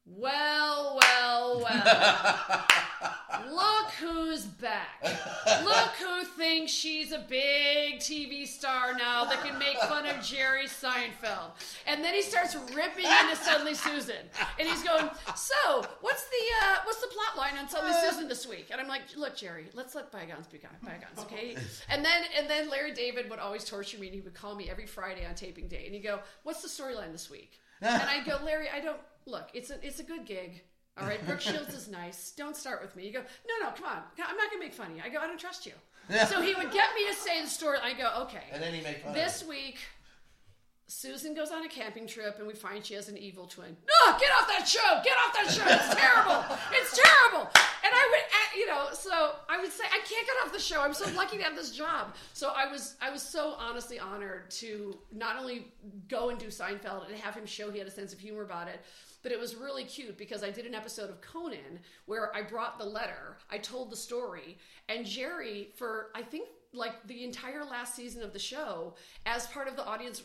Well, 0.07 0.99
well, 1.01 1.61
well. 1.61 2.65
Look 3.51 3.91
who's 4.01 4.45
back. 4.45 5.03
Look 5.65 5.91
who 5.99 6.25
thinks 6.25 6.73
she's 6.73 7.13
a 7.13 7.19
big 7.19 7.97
TV 7.99 8.47
star 8.47 8.95
now 8.95 9.25
that 9.25 9.43
can 9.43 9.59
make 9.59 9.79
fun 9.81 10.07
of 10.07 10.23
Jerry 10.23 10.67
Seinfeld. 10.67 11.51
And 11.87 12.03
then 12.03 12.15
he 12.15 12.23
starts 12.23 12.55
ripping 12.75 13.05
into 13.05 13.37
Suddenly 13.37 13.75
Susan. 13.75 14.17
And 14.59 14.69
he's 14.69 14.83
going, 14.83 15.09
So, 15.35 15.85
what's 16.01 16.25
the 16.25 16.67
uh, 16.67 16.77
what's 16.85 17.01
the 17.01 17.09
plot 17.09 17.37
line 17.37 17.59
on 17.59 17.69
Suddenly 17.69 17.97
Susan 18.09 18.29
this 18.29 18.47
week? 18.47 18.69
And 18.71 18.81
I'm 18.81 18.89
like, 18.89 19.03
Look, 19.17 19.37
Jerry, 19.37 19.67
let's 19.75 19.95
let 19.95 20.13
bygones 20.13 20.47
be 20.47 20.59
bygones, 20.83 21.19
okay? 21.21 21.57
And 21.89 22.05
then 22.05 22.25
and 22.39 22.49
then 22.49 22.71
Larry 22.71 22.93
David 22.93 23.31
would 23.31 23.39
always 23.39 23.65
torture 23.65 23.99
me 23.99 24.07
and 24.09 24.15
he 24.15 24.21
would 24.21 24.35
call 24.35 24.55
me 24.55 24.71
every 24.71 24.87
Friday 24.87 25.27
on 25.27 25.35
taping 25.35 25.69
day 25.69 25.85
and 25.87 25.95
he'd 25.95 26.03
go, 26.03 26.21
What's 26.43 26.63
the 26.63 26.69
storyline 26.69 27.13
this 27.13 27.31
week? 27.31 27.61
and 27.81 28.03
I 28.03 28.25
go, 28.25 28.39
Larry, 28.45 28.69
I 28.75 28.81
don't 28.81 29.01
look. 29.27 29.49
It's 29.55 29.71
a 29.71 29.85
it's 29.87 30.01
a 30.01 30.05
good 30.05 30.27
gig. 30.27 30.63
All 30.97 31.09
right, 31.09 31.25
Brooke 31.27 31.41
Shields 31.41 31.75
is 31.75 31.89
nice. 31.89 32.33
Don't 32.37 32.57
start 32.57 32.81
with 32.81 32.95
me. 32.95 33.05
You 33.05 33.15
go, 33.15 33.19
no, 33.19 33.67
no, 33.67 33.75
come 33.75 33.87
on. 33.87 33.99
I'm 34.17 34.37
not 34.37 34.49
gonna 34.49 34.61
make 34.61 34.73
fun 34.73 34.93
of 34.93 34.97
you. 34.97 35.03
I 35.05 35.09
go, 35.09 35.19
I 35.19 35.27
don't 35.27 35.41
trust 35.41 35.67
you. 35.67 35.73
So 36.29 36.41
he 36.43 36.55
would 36.55 36.71
get 36.71 36.95
me 36.95 37.07
to 37.09 37.15
say 37.15 37.43
the 37.43 37.49
story. 37.49 37.79
I 37.83 37.95
go, 37.95 38.11
okay. 38.25 38.45
and 38.53 38.63
then 38.63 38.75
he 38.75 38.83
make 38.83 39.03
fun 39.03 39.15
This 39.15 39.43
week, 39.43 39.79
Susan 40.87 41.35
goes 41.35 41.51
on 41.51 41.65
a 41.65 41.69
camping 41.69 42.07
trip, 42.07 42.37
and 42.39 42.47
we 42.47 42.53
find 42.53 42.85
she 42.85 42.95
has 42.95 43.09
an 43.09 43.17
evil 43.17 43.47
twin. 43.47 43.75
No, 44.05 44.19
get 44.19 44.31
off 44.39 44.47
that 44.49 44.69
show! 44.69 45.01
Get 45.03 45.17
off 45.17 45.33
that 45.33 45.51
show! 45.51 45.65
It's 45.67 45.95
terrible! 45.95 46.45
It's 46.73 47.01
terrible! 47.03 47.49
And 47.85 47.93
I 47.93 48.09
would, 48.11 48.21
uh, 48.21 48.59
you 48.59 48.67
know, 48.67 48.87
so 48.93 49.37
I 49.49 49.61
would 49.61 49.73
say 49.73 49.85
I 49.85 49.99
can't 49.99 50.27
get 50.27 50.37
off 50.45 50.53
the 50.53 50.59
show. 50.59 50.83
I'm 50.83 50.95
so 50.95 51.11
lucky 51.17 51.39
to 51.39 51.43
have 51.43 51.57
this 51.57 51.71
job. 51.71 52.15
So 52.35 52.53
I 52.55 52.71
was, 52.71 52.97
I 53.01 53.11
was 53.11 53.23
so 53.23 53.55
honestly 53.59 53.99
honored 53.99 54.51
to 54.53 54.99
not 55.13 55.37
only 55.39 55.69
go 56.09 56.29
and 56.29 56.39
do 56.39 56.47
Seinfeld 56.47 57.09
and 57.09 57.17
have 57.17 57.35
him 57.35 57.47
show 57.47 57.71
he 57.71 57.79
had 57.79 57.89
a 57.89 57.91
sense 57.91 58.13
of 58.13 58.19
humor 58.19 58.43
about 58.43 58.69
it, 58.69 58.81
but 59.23 59.33
it 59.33 59.41
was 59.41 59.57
really 59.57 59.85
cute 59.85 60.19
because 60.19 60.45
I 60.45 60.51
did 60.51 60.67
an 60.67 60.75
episode 60.75 61.09
of 61.09 61.21
Conan 61.23 61.81
where 62.05 62.35
I 62.37 62.43
brought 62.43 62.79
the 62.79 62.85
letter, 62.85 63.39
I 63.51 63.57
told 63.57 63.91
the 63.91 63.97
story, 63.97 64.59
and 64.91 65.07
Jerry, 65.07 65.71
for 65.77 66.11
I 66.15 66.21
think 66.21 66.49
like 66.75 67.07
the 67.07 67.25
entire 67.25 67.65
last 67.65 67.95
season 67.95 68.23
of 68.23 68.33
the 68.33 68.39
show, 68.39 68.95
as 69.27 69.47
part 69.49 69.69
of 69.69 69.77
the 69.77 69.85
audience 69.85 70.23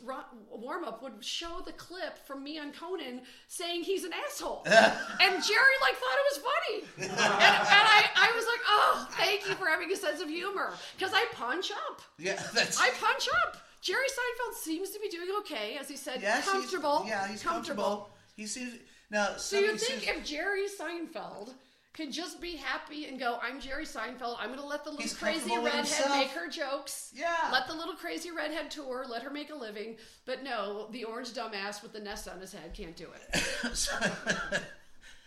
warm 0.51 0.83
up, 0.83 1.01
would 1.03 1.23
show 1.23 1.61
the 1.65 1.71
clip 1.73 2.17
from 2.25 2.43
me 2.43 2.57
on 2.59 2.71
Conan 2.73 3.21
saying 3.47 3.83
he's 3.83 4.03
an 4.03 4.11
asshole, 4.25 4.63
and 4.65 5.43
Jerry 5.43 5.77
like 5.81 5.95
thought 5.95 6.17
it 6.17 6.27
was 6.33 6.43
funny, 6.43 6.83
and, 6.97 7.11
and 7.11 7.19
I, 7.21 8.05
I 8.15 8.31
was 8.35 8.45
like, 8.45 8.61
oh, 8.67 9.07
thank 9.11 9.47
you 9.47 9.55
for 9.55 9.67
having 9.67 9.91
a 9.91 9.95
sense 9.95 10.21
of 10.21 10.29
humor 10.29 10.73
because 10.97 11.13
I 11.13 11.25
punch 11.33 11.71
up. 11.71 12.01
Yeah, 12.17 12.41
that's. 12.53 12.79
I 12.79 12.89
punch 12.99 13.27
up. 13.45 13.57
Jerry 13.81 14.07
Seinfeld 14.07 14.55
seems 14.55 14.89
to 14.89 14.99
be 14.99 15.07
doing 15.09 15.29
okay, 15.39 15.77
as 15.79 15.87
he 15.87 15.95
said, 15.95 16.21
yes, 16.21 16.43
he's- 16.43 16.51
comfortable. 16.51 17.05
yeah, 17.07 17.27
he's 17.27 17.41
comfortable. 17.41 17.83
comfortable. 17.83 18.09
He 18.35 18.45
seems 18.45 18.73
now. 19.09 19.35
So 19.37 19.57
you 19.59 19.77
think 19.77 20.01
seems- 20.01 20.17
if 20.17 20.25
Jerry 20.25 20.65
Seinfeld 20.67 21.51
could 21.93 22.11
just 22.11 22.39
be 22.39 22.55
happy 22.55 23.07
and 23.07 23.19
go, 23.19 23.39
I'm 23.41 23.59
Jerry 23.59 23.85
Seinfeld, 23.85 24.37
I'm 24.39 24.47
going 24.47 24.59
to 24.59 24.65
let 24.65 24.83
the 24.83 24.91
little 24.91 25.03
He's 25.03 25.13
crazy 25.13 25.57
redhead 25.57 26.09
make 26.11 26.29
her 26.29 26.47
jokes. 26.49 27.11
Yeah. 27.13 27.49
Let 27.51 27.67
the 27.67 27.73
little 27.73 27.95
crazy 27.95 28.31
redhead 28.31 28.69
tour, 28.71 29.05
let 29.09 29.23
her 29.23 29.29
make 29.29 29.49
a 29.49 29.55
living. 29.55 29.97
But 30.25 30.43
no, 30.43 30.87
the 30.91 31.03
orange 31.03 31.33
dumbass 31.33 31.81
with 31.81 31.93
the 31.93 31.99
nest 31.99 32.27
on 32.27 32.39
his 32.39 32.53
head 32.53 32.73
can't 32.73 32.95
do 32.95 33.07
it. 33.33 33.75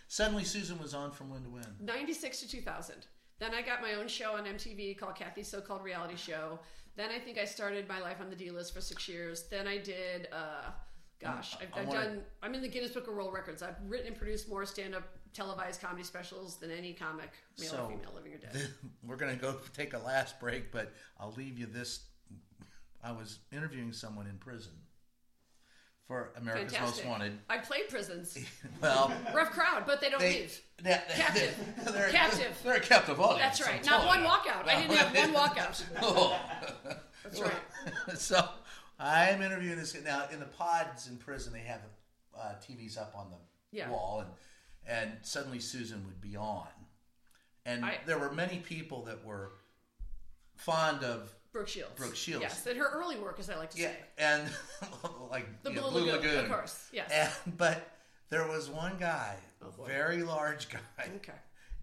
Suddenly, 0.08 0.44
Susan 0.44 0.78
was 0.78 0.94
on 0.94 1.10
from 1.10 1.30
when 1.30 1.42
to 1.42 1.48
when. 1.48 1.66
96 1.80 2.40
to 2.40 2.48
2000. 2.48 3.06
Then 3.38 3.54
I 3.54 3.62
got 3.62 3.82
my 3.82 3.94
own 3.94 4.06
show 4.08 4.36
on 4.36 4.44
MTV 4.44 4.98
called 4.98 5.16
Kathy's 5.16 5.48
So 5.48 5.60
Called 5.60 5.82
Reality 5.82 6.16
Show. 6.16 6.60
Then 6.96 7.10
I 7.10 7.18
think 7.18 7.38
I 7.38 7.44
started 7.44 7.88
my 7.88 8.00
life 8.00 8.18
on 8.20 8.28
the 8.30 8.36
D 8.36 8.50
list 8.50 8.74
for 8.74 8.80
six 8.80 9.08
years. 9.08 9.44
Then 9.50 9.66
I 9.66 9.78
did, 9.78 10.28
uh, 10.32 10.70
gosh, 11.22 11.56
I've, 11.60 11.68
I've 11.74 11.86
wanna- 11.88 12.04
done, 12.04 12.22
I'm 12.42 12.54
in 12.54 12.62
the 12.62 12.68
Guinness 12.68 12.92
Book 12.92 13.08
of 13.08 13.14
World 13.14 13.32
Records. 13.32 13.62
I've 13.62 13.76
written 13.86 14.08
and 14.08 14.16
produced 14.16 14.48
more 14.48 14.64
stand 14.66 14.94
up 14.94 15.04
televised 15.34 15.80
comedy 15.80 16.02
specials 16.04 16.56
than 16.58 16.70
any 16.70 16.92
comic, 16.92 17.30
male 17.58 17.70
So, 17.70 17.84
or 17.84 17.88
female, 17.90 18.12
living 18.14 18.34
or 18.34 18.38
dead. 18.38 18.68
We're 19.02 19.16
going 19.16 19.34
to 19.34 19.40
go 19.40 19.56
take 19.74 19.94
a 19.94 19.98
last 19.98 20.38
break, 20.40 20.70
but 20.72 20.92
I'll 21.18 21.32
leave 21.32 21.58
you 21.58 21.66
this. 21.66 22.00
I 23.02 23.12
was 23.12 23.38
interviewing 23.50 23.92
someone 23.92 24.26
in 24.26 24.36
prison 24.36 24.72
for 26.06 26.32
America's 26.36 26.72
Fantastic. 26.74 27.04
Most 27.06 27.10
Wanted. 27.10 27.38
I 27.48 27.58
played 27.58 27.88
prisons. 27.88 28.36
Well, 28.82 29.12
Rough 29.34 29.50
crowd, 29.52 29.84
but 29.86 30.00
they 30.00 30.10
don't 30.10 30.20
they, 30.20 30.40
leave. 30.40 30.60
they- 30.82 31.00
Captive. 31.14 31.56
They're, 31.92 32.08
Captive. 32.10 32.60
They're 32.64 32.76
a 32.76 32.80
captive 32.80 33.20
audience. 33.20 33.58
That's 33.58 33.68
right. 33.70 33.80
I'm 33.80 33.86
Not 33.86 34.06
one 34.06 34.22
you. 34.22 34.26
walkout. 34.28 34.68
I 34.68 34.80
didn't 34.82 34.96
have 34.96 35.32
one 35.34 35.48
walkout. 35.50 35.82
Oh. 36.02 36.38
That's 37.24 37.40
right. 37.40 37.52
so 38.18 38.46
I'm 39.02 39.42
interviewing 39.42 39.78
this 39.78 39.92
guy. 39.92 40.00
now 40.04 40.26
in 40.32 40.38
the 40.40 40.46
pods 40.46 41.08
in 41.08 41.16
prison. 41.16 41.52
They 41.52 41.60
have 41.60 41.80
uh, 42.38 42.54
TVs 42.62 42.96
up 42.96 43.14
on 43.16 43.30
the 43.30 43.36
Yeah. 43.76 43.90
wall, 43.90 44.20
and 44.20 44.30
and 44.86 45.12
suddenly 45.22 45.58
Susan 45.60 46.04
would 46.06 46.20
be 46.20 46.36
on, 46.36 46.66
and 47.66 47.84
I- 47.84 47.98
there 48.06 48.18
were 48.18 48.32
many 48.32 48.58
people 48.58 49.04
that 49.04 49.24
were 49.24 49.52
fond 50.56 51.04
of 51.04 51.32
Brooke 51.52 51.68
Shields. 51.68 51.92
Brooke 51.96 52.16
Shields. 52.16 52.42
Yes, 52.42 52.66
and 52.66 52.78
her 52.78 52.88
early 52.92 53.16
work, 53.18 53.38
as 53.38 53.50
I 53.50 53.56
like 53.56 53.70
to 53.70 53.80
yeah, 53.80 53.88
say. 53.88 53.96
and 54.18 54.48
like 55.30 55.62
The 55.62 55.70
you 55.70 55.76
know, 55.76 55.90
Blue 55.90 56.02
Blue 56.02 56.12
Lagoon, 56.12 56.28
Lagoon, 56.30 56.44
of 56.44 56.50
course, 56.50 56.88
yes. 56.92 57.10
And, 57.44 57.56
but 57.58 57.90
there 58.30 58.46
was 58.48 58.70
one 58.70 58.96
guy, 58.98 59.36
Oh, 59.62 59.84
a 59.84 59.86
very 59.86 60.22
large 60.22 60.68
guy, 60.68 60.80
Okay. 61.16 61.32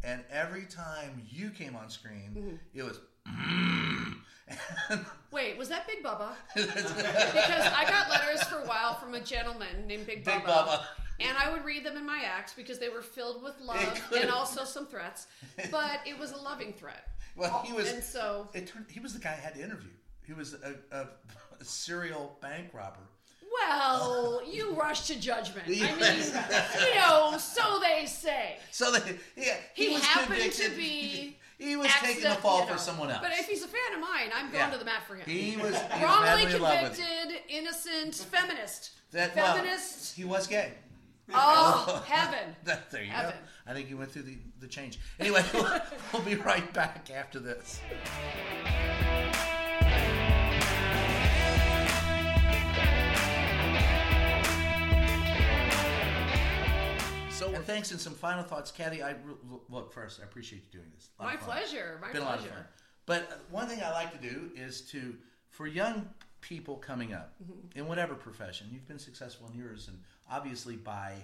and 0.03 0.23
every 0.31 0.65
time 0.65 1.21
you 1.29 1.49
came 1.51 1.75
on 1.75 1.89
screen, 1.89 2.33
Mm-hmm. 2.35 2.55
it 2.79 2.83
was. 2.83 2.99
Mm. 3.27 4.15
Wait, 5.31 5.57
was 5.57 5.69
that 5.69 5.87
Big 5.87 6.03
Bubba? 6.03 6.31
because 6.55 7.65
I 7.73 7.85
got 7.87 8.09
letters 8.09 8.43
for 8.43 8.57
a 8.59 8.65
while 8.65 8.95
from 8.95 9.13
a 9.13 9.19
gentleman 9.19 9.85
named 9.87 10.07
Big 10.07 10.23
Bubba. 10.23 10.35
Big 10.35 10.43
Bubba. 10.43 10.81
And 11.19 11.37
I 11.37 11.51
would 11.51 11.65
read 11.65 11.83
them 11.85 11.97
in 11.97 12.05
my 12.05 12.21
acts 12.25 12.53
because 12.53 12.79
they 12.79 12.89
were 12.89 13.01
filled 13.01 13.43
with 13.43 13.59
love 13.59 14.01
and 14.17 14.29
also 14.31 14.63
some 14.63 14.87
threats. 14.87 15.27
But 15.69 15.99
it 16.05 16.17
was 16.17 16.31
a 16.31 16.37
loving 16.37 16.71
threat. 16.73 17.09
Well, 17.35 17.61
he 17.65 17.73
was. 17.73 17.91
And 17.91 18.03
so, 18.03 18.47
It 18.53 18.67
turned, 18.67 18.85
he 18.89 18.99
was 18.99 19.13
the 19.13 19.19
guy 19.19 19.31
I 19.31 19.35
had 19.41 19.53
to 19.55 19.61
interview. 19.61 19.91
He 20.25 20.33
was 20.33 20.53
a, 20.55 20.75
a, 20.95 21.07
a 21.59 21.63
serial 21.63 22.37
bank 22.41 22.69
robber. 22.73 22.99
well, 23.67 24.41
you 24.49 24.73
rush 24.73 25.07
to 25.07 25.19
judgment. 25.19 25.67
I 25.67 25.71
mean, 25.71 26.87
you 26.87 26.95
know, 26.95 27.37
so 27.37 27.79
they 27.81 28.05
say. 28.05 28.57
So 28.71 28.91
they, 28.91 29.17
yeah, 29.35 29.55
he, 29.73 29.87
He, 29.87 29.93
was 29.93 30.03
happened 30.03 30.35
convicted. 30.39 30.71
to 30.71 30.77
be. 30.77 31.37
He, 31.60 31.76
was 31.76 31.91
taking 32.02 32.23
the 32.23 32.36
fall 32.36 32.61
you 32.61 32.65
know. 32.68 32.73
for 32.73 32.80
someone 32.80 33.11
else. 33.11 33.19
But 33.22 33.34
if 33.34 33.48
he's 33.48 33.64
a 33.64 33.68
fan 33.68 33.94
of 33.95 33.99
mine, 33.99 34.31
I'm 34.34 34.45
going 34.52 34.64
Yeah. 34.64 34.69
to 34.72 34.77
the 34.80 34.86
mat 34.86 35.03
for 35.06 35.15
him. 35.15 35.26
he 35.30 35.57
was, 35.57 35.76
he 35.76 36.03
Wrongly 36.03 36.23
madly 36.26 36.56
in 36.56 36.61
love 36.61 36.81
with 36.90 36.98
you. 36.99 37.06
convicted, 37.06 37.41
innocent, 37.49 38.15
feminist. 38.15 38.91
That, 39.11 39.36
well, 39.36 39.56
feminist. 39.56 40.15
he 40.15 40.23
was 40.23 40.48
gay. 40.48 40.73
Oh, 41.34 42.02
heaven. 42.07 42.56
That, 42.64 42.90
there 42.91 43.03
you 43.03 43.11
Heaven. 43.11 43.31
go. 43.34 43.72
I 43.72 43.73
think 43.76 43.88
he 43.88 43.94
went 43.94 44.10
through 44.11 44.23
the, 44.23 44.38
the 44.61 44.68
change. 44.68 44.99
Anyway, 45.19 45.44
we'll, 45.53 45.81
we'll 46.14 46.22
be 46.23 46.36
right 46.36 46.72
back 46.73 47.10
after 47.14 47.40
this. 47.40 47.80
And 57.60 57.68
thanks 57.68 57.91
and 57.91 57.99
some 57.99 58.14
final 58.14 58.44
thoughts, 58.44 58.72
Kathy. 58.72 59.03
I 59.03 59.15
look 59.69 59.91
first. 59.94 60.19
I 60.22 60.23
appreciate 60.23 60.64
you 60.72 60.80
doing 60.80 60.91
this. 60.95 61.10
My 61.19 61.36
pleasure. 61.36 61.99
My 62.02 62.11
Been 62.11 62.22
a 62.22 62.26
lot 62.26 62.40
of 62.40 62.45
fun. 62.48 62.65
But 63.06 63.30
uh, 63.31 63.36
one 63.49 63.68
thing 63.68 63.81
I 63.84 63.91
like 63.91 64.11
to 64.19 64.30
do 64.30 64.52
is 64.56 64.81
to, 64.91 65.15
for 65.49 65.68
young 65.68 66.07
people 66.41 66.76
coming 66.77 67.14
up 67.14 67.34
Mm-hmm. 67.44 67.80
in 67.80 67.88
whatever 67.88 68.14
profession, 68.15 68.68
you've 68.72 68.88
been 68.88 68.99
successful 68.99 69.49
in 69.52 69.60
yours, 69.60 69.88
and 69.88 69.98
obviously 70.30 70.76
by 70.76 71.15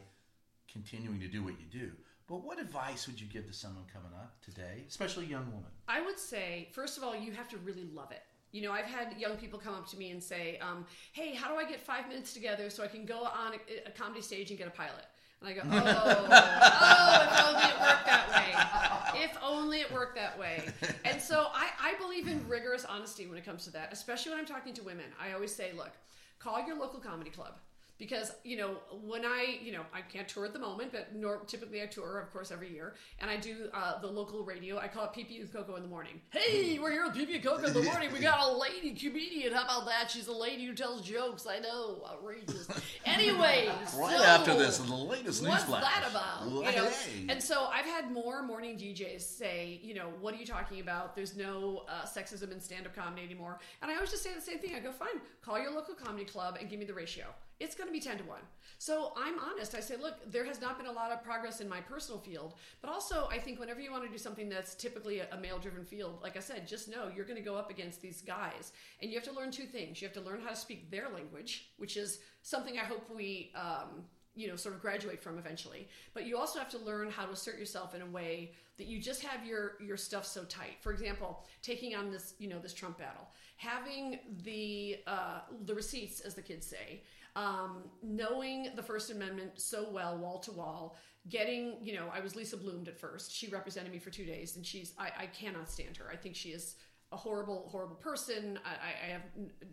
continuing 0.72 1.20
to 1.20 1.28
do 1.28 1.44
what 1.44 1.53
you 1.60 1.66
do. 1.72 1.91
But 2.28 2.44
what 2.44 2.60
advice 2.60 3.06
would 3.07 3.22
you 3.22 3.28
give 3.28 3.45
to 3.48 3.53
someone 3.53 3.84
coming 3.94 4.12
up 4.16 4.41
today, 4.44 4.84
especially 4.90 5.26
a 5.26 5.30
young 5.30 5.45
woman? 5.52 5.70
I 5.88 6.02
would 6.02 6.18
say, 6.18 6.70
first 6.72 6.98
of 6.98 7.03
all, 7.03 7.16
you 7.16 7.32
have 7.34 7.48
to 7.49 7.57
really 7.57 7.86
love 7.94 8.12
it. 8.12 8.24
You 8.52 8.64
know, 8.64 8.72
I've 8.72 8.86
had 8.86 9.16
young 9.20 9.36
people 9.38 9.60
come 9.60 9.76
up 9.76 9.88
to 9.90 9.98
me 9.98 10.10
and 10.12 10.24
say, 10.24 10.57
um, 10.60 10.86
"Hey, 11.12 11.36
how 11.36 11.49
do 11.52 11.56
I 11.56 11.66
get 11.70 11.80
five 11.80 12.07
minutes 12.07 12.34
together 12.34 12.70
so 12.70 12.84
I 12.84 12.88
can 12.88 13.06
go 13.06 13.20
on 13.26 13.53
a, 13.53 13.88
a 13.90 13.91
comedy 13.91 14.22
stage 14.22 14.49
and 14.49 14.57
get 14.57 14.68
a 14.68 14.72
pilot?" 14.72 15.06
And 15.41 15.49
I 15.49 15.53
go, 15.53 15.62
"Oh, 15.64 15.70
oh, 15.70 17.24
if 17.24 17.45
only 17.45 17.70
it 17.70 17.82
worked 17.82 18.06
that 18.06 18.30
way. 18.32 19.24
If 19.24 19.38
only 19.44 19.82
it 19.82 19.91
worked 19.91 20.16
that 20.16 20.40
way." 20.40 20.64
And 21.03 21.22
so 21.22 21.48
I, 21.53 21.70
I 21.82 21.94
believe 21.95 22.28
in 22.28 22.48
rigorous 22.48 22.86
honesty 22.86 23.28
when 23.28 23.38
it 23.38 23.45
comes 23.45 23.64
to 23.66 23.72
that, 23.72 23.91
especially 23.94 24.32
when 24.32 24.40
I'm 24.40 24.45
talking 24.45 24.74
to 24.74 24.84
women. 24.84 25.06
I 25.22 25.34
always 25.34 25.53
say, 25.53 25.72
"Look, 25.76 25.91
call 26.40 26.66
your 26.66 26.78
local 26.78 26.99
comedy 26.99 27.30
club." 27.30 27.60
Because 27.97 28.34
you 28.43 28.57
know 28.57 28.77
when 29.05 29.26
I 29.26 29.59
you 29.61 29.72
know 29.72 29.81
I 29.93 30.01
can't 30.01 30.27
tour 30.27 30.45
at 30.45 30.53
the 30.53 30.59
moment, 30.59 30.91
but 30.91 31.15
nor, 31.15 31.41
typically 31.47 31.81
I 31.81 31.85
tour, 31.85 32.19
of 32.19 32.31
course, 32.31 32.51
every 32.51 32.72
year, 32.72 32.95
and 33.19 33.30
I 33.30 33.38
do 33.38 33.69
uh, 33.73 33.99
the 34.01 34.07
local 34.07 34.43
radio. 34.43 34.77
I 34.77 34.88
call 34.88 35.05
it 35.05 35.13
PP 35.13 35.39
and 35.41 35.51
Coco 35.51 35.76
in 35.76 35.81
the 35.81 35.88
morning. 35.88 36.19
Hey, 36.30 36.77
we're 36.80 36.91
here 36.91 37.05
with 37.05 37.15
PP 37.15 37.35
and 37.35 37.43
Coco 37.43 37.67
in 37.67 37.73
the 37.73 37.84
morning. 37.84 38.09
We 38.11 38.19
got 38.19 38.39
a 38.39 38.57
lady 38.57 38.93
comedian. 38.93 39.53
How 39.53 39.63
about 39.63 39.85
that? 39.88 40.11
She's 40.11 40.27
a 40.27 40.34
lady 40.34 40.65
who 40.65 40.73
tells 40.73 41.01
jokes. 41.01 41.47
I 41.47 41.59
know, 41.59 42.03
outrageous. 42.09 42.67
Anyways, 43.05 43.69
Right 43.97 44.17
so, 44.17 44.23
after 44.23 44.53
this, 44.57 44.77
the 44.80 44.93
latest 44.93 45.41
news 45.41 45.51
What's 45.51 45.63
flash. 45.65 45.84
that 45.84 46.05
about? 46.09 46.49
You 46.51 46.63
know? 46.63 46.89
Hey. 46.89 47.26
And 47.30 47.41
so 47.41 47.65
I've 47.72 47.85
had 47.85 48.11
more 48.11 48.43
morning 48.43 48.77
DJs 48.77 49.22
say, 49.22 49.80
you 49.84 49.93
know, 49.93 50.09
what 50.19 50.34
are 50.34 50.38
you 50.38 50.45
talking 50.45 50.80
about? 50.81 51.15
There's 51.15 51.35
no 51.35 51.84
uh, 51.88 52.05
sexism 52.05 52.51
in 52.51 52.59
stand-up 52.59 52.95
comedy 52.95 53.23
anymore. 53.23 53.59
And 53.81 53.89
I 53.89 53.95
always 53.95 54.11
just 54.11 54.23
say 54.23 54.34
the 54.34 54.41
same 54.41 54.59
thing. 54.59 54.76
I 54.76 54.80
go, 54.80 54.91
fine, 54.91 55.22
call 55.41 55.59
your 55.59 55.72
local 55.72 55.95
comedy 55.95 56.26
club 56.26 56.57
and 56.59 56.69
give 56.69 56.80
me 56.80 56.85
the 56.85 56.93
ratio. 56.93 57.26
It's 57.60 57.76
going 57.76 57.88
to 57.88 57.94
be 57.94 57.99
10 57.99 58.18
to 58.18 58.23
1. 58.23 58.40
So 58.77 59.14
I'm 59.15 59.40
honest. 59.40 59.76
I 59.76 59.80
say, 59.80 59.95
look, 59.95 60.15
there 60.30 60.45
has 60.45 60.60
not 60.60 60.77
been 60.77 60.88
a 60.88 60.91
lot 60.91 61.11
of 61.11 61.23
progress 61.23 61.61
in 61.61 61.69
my 61.69 61.80
personal 61.80 62.19
field. 62.19 62.56
But 62.82 62.91
also, 62.91 63.27
I 63.32 63.38
think 63.38 63.60
whenever 63.60 63.80
you 63.80 63.91
want 63.91 64.03
to 64.03 64.10
do 64.10 64.18
something 64.18 64.49
that's 64.49 64.76
typically 64.76 65.19
a, 65.19 65.38
male 65.38 65.60
driven 65.60 65.86
field, 65.86 66.19
like 66.22 66.36
I 66.36 66.40
said, 66.40 66.68
just 66.68 66.90
know 66.90 67.10
you're 67.15 67.26
going 67.26 67.38
to 67.38 67.44
go 67.44 67.56
up 67.56 67.69
against 67.69 68.02
these 68.02 68.22
guys. 68.22 68.73
And 69.02 69.10
you 69.10 69.18
have 69.18 69.27
to 69.27 69.34
learn 69.34 69.52
two 69.52 69.65
things. 69.65 70.02
You 70.02 70.07
have 70.07 70.15
to 70.15 70.22
learn 70.22 70.41
how 70.41 70.49
to 70.49 70.56
speak 70.56 70.91
their 70.91 71.07
language, 71.10 71.69
which 71.77 71.98
is 71.98 72.19
something 72.41 72.77
I 72.77 72.84
hope 72.84 73.10
we. 73.14 73.52
Um, 73.56 74.06
you 74.38 74.49
know, 74.49 74.57
sort 74.57 74.76
of 74.76 74.82
graduate 74.82 75.22
from 75.23 75.38
eventually. 75.38 75.88
But 76.14 76.26
you 76.26 76.38
also 76.38 76.60
have 76.60 76.69
to 76.72 76.77
learn 76.77 77.10
how 77.10 77.26
to 77.26 77.32
assert 77.32 77.57
yourself 77.57 77.95
in 77.95 78.02
a 78.02 78.06
way 78.06 78.52
that 78.77 78.88
you 78.88 78.99
just 78.99 79.23
have 79.23 79.45
your 79.45 79.76
your 79.82 79.98
stuff 79.98 80.26
so 80.26 80.44
tight. 80.44 80.77
For 80.82 80.91
example, 80.91 81.45
taking 81.61 81.95
on 81.95 82.11
this, 82.11 82.34
you 82.38 82.49
know, 82.49 82.60
this 82.60 82.73
Trump 82.73 82.98
battle, 82.98 83.30
having 83.56 84.19
the 84.44 84.98
uh, 85.07 85.40
the 85.65 85.73
receipts, 85.73 86.19
as 86.19 86.36
the 86.36 86.41
kids 86.41 86.68
say, 86.68 87.02
um, 87.36 87.84
knowing 88.02 88.70
the 88.76 88.84
First 88.84 89.12
Amendment 89.12 89.52
so 89.56 89.90
well, 89.91 90.18
wall 90.18 90.40
to 90.40 90.52
wall. 90.52 90.98
Getting, 91.28 91.78
you 91.82 91.95
know, 91.95 92.06
I 92.14 92.20
was 92.20 92.36
Lisa 92.36 92.56
Bloomed 92.56 92.88
at 92.88 92.99
first. 92.99 93.34
She 93.34 93.48
represented 93.48 93.91
me 93.91 93.98
for 93.99 94.12
two 94.12 94.26
days, 94.26 94.56
and 94.57 94.66
she's 94.66 94.94
I, 94.99 95.10
I 95.22 95.26
cannot 95.28 95.70
stand 95.72 95.98
her. 95.98 96.07
I 96.12 96.16
think 96.16 96.36
she 96.36 96.49
is 96.49 96.76
a 97.12 97.18
horrible, 97.18 97.68
horrible 97.72 97.95
person. 97.95 98.60
I, 98.64 99.07
I- 99.07 99.12
have 99.12 99.22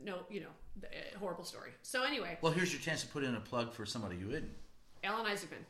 no, 0.02 0.20
you 0.30 0.40
know, 0.40 0.88
horrible 1.18 1.44
story. 1.44 1.70
So 1.82 2.04
anyway, 2.04 2.38
Well, 2.40 2.52
here's 2.52 2.72
your 2.72 2.80
chance 2.80 3.02
to 3.02 3.08
put 3.08 3.22
in 3.22 3.34
a 3.34 3.40
plug 3.40 3.72
for 3.74 3.84
somebody 3.84 4.16
you 4.16 4.30
isn't. 4.30 4.50
Alan 5.04 5.26
Isaacman. 5.26 5.64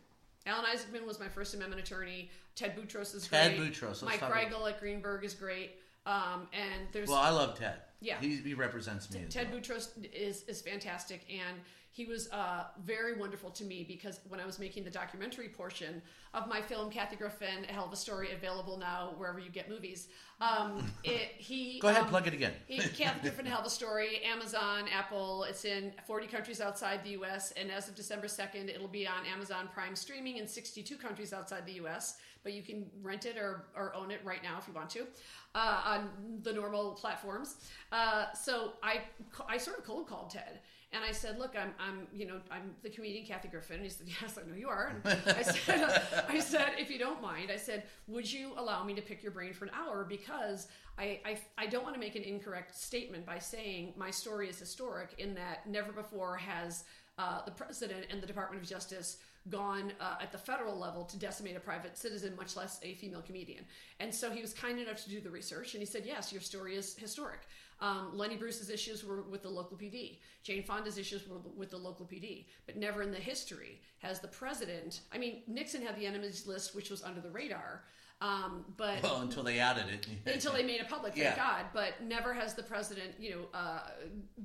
Alan 0.47 0.65
Isaacman 0.67 1.07
was 1.07 1.19
my 1.21 1.29
First 1.29 1.55
Amendment 1.55 1.83
attorney. 1.83 2.31
Ted 2.55 2.77
Boutrous 2.77 3.15
is 3.15 3.27
Ted 3.27 3.57
great. 3.57 3.69
Boutrous, 3.69 4.03
let's 4.03 4.21
Mike 4.21 4.31
Kreigel 4.31 4.69
at 4.69 4.79
Greenberg 4.81 5.25
is 5.25 5.35
great. 5.35 5.73
Um, 6.05 6.49
and 6.53 6.89
there's 6.93 7.09
Well, 7.09 7.19
I 7.19 7.31
love 7.31 7.59
Ted. 7.59 7.77
Yeah. 8.01 8.17
He, 8.21 8.37
he 8.37 8.55
represents 8.55 9.11
me. 9.13 9.21
Ted 9.31 9.47
well. 9.51 9.59
Boutrous 9.61 9.91
is 10.13 10.43
is 10.49 10.61
fantastic, 10.61 11.25
and 11.31 11.59
he 11.95 12.07
was 12.07 12.31
uh, 12.33 12.65
very 12.83 13.19
wonderful 13.19 13.51
to 13.51 13.65
me 13.65 13.85
because 13.87 14.19
when 14.29 14.41
I 14.41 14.47
was 14.47 14.59
making 14.59 14.83
the 14.83 14.91
documentary 14.91 15.51
portion 15.51 16.01
of 16.33 16.49
my 16.49 16.63
film, 16.63 16.89
Kathy 16.89 17.17
Griffin, 17.17 17.67
A 17.69 17.73
Hell 17.73 17.85
of 17.85 17.93
a 17.93 17.97
Story, 17.97 18.33
available 18.33 18.79
now 18.79 19.13
wherever 19.19 19.39
you 19.39 19.51
get 19.51 19.69
movies, 19.69 20.09
um, 20.41 20.91
it, 21.05 21.33
he 21.37 21.79
Go 21.81 21.89
ahead, 21.89 22.05
um, 22.05 22.09
plug 22.09 22.27
it 22.27 22.33
again. 22.33 22.55
he, 22.67 22.79
Kathy 22.79 23.21
Griffin, 23.23 23.47
A 23.47 23.51
Hell 23.51 23.61
of 23.61 23.67
a 23.67 23.71
Story, 23.71 24.23
Amazon, 24.25 24.85
Apple. 24.91 25.45
It's 25.45 25.67
in 25.67 25.93
40 26.07 26.29
countries 26.29 26.63
outside 26.63 27.05
the 27.05 27.11
U.S. 27.11 27.53
and 27.53 27.71
as 27.71 27.89
of 27.89 27.95
December 27.95 28.27
2nd, 28.27 28.75
it'll 28.75 28.89
be 28.89 29.07
on 29.07 29.27
Amazon 29.31 29.69
Prime 29.75 29.95
streaming 29.95 30.39
in 30.39 30.49
62 30.49 30.97
countries 30.97 31.35
outside 31.35 31.67
the 31.67 31.75
U.S. 31.75 32.17
But 32.43 32.55
you 32.55 32.63
can 32.63 32.87
rent 33.03 33.27
it 33.27 33.37
or, 33.37 33.67
or 33.77 33.95
own 33.95 34.11
it 34.11 34.21
right 34.25 34.43
now 34.43 34.57
if 34.59 34.67
you 34.67 34.73
want 34.73 34.89
to 34.91 35.07
uh, 35.55 35.83
on 35.85 36.09
the 36.43 36.55
normal 36.55 36.93
platforms. 36.93 37.57
Uh, 37.93 38.33
so 38.33 38.73
I 38.83 39.03
I 39.47 39.59
sort 39.59 39.79
of 39.79 39.85
cold 39.85 40.09
called 40.09 40.31
Ted. 40.31 40.61
And 40.93 41.05
I 41.05 41.13
said, 41.13 41.39
"Look, 41.39 41.55
I'm, 41.59 41.73
I'm, 41.79 42.07
you 42.13 42.27
know, 42.27 42.41
I'm 42.51 42.75
the 42.83 42.91
comedian 42.91 43.25
Kathy 43.25 43.49
Griffin." 43.49 43.77
And 43.77 43.85
he 43.85 43.91
said, 43.91 44.09
"Yes, 44.21 44.39
I 44.39 44.49
know 44.49 44.57
you 44.57 44.69
are." 44.69 44.95
And 45.05 45.19
I 45.27 45.43
said, 45.43 46.03
"I 46.29 46.39
said, 46.39 46.73
if 46.79 46.91
you 46.91 46.99
don't 46.99 47.23
mind, 47.23 47.51
I 47.51 47.57
said, 47.57 47.85
would 48.09 48.31
you 48.31 48.53
allow 48.57 48.85
me 48.85 48.95
to 48.95 49.03
pick 49.03 49.23
your 49.23 49.33
brain 49.33 49.53
for 49.53 49.65
an 49.65 49.71
hour 49.75 50.05
because 50.05 50.69
I, 50.99 51.21
I, 51.25 51.39
I 51.57 51.67
don't 51.67 51.83
want 51.83 51.95
to 51.95 52.01
make 52.01 52.17
an 52.17 52.23
incorrect 52.23 52.77
statement 52.77 53.25
by 53.25 53.39
saying 53.39 53.95
my 53.97 54.11
story 54.11 54.49
is 54.49 54.59
historic 54.59 55.15
in 55.19 55.35
that 55.35 55.67
never 55.67 55.93
before 55.93 56.37
has 56.37 56.85
uh, 57.19 57.45
the 57.45 57.51
president 57.51 58.07
and 58.11 58.23
the 58.23 58.27
Department 58.27 58.63
of 58.63 58.69
Justice 58.69 59.19
gone 59.51 59.93
uh, 60.01 60.17
at 60.21 60.31
the 60.31 60.39
federal 60.39 60.79
level 60.79 61.05
to 61.05 61.19
decimate 61.19 61.57
a 61.57 61.61
private 61.61 61.99
citizen, 61.99 62.35
much 62.37 62.57
less 62.57 62.79
a 62.83 62.95
female 62.95 63.23
comedian. 63.23 63.65
And 63.99 64.15
so 64.15 64.31
he 64.31 64.41
was 64.41 64.53
kind 64.53 64.79
enough 64.79 65.03
to 65.05 65.11
do 65.11 65.21
the 65.21 65.31
research, 65.31 65.75
and 65.75 65.83
he 65.83 65.87
said, 65.87 66.05
"Yes, 66.07 66.33
your 66.33 66.41
story 66.41 66.77
is 66.77 66.95
historic." 66.95 67.41
Um, 67.83 68.11
Lenny 68.15 68.37
Bruce's 68.37 68.71
issues 68.71 69.05
were 69.05 69.23
with 69.23 69.43
the 69.43 69.49
local 69.49 69.77
PD. 69.77 70.21
Jane 70.45 70.63
Fonda's 70.63 70.97
issues 70.99 71.29
were 71.29 71.39
with 71.57 71.71
the 71.71 71.77
local 71.77 72.07
PD. 72.07 72.47
But 72.65 72.77
never 72.77 73.03
in 73.03 73.11
the 73.11 73.19
history 73.19 73.81
has 73.99 74.21
the 74.21 74.29
president. 74.29 75.01
I 75.13 75.19
mean, 75.19 75.43
Nixon 75.49 75.83
had 75.83 75.99
the 75.99 76.07
enemies 76.07 76.47
list, 76.47 76.77
which 76.77 76.91
was 76.91 77.03
under 77.03 77.21
the 77.21 77.31
radar. 77.31 77.83
Um, 78.21 78.65
but 78.77 79.03
Well, 79.03 79.23
until 79.23 79.43
they 79.43 79.59
added 79.59 79.87
it. 79.89 80.07
until 80.33 80.53
they 80.53 80.63
made 80.63 80.81
it 80.81 80.89
public, 80.89 81.15
thank 81.15 81.25
Yeah. 81.25 81.35
God. 81.37 81.65
But 81.75 82.01
never 82.05 82.33
has 82.33 82.55
the 82.55 82.63
president, 82.63 83.15
you 83.19 83.31
know, 83.33 83.59
uh, 83.59 83.81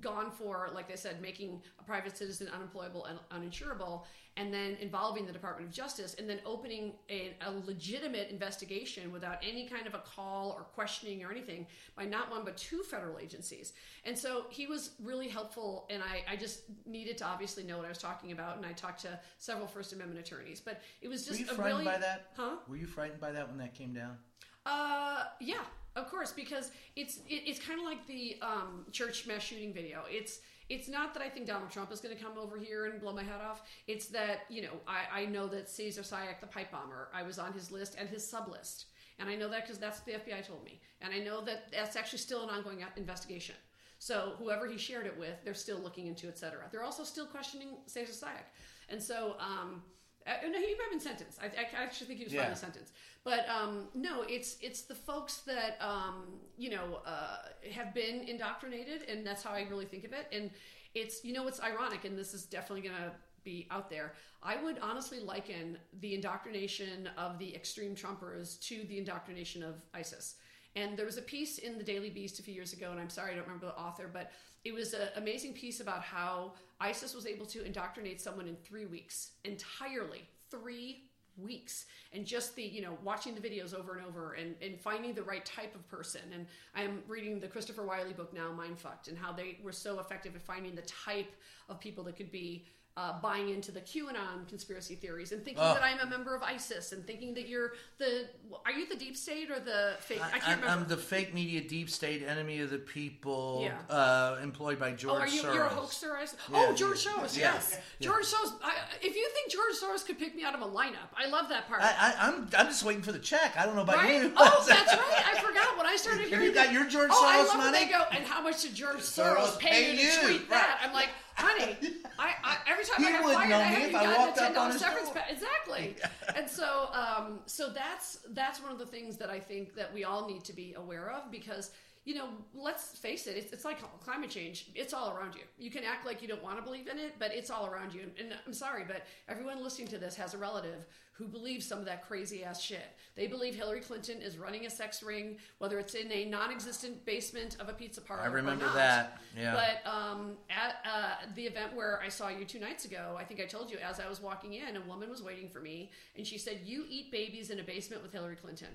gone 0.02 0.32
for, 0.32 0.72
like 0.74 0.88
they 0.90 0.96
said, 0.96 1.22
making 1.22 1.62
a 1.80 1.84
private 1.84 2.18
citizen 2.18 2.50
unemployable 2.52 3.06
and 3.06 3.20
uninsurable, 3.32 4.06
and 4.38 4.54
then 4.54 4.78
involving 4.80 5.26
the 5.26 5.34
Department 5.34 5.68
of 5.70 5.74
Justice, 5.74 6.16
and 6.20 6.30
then 6.30 6.40
opening 6.46 6.94
a, 7.10 7.34
a 7.42 7.52
legitimate 7.66 8.30
investigation 8.30 9.12
without 9.12 9.38
any 9.42 9.68
kind 9.68 9.88
of 9.88 9.94
a 9.94 10.00
call 10.00 10.52
or 10.52 10.64
questioning 10.64 11.24
or 11.24 11.32
anything 11.32 11.66
by 11.96 12.06
not 12.06 12.30
one 12.30 12.46
but 12.46 12.56
two 12.56 12.84
federal 12.84 13.20
agencies. 13.20 13.74
And 14.06 14.18
so 14.18 14.46
he 14.50 14.68
was 14.68 14.92
really 15.04 15.28
helpful, 15.28 15.88
and 15.90 16.02
I, 16.04 16.32
I 16.32 16.36
just 16.36 16.62
needed 16.86 17.18
to 17.20 17.26
obviously 17.26 17.64
know 17.64 17.78
what 17.78 17.86
I 17.86 17.90
was 17.90 17.98
talking 17.98 18.32
about, 18.32 18.58
and 18.58 18.66
I 18.66 18.74
talked 18.74 19.02
to 19.02 19.20
several 19.38 19.68
First 19.68 19.94
Amendment 19.94 20.26
attorneys. 20.26 20.60
But 20.60 20.82
it 21.02 21.08
was 21.08 21.26
Were 21.26 21.36
just 21.36 21.40
you 21.40 21.52
a 21.52 21.56
frightened 21.56 21.80
really, 21.80 21.92
by 21.92 21.98
that? 21.98 22.32
Huh? 22.36 22.58
Were 22.68 22.78
you 22.78 22.88
frightened 22.88 23.20
by 23.20 23.32
that 23.32 23.48
when 23.50 23.58
that 23.58 23.74
came 23.74 23.94
down? 23.94 24.18
Uh, 24.66 25.24
yeah, 25.40 25.64
of 25.96 26.10
course, 26.10 26.32
because 26.32 26.72
it's 26.96 27.18
it, 27.28 27.44
it's 27.46 27.60
kind 27.60 27.80
of 27.80 27.86
like 27.86 28.06
the 28.06 28.38
um, 28.42 28.86
church 28.92 29.26
mass 29.26 29.42
shooting 29.42 29.74
video. 29.74 30.04
It's 30.10 30.40
it's 30.70 30.88
not 30.88 31.14
that 31.14 31.24
I 31.24 31.30
think 31.30 31.48
Donald 31.48 31.72
Trump 31.72 31.92
is 31.92 32.00
going 32.02 32.16
to 32.16 32.22
come 32.22 32.38
over 32.38 32.58
here 32.58 32.86
and 32.86 33.00
blow 33.00 33.14
my 33.14 33.24
head 33.24 33.42
off. 33.42 33.62
It's 33.88 34.08
that 34.08 34.42
you 34.50 34.62
know 34.62 34.74
I, 34.88 35.22
I 35.22 35.26
know 35.26 35.48
that 35.48 35.70
Cesar 35.70 36.02
Sayoc, 36.02 36.40
the 36.42 36.48
pipe 36.48 36.72
bomber, 36.72 37.10
I 37.14 37.24
was 37.24 37.40
on 37.40 37.54
his 37.54 37.72
list 37.72 37.96
and 38.00 38.10
his 38.10 38.28
sub 38.28 38.50
list, 38.50 38.86
and 39.20 39.30
I 39.30 39.36
know 39.36 39.50
that 39.50 39.64
because 39.64 39.78
that's 39.78 40.00
what 40.00 40.06
the 40.06 40.32
FBI 40.32 40.46
told 40.46 40.64
me, 40.64 40.80
and 41.02 41.14
I 41.14 41.20
know 41.20 41.42
that 41.42 41.72
that's 41.72 41.96
actually 41.96 42.20
still 42.20 42.44
an 42.44 42.50
ongoing 42.50 42.84
investigation. 42.96 43.56
So 44.00 44.34
whoever 44.38 44.68
he 44.68 44.78
shared 44.78 45.08
it 45.08 45.18
with, 45.18 45.44
they're 45.44 45.56
still 45.56 45.80
looking 45.80 46.06
into, 46.06 46.28
et 46.28 46.38
cetera. 46.38 46.66
They're 46.72 46.84
also 46.84 47.04
still 47.04 47.26
questioning 47.26 47.70
Cesar 47.86 48.14
Sayoc, 48.14 48.46
and 48.90 49.02
so. 49.02 49.36
Um, 49.40 49.82
uh, 50.28 50.48
no, 50.48 50.60
he 50.60 50.66
might 50.76 50.78
have 50.84 50.92
been 50.92 51.00
sentenced. 51.00 51.40
I, 51.42 51.46
I 51.46 51.84
actually 51.84 52.08
think 52.08 52.20
he 52.20 52.26
was 52.26 52.34
Yeah. 52.34 52.42
finally 52.42 52.60
sentenced. 52.60 52.94
But 53.24 53.48
um, 53.50 53.88
no, 53.94 54.24
it's 54.24 54.58
it's 54.62 54.82
the 54.82 54.96
folks 54.96 55.38
that 55.42 55.78
um, 55.82 56.26
you 56.58 56.70
know 56.70 57.02
uh, 57.06 57.38
have 57.72 57.94
been 57.94 58.22
indoctrinated, 58.28 59.04
and 59.10 59.26
that's 59.26 59.44
how 59.44 59.52
I 59.52 59.66
really 59.70 59.86
think 59.86 60.04
of 60.06 60.14
it. 60.14 60.28
And 60.32 60.52
it's 60.94 61.24
you 61.24 61.34
know 61.34 61.44
what's 61.44 61.62
ironic, 61.62 62.06
and 62.06 62.18
this 62.18 62.34
is 62.34 62.46
definitely 62.46 62.82
going 62.88 62.96
to 63.02 63.12
be 63.44 63.68
out 63.72 63.90
there. 63.90 64.14
I 64.44 64.62
would 64.62 64.80
honestly 64.80 65.20
liken 65.20 65.78
the 66.02 66.14
indoctrination 66.16 67.10
of 67.18 67.40
the 67.40 67.56
extreme 67.56 67.96
Trumpers 67.96 68.60
to 68.68 68.84
the 68.88 68.98
indoctrination 68.98 69.64
of 69.64 69.76
ISIS. 69.94 70.36
And 70.76 70.96
there 70.96 71.06
was 71.06 71.18
a 71.18 71.22
piece 71.24 71.58
in 71.58 71.78
the 71.78 71.84
Daily 71.84 72.10
Beast 72.12 72.40
a 72.40 72.44
few 72.44 72.54
years 72.54 72.72
ago, 72.74 72.92
and 72.92 73.00
I'm 73.00 73.10
sorry 73.10 73.32
I 73.32 73.36
don't 73.36 73.46
remember 73.46 73.66
the 73.68 73.78
author, 73.78 74.10
but 74.12 74.32
it 74.68 74.74
was 74.74 74.94
an 74.94 75.08
amazing 75.16 75.54
piece 75.54 75.80
about 75.80 76.04
how 76.04 76.54
ISIS 76.82 77.16
was 77.16 77.26
able 77.26 77.46
to 77.48 77.64
indoctrinate 77.64 78.20
someone 78.20 78.48
in 78.48 78.58
three 78.58 78.86
weeks 78.86 79.32
entirely. 79.46 80.28
Three 80.52 81.04
weeks 81.38 81.86
and 82.14 82.26
just 82.26 82.56
the 82.56 82.64
you 82.64 82.82
know 82.82 82.98
watching 83.04 83.36
the 83.36 83.42
videos 83.42 83.72
over 83.72 83.96
and 83.96 84.06
over 84.08 84.34
and, 84.34 84.56
and 84.60 84.80
finding 84.82 85.14
the 85.14 85.22
right 85.22 85.46
type 85.46 85.76
of 85.76 85.88
person 85.88 86.22
and 86.34 86.48
i'm 86.74 87.04
reading 87.08 87.40
the 87.40 87.48
Christopher 87.48 87.84
Wylie 87.84 88.14
book 88.14 88.34
now 88.34 88.50
mindfucked 88.52 89.08
and 89.08 89.16
how 89.16 89.32
they 89.32 89.60
were 89.64 89.72
so 89.72 90.00
effective 90.00 90.36
at 90.36 90.42
finding 90.42 90.74
the 90.74 90.82
type 90.82 91.32
of 91.70 91.80
people 91.80 92.04
that 92.06 92.16
could 92.16 92.32
be 92.32 92.66
uh, 92.98 93.14
buying 93.22 93.50
into 93.50 93.72
the 93.72 93.80
QAnon 93.80 94.48
conspiracy 94.50 94.96
theories 94.96 95.32
and 95.32 95.44
thinking 95.46 95.64
Oh. 95.64 95.76
that 95.76 95.84
I'm 95.84 96.00
a 96.00 96.08
member 96.10 96.36
of 96.36 96.42
ISIS 96.42 96.92
and 96.94 97.06
thinking 97.06 97.36
that 97.36 97.48
you're 97.48 97.74
the 98.00 98.26
are 98.66 98.72
you 98.72 98.88
the 98.90 98.96
deep 98.96 99.16
state 99.16 99.52
or 99.52 99.60
the 99.60 99.94
fake? 100.00 100.20
I, 100.22 100.40
can't 100.40 100.64
I, 100.66 100.74
am 100.74 100.88
the 100.88 100.98
fake 100.98 101.32
media, 101.34 101.62
deep 101.62 101.92
state, 101.92 102.24
enemy 102.24 102.60
of 102.60 102.72
the 102.72 102.80
people, 102.80 103.62
Yeah. 103.64 103.96
uh, 103.96 104.40
employed 104.42 104.80
by 104.80 104.92
Oh, 104.92 104.96
George 104.96 105.22
are 105.22 105.28
you 105.28 105.44
Soros. 105.44 105.54
you're 105.54 105.64
a 105.66 105.70
hoaxer? 105.70 106.16
I 106.18 106.24
s- 106.24 106.36
Yeah, 106.52 106.66
oh, 106.70 106.74
George 106.74 107.06
yeah, 107.06 107.12
Soros. 107.12 107.38
yes. 107.38 107.78
George 108.02 108.26
Soros. 108.26 108.54
I, 108.64 108.74
if 109.02 109.16
you 109.16 109.30
think 109.32 109.52
George 109.52 109.76
Soros 109.76 110.04
could 110.04 110.18
pick 110.18 110.36
me 110.36 110.44
out 110.44 110.56
of 110.56 110.62
a 110.62 110.66
lineup, 110.66 111.10
I 111.16 111.28
love 111.28 111.50
that 111.50 111.68
part. 111.68 111.84
I, 111.84 111.94
I, 112.18 112.28
I'm 112.28 112.50
I'm 112.58 112.66
just 112.68 112.84
waiting 112.84 113.04
for 113.04 113.12
the 113.12 113.20
check. 113.20 113.56
I 113.58 113.66
don't 113.68 113.76
know 113.76 113.84
about 113.84 113.98
Right? 113.98 114.24
you. 114.24 114.34
Oh, 114.36 114.66
that's 114.68 114.92
right. 114.94 115.24
I 115.36 115.40
forgot 115.40 115.78
when 115.78 115.86
I 115.86 115.96
started 115.98 116.30
Have 116.32 116.42
you 116.42 116.52
got 116.52 116.66
that- 116.66 116.74
your 116.74 116.86
George 116.88 117.12
oh, 117.14 117.26
I 117.28 117.36
Soros 117.36 117.48
love 117.50 117.58
when 117.60 117.72
money? 117.74 117.86
They 117.86 117.92
go, 117.92 118.04
and 118.12 118.26
how 118.26 118.42
much 118.42 118.64
did 118.64 118.74
George 118.74 118.98
Soros, 118.98 119.36
Soros 119.38 119.60
pay, 119.60 119.70
pay 119.96 120.04
you 120.04 120.10
to 120.12 120.26
tweet 120.26 120.50
that? 120.50 120.80
I'm 120.84 120.94
like, 120.94 121.10
honey, 121.38 121.78
I, 122.20 122.34
I 122.44 122.58
every 122.68 122.84
time 122.84 123.04
He 123.04 123.08
I 123.08 123.12
got 123.12 123.24
fired, 123.34 123.50
know 123.50 123.58
I 123.58 123.62
had 123.62 123.84
if 123.84 123.92
you 123.92 123.98
I 123.98 124.04
gotten 124.04 124.20
walked 124.22 124.38
a 124.38 124.42
up 124.42 124.48
ten 124.48 124.58
on 124.58 124.68
dollars 124.68 124.82
severance 124.82 125.10
pay. 125.10 125.22
Exactly. 125.30 125.96
and 126.36 126.50
so, 126.50 126.90
um, 126.94 127.40
so 127.46 127.70
that's 127.70 128.20
that's 128.30 128.62
one 128.62 128.72
of 128.72 128.80
the 128.80 128.86
things 128.86 129.18
that 129.18 129.30
I 129.30 129.40
think 129.40 129.76
that 129.76 129.94
we 129.94 130.04
all 130.04 130.28
need 130.28 130.44
to 130.46 130.54
be 130.54 130.74
aware 130.74 131.10
of 131.12 131.32
because. 131.32 131.72
You 132.08 132.16
know, 132.16 132.30
let's 132.56 132.98
face 132.98 133.28
it, 133.28 133.36
it's, 133.36 133.52
it's 133.52 133.66
like 133.66 133.80
climate 134.00 134.30
change. 134.30 134.68
It's 134.76 134.94
all 134.94 135.14
around 135.14 135.36
you. 135.36 135.42
You 135.60 135.70
can 135.70 135.84
act 135.84 136.06
like 136.06 136.22
you 136.22 136.28
don't 136.30 136.42
want 136.42 136.58
to 136.58 136.64
believe 136.64 136.88
in 136.88 136.98
it, 136.98 137.16
but 137.20 137.34
it's 137.34 137.50
all 137.50 137.66
around 137.66 137.94
you. 137.94 138.04
And 138.18 138.34
I'm 138.46 138.54
sorry, 138.54 138.86
but 138.88 139.06
everyone 139.28 139.62
listening 139.62 139.90
to 139.90 139.98
this 139.98 140.16
has 140.16 140.34
a 140.34 140.38
relative 140.38 140.86
who 141.18 141.28
believes 141.28 141.66
some 141.66 141.80
of 141.80 141.86
that 141.86 142.08
crazy 142.08 142.44
ass 142.44 142.62
shit. 142.62 142.96
They 143.16 143.28
believe 143.28 143.56
Hillary 143.56 143.82
Clinton 143.82 144.22
is 144.22 144.38
running 144.38 144.68
a 144.68 144.70
sex 144.70 145.02
ring, 145.02 145.38
whether 145.58 145.80
it's 145.80 145.96
in 145.96 146.12
a 146.12 146.26
non 146.26 146.52
existent 146.52 147.04
basement 147.06 147.58
of 147.60 147.70
a 147.70 147.74
pizza 147.74 148.02
parlor. 148.02 148.24
I 148.24 148.28
remember 148.28 148.72
that, 148.74 149.20
yeah. 149.38 149.54
But 149.54 149.92
um, 149.92 150.38
at 150.50 150.76
uh, 150.86 151.26
the 151.36 151.44
event 151.44 151.76
where 151.76 152.00
I 152.02 152.10
saw 152.10 152.30
you 152.30 152.46
two 152.46 152.60
nights 152.60 152.86
ago, 152.86 153.18
I 153.20 153.24
think 153.24 153.42
I 153.42 153.46
told 153.46 153.72
you 153.72 153.80
as 153.80 154.00
I 154.00 154.08
was 154.08 154.22
walking 154.22 154.54
in, 154.54 154.78
a 154.78 154.82
woman 154.82 155.10
was 155.10 155.24
waiting 155.24 155.50
for 155.50 155.60
me, 155.60 155.92
and 156.16 156.26
she 156.26 156.38
said, 156.38 156.62
"You 156.64 156.86
eat 156.88 157.12
babies 157.12 157.50
in 157.50 157.60
a 157.60 157.64
basement 157.64 158.04
with 158.04 158.14
Hillary 158.14 158.36
Clinton." 158.36 158.70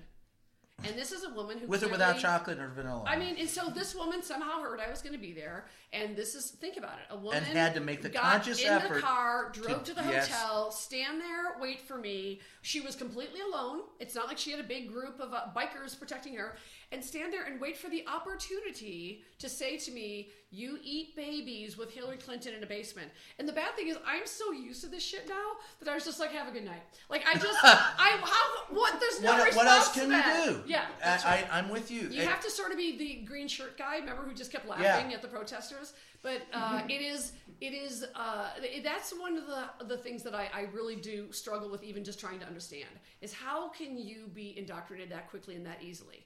And 0.85 0.97
this 0.97 1.11
is 1.11 1.23
a 1.23 1.29
woman 1.29 1.59
who 1.59 1.67
With 1.67 1.83
or 1.83 1.87
without 1.87 2.19
chocolate 2.19 2.59
or 2.59 2.67
vanilla. 2.67 3.03
I 3.07 3.15
mean, 3.15 3.37
and 3.39 3.47
so 3.47 3.69
this 3.69 3.95
woman 3.95 4.21
somehow 4.21 4.61
heard 4.61 4.79
I 4.81 4.89
was 4.89 5.01
going 5.01 5.13
to 5.13 5.19
be 5.19 5.31
there, 5.31 5.67
and 5.93 6.15
this 6.15 6.35
is 6.35 6.49
think 6.49 6.77
about 6.77 6.93
it: 6.93 7.13
a 7.13 7.17
woman 7.17 7.41
had 7.43 7.73
to 7.75 7.79
make 7.79 8.01
the 8.01 8.09
got 8.09 8.23
conscious 8.23 8.61
in 8.61 8.67
effort 8.67 8.95
the 8.95 9.01
car, 9.01 9.49
drove 9.53 9.83
to, 9.83 9.93
to- 9.93 10.01
the 10.01 10.09
yes. 10.09 10.27
hotel, 10.27 10.71
stand 10.71 11.21
there, 11.21 11.57
wait 11.61 11.79
for 11.79 11.97
me. 11.97 12.41
She 12.63 12.81
was 12.81 12.95
completely 12.95 13.39
alone. 13.41 13.81
It's 13.99 14.15
not 14.15 14.27
like 14.27 14.37
she 14.37 14.51
had 14.51 14.59
a 14.59 14.67
big 14.67 14.91
group 14.91 15.19
of 15.21 15.33
uh, 15.33 15.43
bikers 15.55 15.97
protecting 15.97 16.35
her, 16.35 16.55
and 16.93 17.03
stand 17.03 17.33
there 17.33 17.43
and 17.43 17.59
wait 17.59 17.75
for 17.75 17.89
the 17.89 18.05
opportunity 18.07 19.23
to 19.39 19.49
say 19.49 19.77
to 19.77 19.91
me, 19.91 20.29
"You 20.51 20.77
eat 20.83 21.15
babies 21.15 21.77
with 21.77 21.91
Hillary 21.91 22.17
Clinton 22.17 22.53
in 22.53 22.63
a 22.63 22.65
basement." 22.67 23.11
And 23.39 23.47
the 23.49 23.53
bad 23.53 23.75
thing 23.75 23.87
is, 23.87 23.97
I'm 24.05 24.25
so 24.25 24.51
used 24.51 24.81
to 24.81 24.87
this 24.87 25.03
shit 25.03 25.27
now 25.27 25.51
that 25.79 25.89
I 25.89 25.95
was 25.95 26.05
just 26.05 26.19
like, 26.19 26.31
"Have 26.31 26.47
a 26.47 26.51
good 26.51 26.63
night." 26.65 26.83
Like 27.09 27.23
I 27.27 27.33
just, 27.33 27.57
I 27.63 28.17
how 28.23 28.73
what? 28.75 28.99
There's 28.99 29.21
no 29.21 29.31
what, 29.37 29.55
what 29.55 29.67
else 29.67 29.91
can 29.93 30.11
you 30.11 30.45
do? 30.45 30.61
Yeah. 30.67 30.85
I, 31.03 31.45
I, 31.51 31.57
I'm 31.57 31.69
with 31.69 31.89
you. 31.91 32.01
You 32.01 32.21
And- 32.21 32.29
have 32.29 32.41
to 32.41 32.51
sort 32.51 32.71
of 32.71 32.77
be 32.77 32.97
the 32.97 33.25
green 33.25 33.47
shirt 33.47 33.77
guy, 33.77 33.97
remember, 33.97 34.23
who 34.23 34.33
just 34.33 34.51
kept 34.51 34.67
laughing 34.67 35.09
Yeah. 35.09 35.15
at 35.17 35.21
the 35.21 35.27
protesters. 35.27 35.93
But 36.21 36.43
uh, 36.53 36.81
it 36.87 37.01
is, 37.01 37.33
it 37.59 37.73
is. 37.73 38.05
Uh, 38.15 38.49
that's 38.83 39.11
one 39.19 39.35
of 39.37 39.45
the 39.47 39.85
the 39.85 39.97
things 39.97 40.23
that 40.23 40.33
I, 40.35 40.49
I 40.53 40.61
really 40.73 40.95
do 40.95 41.31
struggle 41.31 41.69
with, 41.69 41.83
even 41.83 42.03
just 42.03 42.19
trying 42.19 42.39
to 42.39 42.45
understand, 42.45 42.89
is 43.21 43.33
how 43.33 43.69
can 43.69 43.97
you 43.97 44.29
be 44.33 44.57
indoctrinated 44.57 45.11
that 45.11 45.29
quickly 45.29 45.55
and 45.55 45.65
that 45.65 45.83
easily? 45.83 46.25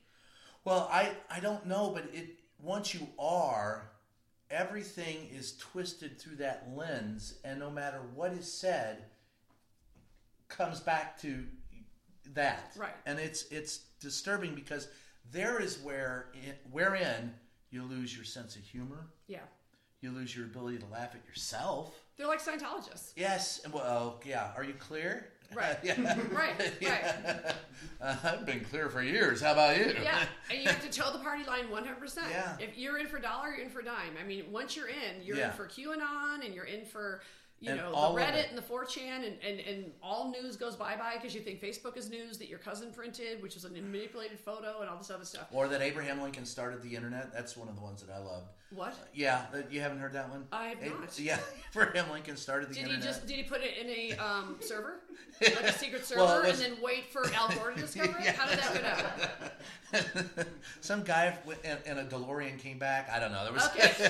Well, 0.68 0.90
I, 0.92 1.12
I 1.32 1.40
don't 1.40 1.66
know, 1.66 1.92
but 1.96 2.10
it 2.14 2.40
once 2.62 2.94
you 2.94 3.08
are, 3.18 3.90
everything 4.52 5.30
is 5.34 5.56
twisted 5.56 6.20
through 6.20 6.36
that 6.38 6.68
lens, 6.76 7.36
and 7.46 7.58
no 7.58 7.72
matter 7.72 8.02
what 8.14 8.34
is 8.34 8.52
said, 8.52 9.06
comes 10.50 10.82
back 10.82 11.22
to 11.22 11.46
that. 12.34 12.74
Right. 12.76 12.92
And 13.06 13.18
it's 13.18 13.44
it's 13.50 13.78
disturbing 14.02 14.56
because 14.56 14.90
there 15.32 15.62
is 15.62 15.78
where 15.80 16.34
wherein 16.70 17.34
you 17.70 17.84
lose 17.84 18.14
your 18.14 18.26
sense 18.26 18.58
of 18.58 18.64
humor, 18.64 19.08
Yeah, 19.28 19.48
you 20.02 20.12
lose 20.12 20.36
your 20.36 20.48
ability 20.48 20.80
to 20.80 20.86
laugh 20.88 21.16
at 21.16 21.26
yourself. 21.26 21.96
They're 22.18 22.28
like 22.28 22.44
Scientologists. 22.44 23.14
Yes. 23.16 23.62
Well, 23.72 24.22
yeah. 24.26 24.52
Are 24.58 24.66
you 24.66 24.74
clear? 24.74 25.30
Right. 25.56 25.78
yeah. 25.84 26.18
Right, 26.32 26.56
right. 26.82 27.56
Uh, 28.02 28.16
I've 28.24 28.46
been 28.46 28.62
clear 28.62 28.90
for 28.90 29.02
years. 29.02 29.42
How 29.42 29.54
about 29.54 29.78
you? 29.78 29.94
Yeah, 30.02 30.24
and 30.52 30.60
you 30.62 30.70
have 30.70 30.82
to 30.84 30.90
toe 30.90 31.12
the 31.12 31.20
party 31.20 31.44
line 31.46 31.68
100%. 31.70 32.18
Yeah. 32.30 32.56
If 32.60 32.78
you're 32.78 32.98
in 32.98 33.08
for 33.08 33.20
dollar, 33.20 33.50
you're 33.50 33.64
in 33.66 33.70
for 33.70 33.82
dime. 33.82 34.14
I 34.22 34.26
mean, 34.26 34.46
once 34.52 34.76
you're 34.76 34.90
in, 34.90 35.24
you're 35.24 35.38
Yeah. 35.38 35.48
in 35.52 35.54
for 35.54 35.68
QAnon 35.68 36.46
and 36.46 36.54
you're 36.54 36.66
in 36.66 36.86
for, 36.86 37.22
you 37.60 37.72
And 37.72 37.80
know, 37.80 37.92
the 37.92 38.20
Reddit 38.22 38.50
and 38.50 38.58
the 38.58 38.62
4chan 38.62 39.26
and, 39.26 39.38
and, 39.44 39.60
and 39.62 39.92
all 40.04 40.32
news 40.32 40.58
goes 40.58 40.76
bye-bye 40.76 41.16
because 41.16 41.34
you 41.34 41.42
think 41.42 41.60
Facebook 41.60 41.98
is 41.98 42.10
news 42.10 42.38
that 42.38 42.50
your 42.50 42.60
cousin 42.60 42.92
printed, 42.92 43.42
which 43.42 43.56
is 43.56 43.66
a 43.66 43.70
manipulated 43.70 44.40
photo 44.40 44.82
and 44.82 44.90
all 44.90 44.98
this 44.98 45.10
other 45.10 45.26
stuff. 45.26 45.48
Or 45.52 45.68
that 45.68 45.82
Abraham 45.82 46.22
Lincoln 46.22 46.46
started 46.46 46.84
the 46.84 46.96
internet. 46.96 47.34
That's 47.34 47.58
one 47.58 47.68
of 47.68 47.76
the 47.76 47.82
ones 47.82 48.04
that 48.04 48.14
I 48.14 48.20
loved. 48.20 48.52
What? 48.76 48.94
Yeah, 49.14 49.46
you 49.72 49.80
haven't 49.80 50.00
heard 50.00 50.12
that 50.14 50.30
one? 50.30 50.46
I 50.52 50.68
have 50.68 50.84
Ab- 50.84 51.00
not. 51.00 51.18
Yeah, 51.20 51.40
Abraham 51.76 52.12
Lincoln 52.12 52.36
started 52.36 52.70
the 52.70 52.74
Did 52.76 52.88
he 52.88 52.98
just 52.98 53.26
did 53.26 53.38
he 53.38 53.44
put 53.44 53.62
it 53.64 53.78
in 53.78 53.90
a 53.90 54.12
um, 54.22 54.58
server, 54.62 55.00
like 55.42 55.54
a 55.64 55.72
secret 55.74 56.06
server, 56.06 56.22
Well, 56.22 56.44
was- 56.44 56.60
and 56.62 56.74
then 56.76 56.82
wait 56.84 57.12
for 57.12 57.26
Al 57.34 57.48
Gore 57.50 57.72
to 57.72 57.80
discover 57.82 58.18
it? 58.20 58.26
Yeah. 58.26 58.32
How 58.34 58.46
did 58.50 58.60
that 58.60 58.74
go 59.94 60.34
down? 60.44 60.46
Some 60.82 61.04
guy 61.04 61.38
in 61.86 61.98
a 61.98 62.04
DeLorean 62.04 62.60
came 62.60 62.78
back. 62.78 63.10
I 63.10 63.20
don't 63.20 63.32
know. 63.32 63.46
There 63.46 63.54
was 63.54 63.68
Okay, 63.68 64.10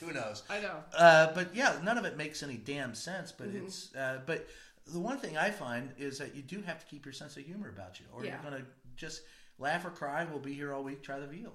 who 0.00 0.12
knows. 0.12 0.42
I 0.48 0.60
know. 0.60 0.76
Uh, 0.96 1.32
but 1.34 1.54
yeah, 1.54 1.76
none 1.82 1.98
of 1.98 2.04
it 2.04 2.16
makes 2.16 2.42
any 2.42 2.56
damn 2.56 2.94
sense. 2.94 3.32
But 3.32 3.48
Mm-hmm. 3.48 3.66
it's 3.66 3.94
uh, 3.96 4.20
but 4.24 4.46
the 4.86 5.00
one 5.00 5.18
thing 5.18 5.36
I 5.36 5.50
find 5.50 5.90
is 5.98 6.16
that 6.18 6.34
you 6.34 6.42
do 6.42 6.62
have 6.62 6.78
to 6.78 6.86
keep 6.86 7.04
your 7.04 7.12
sense 7.12 7.36
of 7.36 7.42
humor 7.44 7.68
about 7.68 7.98
you, 8.00 8.06
or 8.14 8.24
Yeah. 8.24 8.36
you're 8.40 8.50
gonna 8.50 8.64
just 8.96 9.22
laugh 9.58 9.84
or 9.84 9.90
cry. 9.90 10.24
We'll 10.30 10.38
be 10.38 10.54
here 10.54 10.72
all 10.72 10.82
week. 10.84 11.02
Try 11.02 11.18
the 11.18 11.26
veal. 11.26 11.52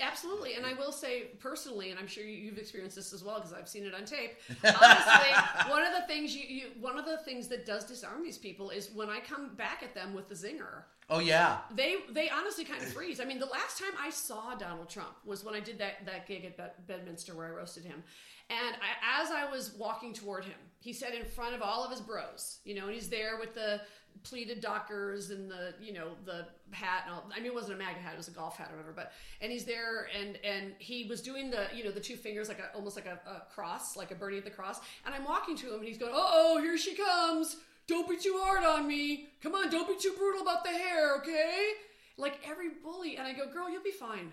Absolutely, 0.00 0.54
and 0.54 0.66
I 0.66 0.74
will 0.74 0.92
say 0.92 1.28
personally, 1.40 1.90
and 1.90 1.98
I'm 1.98 2.06
sure 2.06 2.22
you- 2.24 2.36
you've 2.36 2.58
experienced 2.58 2.96
this 2.96 3.12
as 3.12 3.24
well 3.24 3.36
because 3.36 3.52
I've 3.52 3.68
seen 3.68 3.84
it 3.84 3.94
on 3.94 4.04
tape. 4.04 4.32
Honestly, 4.64 5.70
one 5.70 5.82
of 5.84 5.92
the 5.92 6.04
things 6.06 6.34
you, 6.36 6.44
you, 6.46 6.66
one 6.80 6.98
of 6.98 7.04
the 7.04 7.18
things 7.18 7.48
that 7.48 7.64
does 7.66 7.84
disarm 7.84 8.22
these 8.22 8.38
people 8.38 8.70
is 8.70 8.90
when 8.90 9.08
I 9.08 9.20
come 9.20 9.54
back 9.54 9.82
at 9.82 9.94
them 9.94 10.14
with 10.14 10.28
the 10.28 10.34
zinger. 10.34 10.82
Oh 11.10 11.20
yeah, 11.20 11.58
They 11.74 11.96
they 12.10 12.28
honestly 12.28 12.64
kind 12.64 12.82
of 12.82 12.88
freeze. 12.92 13.18
I 13.18 13.24
mean, 13.24 13.38
the 13.38 13.46
last 13.46 13.78
time 13.78 13.92
I 13.98 14.10
saw 14.10 14.54
Donald 14.56 14.90
Trump 14.90 15.14
was 15.24 15.42
when 15.42 15.54
I 15.54 15.60
did 15.60 15.78
that 15.78 16.04
that 16.04 16.26
gig 16.26 16.44
at 16.44 16.56
Bed- 16.58 16.86
Bedminster 16.86 17.34
where 17.34 17.46
I 17.46 17.50
roasted 17.50 17.84
him, 17.84 18.02
and 18.50 18.76
I, 18.76 19.22
as 19.22 19.30
I 19.30 19.50
was 19.50 19.72
walking 19.78 20.12
toward 20.12 20.44
him, 20.44 20.58
he 20.80 20.92
said 20.92 21.14
in 21.14 21.24
front 21.24 21.54
of 21.54 21.62
all 21.62 21.82
of 21.82 21.90
his 21.90 22.02
bros, 22.02 22.58
you 22.64 22.74
know, 22.74 22.84
and 22.86 22.94
he's 22.94 23.08
there 23.08 23.38
with 23.38 23.54
the 23.54 23.80
pleated 24.22 24.60
dockers 24.60 25.30
and 25.30 25.50
the 25.50 25.74
you 25.80 25.92
know 25.92 26.10
the 26.24 26.46
hat 26.70 27.04
and 27.06 27.14
all. 27.14 27.24
I 27.34 27.38
mean, 27.38 27.46
it 27.46 27.54
wasn't 27.54 27.74
a 27.74 27.78
MAGA 27.78 28.00
hat; 28.00 28.14
it 28.14 28.18
was 28.18 28.28
a 28.28 28.32
golf 28.32 28.56
hat 28.56 28.68
or 28.72 28.76
whatever. 28.76 28.92
But 28.94 29.12
and 29.40 29.50
he's 29.52 29.64
there, 29.64 30.08
and 30.18 30.36
and 30.44 30.72
he 30.78 31.04
was 31.04 31.20
doing 31.20 31.50
the 31.50 31.66
you 31.74 31.84
know 31.84 31.90
the 31.90 32.00
two 32.00 32.16
fingers 32.16 32.48
like 32.48 32.58
a 32.58 32.74
almost 32.74 32.96
like 32.96 33.06
a, 33.06 33.18
a 33.28 33.42
cross, 33.54 33.96
like 33.96 34.10
a 34.10 34.14
Bernie 34.14 34.38
at 34.38 34.44
the 34.44 34.50
cross. 34.50 34.80
And 35.04 35.14
I'm 35.14 35.24
walking 35.24 35.56
to 35.58 35.68
him, 35.68 35.80
and 35.80 35.88
he's 35.88 35.98
going, 35.98 36.12
"Uh 36.12 36.18
oh, 36.18 36.58
here 36.60 36.78
she 36.78 36.94
comes." 36.94 37.56
Don't 37.88 38.06
be 38.06 38.18
too 38.18 38.38
hard 38.42 38.64
on 38.64 38.86
me. 38.86 39.28
Come 39.42 39.54
on, 39.54 39.70
don't 39.70 39.88
be 39.88 39.96
too 39.98 40.14
brutal 40.16 40.42
about 40.42 40.62
the 40.62 40.70
hair, 40.70 41.16
okay? 41.16 41.70
Like 42.18 42.38
every 42.46 42.68
bully. 42.68 43.16
And 43.16 43.26
I 43.26 43.32
go, 43.32 43.50
girl, 43.50 43.70
you'll 43.70 43.82
be 43.82 43.90
fine. 43.90 44.30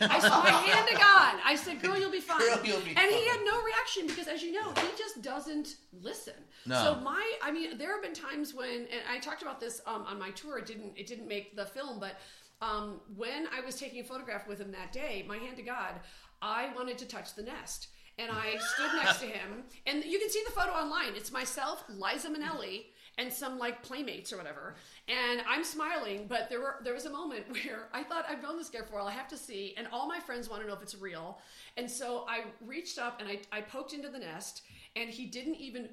I 0.00 0.18
saw 0.18 0.42
my 0.42 0.50
hand 0.50 0.88
to 0.88 0.94
God. 0.94 1.36
I 1.44 1.54
said, 1.54 1.80
girl, 1.80 1.98
you'll 1.98 2.10
be 2.10 2.20
fine. 2.32 2.38
Girl, 2.40 2.60
you'll 2.64 2.80
be 2.80 2.90
and 2.96 3.10
he 3.10 3.28
had 3.28 3.40
no 3.44 3.62
reaction 3.62 4.06
because, 4.06 4.26
as 4.26 4.42
you 4.42 4.52
know, 4.52 4.70
he 4.70 4.88
just 4.98 5.22
doesn't 5.22 5.76
listen. 6.02 6.34
No. 6.66 6.82
So 6.82 6.94
my, 7.00 7.24
I 7.42 7.50
mean, 7.50 7.78
there 7.78 7.92
have 7.92 8.02
been 8.02 8.14
times 8.14 8.54
when, 8.54 8.68
and 8.68 9.02
I 9.10 9.18
talked 9.18 9.42
about 9.42 9.60
this 9.60 9.80
um, 9.86 10.04
on 10.06 10.18
my 10.18 10.30
tour. 10.30 10.58
It 10.58 10.66
didn't, 10.66 10.92
it 10.96 11.06
didn't 11.06 11.28
make 11.28 11.56
the 11.56 11.66
film, 11.66 12.00
but 12.00 12.16
um, 12.60 13.00
when 13.16 13.46
I 13.56 13.64
was 13.64 13.76
taking 13.76 14.00
a 14.00 14.04
photograph 14.04 14.46
with 14.46 14.60
him 14.60 14.72
that 14.72 14.92
day, 14.92 15.24
my 15.26 15.38
hand 15.38 15.56
to 15.56 15.62
God, 15.62 15.94
I 16.42 16.70
wanted 16.74 16.98
to 16.98 17.06
touch 17.06 17.34
the 17.34 17.42
nest. 17.42 17.88
And 18.18 18.30
I 18.30 18.58
stood 18.58 18.90
next 19.02 19.20
to 19.20 19.26
him, 19.26 19.62
and 19.86 20.04
you 20.04 20.18
can 20.18 20.28
see 20.28 20.42
the 20.44 20.52
photo 20.52 20.72
online. 20.72 21.14
It's 21.14 21.32
myself, 21.32 21.82
Liza 21.88 22.28
Minnelli, 22.28 22.86
and 23.20 23.32
some 23.32 23.58
like 23.58 23.82
playmates 23.82 24.32
or 24.32 24.36
whatever. 24.38 24.74
And 25.08 25.42
I'm 25.48 25.62
smiling, 25.64 26.26
but 26.28 26.48
there 26.48 26.60
were 26.60 26.76
there 26.82 26.94
was 26.94 27.04
a 27.06 27.10
moment 27.10 27.44
where 27.52 27.88
I 27.92 28.02
thought 28.02 28.24
I've 28.28 28.42
known 28.42 28.56
this 28.56 28.70
guy 28.70 28.80
for 28.80 28.94
a 28.94 28.96
while. 28.96 29.06
I 29.08 29.12
have 29.12 29.28
to 29.28 29.36
see, 29.36 29.74
and 29.76 29.86
all 29.92 30.08
my 30.08 30.18
friends 30.20 30.48
want 30.48 30.62
to 30.62 30.68
know 30.68 30.74
if 30.74 30.82
it's 30.82 30.96
real. 30.96 31.38
And 31.76 31.88
so 31.90 32.24
I 32.28 32.44
reached 32.66 32.98
up 32.98 33.20
and 33.20 33.28
I, 33.28 33.38
I 33.52 33.60
poked 33.60 33.92
into 33.92 34.08
the 34.08 34.18
nest, 34.18 34.62
and 34.96 35.10
he 35.10 35.26
didn't 35.26 35.56
even 35.56 35.90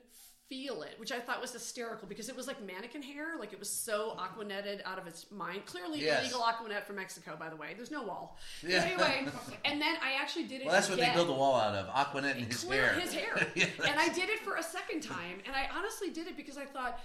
feel 0.49 0.82
it, 0.82 0.95
which 0.98 1.12
I 1.12 1.20
thought 1.20 1.41
was 1.41 1.52
hysterical 1.52 2.08
because 2.08 2.30
it 2.30 2.36
was 2.36 2.48
like 2.48 2.66
mannequin 2.66 3.02
hair, 3.02 3.36
like 3.38 3.52
it 3.52 3.60
was 3.60 3.70
so 3.70 4.16
aquanetted 4.18 4.80
out 4.86 4.98
of 4.98 5.06
its 5.06 5.30
mind. 5.30 5.66
Clearly 5.66 5.99
Yes. 5.99 6.22
illegal 6.24 6.41
Aqua 6.41 6.70
Net 6.70 6.88
from 6.88 6.95
Mexico, 6.95 7.36
by 7.38 7.49
the 7.49 7.58
way. 7.58 7.74
There's 7.76 7.91
no 7.91 8.04
wall. 8.04 8.38
But 8.62 8.72
Yeah. 8.72 8.84
anyway, 8.86 9.28
and 9.66 9.82
then 9.82 9.98
I 10.02 10.14
actually 10.22 10.45
did 10.45 10.62
it. 10.62 10.66
well, 10.68 10.74
that's 10.76 10.88
what 10.90 10.99
they 10.99 11.12
build 11.14 11.28
the 11.28 11.34
wall 11.34 11.56
out 11.58 11.76
of. 11.76 11.90
Aqua 11.94 12.22
Net 12.22 12.38
and 12.38 12.45
his 12.45 12.64
hair. 12.64 12.94
his 12.94 13.14
hair. 13.14 13.45
Yeah, 13.56 13.66
and 13.90 13.99
I 13.99 14.08
did 14.08 14.30
it 14.30 14.40
for 14.40 14.56
a 14.56 14.64
second 14.64 15.02
time, 15.02 15.40
and 15.45 15.54
I 15.54 15.68
honestly 15.76 16.12
did 16.12 16.28
it 16.28 16.38
because 16.38 16.58
I 16.58 16.64
thought. 16.64 17.02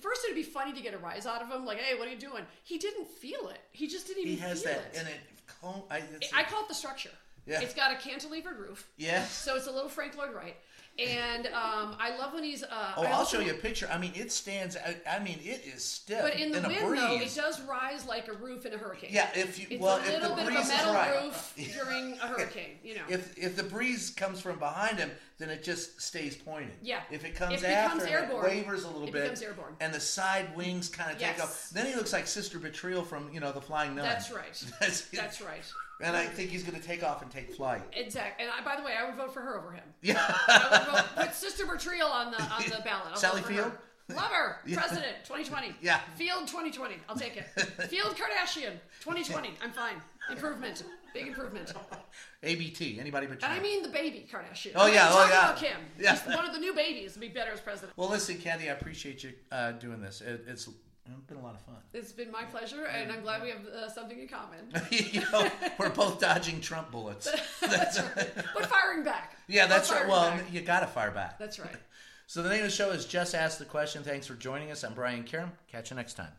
First, 0.00 0.24
it'd 0.24 0.36
be 0.36 0.42
funny 0.42 0.72
to 0.72 0.80
get 0.80 0.94
a 0.94 0.98
rise 0.98 1.26
out 1.26 1.42
of 1.42 1.48
him, 1.50 1.64
like, 1.64 1.78
"Hey, 1.78 1.96
what 1.98 2.08
are 2.08 2.10
you 2.10 2.18
doing?" 2.18 2.44
He 2.64 2.78
didn't 2.78 3.06
feel 3.06 3.48
it. 3.48 3.60
He 3.72 3.86
just 3.86 4.06
didn't 4.06 4.24
even 4.24 4.34
he 4.34 4.40
has 4.40 4.62
feel 4.62 4.72
that, 4.72 4.94
it. 4.94 4.98
and 4.98 5.08
it. 5.08 5.14
I, 5.90 6.02
it's, 6.20 6.32
I 6.32 6.42
call 6.44 6.62
it 6.62 6.68
the 6.68 6.74
structure. 6.74 7.10
Yeah. 7.46 7.60
It's 7.60 7.74
got 7.74 7.92
a 7.92 7.96
cantilevered 7.96 8.58
roof, 8.58 8.88
Yeah. 8.96 9.24
so 9.26 9.54
it's 9.56 9.68
a 9.68 9.70
little 9.70 9.88
Frank 9.88 10.16
Lloyd 10.16 10.34
Wright. 10.34 10.56
And 10.98 11.46
um, 11.48 11.94
I 12.00 12.16
love 12.18 12.32
when 12.32 12.42
he's. 12.44 12.62
Uh, 12.62 12.92
Oh, 12.96 13.02
I 13.02 13.10
I'll 13.10 13.26
show 13.26 13.40
you 13.40 13.50
a 13.50 13.54
picture. 13.54 13.88
I 13.92 13.98
mean, 13.98 14.12
it 14.14 14.32
stands. 14.32 14.76
I, 14.76 14.96
I 15.10 15.18
mean, 15.22 15.38
it 15.42 15.62
is 15.66 15.84
stiff. 15.84 16.22
But 16.22 16.36
in 16.40 16.50
the 16.52 16.60
wind, 16.62 16.96
though, 16.96 17.16
it 17.20 17.34
does 17.34 17.60
rise 17.62 18.06
like 18.06 18.28
a 18.28 18.32
roof 18.32 18.64
in 18.64 18.72
a 18.72 18.78
hurricane. 18.78 19.10
Yeah, 19.12 19.28
if 19.34 19.58
you 19.58 19.66
It's 19.68 19.82
well, 19.82 19.96
a 19.96 20.00
if 20.00 20.06
little 20.22 20.30
the 20.30 20.42
bit 20.42 20.46
breeze 20.46 20.58
of 20.60 20.64
a 20.66 20.76
metal 20.76 20.94
right. 20.94 21.22
roof 21.24 21.54
during 21.84 22.12
a 22.14 22.26
hurricane. 22.26 22.78
You 22.82 22.94
know. 22.96 23.02
If 23.08 23.36
if 23.36 23.56
the 23.56 23.62
breeze 23.62 24.10
comes 24.10 24.40
from 24.40 24.58
behind 24.58 24.98
him, 24.98 25.10
then 25.38 25.50
it 25.50 25.62
just 25.62 26.00
stays 26.00 26.34
pointed. 26.36 26.72
Yeah. 26.82 27.00
If 27.10 27.24
it 27.24 27.34
comes 27.34 27.54
It 27.62 27.66
becomes 27.68 28.02
after, 28.04 28.14
airborne. 28.18 28.46
it 28.46 28.48
wavers 28.48 28.84
a 28.84 28.88
little 28.88 29.08
It 29.08 29.12
bit. 29.12 29.22
becomes 29.22 29.42
airborne. 29.42 29.74
And 29.80 29.92
the 29.92 30.00
side 30.00 30.56
wings 30.56 30.88
kind 30.88 31.10
of 31.12 31.18
take 31.18 31.42
off. 31.42 31.68
Then 31.70 31.84
he 31.86 31.94
looks 31.94 32.12
like 32.14 32.26
Sister 32.26 32.58
Bertrille 32.58 33.02
from 33.04 33.30
you 33.34 33.40
know 33.40 33.52
the 33.52 33.60
Flying 33.60 33.94
Nun. 33.94 34.04
That's 34.06 34.30
right. 34.32 34.64
That's, 34.80 35.02
That's 35.10 35.40
right. 35.42 35.64
And 36.02 36.16
I 36.16 36.26
think 36.26 36.50
he's 36.50 36.62
going 36.62 36.78
to 36.78 36.86
take 36.86 37.02
off 37.02 37.22
and 37.22 37.30
take 37.30 37.54
flight. 37.54 37.82
Exactly. 37.94 38.44
And 38.44 38.52
I, 38.52 38.62
by 38.62 38.78
the 38.78 38.86
way, 38.86 38.92
I 39.00 39.06
would 39.06 39.16
vote 39.16 39.32
for 39.32 39.40
her 39.40 39.58
over 39.58 39.70
him. 39.72 39.84
Yeah. 40.02 40.20
I 40.20 40.86
would 40.86 40.98
vote, 40.98 41.06
put 41.16 41.34
Sister 41.34 41.64
Bertrille 41.64 42.06
on 42.06 42.30
the 42.30 42.42
on 42.42 42.62
the 42.64 42.82
ballot. 42.84 43.12
I'll 43.12 43.16
Sally 43.16 43.42
Field? 43.42 43.72
her. 43.72 44.14
Love 44.14 44.30
her. 44.30 44.56
President 44.72 45.16
2020. 45.24 45.74
Yeah. 45.80 46.00
Field 46.16 46.46
2020. 46.46 46.96
I'll 47.08 47.16
take 47.16 47.36
it. 47.36 47.44
Field 47.88 48.14
Kardashian 48.14 48.74
2020. 49.00 49.50
I'm 49.62 49.72
fine. 49.72 49.96
Improvement. 50.30 50.84
Big 51.14 51.28
improvement. 51.28 51.72
ABT. 52.42 52.98
Anybody 53.00 53.26
but 53.26 53.42
And 53.42 53.52
I 53.52 53.60
mean 53.60 53.82
the 53.82 53.88
baby 53.88 54.26
Kardashian. 54.30 54.72
Oh, 54.74 54.86
yeah, 54.86 55.08
oh, 55.10 55.26
yeah. 55.28 55.44
About 55.44 55.56
Kim. 55.56 55.76
Yeah. 55.98 56.12
He's 56.12 56.34
one 56.34 56.44
of 56.44 56.52
the 56.52 56.58
new 56.60 56.74
babies. 56.74 57.14
Would 57.14 57.20
be 57.20 57.28
better 57.28 57.52
as 57.52 57.60
president. 57.60 57.92
Well, 57.96 58.10
listen, 58.10 58.36
Kathy, 58.36 58.68
I 58.68 58.72
appreciate 58.74 59.24
you 59.24 59.32
uh, 59.50 59.72
doing 59.72 60.00
this. 60.00 60.20
It, 60.20 60.44
it's 60.46 60.68
been 61.26 61.38
a 61.38 61.42
lot 61.42 61.54
of 61.54 61.60
fun. 61.62 61.76
It's 61.92 62.12
been 62.12 62.30
my 62.30 62.44
pleasure, 62.44 62.84
and 62.84 63.10
I'm 63.10 63.22
glad 63.22 63.42
we 63.42 63.50
have 63.50 63.66
uh, 63.66 63.88
something 63.88 64.18
in 64.18 64.28
common. 64.28 64.70
you 64.90 65.20
know, 65.32 65.50
we're 65.78 65.90
both 65.90 66.20
dodging 66.20 66.60
Trump 66.60 66.90
bullets. 66.90 67.28
That's 67.60 68.00
right. 68.00 68.30
But 68.54 68.66
firing 68.66 69.04
back. 69.04 69.36
Yeah, 69.48 69.66
that's 69.66 69.90
right. 69.90 70.08
Well, 70.08 70.30
back. 70.30 70.52
you 70.52 70.60
got 70.60 70.80
to 70.80 70.86
fire 70.86 71.10
back. 71.10 71.38
That's 71.38 71.58
right. 71.58 71.70
So 72.28 72.42
the 72.42 72.48
name 72.48 72.64
of 72.64 72.64
the 72.64 72.72
show 72.72 72.90
is 72.90 73.04
Just 73.04 73.36
Ask 73.36 73.58
the 73.58 73.64
Question. 73.64 74.02
Thanks 74.02 74.26
for 74.26 74.34
joining 74.34 74.72
us. 74.72 74.82
I'm 74.82 74.94
Brian 74.94 75.22
Karem. 75.22 75.52
Catch 75.70 75.90
you 75.90 75.96
next 75.96 76.14
time. 76.14 76.32